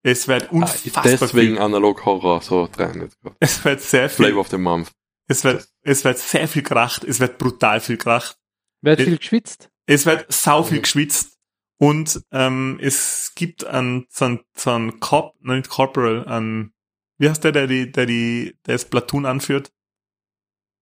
Es 0.04 0.28
wird 0.28 0.46
Ah, 0.46 0.52
unfassbar 0.52 1.04
deswegen 1.04 1.56
viel. 1.56 1.60
analog 1.62 2.06
Horror 2.06 2.42
so 2.42 2.68
gerade. 2.72 3.10
Es 3.40 3.64
wird 3.66 3.82
sehr 3.82 4.10
viel, 4.10 4.26
Flavor 4.28 4.42
of 4.42 4.50
the 4.50 4.58
Month. 4.58 4.92
Es 5.32 5.44
wird, 5.44 5.68
es 5.82 6.04
wird 6.04 6.18
sehr 6.20 6.48
viel 6.48 6.62
kracht, 6.62 7.04
es 7.04 7.20
wird 7.20 7.38
brutal 7.38 7.80
viel 7.80 7.98
kracht. 7.98 8.38
Wer 8.82 8.94
hat 8.94 9.00
Äh, 9.00 9.06
viel 9.06 9.18
geschwitzt? 9.18 9.70
Es 9.86 10.06
wird 10.06 10.32
sau 10.32 10.64
viel 10.64 10.82
geschwitzt 10.82 11.38
und 11.78 12.22
ähm, 12.32 12.78
es 12.82 13.32
gibt 13.36 13.66
einen, 13.66 14.06
so 14.10 14.26
einen, 14.26 14.40
so 14.56 14.72
einen 14.72 15.00
Corp, 15.00 15.36
nein, 15.42 15.58
nicht 15.58 15.70
Corporal, 15.70 16.26
einen, 16.26 16.74
wie 17.18 17.30
heißt 17.30 17.44
der, 17.44 17.52
der 17.52 17.68
die, 17.68 17.92
der 17.92 18.06
die, 18.06 18.56
der 18.66 18.76
das 18.76 18.86
Platoon 18.86 19.26
anführt? 19.26 19.72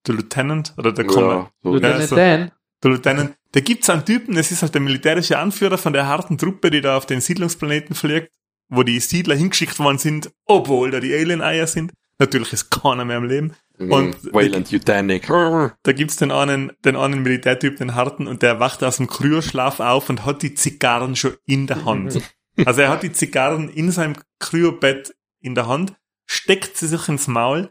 Der 0.08 0.16
Lieutenant 0.16 0.74
oder 0.78 0.92
der 0.92 1.06
Command? 1.06 1.48
Ja, 1.48 1.52
so 1.62 1.72
Lieutenant 1.72 2.10
so. 2.10 2.16
Dan? 2.16 2.52
Der 2.84 2.92
Lieutenant. 2.92 3.36
Da 3.52 3.60
gibt's 3.62 3.90
einen 3.90 4.06
Typen, 4.06 4.36
das 4.36 4.52
ist 4.52 4.62
halt 4.62 4.74
der 4.74 4.82
militärische 4.82 5.38
Anführer 5.40 5.78
von 5.78 5.94
der 5.94 6.08
harten 6.08 6.38
Truppe, 6.38 6.70
die 6.70 6.82
da 6.82 6.98
auf 6.98 7.06
den 7.06 7.20
Siedlungsplaneten 7.20 7.96
fliegt, 7.96 8.32
wo 8.70 8.84
die 8.84 9.00
Siedler 9.00 9.36
hingeschickt 9.36 9.80
worden 9.80 9.98
sind, 9.98 10.32
obwohl 10.46 10.92
da 10.92 11.00
die 11.00 11.14
Alien-Eier 11.14 11.68
sind. 11.68 11.92
Natürlich 12.20 12.54
ist 12.54 12.70
keiner 12.70 13.06
mehr 13.06 13.18
am 13.18 13.26
Leben. 13.26 13.54
Mhm. 13.80 13.92
Und- 13.92 14.34
Wayland 14.34 14.72
Eugenic. 14.74 15.28
Da 15.28 15.92
gibt's 15.94 16.18
den 16.18 16.32
einen, 16.32 16.72
den 16.86 16.96
einen 16.96 17.22
Militärtyp, 17.24 17.78
den 17.78 17.96
harten, 17.96 18.28
und 18.28 18.42
der 18.42 18.60
wacht 18.60 18.84
aus 18.84 18.98
dem 18.98 19.08
Kryoschlaf 19.08 19.80
auf 19.80 20.10
und 20.10 20.26
hat 20.26 20.42
die 20.42 20.54
Zigarren 20.54 21.16
schon 21.16 21.34
in 21.46 21.68
der 21.68 21.86
Hand. 21.86 22.22
Also 22.66 22.82
er 22.82 22.90
hat 22.90 23.04
die 23.04 23.14
Zigarren 23.14 23.70
in 23.70 23.90
seinem 23.90 24.16
Kryobett 24.40 25.16
in 25.40 25.56
der 25.56 25.68
Hand, 25.68 25.94
steckt 26.26 26.76
sie 26.76 26.88
sich 26.88 27.08
ins 27.08 27.30
Maul 27.30 27.70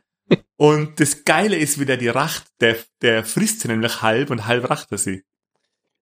und 0.56 0.98
das 0.98 1.24
Geile 1.26 1.56
ist, 1.56 1.78
wie 1.78 1.84
der 1.84 1.98
die 1.98 2.08
racht, 2.08 2.44
der, 2.62 2.76
der 3.02 3.22
frisst 3.22 3.60
sie 3.60 3.68
nämlich 3.68 4.00
halb 4.00 4.30
und 4.30 4.46
halb 4.46 4.70
racht 4.70 4.90
er 4.90 4.96
sie. 4.96 5.24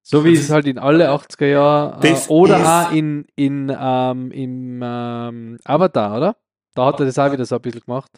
So 0.02 0.24
wie 0.24 0.34
es 0.34 0.50
halt 0.50 0.66
in 0.68 0.78
alle 0.78 1.11
80er 1.11 1.46
Jahren 1.46 2.00
äh, 2.04 2.16
oder 2.28 2.59
ist- 2.61 2.66
auch 2.66 2.92
in, 2.92 3.26
in 3.34 3.76
ähm, 3.76 4.30
im 4.30 4.80
ähm, 4.84 5.59
Avatar, 5.64 6.16
oder? 6.18 6.36
Da 6.76 6.86
hat 6.86 7.00
er 7.00 7.07
das 7.07 7.18
auch 7.18 7.32
wieder 7.32 7.44
so 7.44 7.57
ein 7.57 7.62
bisschen 7.62 7.80
gemacht. 7.80 8.12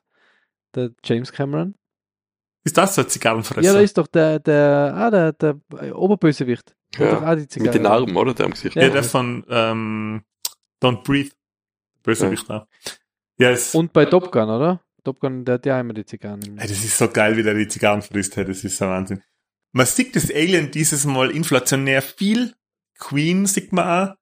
Der 0.75 0.91
James 1.05 1.33
Cameron. 1.33 1.75
Ist 2.64 2.77
das 2.77 2.95
so 2.95 3.03
ein 3.03 3.09
Zigarrenfresser? 3.09 3.62
Ja, 3.62 3.73
da 3.73 3.81
ist 3.81 3.97
doch 3.97 4.07
der, 4.09 4.39
der, 4.41 4.93
ah, 4.95 5.11
der, 5.11 5.33
der 5.33 5.57
Oberbösewicht. 5.97 6.75
Der 6.99 7.07
hat 7.07 7.14
doch 7.16 7.23
Ja. 7.23 7.33
auch 7.33 7.37
die 7.37 7.61
Mit 7.61 7.75
den 7.75 7.87
Armen, 7.87 8.16
oder? 8.16 8.35
Der 8.35 8.47
am 8.47 8.53
Gesicht. 8.53 8.77
ja, 8.77 8.83
Ja. 8.83 8.91
der 8.91 9.05
von 9.05 9.45
ähm, 9.49 10.23
Don't 10.83 11.03
Breathe. 11.05 11.31
Bösewicht 12.03 12.49
da. 12.49 12.66
Ja, 13.39 13.51
es, 13.51 13.75
Und 13.75 13.93
bei 13.93 14.05
Top 14.07 14.33
Gun, 14.33 14.49
oder? 14.49 14.83
Top 15.05 15.21
Gun, 15.21 15.45
der 15.45 15.55
hat 15.55 15.66
ja 15.66 15.79
immer 15.81 15.95
die 15.95 16.05
Zigarren. 16.05 16.57
das 16.57 16.71
ist 16.71 16.97
so 16.99 17.09
geil, 17.09 17.37
wie 17.37 17.43
der 17.43 17.55
die 17.55 17.69
Zigarren 17.69 18.03
frisst. 18.03 18.37
Hey, 18.37 18.45
das 18.45 18.64
ist 18.64 18.77
so 18.79 18.87
Wahnsinn. 18.87 19.23
man 19.73 19.87
sieht 19.87 20.16
das 20.16 20.31
Alien 20.31 20.71
dieses 20.71 21.05
Mal 21.05 21.31
inflationär 21.31 22.03
viel. 22.03 22.55
Queen 22.99 23.47
sieht 23.47 23.73
man 23.73 24.11
auch. 24.11 24.14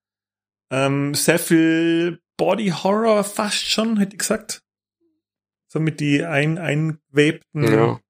Ähm, 0.70 1.14
sehr 1.14 1.38
viel 1.38 2.20
Body 2.36 2.68
Horror 2.70 3.24
fast 3.24 3.68
schon, 3.70 3.96
hätte 3.98 4.14
ich 4.14 4.18
gesagt. 4.18 4.62
So 5.76 5.80
mit 5.80 6.00
die 6.00 6.24
ein, 6.24 6.56
einwebten, 6.56 7.62
Ja. 7.62 8.00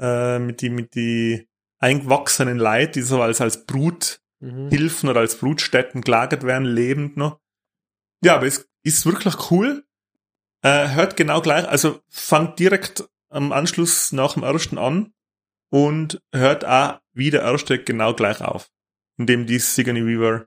äh, 0.00 0.40
mit 0.40 0.60
die, 0.60 0.70
mit 0.70 0.96
die 0.96 1.48
eingewachsenen 1.78 2.58
Leid, 2.58 2.96
die 2.96 3.02
so 3.02 3.22
als, 3.22 3.40
als 3.40 3.64
Bruthilfen 3.64 4.20
Mhm. 4.40 5.08
oder 5.08 5.20
als 5.20 5.38
Brutstätten 5.38 6.00
gelagert 6.00 6.42
werden, 6.42 6.64
lebend 6.66 7.16
noch. 7.16 7.38
Ja, 8.24 8.34
aber 8.34 8.46
es 8.46 8.68
ist 8.82 9.06
wirklich 9.06 9.52
cool. 9.52 9.84
Äh, 10.62 10.88
hört 10.96 11.16
genau 11.16 11.40
gleich, 11.40 11.68
also 11.68 12.00
fangt 12.08 12.58
direkt 12.58 13.08
am 13.28 13.52
Anschluss 13.52 14.10
nach 14.10 14.34
dem 14.34 14.42
ersten 14.42 14.76
an 14.76 15.12
und 15.70 16.20
hört 16.34 16.64
auch 16.64 16.98
wie 17.12 17.30
der 17.30 17.42
erste 17.42 17.78
genau 17.82 18.14
gleich 18.14 18.40
auf. 18.40 18.68
Indem 19.16 19.46
die 19.46 19.60
Sigourney 19.60 20.04
Weaver 20.04 20.46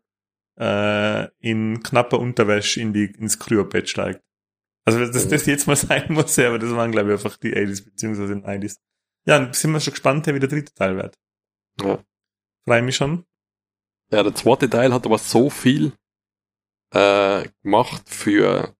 äh, 0.59 1.29
in 1.39 1.81
knapper 1.83 2.19
Unterwäsche 2.19 2.81
in 2.81 2.91
die, 2.91 3.05
ins 3.05 3.39
Kryobett 3.39 3.87
steigt. 3.89 4.21
Also 4.95 5.11
dass 5.11 5.27
das 5.27 5.45
jetzt 5.45 5.67
mal 5.67 5.75
sein 5.75 6.05
muss, 6.09 6.35
ja, 6.35 6.47
aber 6.47 6.59
das 6.59 6.71
waren 6.71 6.91
glaube 6.91 7.09
ich 7.09 7.13
einfach 7.13 7.37
die 7.37 7.53
80s 7.53 7.85
beziehungsweise 7.85 8.35
die 8.35 8.41
90s. 8.41 8.77
Ja, 9.25 9.39
dann 9.39 9.53
sind 9.53 9.71
wir 9.71 9.79
schon 9.79 9.93
gespannt, 9.93 10.27
wie 10.27 10.39
der 10.39 10.49
dritte 10.49 10.73
Teil 10.73 10.95
wird. 10.95 11.15
Ja. 11.81 11.99
Freue 12.65 12.81
mich 12.81 12.95
schon. 12.95 13.25
Ja, 14.11 14.23
der 14.23 14.33
zweite 14.33 14.69
Teil 14.69 14.93
hat 14.93 15.05
aber 15.05 15.17
so 15.17 15.49
viel 15.49 15.93
äh, 16.91 17.47
gemacht 17.61 18.09
für, 18.09 18.75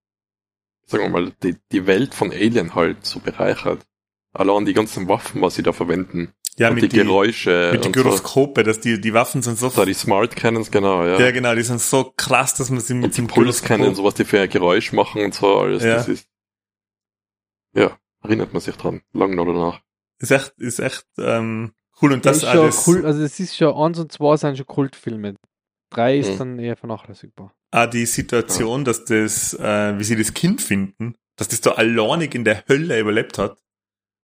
sagen 0.86 1.04
wir 1.04 1.10
mal, 1.10 1.32
die, 1.42 1.56
die 1.70 1.86
Welt 1.86 2.14
von 2.14 2.32
Alien 2.32 2.74
halt 2.74 3.06
so 3.06 3.20
bereichert. 3.20 3.86
Allein 4.32 4.64
die 4.64 4.74
ganzen 4.74 5.08
Waffen, 5.08 5.40
was 5.42 5.54
sie 5.54 5.62
da 5.62 5.72
verwenden. 5.72 6.32
Ja, 6.60 6.68
und 6.68 6.74
mit 6.74 6.84
die, 6.84 6.88
die, 6.90 6.96
Geräusche 6.98 7.70
mit 7.72 7.82
die 7.84 7.88
und 7.88 7.96
so. 7.96 8.02
Gyroskope, 8.02 8.62
dass 8.64 8.80
die, 8.80 9.00
die 9.00 9.14
Waffen 9.14 9.42
sind 9.42 9.58
so, 9.58 9.70
Da 9.70 9.84
die 9.84 9.94
Smart 9.94 10.36
Cannons, 10.36 10.70
genau, 10.70 11.04
ja. 11.04 11.18
ja. 11.18 11.30
genau, 11.30 11.54
die 11.54 11.62
sind 11.62 11.80
so 11.80 12.12
krass, 12.16 12.54
dass 12.54 12.70
man 12.70 12.80
sie 12.80 12.94
mit 12.94 13.04
und 13.06 13.18
dem 13.18 13.26
Puls 13.26 13.62
kennen, 13.62 13.84
Gyroskop- 13.84 13.94
so 13.96 14.04
was 14.04 14.14
die 14.14 14.24
für 14.24 14.40
ein 14.40 14.48
Geräusch 14.48 14.92
machen 14.92 15.24
und 15.24 15.34
so 15.34 15.56
alles. 15.58 15.82
Ja. 15.82 15.94
Das 15.94 16.08
ist, 16.08 16.28
ja, 17.74 17.96
erinnert 18.22 18.52
man 18.52 18.60
sich 18.60 18.76
dran, 18.76 19.02
lang 19.12 19.34
noch 19.34 19.46
danach. 19.46 19.80
ist 20.18 20.30
echt, 20.30 20.52
ist 20.58 20.80
echt 20.80 21.06
ähm, 21.18 21.72
cool 22.02 22.12
und 22.12 22.24
Das 22.26 22.40
das 22.40 22.42
ist 22.48 22.52
schon 22.52 22.60
alles, 22.62 22.86
cool, 22.88 23.06
also 23.06 23.22
es 23.22 23.40
ist 23.40 23.56
schon, 23.56 23.74
eins 23.74 23.98
und 23.98 24.12
zwei 24.12 24.36
sind 24.36 24.56
schon 24.56 24.66
Kultfilme. 24.66 25.36
Drei 25.90 26.18
ist 26.18 26.30
Mhm. 26.34 26.38
dann 26.38 26.58
eher 26.58 26.76
vernachlässigbar. 26.76 27.52
auch 27.72 27.86
die 27.86 28.06
Situation, 28.06 28.84
dass 28.84 29.04
das, 29.04 29.54
äh, 29.54 29.98
wie 29.98 30.04
sie 30.04 30.16
das 30.16 30.34
Kind 30.34 30.60
finden, 30.60 31.14
dass 31.36 31.48
das 31.48 31.60
da 31.62 31.72
alleinig 31.72 32.34
in 32.34 32.44
der 32.44 32.64
Hölle 32.68 32.98
überlebt 33.00 33.38
hat 33.38 33.58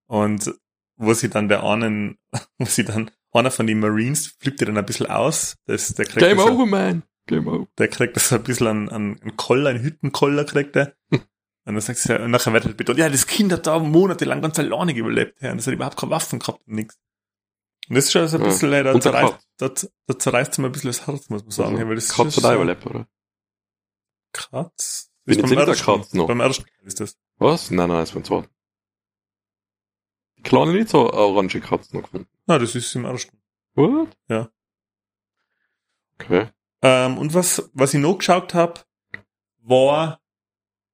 und 0.07 0.53
wo 0.97 1.15
sie 1.15 1.29
dann 1.31 1.49
der 1.49 1.63
einen, 1.65 2.19
wo 2.59 2.65
sie 2.67 2.85
dann 2.85 3.11
einer 3.33 3.51
von 3.51 3.67
den 3.67 3.81
Marines 3.81 4.29
flippt 4.41 4.61
ihr 4.63 4.67
dann 4.67 4.79
ein 4.79 4.87
bisschen 4.87 5.07
aus, 5.07 5.57
das, 5.67 5.95
der 5.95 6.07
kriegt 6.07 6.21
Game 6.21 6.39
das, 6.39 6.47
over, 6.47 6.67
man! 6.67 7.03
Game 7.27 7.47
over. 7.49 7.67
der 7.79 7.89
kriegt 7.89 8.17
das 8.17 8.33
ein 8.33 8.43
bisschen 8.43 8.67
an, 8.69 8.89
an, 8.89 9.21
an 9.23 9.37
Koller, 9.37 9.71
einen 9.71 9.83
Hüttenkoller 9.83 10.45
kriegt 10.45 10.75
er. 10.77 10.95
Hm. 11.11 11.21
Und 11.67 11.75
dann 11.75 11.81
sagt 11.81 11.99
sie, 11.99 12.19
und 12.21 12.31
nachher 12.31 12.53
wird 12.53 12.65
halt 12.65 12.77
betont, 12.77 12.99
ja, 12.99 13.09
das 13.09 13.27
Kind 13.27 13.53
hat 13.53 13.67
da 13.67 13.79
monatelang 13.81 14.41
ganz 14.41 14.59
alleinig 14.59 14.97
überlebt, 14.97 15.43
ja, 15.43 15.51
und 15.53 15.59
es 15.59 15.67
hat 15.67 15.75
überhaupt 15.75 15.99
keine 15.99 16.13
Waffen 16.13 16.39
gehabt 16.39 16.61
und 16.67 16.75
nix. 16.77 16.97
Und 17.89 17.97
das 17.97 18.05
ist 18.07 18.13
schon 18.13 18.27
so 18.29 18.37
ein 18.39 18.43
Ja. 18.45 18.49
bisschen, 18.49 18.71
da 18.71 19.01
zerreißt, 19.01 19.49
da, 19.59 19.71
da 20.07 20.19
zerreißt 20.19 20.53
es 20.53 20.59
mir 20.59 20.67
ein 20.67 20.73
bisschen 20.73 20.89
das 20.91 21.07
Herz, 21.07 21.29
muss 21.29 21.43
man 21.43 21.51
sagen, 21.51 21.75
Also, 21.77 21.89
weil 21.89 21.95
das 21.97 22.09
Katz 22.09 22.37
ist 22.37 22.45
hat 22.45 22.45
auch 22.53 22.55
überlebt, 22.55 22.87
oder? 22.87 23.07
Kratz? 24.33 25.11
Bin 25.25 25.39
Ist 25.41 25.43
beim 25.51 25.59
ersten, 25.59 25.85
Kratz 25.85 26.13
noch. 26.15 26.27
beim 26.29 26.41
ersten 26.41 26.65
ist 26.85 27.01
das. 27.01 27.17
Was? 27.39 27.71
Nein, 27.71 27.89
nein, 27.89 27.99
das 27.99 28.15
war 28.15 28.23
ein 28.23 28.49
Kleine 30.47 30.73
nicht 30.73 30.89
so 30.89 31.13
orange 31.13 31.61
Katzen 31.61 31.99
noch 31.99 32.05
gefunden. 32.05 32.29
Na, 32.47 32.59
das 32.59 32.75
ist 32.75 32.95
im 32.95 33.05
ersten. 33.05 33.37
What? 33.75 34.17
Ja. 34.29 34.49
Okay. 36.15 36.49
Ähm, 36.83 37.19
und 37.19 37.35
was, 37.35 37.69
was 37.75 37.93
ich 37.95 38.01
noch 38.01 38.19
geschaut 38.19 38.55
habe, 38.55 38.81
war, 39.63 40.21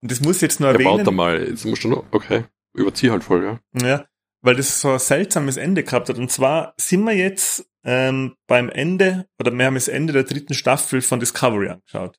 und 0.01 0.11
das 0.11 0.21
muss 0.21 0.37
ich 0.37 0.43
jetzt 0.43 0.61
nur 0.61 0.71
Ja, 0.71 0.75
warte 0.75 1.01
erwähnen, 1.01 1.17
mal, 1.17 1.47
jetzt 1.47 1.65
musst 1.67 1.85
du 1.85 1.89
noch, 1.89 2.05
okay. 2.13 2.45
Überzieh 2.73 3.11
halt 3.11 3.23
voll, 3.23 3.45
ja. 3.45 3.87
ja, 3.87 4.07
weil 4.41 4.57
das 4.57 4.81
so 4.81 4.93
ein 4.93 4.99
seltsames 4.99 5.59
Ende 5.59 5.85
gehabt 5.85 6.09
hat. 6.09 6.17
Und 6.17 6.31
zwar 6.31 6.73
sind 6.79 7.05
wir 7.05 7.13
jetzt 7.13 7.71
ähm, 7.85 8.37
beim 8.47 8.71
Ende, 8.71 9.29
oder 9.39 9.53
wir 9.53 9.67
haben 9.67 9.75
das 9.75 9.89
Ende 9.89 10.15
der 10.15 10.25
dritten 10.25 10.55
Staffel 10.55 11.03
von 11.03 11.21
Discovery 11.21 11.69
angeschaut. 11.69 12.19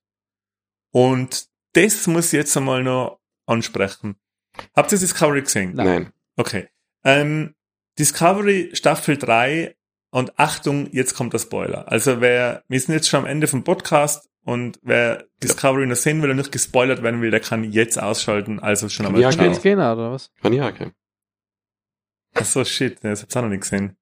Und 0.91 1.47
das 1.73 2.05
muss 2.05 2.27
ich 2.27 2.33
jetzt 2.33 2.55
einmal 2.55 2.83
noch 2.83 3.19
ansprechen. 3.47 4.17
Habt 4.75 4.91
ihr 4.91 4.99
Discovery 4.99 5.41
gesehen? 5.41 5.73
Nein. 5.73 6.13
Okay. 6.35 6.69
Ähm, 7.03 7.53
Discovery 7.99 8.71
Staffel 8.73 9.17
3 9.17 9.75
und 10.11 10.37
Achtung, 10.39 10.89
jetzt 10.91 11.13
kommt 11.15 11.33
der 11.33 11.39
Spoiler. 11.39 11.91
Also 11.91 12.21
wer, 12.21 12.63
wir 12.67 12.79
sind 12.79 12.93
jetzt 12.95 13.09
schon 13.09 13.21
am 13.21 13.25
Ende 13.25 13.47
vom 13.47 13.63
Podcast 13.63 14.29
und 14.45 14.79
wer 14.83 15.25
Discovery 15.41 15.85
noch 15.87 15.95
sehen 15.95 16.21
will 16.21 16.29
und 16.31 16.37
nicht 16.37 16.51
gespoilert 16.51 17.03
werden 17.03 17.21
will, 17.21 17.31
der 17.31 17.39
kann 17.39 17.63
jetzt 17.71 18.01
ausschalten, 18.01 18.59
also 18.59 18.89
schon 18.89 19.05
einmal 19.05 19.21
Ja, 19.21 19.31
Kann 19.31 19.45
jetzt 19.51 19.61
gehen, 19.63 19.79
oder 19.79 20.11
was? 20.11 20.31
Kann 20.41 20.53
ich 20.53 20.61
auch, 20.61 20.69
okay. 20.69 20.91
Ach 22.35 22.45
so, 22.45 22.63
shit, 22.65 22.97
das 23.03 23.21
hab's 23.21 23.35
auch 23.37 23.41
noch 23.43 23.49
nicht 23.49 23.61
gesehen. 23.61 23.95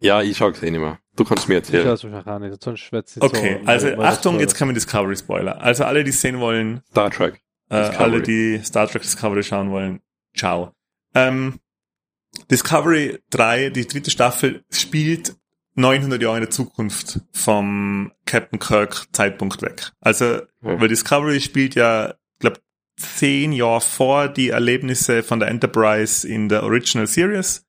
Ja, 0.00 0.22
ich 0.22 0.36
schau 0.36 0.50
eh 0.50 0.70
nicht 0.70 0.80
mehr. 0.80 0.98
Du 1.16 1.24
kannst 1.24 1.48
mir 1.48 1.54
Ich 1.54 1.64
erzählen. 1.64 1.88
weiß 1.88 2.04
wahrscheinlich 2.04 2.26
auch 2.26 2.38
nicht, 2.38 2.62
sonst 2.62 2.80
schwätze 2.80 3.18
ich 3.18 3.24
Okay, 3.24 3.60
so. 3.62 3.66
also 3.68 3.88
Achtung, 4.02 4.38
jetzt 4.40 4.52
so- 4.52 4.58
kommen 4.58 4.74
Discovery 4.74 5.16
Spoiler. 5.16 5.60
Also 5.60 5.84
alle, 5.84 6.04
die 6.04 6.12
sehen 6.12 6.38
wollen, 6.38 6.82
Star 6.90 7.10
Trek. 7.10 7.40
äh, 7.70 7.76
alle, 7.76 8.20
die 8.22 8.60
Star 8.62 8.86
Trek 8.88 9.02
Discovery 9.02 9.42
schauen 9.42 9.70
wollen, 9.70 10.00
ciao. 10.36 10.72
Ähm, 11.14 11.58
Discovery 12.50 13.18
3, 13.30 13.70
die 13.70 13.86
dritte 13.86 14.10
Staffel, 14.10 14.64
spielt 14.70 15.36
900 15.74 16.22
Jahre 16.22 16.36
in 16.38 16.42
der 16.42 16.50
Zukunft 16.50 17.20
vom 17.32 18.12
Captain 18.24 18.58
Kirk 18.58 19.06
Zeitpunkt 19.12 19.62
weg. 19.62 19.92
Also, 20.00 20.24
Ja. 20.24 20.40
weil 20.62 20.88
Discovery 20.88 21.40
spielt 21.40 21.74
ja, 21.74 22.14
glaube 22.38 22.60
zehn 22.98 23.52
Jahre 23.52 23.80
vor 23.82 24.28
die 24.28 24.48
Erlebnisse 24.50 25.22
von 25.22 25.38
der 25.38 25.48
Enterprise 25.48 26.26
in 26.26 26.48
der 26.48 26.62
Original 26.62 27.06
Series 27.06 27.66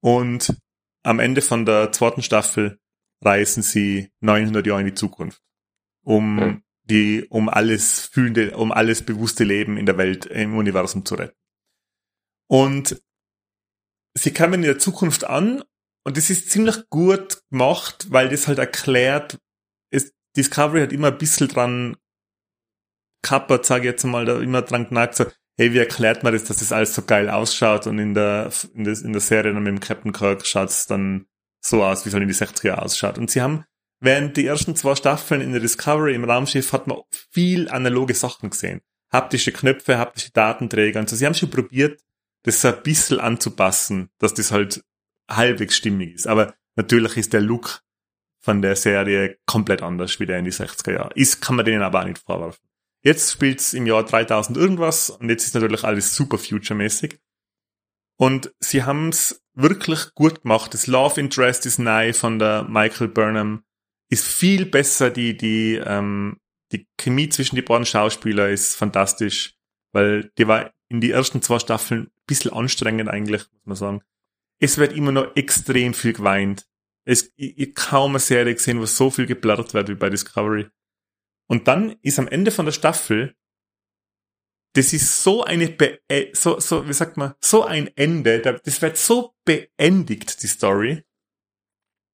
und 0.00 0.56
am 1.02 1.18
Ende 1.18 1.42
von 1.42 1.66
der 1.66 1.92
zweiten 1.92 2.22
Staffel 2.22 2.78
reisen 3.22 3.62
sie 3.62 4.10
900 4.20 4.66
Jahre 4.66 4.80
in 4.80 4.86
die 4.86 4.94
Zukunft, 4.94 5.42
um 6.02 6.38
Ja. 6.38 6.58
die, 6.84 7.26
um 7.28 7.50
alles 7.50 8.00
fühlende, 8.06 8.56
um 8.56 8.72
alles 8.72 9.02
bewusste 9.02 9.44
Leben 9.44 9.76
in 9.76 9.84
der 9.86 9.98
Welt, 9.98 10.24
im 10.26 10.56
Universum 10.56 11.04
zu 11.04 11.14
retten. 11.14 11.36
Und 12.46 13.02
sie 14.14 14.32
kamen 14.32 14.54
in 14.54 14.62
der 14.62 14.78
Zukunft 14.78 15.24
an 15.24 15.62
und 16.04 16.16
das 16.16 16.30
ist 16.30 16.50
ziemlich 16.50 16.88
gut 16.90 17.42
gemacht, 17.50 18.06
weil 18.10 18.28
das 18.28 18.46
halt 18.46 18.58
erklärt, 18.58 19.38
ist, 19.90 20.12
Discovery 20.36 20.82
hat 20.82 20.92
immer 20.92 21.08
ein 21.08 21.18
bisschen 21.18 21.48
dran 21.48 21.96
kappert, 23.22 23.64
sage 23.64 23.82
ich 23.82 23.92
jetzt 23.92 24.04
mal, 24.04 24.24
da 24.24 24.38
immer 24.40 24.62
dran 24.62 24.88
genagt, 24.88 25.14
so, 25.14 25.26
hey, 25.56 25.72
wie 25.72 25.78
erklärt 25.78 26.22
man 26.22 26.32
das, 26.32 26.44
dass 26.44 26.58
das 26.58 26.72
alles 26.72 26.94
so 26.94 27.02
geil 27.02 27.30
ausschaut 27.30 27.86
und 27.86 27.98
in 27.98 28.14
der, 28.14 28.50
in 28.74 28.84
der, 28.84 28.94
in 28.98 29.12
der 29.12 29.20
Serie 29.20 29.52
dann 29.52 29.62
mit 29.62 29.72
dem 29.72 29.80
Captain 29.80 30.12
Kirk 30.12 30.46
schaut's 30.46 30.86
dann 30.86 31.26
so 31.60 31.82
aus, 31.82 32.04
wie 32.04 32.08
es 32.08 32.14
halt 32.14 32.22
in 32.22 32.28
die 32.28 32.34
60er 32.34 32.74
ausschaut. 32.74 33.18
Und 33.18 33.30
sie 33.30 33.40
haben, 33.40 33.64
während 34.00 34.36
die 34.36 34.46
ersten 34.46 34.76
zwei 34.76 34.94
Staffeln 34.94 35.40
in 35.40 35.52
der 35.52 35.60
Discovery 35.60 36.14
im 36.14 36.24
Raumschiff 36.24 36.72
hat 36.72 36.86
man 36.86 36.98
viel 37.30 37.68
analoge 37.70 38.14
Sachen 38.14 38.50
gesehen. 38.50 38.82
Haptische 39.10 39.52
Knöpfe, 39.52 39.96
haptische 39.96 40.32
Datenträger 40.32 41.00
und 41.00 41.08
so. 41.08 41.16
Sie 41.16 41.24
haben 41.24 41.34
schon 41.34 41.50
probiert, 41.50 42.02
das 42.44 42.64
ein 42.64 42.82
bisschen 42.82 43.20
anzupassen, 43.20 44.10
dass 44.18 44.34
das 44.34 44.52
halt 44.52 44.84
halbwegs 45.28 45.76
stimmig 45.76 46.14
ist. 46.14 46.26
Aber 46.26 46.54
natürlich 46.76 47.16
ist 47.16 47.32
der 47.32 47.40
Look 47.40 47.80
von 48.42 48.60
der 48.62 48.76
Serie 48.76 49.38
komplett 49.46 49.82
anders 49.82 50.20
wie 50.20 50.26
der 50.26 50.38
in 50.38 50.44
die 50.44 50.52
60er 50.52 50.92
Jahre. 50.92 51.10
Ist, 51.14 51.40
kann 51.40 51.56
man 51.56 51.64
denen 51.64 51.82
aber 51.82 52.02
auch 52.02 52.06
nicht 52.06 52.18
vorwerfen. 52.18 52.62
Jetzt 53.02 53.32
spielt's 53.32 53.72
im 53.72 53.86
Jahr 53.86 54.04
3000 54.04 54.56
irgendwas 54.56 55.10
und 55.10 55.28
jetzt 55.28 55.46
ist 55.46 55.54
natürlich 55.54 55.84
alles 55.84 56.14
super 56.14 56.38
future-mäßig. 56.38 57.18
Und 58.16 58.54
sie 58.60 58.84
haben's 58.84 59.42
wirklich 59.54 60.14
gut 60.14 60.42
gemacht. 60.42 60.74
Das 60.74 60.86
Love 60.86 61.20
Interest 61.20 61.66
ist 61.66 61.78
neu 61.78 62.12
von 62.12 62.38
der 62.38 62.64
Michael 62.64 63.08
Burnham. 63.08 63.64
Ist 64.10 64.26
viel 64.26 64.66
besser. 64.66 65.10
Die, 65.10 65.36
die, 65.36 65.74
ähm, 65.74 66.38
die 66.72 66.86
Chemie 66.98 67.28
zwischen 67.28 67.56
die 67.56 67.62
beiden 67.62 67.86
Schauspieler 67.86 68.50
ist 68.50 68.76
fantastisch, 68.76 69.54
weil 69.92 70.30
die 70.38 70.46
war 70.46 70.73
in 70.88 71.00
die 71.00 71.10
ersten 71.10 71.42
zwei 71.42 71.58
Staffeln 71.58 72.04
ein 72.06 72.10
bisschen 72.26 72.52
anstrengend 72.52 73.08
eigentlich, 73.08 73.42
muss 73.52 73.64
man 73.64 73.76
sagen. 73.76 74.02
Es 74.60 74.78
wird 74.78 74.92
immer 74.92 75.12
noch 75.12 75.34
extrem 75.36 75.94
viel 75.94 76.12
geweint. 76.12 76.68
Es, 77.06 77.32
ich, 77.36 77.58
ich 77.58 77.74
kaum 77.74 78.12
eine 78.12 78.18
Serie 78.20 78.54
gesehen, 78.54 78.80
wo 78.80 78.86
so 78.86 79.10
viel 79.10 79.26
geblurrt 79.26 79.74
wird 79.74 79.88
wie 79.88 79.94
bei 79.94 80.10
Discovery. 80.10 80.68
Und 81.48 81.68
dann 81.68 81.96
ist 82.02 82.18
am 82.18 82.28
Ende 82.28 82.50
von 82.50 82.64
der 82.64 82.72
Staffel, 82.72 83.36
das 84.74 84.92
ist 84.92 85.22
so 85.22 85.44
eine, 85.44 85.68
Be 85.68 86.00
äh, 86.08 86.34
so, 86.34 86.58
so, 86.58 86.88
wie 86.88 86.92
sagt 86.94 87.16
man, 87.16 87.34
so 87.40 87.64
ein 87.64 87.88
Ende, 87.96 88.40
da- 88.40 88.52
das 88.54 88.80
wird 88.82 88.96
so 88.96 89.34
beendigt, 89.44 90.42
die 90.42 90.46
Story, 90.48 91.04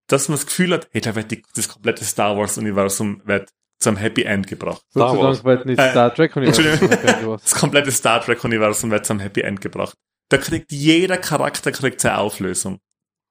dass 0.09 0.29
man 0.29 0.37
das 0.37 0.47
Gefühl 0.47 0.73
hat, 0.73 0.89
hey, 0.93 1.01
da 1.01 1.15
wird 1.15 1.31
die, 1.31 1.43
das 1.55 1.69
komplette 1.69 2.05
Star 2.05 2.37
Wars 2.37 2.59
Universum 2.59 3.23
wird 3.25 3.55
zum 3.81 3.97
Happy 3.97 4.23
End 4.23 4.47
gebracht. 4.47 4.83
Star 4.91 5.17
Wars. 5.19 5.43
Wird 5.45 5.67
nicht 5.67 5.79
Äh, 5.79 5.91
Star 5.91 6.15
Trek 6.15 6.37
Entschuldigung. 6.37 6.89
Universum. 6.91 7.39
Das 7.43 7.55
komplette 7.55 7.91
Star 7.93 8.21
Trek 8.23 8.45
Universum 8.45 8.91
wird 8.91 9.07
zum 9.07 9.19
Happy 9.21 9.41
End 9.41 9.61
gebracht. 9.61 9.95
Da 10.29 10.37
kriegt 10.39 10.71
jeder 10.71 11.17
Charakter 11.19 11.73
kriegt 11.73 12.01
seine 12.01 12.19
Auflösung. 12.19 12.79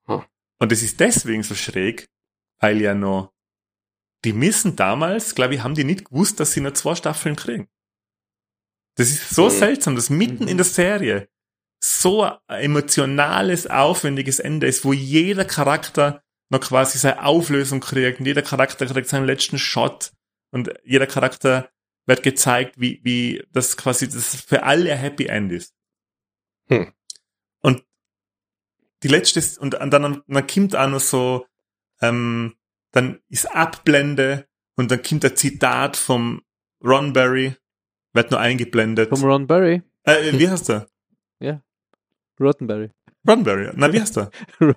Hm. 0.06 0.22
Und 0.58 0.72
es 0.72 0.82
ist 0.82 1.00
deswegen 1.00 1.42
so 1.42 1.54
schräg, 1.54 2.08
weil 2.60 2.80
ja 2.80 2.94
noch, 2.94 3.32
die 4.24 4.32
müssen 4.34 4.76
damals, 4.76 5.34
glaube 5.34 5.54
ich, 5.54 5.62
haben 5.62 5.74
die 5.74 5.84
nicht 5.84 6.06
gewusst, 6.06 6.40
dass 6.40 6.52
sie 6.52 6.60
nur 6.60 6.74
zwei 6.74 6.94
Staffeln 6.94 7.36
kriegen. 7.36 7.68
Das 8.96 9.08
ist 9.08 9.30
so 9.30 9.46
Mhm. 9.46 9.50
seltsam, 9.50 9.94
dass 9.94 10.10
mitten 10.10 10.42
Mhm. 10.44 10.48
in 10.50 10.56
der 10.58 10.66
Serie 10.66 11.28
so 11.82 12.24
ein 12.24 12.38
emotionales, 12.62 13.66
aufwendiges 13.66 14.38
Ende 14.40 14.66
ist, 14.66 14.84
wo 14.84 14.92
jeder 14.92 15.46
Charakter 15.46 16.22
noch 16.50 16.60
quasi 16.60 16.98
seine 16.98 17.24
Auflösung 17.24 17.80
kriegt 17.80 18.18
und 18.20 18.26
jeder 18.26 18.42
Charakter 18.42 18.84
kriegt 18.84 19.08
seinen 19.08 19.24
letzten 19.24 19.58
Shot 19.58 20.12
und 20.50 20.72
jeder 20.84 21.06
Charakter 21.06 21.70
wird 22.06 22.22
gezeigt, 22.22 22.80
wie, 22.80 23.00
wie 23.04 23.44
das 23.52 23.76
quasi 23.76 24.08
das 24.08 24.34
für 24.34 24.62
alle 24.62 24.92
ein 24.92 24.98
Happy 24.98 25.26
End 25.26 25.52
ist. 25.52 25.74
Hm. 26.68 26.92
Und 27.60 27.84
die 29.02 29.08
letzte 29.08 29.38
ist, 29.38 29.58
und 29.58 29.74
dann, 29.74 29.90
dann 29.90 30.46
kommt 30.46 30.74
auch 30.76 30.88
noch 30.88 31.00
so, 31.00 31.46
ähm, 32.00 32.56
dann 32.92 33.20
ist 33.28 33.50
Abblende 33.54 34.48
und 34.76 34.90
dann 34.90 35.02
kommt 35.02 35.24
ein 35.24 35.36
Zitat 35.36 35.96
vom 35.96 36.42
Ron 36.82 37.12
Barry, 37.12 37.54
wird 38.12 38.30
nur 38.30 38.40
eingeblendet. 38.40 39.10
Vom 39.10 39.24
Ron 39.24 39.46
Barry. 39.46 39.82
Äh, 40.04 40.38
wie 40.38 40.48
heißt 40.48 40.68
der? 40.68 40.90
Rottenberry. 42.40 42.90
Ron 43.28 43.44
Barry. 43.44 43.70
Na, 43.74 43.92
wie 43.92 44.00
heißt 44.00 44.16
der? 44.16 44.30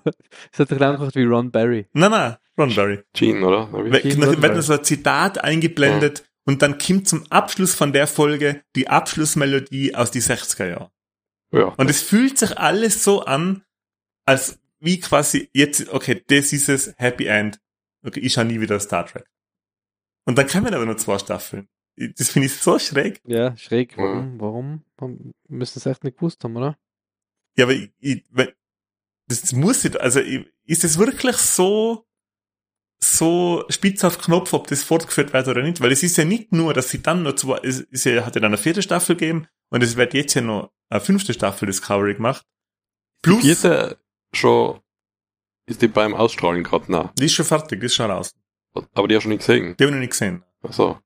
Es 0.52 0.58
hat 0.58 0.70
doch 0.70 0.80
angehört 0.80 1.14
wie 1.16 1.24
Ron 1.24 1.50
Barry. 1.50 1.88
Nein, 1.92 2.10
nein, 2.10 2.36
Ron 2.56 2.74
Barry. 2.74 3.02
Gene, 3.12 3.46
oder? 3.46 3.66
Gene 4.00 4.42
wird 4.42 4.70
ein 4.70 4.84
Zitat 4.84 5.42
eingeblendet 5.42 6.24
und 6.44 6.62
dann 6.62 6.78
kommt 6.78 7.08
zum 7.08 7.26
Abschluss 7.30 7.74
von 7.74 7.92
der 7.92 8.06
Folge 8.06 8.62
die 8.76 8.88
Abschlussmelodie 8.88 9.94
aus 9.94 10.10
die 10.10 10.22
60er 10.22 10.68
Jahren. 10.68 10.90
Ja. 11.52 11.66
Und 11.76 11.90
es 11.90 12.02
fühlt 12.02 12.38
sich 12.38 12.56
alles 12.58 13.02
so 13.04 13.24
an, 13.24 13.64
als 14.26 14.58
wie 14.80 15.00
quasi 15.00 15.48
jetzt, 15.52 15.88
okay, 15.88 16.22
das 16.26 16.52
ist 16.52 16.68
es, 16.68 16.94
Happy 16.96 17.26
End. 17.26 17.60
Okay, 18.04 18.20
ich 18.20 18.34
schaue 18.34 18.44
nie 18.44 18.60
wieder 18.60 18.78
Star 18.80 19.06
Trek. 19.06 19.24
Und 20.26 20.36
dann 20.36 20.46
kommen 20.46 20.74
aber 20.74 20.84
nur 20.84 20.96
zwei 20.96 21.18
Staffeln. 21.18 21.68
Das 21.96 22.30
finde 22.30 22.46
ich 22.46 22.54
so 22.54 22.78
schräg. 22.78 23.20
Ja, 23.24 23.56
schräg. 23.56 23.96
Ja. 23.96 24.02
Warum? 24.02 24.40
Warum? 24.40 24.84
Warum? 24.96 25.32
Müssen 25.48 25.78
es 25.78 25.86
echt 25.86 26.04
nicht 26.04 26.16
gewusst 26.16 26.42
haben, 26.44 26.56
oder? 26.56 26.76
Ja, 27.56 27.64
aber 27.64 27.74
ich, 27.74 27.92
ich, 28.00 28.24
das 29.28 29.52
muss 29.52 29.84
ich, 29.84 29.98
also 30.00 30.20
ich, 30.20 30.46
ist 30.64 30.84
es 30.84 30.98
wirklich 30.98 31.36
so, 31.36 32.04
so 33.12 33.64
spitz 33.68 34.04
auf 34.04 34.18
Knopf, 34.18 34.52
ob 34.52 34.66
das 34.66 34.82
fortgeführt 34.82 35.32
wird 35.32 35.48
oder 35.48 35.62
nicht? 35.62 35.80
Weil 35.80 35.92
es 35.92 36.02
ist 36.02 36.16
ja 36.16 36.24
nicht 36.24 36.52
nur, 36.52 36.74
dass 36.74 36.90
sie 36.90 37.02
dann 37.02 37.22
noch 37.22 37.34
zwei, 37.34 37.58
es 37.62 37.80
ist 37.80 38.04
ja, 38.04 38.24
hat 38.24 38.34
ja 38.34 38.40
dann 38.40 38.52
eine 38.52 38.58
vierte 38.58 38.82
Staffel 38.82 39.16
gegeben 39.16 39.46
und 39.70 39.82
es 39.82 39.96
wird 39.96 40.14
jetzt 40.14 40.34
ja 40.34 40.42
noch 40.42 40.72
eine 40.90 41.00
fünfte 41.00 41.34
Staffel 41.34 41.66
Discovery 41.66 42.14
gemacht. 42.14 42.44
Plus, 43.22 43.40
Die 43.40 43.54
vierte 43.54 43.98
schon 44.34 44.80
ist 45.66 45.80
die 45.80 45.88
beim 45.88 46.14
Ausstrahlen 46.14 46.62
gerade 46.62 46.92
nah. 46.92 47.12
die 47.18 47.24
ist 47.24 47.32
schon 47.32 47.46
fertig, 47.46 47.80
die 47.80 47.86
ist 47.86 47.94
schon 47.94 48.10
raus. 48.10 48.34
Aber 48.92 49.08
die 49.08 49.16
hast 49.16 49.24
du 49.24 49.28
nicht 49.28 49.38
gesehen. 49.38 49.76
Die 49.78 49.84
habe 49.84 49.90
ich 49.90 49.92
noch 49.92 50.00
nicht 50.00 50.10
gesehen. 50.10 50.44
Also, 50.62 50.98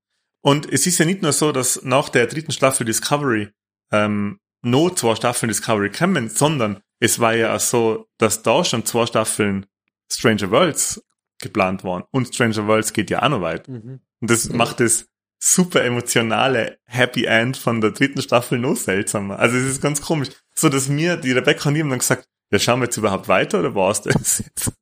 Und 0.42 0.70
es 0.72 0.86
ist 0.86 0.98
ja 0.98 1.04
nicht 1.04 1.22
nur 1.22 1.32
so, 1.32 1.52
dass 1.52 1.82
nach 1.84 2.08
der 2.08 2.26
dritten 2.26 2.52
Staffel 2.52 2.84
Discovery 2.84 3.50
ähm, 3.92 4.40
noch 4.62 4.94
zwei 4.94 5.14
Staffeln 5.14 5.48
Discovery 5.48 5.90
kommen, 5.90 6.28
sondern 6.28 6.80
es 7.00 7.20
war 7.20 7.34
ja 7.34 7.54
auch 7.54 7.60
so, 7.60 8.08
dass 8.18 8.42
da 8.42 8.64
schon 8.64 8.84
zwei 8.84 9.06
Staffeln 9.06 9.66
Stranger 10.10 10.50
Worlds 10.50 11.02
geplant 11.40 11.84
waren. 11.84 12.04
Und 12.10 12.32
Stranger 12.34 12.66
Worlds 12.66 12.92
geht 12.92 13.10
ja 13.10 13.22
auch 13.22 13.28
noch 13.28 13.40
weit. 13.40 13.68
Mhm. 13.68 14.00
Und 14.20 14.30
das 14.30 14.48
Mhm. 14.48 14.56
macht 14.56 14.80
das 14.80 15.08
super 15.40 15.84
emotionale 15.84 16.78
Happy 16.84 17.24
End 17.24 17.56
von 17.56 17.80
der 17.80 17.92
dritten 17.92 18.20
Staffel 18.22 18.58
noch 18.58 18.74
seltsamer. 18.76 19.38
Also 19.38 19.56
es 19.56 19.64
ist 19.64 19.80
ganz 19.82 20.00
komisch. 20.02 20.30
So, 20.54 20.68
dass 20.68 20.88
mir, 20.88 21.16
die 21.16 21.32
Rebecca 21.32 21.68
und 21.68 21.76
ich 21.76 21.82
haben 21.82 21.90
dann 21.90 22.00
gesagt, 22.00 22.26
ja, 22.50 22.58
schauen 22.58 22.80
wir 22.80 22.84
jetzt 22.86 22.96
überhaupt 22.96 23.28
weiter 23.28 23.60
oder 23.60 23.74
war's 23.74 24.02
das 24.02 24.38
jetzt? 24.44 24.72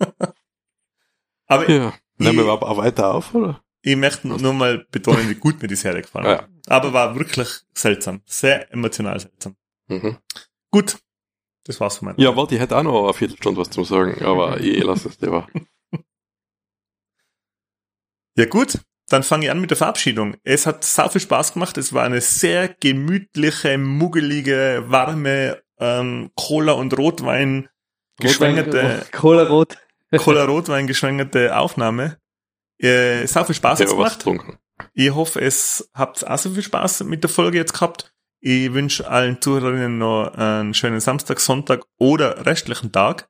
Aber 1.46 1.68
ja. 1.70 1.92
Nehmen 2.18 2.36
wir 2.38 2.44
Ich- 2.44 2.50
aber 2.50 2.68
auch 2.68 2.76
weiter 2.78 3.14
auf, 3.14 3.34
oder? 3.34 3.62
ich 3.82 3.96
möchte 3.96 4.28
nur 4.28 4.52
mal 4.52 4.86
betonen, 4.90 5.28
wie 5.30 5.34
gut 5.36 5.60
mir 5.62 5.68
die 5.68 5.74
Serie 5.76 6.02
gefallen 6.02 6.26
hat. 6.26 6.40
Ja. 6.42 6.48
Aber 6.76 6.92
war 6.92 7.14
wirklich 7.16 7.48
seltsam. 7.74 8.20
Sehr 8.26 8.70
emotional 8.72 9.18
seltsam. 9.18 9.56
Mhm. 9.88 10.18
Gut. 10.70 10.98
Das 11.64 11.80
war's 11.80 11.96
von 11.98 12.06
meiner 12.06 12.18
Ja, 12.20 12.34
warte, 12.36 12.54
ich 12.54 12.60
hätte 12.60 12.76
auch 12.76 12.82
noch 12.82 13.04
eine 13.04 13.14
Viertelstunde 13.14 13.60
was 13.60 13.70
zu 13.70 13.84
sagen, 13.84 14.22
aber 14.24 14.60
ich 14.60 14.82
lasse 14.82 15.08
es 15.08 15.20
lieber. 15.20 15.46
Ja 18.36 18.46
gut, 18.46 18.78
dann 19.08 19.22
fange 19.22 19.46
ich 19.46 19.50
an 19.50 19.60
mit 19.60 19.70
der 19.70 19.76
Verabschiedung. 19.76 20.36
Es 20.44 20.66
hat 20.66 20.84
sau 20.84 21.08
viel 21.08 21.20
Spaß 21.20 21.52
gemacht. 21.54 21.76
Es 21.78 21.92
war 21.92 22.04
eine 22.04 22.20
sehr 22.20 22.68
gemütliche, 22.68 23.76
muggelige, 23.76 24.84
warme 24.86 25.62
ähm, 25.78 26.30
Cola 26.36 26.72
und 26.72 26.96
Rotwein 26.96 27.68
geschwängerte, 28.18 29.06
Cola 29.12 29.44
Rot. 29.44 29.78
Cola 30.16 30.44
Rotwein 30.44 30.86
geschwängerte 30.86 31.56
Aufnahme. 31.56 32.18
Äh, 32.78 33.26
sau 33.26 33.44
viel 33.44 33.54
Spaß 33.54 33.80
Ich 33.80 33.86
hat's 33.86 33.94
gemacht. 33.94 34.18
getrunken. 34.18 34.58
Ich 34.94 35.10
hoffe, 35.14 35.40
es 35.40 35.90
habt 35.94 36.26
auch 36.26 36.38
so 36.38 36.50
viel 36.50 36.62
Spaß 36.62 37.04
mit 37.04 37.22
der 37.22 37.30
Folge 37.30 37.58
jetzt 37.58 37.74
gehabt. 37.74 38.14
Ich 38.40 38.72
wünsche 38.72 39.08
allen 39.08 39.40
Zuhörerinnen 39.42 39.98
noch 39.98 40.32
einen 40.34 40.72
schönen 40.72 41.00
Samstag, 41.00 41.40
Sonntag 41.40 41.84
oder 41.98 42.46
restlichen 42.46 42.90
Tag 42.90 43.28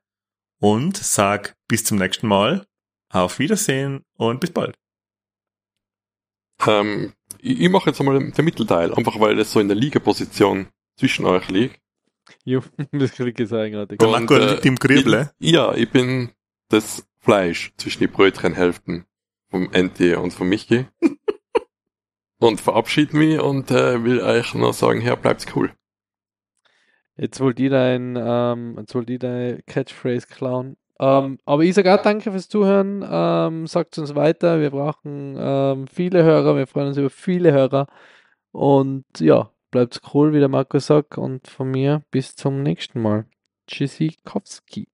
und 0.59 0.95
sag 0.95 1.55
bis 1.67 1.83
zum 1.83 1.97
nächsten 1.97 2.27
Mal. 2.27 2.65
Auf 3.09 3.39
Wiedersehen 3.39 4.05
und 4.15 4.39
bis 4.39 4.51
bald. 4.51 4.77
Ähm, 6.67 7.13
ich, 7.39 7.61
ich 7.61 7.69
mache 7.69 7.89
jetzt 7.89 7.99
einmal 7.99 8.19
den, 8.19 8.45
Mittelteil, 8.45 8.93
einfach 8.93 9.19
weil 9.19 9.35
das 9.35 9.51
so 9.51 9.59
in 9.59 9.67
der 9.67 9.77
Liegeposition 9.77 10.67
zwischen 10.97 11.25
euch 11.25 11.49
liegt. 11.49 11.79
Jo, 12.43 12.61
das 12.91 13.11
kriege 13.11 13.43
ich 13.43 13.49
sagen 13.49 13.73
gerade. 13.73 13.97
Der 13.97 14.07
Und, 14.07 14.11
Marco 14.11 14.35
äh, 14.35 14.51
liegt 14.51 14.65
im 14.65 14.75
Grüble. 14.75 15.31
Ich, 15.39 15.51
ja, 15.51 15.73
ich 15.73 15.89
bin 15.89 16.31
das 16.69 17.07
Fleisch 17.19 17.73
zwischen 17.77 17.99
die 17.99 18.07
Brötchenhälften 18.07 19.05
vom 19.49 19.71
Enti 19.71 20.15
und 20.15 20.31
vom 20.31 20.49
Michi. 20.49 20.87
und 22.39 22.59
verabschiede 22.59 23.15
mich 23.15 23.39
und 23.39 23.69
äh, 23.71 24.03
will 24.03 24.21
euch 24.21 24.53
noch 24.55 24.73
sagen, 24.73 25.01
ja, 25.01 25.15
bleibt's 25.15 25.45
cool. 25.55 25.71
Jetzt 27.17 27.39
wollte 27.39 27.63
ich 27.63 27.69
dein, 27.69 28.17
ähm, 28.19 28.75
jetzt 28.79 28.95
wollte 28.95 29.13
ich 29.13 29.19
deine 29.19 29.61
Catchphrase 29.67 30.25
klauen. 30.27 30.75
Ähm, 31.01 31.39
aber 31.45 31.63
ich 31.63 31.73
sage 31.73 31.93
auch 31.93 32.01
danke 32.01 32.31
fürs 32.31 32.47
Zuhören. 32.47 33.03
Ähm, 33.09 33.65
sagt 33.65 33.97
uns 33.97 34.13
weiter. 34.13 34.61
Wir 34.61 34.69
brauchen 34.69 35.35
ähm, 35.37 35.87
viele 35.87 36.23
Hörer. 36.23 36.55
Wir 36.55 36.67
freuen 36.67 36.89
uns 36.89 36.97
über 36.97 37.09
viele 37.09 37.51
Hörer. 37.51 37.87
Und 38.51 39.05
ja, 39.19 39.49
bleibt's 39.71 39.99
cool, 40.13 40.31
wie 40.31 40.39
der 40.39 40.47
Marco 40.47 40.77
sagt. 40.77 41.17
Und 41.17 41.47
von 41.47 41.71
mir 41.71 42.03
bis 42.11 42.35
zum 42.35 42.61
nächsten 42.61 43.01
Mal. 43.01 43.25
Tschüssikowski. 43.65 44.89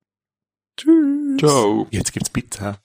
Tschüss. 0.77 1.39
Ciao. 1.39 1.87
Jetzt 1.91 2.13
gibt's 2.13 2.29
Pizza. 2.29 2.79